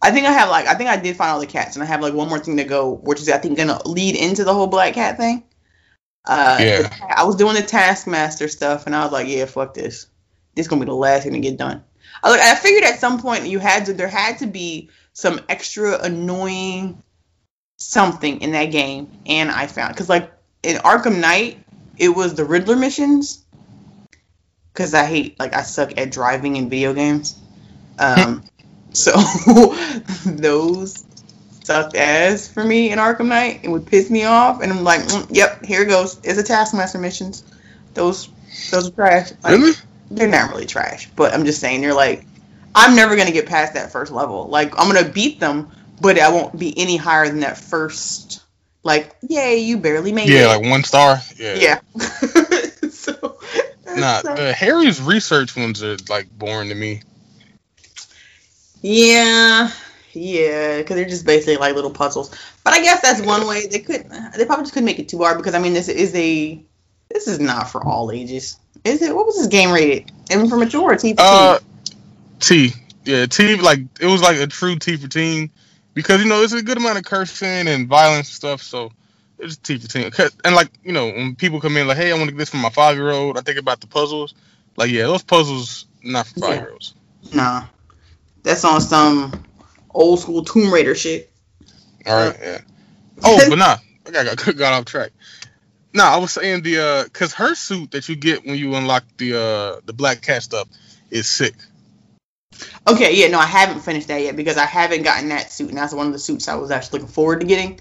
I 0.00 0.10
think 0.10 0.26
I 0.26 0.32
have 0.32 0.48
like 0.48 0.66
I 0.66 0.74
think 0.74 0.90
I 0.90 0.96
did 0.96 1.16
find 1.16 1.30
all 1.30 1.40
the 1.40 1.46
cats, 1.46 1.76
and 1.76 1.82
I 1.82 1.86
have 1.86 2.00
like 2.00 2.14
one 2.14 2.28
more 2.28 2.38
thing 2.38 2.56
to 2.58 2.64
go, 2.64 2.92
which 2.92 3.20
is 3.20 3.28
I 3.28 3.38
think 3.38 3.56
gonna 3.56 3.80
lead 3.86 4.16
into 4.16 4.44
the 4.44 4.54
whole 4.54 4.68
black 4.68 4.94
cat 4.94 5.16
thing. 5.16 5.42
Uh, 6.24 6.58
Yeah. 6.60 6.94
I 7.16 7.24
was 7.24 7.36
doing 7.36 7.54
the 7.54 7.62
Taskmaster 7.62 8.48
stuff, 8.48 8.86
and 8.86 8.94
I 8.94 9.02
was 9.02 9.12
like, 9.12 9.28
yeah, 9.28 9.46
fuck 9.46 9.74
this. 9.74 10.06
This 10.54 10.64
is 10.64 10.68
gonna 10.68 10.80
be 10.80 10.86
the 10.86 10.94
last 10.94 11.24
thing 11.24 11.32
to 11.32 11.40
get 11.40 11.56
done. 11.56 11.82
I 12.22 12.30
like 12.30 12.40
I 12.40 12.54
figured 12.54 12.84
at 12.84 13.00
some 13.00 13.20
point 13.20 13.46
you 13.46 13.58
had 13.58 13.86
to 13.86 13.92
there 13.92 14.08
had 14.08 14.38
to 14.38 14.46
be 14.46 14.90
some 15.12 15.40
extra 15.48 15.98
annoying 16.00 17.02
something 17.78 18.40
in 18.40 18.52
that 18.52 18.66
game, 18.66 19.10
and 19.26 19.50
I 19.50 19.66
found 19.66 19.94
because 19.94 20.08
like 20.08 20.30
in 20.62 20.76
Arkham 20.78 21.20
Knight, 21.20 21.58
it 21.96 22.10
was 22.10 22.34
the 22.34 22.44
Riddler 22.44 22.76
missions. 22.76 23.44
Because 24.72 24.94
I 24.94 25.04
hate 25.04 25.38
like 25.40 25.54
I 25.54 25.62
suck 25.62 25.98
at 25.98 26.12
driving 26.12 26.54
in 26.54 26.70
video 26.70 26.94
games, 26.94 27.36
um, 27.98 28.44
so 28.92 29.12
those 30.26 31.04
sucked 31.64 31.96
ass 31.96 32.48
for 32.48 32.64
me 32.64 32.90
in 32.92 32.98
Arkham 32.98 33.26
Knight. 33.26 33.60
It 33.62 33.68
would 33.68 33.86
piss 33.86 34.10
me 34.10 34.24
off, 34.24 34.62
and 34.62 34.72
I'm 34.72 34.84
like, 34.84 35.02
mm, 35.02 35.26
yep, 35.30 35.64
here 35.64 35.82
it 35.82 35.88
goes. 35.88 36.18
It's 36.24 36.38
a 36.38 36.42
Taskmaster 36.42 36.98
missions. 36.98 37.42
Those 37.94 38.28
those 38.70 38.88
are 38.88 38.92
trash. 38.92 39.32
Like, 39.42 39.52
Really? 39.58 39.72
they're 40.10 40.28
not 40.28 40.50
really 40.50 40.66
trash, 40.66 41.08
but 41.16 41.34
I'm 41.34 41.44
just 41.44 41.60
saying 41.60 41.80
they're 41.80 41.94
like 41.94 42.24
I'm 42.74 42.94
never 42.96 43.16
gonna 43.16 43.32
get 43.32 43.46
past 43.46 43.74
that 43.74 43.92
first 43.92 44.12
level. 44.12 44.46
Like 44.48 44.78
I'm 44.78 44.92
gonna 44.92 45.08
beat 45.08 45.40
them, 45.40 45.70
but 46.00 46.18
I 46.18 46.30
won't 46.30 46.58
be 46.58 46.76
any 46.78 46.96
higher 46.96 47.28
than 47.28 47.40
that 47.40 47.58
first. 47.58 48.42
Like, 48.84 49.16
yay, 49.28 49.58
you 49.58 49.78
barely 49.78 50.12
made 50.12 50.28
Yeah, 50.28 50.36
it. 50.36 50.40
Yeah, 50.42 50.56
like 50.56 50.70
one 50.70 50.84
star. 50.84 51.18
Yeah. 51.36 51.54
yeah. 51.56 51.80
so, 52.90 53.38
Nah, 53.96 54.20
so- 54.20 54.34
the 54.36 54.52
Harry's 54.56 55.00
research 55.02 55.56
ones 55.56 55.82
are 55.82 55.96
like 56.08 56.30
boring 56.30 56.68
to 56.68 56.74
me. 56.74 57.02
Yeah, 58.82 59.70
yeah, 60.12 60.78
because 60.78 60.96
they're 60.96 61.08
just 61.08 61.26
basically 61.26 61.56
like 61.56 61.74
little 61.74 61.90
puzzles. 61.90 62.34
But 62.64 62.74
I 62.74 62.82
guess 62.82 63.00
that's 63.00 63.20
one 63.20 63.46
way 63.46 63.66
they 63.66 63.80
could. 63.80 64.08
They 64.36 64.44
probably 64.44 64.64
just 64.64 64.74
couldn't 64.74 64.86
make 64.86 64.98
it 64.98 65.08
too 65.08 65.18
hard 65.18 65.38
because 65.38 65.54
I 65.54 65.58
mean, 65.58 65.72
this 65.74 65.88
is 65.88 66.14
a. 66.14 66.62
This 67.10 67.26
is 67.26 67.40
not 67.40 67.70
for 67.70 67.82
all 67.82 68.10
ages, 68.12 68.58
is 68.84 69.00
it? 69.00 69.16
What 69.16 69.24
was 69.24 69.38
this 69.38 69.46
game 69.46 69.70
rated? 69.72 70.12
And 70.30 70.48
for 70.48 70.58
mature, 70.58 70.94
T 70.96 71.14
for 71.14 71.20
Uh. 71.22 71.58
T. 72.40 72.72
Yeah, 73.04 73.26
T. 73.26 73.56
Like 73.56 73.80
it 74.00 74.06
was 74.06 74.20
like 74.20 74.36
a 74.38 74.46
true 74.46 74.76
T 74.76 74.96
for 74.96 75.08
teen 75.08 75.50
because 75.94 76.22
you 76.22 76.28
know 76.28 76.42
it's 76.42 76.52
a 76.52 76.62
good 76.62 76.76
amount 76.76 76.98
of 76.98 77.04
cursing 77.04 77.66
and 77.66 77.88
violence 77.88 78.28
and 78.28 78.34
stuff. 78.34 78.62
So 78.62 78.92
it's 79.38 79.56
T 79.56 79.78
for 79.78 79.88
teen. 79.88 80.10
And 80.44 80.54
like 80.54 80.68
you 80.84 80.92
know 80.92 81.06
when 81.06 81.34
people 81.34 81.60
come 81.60 81.76
in 81.76 81.88
like, 81.88 81.96
hey, 81.96 82.10
I 82.10 82.14
want 82.14 82.26
to 82.26 82.32
get 82.32 82.38
this 82.38 82.50
for 82.50 82.58
my 82.58 82.70
five 82.70 82.96
year 82.96 83.10
old. 83.10 83.38
I 83.38 83.40
think 83.40 83.58
about 83.58 83.80
the 83.80 83.86
puzzles. 83.86 84.34
Like 84.76 84.90
yeah, 84.90 85.04
those 85.04 85.22
puzzles 85.22 85.86
not 86.02 86.26
for 86.26 86.40
five 86.40 86.60
year 86.60 86.72
olds. 86.72 86.94
Nah, 87.34 87.64
that's 88.42 88.64
on 88.64 88.80
some 88.80 89.44
old 89.90 90.20
school 90.20 90.44
Tomb 90.44 90.72
Raider 90.72 90.94
shit. 90.94 91.30
All 92.06 92.14
right. 92.14 92.36
Yeah. 92.40 92.60
Oh, 93.22 93.44
but 93.48 93.58
nah, 93.58 93.76
I 94.06 94.10
got, 94.10 94.36
got 94.36 94.56
got 94.56 94.72
off 94.72 94.84
track. 94.84 95.10
Nah, 95.92 96.04
I 96.04 96.16
was 96.18 96.32
saying 96.32 96.62
the 96.62 96.78
uh, 96.78 97.08
cause 97.12 97.32
her 97.34 97.54
suit 97.54 97.92
that 97.92 98.08
you 98.08 98.16
get 98.16 98.44
when 98.44 98.56
you 98.56 98.74
unlock 98.74 99.04
the 99.16 99.34
uh 99.34 99.80
the 99.84 99.92
black 99.92 100.22
cat 100.22 100.42
stuff 100.42 100.68
is 101.10 101.28
sick. 101.28 101.54
Okay, 102.86 103.14
yeah, 103.14 103.28
no, 103.28 103.38
I 103.38 103.46
haven't 103.46 103.80
finished 103.80 104.08
that 104.08 104.22
yet 104.22 104.36
because 104.36 104.56
I 104.56 104.64
haven't 104.64 105.02
gotten 105.02 105.28
that 105.28 105.52
suit, 105.52 105.68
and 105.68 105.78
that's 105.78 105.92
one 105.92 106.06
of 106.06 106.12
the 106.12 106.18
suits 106.18 106.48
I 106.48 106.54
was 106.56 106.70
actually 106.70 107.00
looking 107.00 107.14
forward 107.14 107.40
to 107.40 107.46
getting. 107.46 107.80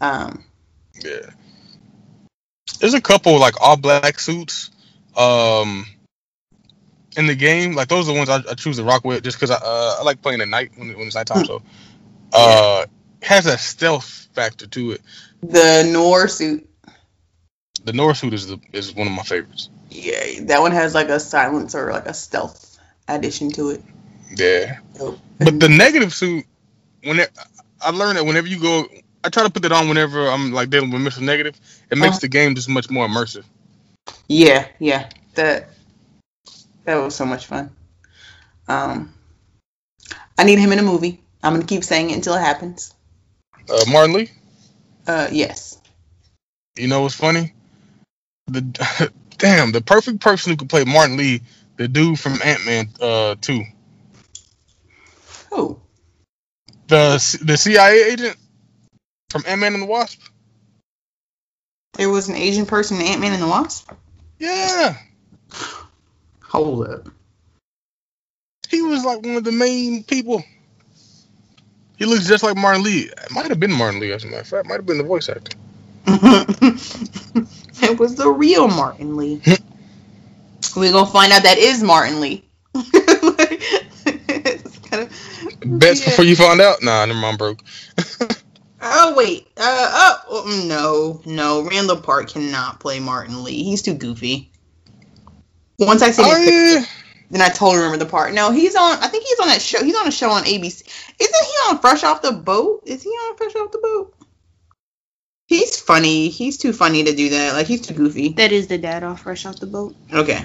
Um, 0.00 0.44
Yeah. 1.04 1.30
There's 2.78 2.94
a 2.94 3.00
couple 3.00 3.38
like 3.38 3.60
all 3.60 3.76
black 3.76 4.18
suits 4.18 4.70
um 5.16 5.86
in 7.16 7.26
the 7.26 7.34
game. 7.34 7.72
Like 7.74 7.88
those 7.88 8.08
are 8.08 8.12
the 8.12 8.18
ones 8.18 8.28
I, 8.30 8.36
I 8.50 8.54
choose 8.54 8.76
to 8.76 8.84
rock 8.84 9.04
with 9.04 9.22
just 9.24 9.36
because 9.38 9.50
I 9.50 9.56
uh, 9.56 9.96
I 10.00 10.02
like 10.02 10.22
playing 10.22 10.40
at 10.40 10.48
night 10.48 10.72
when, 10.76 10.88
when 10.96 11.06
it's 11.06 11.16
nighttime. 11.16 11.44
So 11.44 11.62
uh 12.32 12.86
has 13.22 13.46
a 13.46 13.58
stealth 13.58 14.28
factor 14.32 14.66
to 14.68 14.92
it. 14.92 15.02
the 15.42 15.88
Noir 15.92 16.28
suit, 16.28 16.68
The 17.84 17.92
North 17.92 18.18
suit 18.18 18.34
is 18.34 18.46
the 18.46 18.58
is 18.72 18.94
one 18.94 19.06
of 19.06 19.12
my 19.12 19.22
favorites. 19.22 19.68
yeah, 19.90 20.40
that 20.42 20.60
one 20.60 20.72
has 20.72 20.94
like 20.94 21.08
a 21.08 21.20
silence 21.20 21.74
or 21.74 21.92
like 21.92 22.06
a 22.06 22.14
stealth 22.14 22.78
addition 23.08 23.50
to 23.52 23.70
it. 23.70 23.82
Yeah. 24.36 24.78
So- 24.94 25.18
But 25.38 25.58
the 25.58 25.68
negative 25.68 26.14
suit, 26.14 26.44
when 27.02 27.18
it, 27.20 27.30
I 27.80 27.90
learned 27.90 28.18
that 28.18 28.24
whenever 28.26 28.46
you 28.46 28.60
go, 28.60 28.86
I 29.24 29.28
try 29.30 29.42
to 29.42 29.50
put 29.50 29.62
that 29.62 29.72
on 29.72 29.88
whenever 29.88 30.28
I'm 30.28 30.52
like 30.52 30.70
dealing 30.70 30.90
with 30.90 31.02
Mr. 31.02 31.20
Negative. 31.20 31.58
It 31.90 31.98
makes 31.98 32.16
Uh-huh. 32.16 32.20
the 32.20 32.28
game 32.28 32.54
just 32.54 32.68
much 32.68 32.88
more 32.90 33.06
immersive. 33.08 33.44
yeah, 34.28 34.66
yeah, 34.78 35.08
that 35.34 35.70
that 36.84 36.96
was 36.96 37.14
so 37.14 37.26
much 37.26 37.46
fun. 37.46 37.70
Um, 38.68 39.12
I 40.38 40.44
need 40.44 40.58
him 40.58 40.72
in 40.72 40.78
a 40.78 40.82
movie. 40.82 41.20
I'm 41.42 41.54
gonna 41.54 41.66
keep 41.66 41.84
saying 41.84 42.10
it 42.10 42.14
until 42.14 42.34
it 42.34 42.40
happens. 42.40 42.94
Uh, 43.68 43.84
Martin 43.90 44.14
Li, 44.14 44.30
Uh, 45.06 45.28
yes. 45.30 45.78
you 46.76 46.88
know 46.88 47.02
what's 47.02 47.14
funny? 47.14 47.52
The 48.46 49.10
damn, 49.38 49.72
the 49.72 49.80
perfect 49.80 50.20
person 50.20 50.50
who 50.52 50.56
could 50.56 50.68
play 50.68 50.84
Martin 50.84 51.16
Li, 51.16 51.42
the 51.76 51.88
dude 51.88 52.18
from 52.18 52.40
Ant 52.42 52.64
Man 52.66 52.88
uh, 53.00 53.36
Who? 55.50 55.80
the 56.88 57.38
the 57.42 57.56
CIA 57.56 58.12
agent 58.12 58.36
from 59.30 59.44
Ant 59.46 59.60
Man 59.60 59.74
and 59.74 59.82
the 59.82 59.86
Wasp. 59.86 60.20
there 61.94 62.10
was 62.10 62.28
an 62.28 62.36
Asian 62.36 62.66
person 62.66 62.96
in 63.00 63.06
Ant 63.06 63.20
Man 63.20 63.32
and 63.32 63.42
the 63.42 63.48
Wasp. 63.48 63.90
Yeah, 64.38 64.96
Hold 66.50 66.86
up. 66.88 67.08
he 68.68 68.82
was 68.82 69.04
like 69.04 69.22
one 69.24 69.36
of 69.36 69.44
the 69.44 69.52
main 69.52 70.02
people. 70.04 70.42
He 71.96 72.04
looks 72.06 72.26
just 72.26 72.42
like 72.42 72.56
Martin 72.56 72.82
Li. 72.82 73.02
It 73.02 73.30
might 73.30 73.46
have 73.48 73.60
been 73.60 73.72
Martin 73.72 74.00
Li, 74.00 74.10
as 74.12 74.24
a 74.24 74.26
matter 74.26 74.40
of 74.40 74.48
fact. 74.48 74.66
Might 74.68 74.76
have 74.76 74.86
been 74.86 74.98
the 74.98 75.04
voice 75.04 75.28
actor. 75.28 75.56
it 76.06 77.98
was 77.98 78.16
the 78.16 78.28
real 78.28 78.68
Martin 78.68 79.16
Li. 79.16 79.40
We're 80.76 80.92
gonna 80.92 81.06
find 81.10 81.32
out 81.32 81.42
that 81.44 81.58
is 81.58 81.82
Martin 81.82 82.20
Li. 82.20 82.44
It's 84.32 84.78
kind 84.78 85.02
of- 85.02 85.78
bets 85.78 86.00
Yeah. 86.00 86.06
before 86.06 86.24
you 86.24 86.34
find 86.36 86.60
out? 86.60 86.82
Nah, 86.82 87.04
never 87.04 87.18
mind, 87.18 87.38
broke. 87.38 87.62
Oh 88.82 89.14
wait. 89.14 89.46
Uh 89.58 90.16
oh 90.30 90.44
mm, 90.48 90.66
no 90.66 91.20
no. 91.26 91.60
Randall 91.68 91.98
Park 91.98 92.30
cannot 92.30 92.80
play 92.80 92.98
Martin 92.98 93.44
Lee. 93.44 93.62
He's 93.62 93.82
too 93.82 93.92
goofy. 93.92 94.50
Once 95.80 96.02
I 96.02 96.10
see 96.10 96.22
Oh 96.24 96.36
his 96.36 96.48
picture, 96.78 96.92
then 97.30 97.40
I 97.40 97.48
totally 97.48 97.78
remember 97.78 98.04
the 98.04 98.10
part. 98.10 98.34
No, 98.34 98.52
he's 98.52 98.76
on. 98.76 98.98
I 98.98 99.08
think 99.08 99.24
he's 99.24 99.40
on 99.40 99.48
that 99.48 99.62
show. 99.62 99.82
He's 99.82 99.96
on 99.96 100.06
a 100.06 100.12
show 100.12 100.30
on 100.30 100.44
ABC. 100.44 100.82
Isn't 101.18 101.46
he 101.46 101.52
on 101.68 101.78
Fresh 101.78 102.04
Off 102.04 102.22
the 102.22 102.32
Boat? 102.32 102.82
Is 102.86 103.02
he 103.02 103.10
on 103.10 103.36
Fresh 103.36 103.56
Off 103.56 103.72
the 103.72 103.78
Boat? 103.78 104.14
He's 105.50 105.80
funny. 105.80 106.28
He's 106.28 106.58
too 106.58 106.72
funny 106.72 107.02
to 107.02 107.12
do 107.12 107.30
that. 107.30 107.54
Like 107.54 107.66
he's 107.66 107.80
too 107.80 107.92
goofy. 107.92 108.28
That 108.34 108.52
is 108.52 108.68
the 108.68 108.78
dad 108.78 109.02
off 109.02 109.22
fresh 109.22 109.44
off 109.46 109.58
the 109.58 109.66
boat. 109.66 109.96
Okay. 110.14 110.44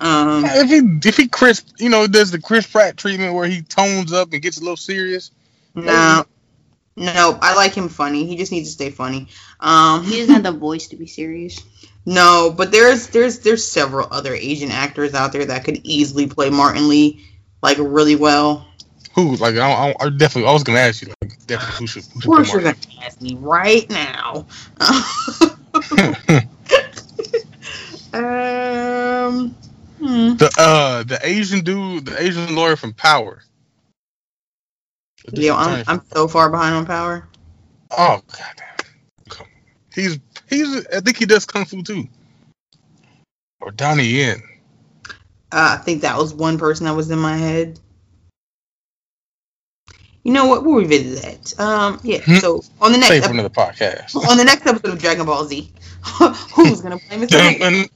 Um. 0.00 0.44
If 0.44 0.68
he 0.68 1.08
if 1.08 1.16
he 1.16 1.26
Chris, 1.26 1.64
you 1.76 1.88
know, 1.88 2.06
does 2.06 2.30
the 2.30 2.40
Chris 2.40 2.68
Pratt 2.68 2.96
treatment 2.96 3.34
where 3.34 3.48
he 3.48 3.62
tones 3.62 4.12
up 4.12 4.32
and 4.32 4.40
gets 4.40 4.58
a 4.58 4.60
little 4.60 4.76
serious. 4.76 5.32
No. 5.74 6.24
No, 6.94 7.38
I 7.42 7.56
like 7.56 7.74
him 7.74 7.88
funny. 7.88 8.26
He 8.26 8.36
just 8.36 8.52
needs 8.52 8.68
to 8.68 8.72
stay 8.72 8.90
funny. 8.90 9.26
Um. 9.58 10.04
He 10.04 10.20
doesn't 10.20 10.34
have 10.34 10.44
the 10.44 10.52
voice 10.52 10.86
to 10.88 10.96
be 10.96 11.08
serious. 11.08 11.60
No, 12.08 12.50
but 12.56 12.72
there's 12.72 13.08
there's 13.08 13.40
there's 13.40 13.68
several 13.68 14.08
other 14.10 14.32
Asian 14.34 14.70
actors 14.70 15.12
out 15.12 15.30
there 15.30 15.44
that 15.44 15.64
could 15.64 15.82
easily 15.84 16.26
play 16.26 16.48
Martin 16.48 16.88
Li 16.88 17.22
like 17.62 17.76
really 17.78 18.16
well. 18.16 18.66
Who 19.14 19.36
like 19.36 19.56
I, 19.56 19.70
I, 19.70 19.94
I 20.00 20.08
definitely 20.08 20.48
I 20.48 20.54
was 20.54 20.64
gonna 20.64 20.78
ask 20.78 21.02
you 21.02 21.12
like 21.20 21.46
definitely 21.46 21.76
who 21.76 21.86
should, 21.86 22.04
who 22.04 22.16
Of 22.16 22.22
should 22.22 22.30
course, 22.30 22.50
play 22.50 22.62
you're 22.62 22.72
gonna 22.72 23.04
ask 23.04 23.20
me 23.20 23.34
right 23.34 23.90
now. 23.90 24.46
um, 28.14 29.54
hmm. 29.98 30.36
the 30.36 30.50
uh 30.56 31.02
the 31.02 31.18
Asian 31.22 31.60
dude, 31.60 32.06
the 32.06 32.22
Asian 32.22 32.54
lawyer 32.54 32.76
from 32.76 32.94
Power. 32.94 33.42
Yo, 35.34 35.54
I'm 35.54 35.84
I'm 35.86 36.00
so 36.10 36.26
far 36.26 36.48
behind 36.48 36.74
on 36.74 36.86
Power. 36.86 37.28
Oh 37.90 38.22
goddamn! 38.32 38.78
He's 39.94 40.18
he's 40.48 40.86
I 40.88 41.00
think 41.00 41.16
he 41.16 41.26
does 41.26 41.44
kung 41.46 41.64
fu 41.64 41.82
too. 41.82 42.08
Or 43.60 43.70
Donnie 43.70 44.04
Yen. 44.04 44.42
Uh, 45.50 45.76
I 45.78 45.82
think 45.82 46.02
that 46.02 46.16
was 46.18 46.34
one 46.34 46.58
person 46.58 46.86
that 46.86 46.94
was 46.94 47.10
in 47.10 47.18
my 47.18 47.36
head. 47.36 47.80
You 50.22 50.32
know 50.32 50.46
what? 50.46 50.64
We'll 50.64 50.76
revisit 50.76 51.22
that. 51.22 51.60
Um, 51.60 52.00
yeah. 52.02 52.18
Hmm. 52.18 52.36
So 52.36 52.62
on 52.80 52.92
the 52.92 52.98
next 52.98 53.08
Save 53.08 53.22
for 53.22 53.28
ep- 53.30 53.34
another 53.34 53.48
podcast. 53.48 54.14
on 54.14 54.36
the 54.36 54.44
next 54.44 54.66
episode 54.66 54.92
of 54.92 54.98
Dragon 54.98 55.24
Ball 55.24 55.44
Z, 55.44 55.72
who's 56.54 56.82
gonna 56.82 56.98
play 56.98 57.16
Mr. 57.16 57.88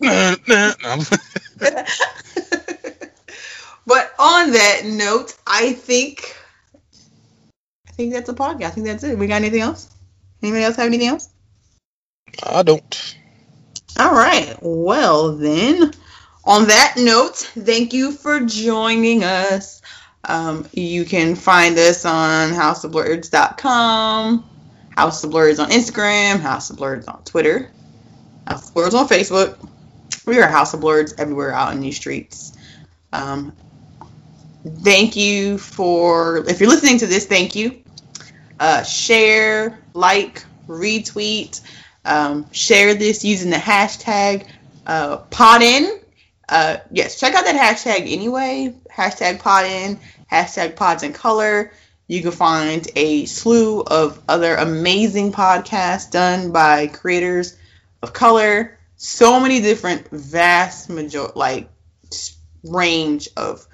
But 3.84 4.14
on 4.18 4.52
that 4.52 4.82
note, 4.84 5.36
I 5.46 5.72
think 5.72 6.36
I 7.88 7.92
think 7.92 8.12
that's 8.12 8.28
a 8.28 8.34
podcast. 8.34 8.64
I 8.64 8.70
think 8.70 8.86
that's 8.86 9.02
it. 9.04 9.18
We 9.18 9.26
got 9.26 9.36
anything 9.36 9.60
else? 9.60 9.90
Anybody 10.42 10.64
else 10.64 10.76
have 10.76 10.86
anything 10.86 11.08
else? 11.08 11.28
I 12.42 12.62
don't. 12.62 13.16
All 13.98 14.12
right. 14.12 14.56
Well 14.60 15.36
then, 15.36 15.92
on 16.44 16.66
that 16.68 16.94
note, 16.96 17.36
thank 17.36 17.92
you 17.92 18.12
for 18.12 18.40
joining 18.40 19.22
us. 19.24 19.82
Um, 20.24 20.66
you 20.72 21.04
can 21.04 21.34
find 21.34 21.76
us 21.78 22.04
on 22.04 22.52
houseofblurds.com, 22.52 24.48
House 24.96 25.24
of 25.24 25.30
Blurs 25.30 25.59
on 25.59 25.70
Instagram, 25.70 26.38
House 26.40 26.70
of 26.70 26.76
Blurs 26.76 27.06
on 27.06 27.22
Twitter, 27.24 27.70
House 28.46 28.68
of 28.68 28.74
Blurs 28.74 28.94
on 28.94 29.09
Facebook. 29.09 29.59
We 30.24 30.40
are 30.40 30.48
House 30.48 30.74
of 30.74 30.80
Blurs 30.80 31.14
everywhere 31.18 31.52
out 31.52 31.72
in 31.72 31.80
these 31.80 31.96
streets. 31.96 32.56
Um, 33.12 33.52
thank 34.64 35.16
you 35.16 35.59
for 35.59 36.48
if 36.48 36.60
you're 36.60 36.70
listening 36.70 36.98
to 36.98 37.06
this. 37.06 37.26
Thank 37.26 37.56
you. 37.56 37.82
Uh, 38.60 38.84
share, 38.84 39.80
like, 39.92 40.44
retweet, 40.68 41.60
um, 42.04 42.50
share 42.52 42.94
this 42.94 43.24
using 43.24 43.50
the 43.50 43.56
hashtag 43.56 44.46
uh, 44.86 45.18
podin. 45.18 46.00
Uh, 46.48 46.78
yes, 46.90 47.18
check 47.18 47.34
out 47.34 47.44
that 47.44 47.56
hashtag 47.56 48.10
anyway. 48.12 48.74
Hashtag 48.90 49.40
podin, 49.40 49.98
hashtag 50.30 50.76
pods 50.76 51.02
in 51.02 51.12
color. 51.12 51.72
You 52.08 52.20
can 52.20 52.32
find 52.32 52.86
a 52.96 53.24
slew 53.26 53.80
of 53.82 54.20
other 54.28 54.54
amazing 54.54 55.32
podcasts 55.32 56.10
done 56.10 56.52
by 56.52 56.88
creators 56.88 57.56
of 58.02 58.12
color. 58.12 58.78
So 58.96 59.40
many 59.40 59.60
different, 59.60 60.08
vast 60.10 60.90
major 60.90 61.28
like 61.34 61.70
range 62.64 63.28
of 63.36 63.66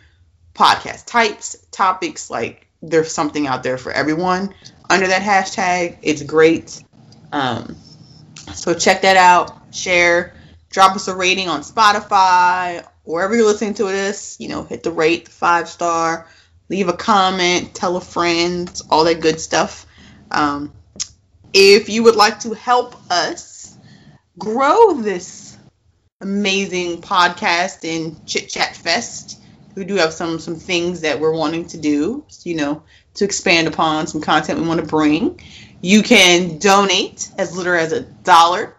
podcast 0.55 1.07
types, 1.07 1.57
topics. 1.71 2.31
Like 2.31 2.69
there's 2.83 3.13
something 3.13 3.47
out 3.47 3.63
there 3.63 3.79
for 3.79 3.91
everyone 3.91 4.55
under 4.89 5.07
that 5.07 5.23
hashtag. 5.23 5.99
It's 6.03 6.23
great. 6.23 6.83
Um, 7.33 7.77
so 8.55 8.75
check 8.75 9.03
that 9.03 9.17
out. 9.17 9.75
Share. 9.75 10.35
Drop 10.71 10.95
us 10.97 11.09
a 11.09 11.17
rating 11.17 11.49
on 11.49 11.63
Spotify, 11.63 12.87
wherever 13.05 13.35
you're 13.35 13.47
listening 13.47 13.75
to 13.75 13.85
this. 13.85 14.37
You 14.39 14.49
know, 14.49 14.65
hit 14.65 14.83
the 14.83 14.91
rate, 14.91 15.27
the 15.27 15.31
five 15.31 15.69
star. 15.69 16.27
Leave 16.69 16.89
a 16.89 16.93
comment. 16.93 17.75
Tell 17.75 17.97
a 17.97 18.01
friend. 18.01 18.71
All 18.91 19.05
that 19.05 19.21
good 19.21 19.41
stuff. 19.41 19.87
Um, 20.31 20.73
if 21.53 21.89
you 21.89 22.03
would 22.05 22.17
like 22.17 22.41
to 22.41 22.53
help 22.53 22.95
us 23.11 23.77
grow 24.39 24.95
this 24.95 25.57
amazing 26.21 27.01
podcast 27.01 27.89
and 27.89 28.27
chit 28.27 28.49
chat 28.49 28.77
fest, 28.77 29.41
we 29.75 29.85
do 29.85 29.95
have 29.95 30.13
some 30.13 30.39
some 30.39 30.57
things 30.57 31.01
that 31.03 31.21
we're 31.21 31.35
wanting 31.35 31.67
to 31.69 31.79
do. 31.79 32.25
You 32.45 32.57
know, 32.57 32.83
to 33.15 33.25
expand 33.25 33.69
upon 33.69 34.07
some 34.07 34.21
content 34.21 34.61
we 34.61 34.67
want 34.67 34.81
to 34.81 34.87
bring. 34.87 35.41
You 35.81 36.03
can 36.03 36.59
donate 36.59 37.31
as 37.39 37.57
little 37.57 37.75
as 37.75 37.93
a 37.93 38.01
dollar 38.01 38.75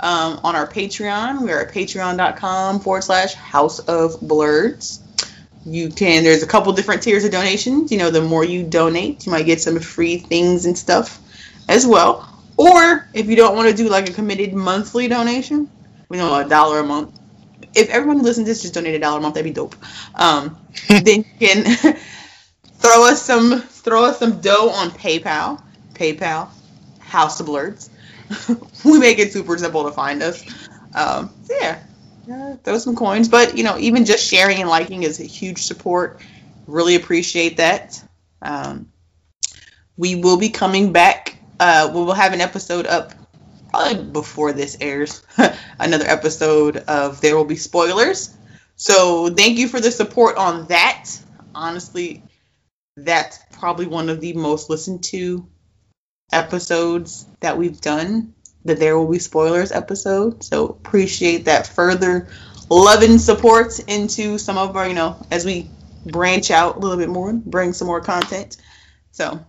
um, 0.00 0.40
on 0.42 0.56
our 0.56 0.66
Patreon. 0.66 1.42
We're 1.42 1.60
at 1.60 1.72
patreon.com 1.72 2.80
forward 2.80 3.04
slash 3.04 3.34
house 3.34 3.78
of 3.80 4.20
blurs. 4.20 5.00
You 5.64 5.90
can, 5.90 6.24
there's 6.24 6.42
a 6.42 6.46
couple 6.46 6.72
different 6.72 7.02
tiers 7.02 7.24
of 7.24 7.30
donations. 7.30 7.92
You 7.92 7.98
know, 7.98 8.10
the 8.10 8.22
more 8.22 8.44
you 8.44 8.64
donate, 8.64 9.26
you 9.26 9.32
might 9.32 9.46
get 9.46 9.60
some 9.60 9.78
free 9.78 10.18
things 10.18 10.64
and 10.66 10.76
stuff 10.76 11.20
as 11.68 11.86
well. 11.86 12.28
Or 12.56 13.08
if 13.14 13.26
you 13.26 13.36
don't 13.36 13.54
want 13.54 13.70
to 13.70 13.76
do 13.76 13.88
like 13.88 14.08
a 14.08 14.12
committed 14.12 14.54
monthly 14.54 15.08
donation, 15.08 15.70
we 16.08 16.16
know 16.16 16.34
a 16.34 16.48
dollar 16.48 16.80
a 16.80 16.84
month. 16.84 17.18
If 17.74 17.88
everyone 17.90 18.18
who 18.18 18.24
listens 18.24 18.46
to 18.46 18.50
this 18.50 18.62
just 18.62 18.74
donate 18.74 18.94
a 18.94 18.98
dollar 18.98 19.18
a 19.18 19.22
month, 19.22 19.34
that'd 19.34 19.44
be 19.44 19.54
dope. 19.54 19.76
Um, 20.14 20.58
then 20.88 21.24
you 21.40 21.48
can 21.48 21.64
throw 22.78 23.06
us 23.06 23.22
some 23.22 23.62
throw 23.62 24.04
us 24.04 24.18
some 24.18 24.40
dough 24.40 24.70
on 24.70 24.90
PayPal. 24.90 25.62
PayPal, 25.94 26.48
House 27.00 27.40
of 27.40 27.46
Blurs. 27.46 27.90
we 28.84 28.98
make 28.98 29.18
it 29.18 29.32
super 29.32 29.56
simple 29.58 29.84
to 29.84 29.92
find 29.92 30.22
us. 30.22 30.42
Um, 30.94 31.32
so 31.44 31.54
yeah, 31.60 31.82
uh, 32.30 32.56
throw 32.56 32.78
some 32.78 32.96
coins. 32.96 33.28
But 33.28 33.56
you 33.56 33.64
know, 33.64 33.78
even 33.78 34.04
just 34.04 34.26
sharing 34.26 34.58
and 34.58 34.68
liking 34.68 35.02
is 35.02 35.20
a 35.20 35.24
huge 35.24 35.62
support. 35.62 36.20
Really 36.66 36.94
appreciate 36.94 37.58
that. 37.58 38.02
Um, 38.40 38.92
we 39.96 40.14
will 40.14 40.38
be 40.38 40.50
coming 40.50 40.92
back. 40.92 41.36
Uh, 41.60 41.90
we 41.92 42.00
will 42.00 42.14
have 42.14 42.32
an 42.32 42.40
episode 42.40 42.86
up 42.86 43.12
probably 43.70 44.04
before 44.04 44.52
this 44.52 44.76
airs. 44.80 45.22
Another 45.78 46.06
episode 46.06 46.76
of 46.76 47.20
There 47.20 47.36
Will 47.36 47.44
Be 47.44 47.56
Spoilers. 47.56 48.36
So 48.76 49.28
thank 49.30 49.58
you 49.58 49.68
for 49.68 49.80
the 49.80 49.90
support 49.90 50.36
on 50.36 50.66
that. 50.66 51.08
Honestly, 51.54 52.22
that's 52.96 53.38
probably 53.52 53.86
one 53.86 54.08
of 54.08 54.20
the 54.20 54.32
most 54.32 54.70
listened 54.70 55.04
to 55.04 55.46
episodes 56.32 57.26
that 57.40 57.56
we've 57.56 57.80
done. 57.80 58.34
The 58.64 58.74
There 58.74 58.98
Will 58.98 59.10
Be 59.10 59.18
Spoilers 59.18 59.72
episode. 59.72 60.44
So 60.44 60.66
appreciate 60.66 61.46
that 61.46 61.66
further 61.66 62.28
love 62.70 63.02
and 63.02 63.20
support 63.20 63.78
into 63.88 64.38
some 64.38 64.56
of 64.56 64.76
our, 64.76 64.86
you 64.86 64.94
know, 64.94 65.16
as 65.30 65.44
we 65.44 65.68
branch 66.06 66.50
out 66.50 66.76
a 66.76 66.78
little 66.78 66.96
bit 66.96 67.08
more, 67.08 67.32
bring 67.32 67.72
some 67.72 67.86
more 67.86 68.00
content. 68.00 68.56
So 69.10 69.44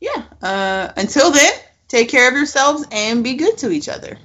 yeah. 0.00 0.24
Uh, 0.42 0.92
until 0.96 1.30
then, 1.30 1.52
take 1.88 2.08
care 2.08 2.28
of 2.28 2.34
yourselves 2.34 2.86
and 2.90 3.22
be 3.24 3.34
good 3.34 3.58
to 3.58 3.70
each 3.70 3.88
other. 3.88 4.18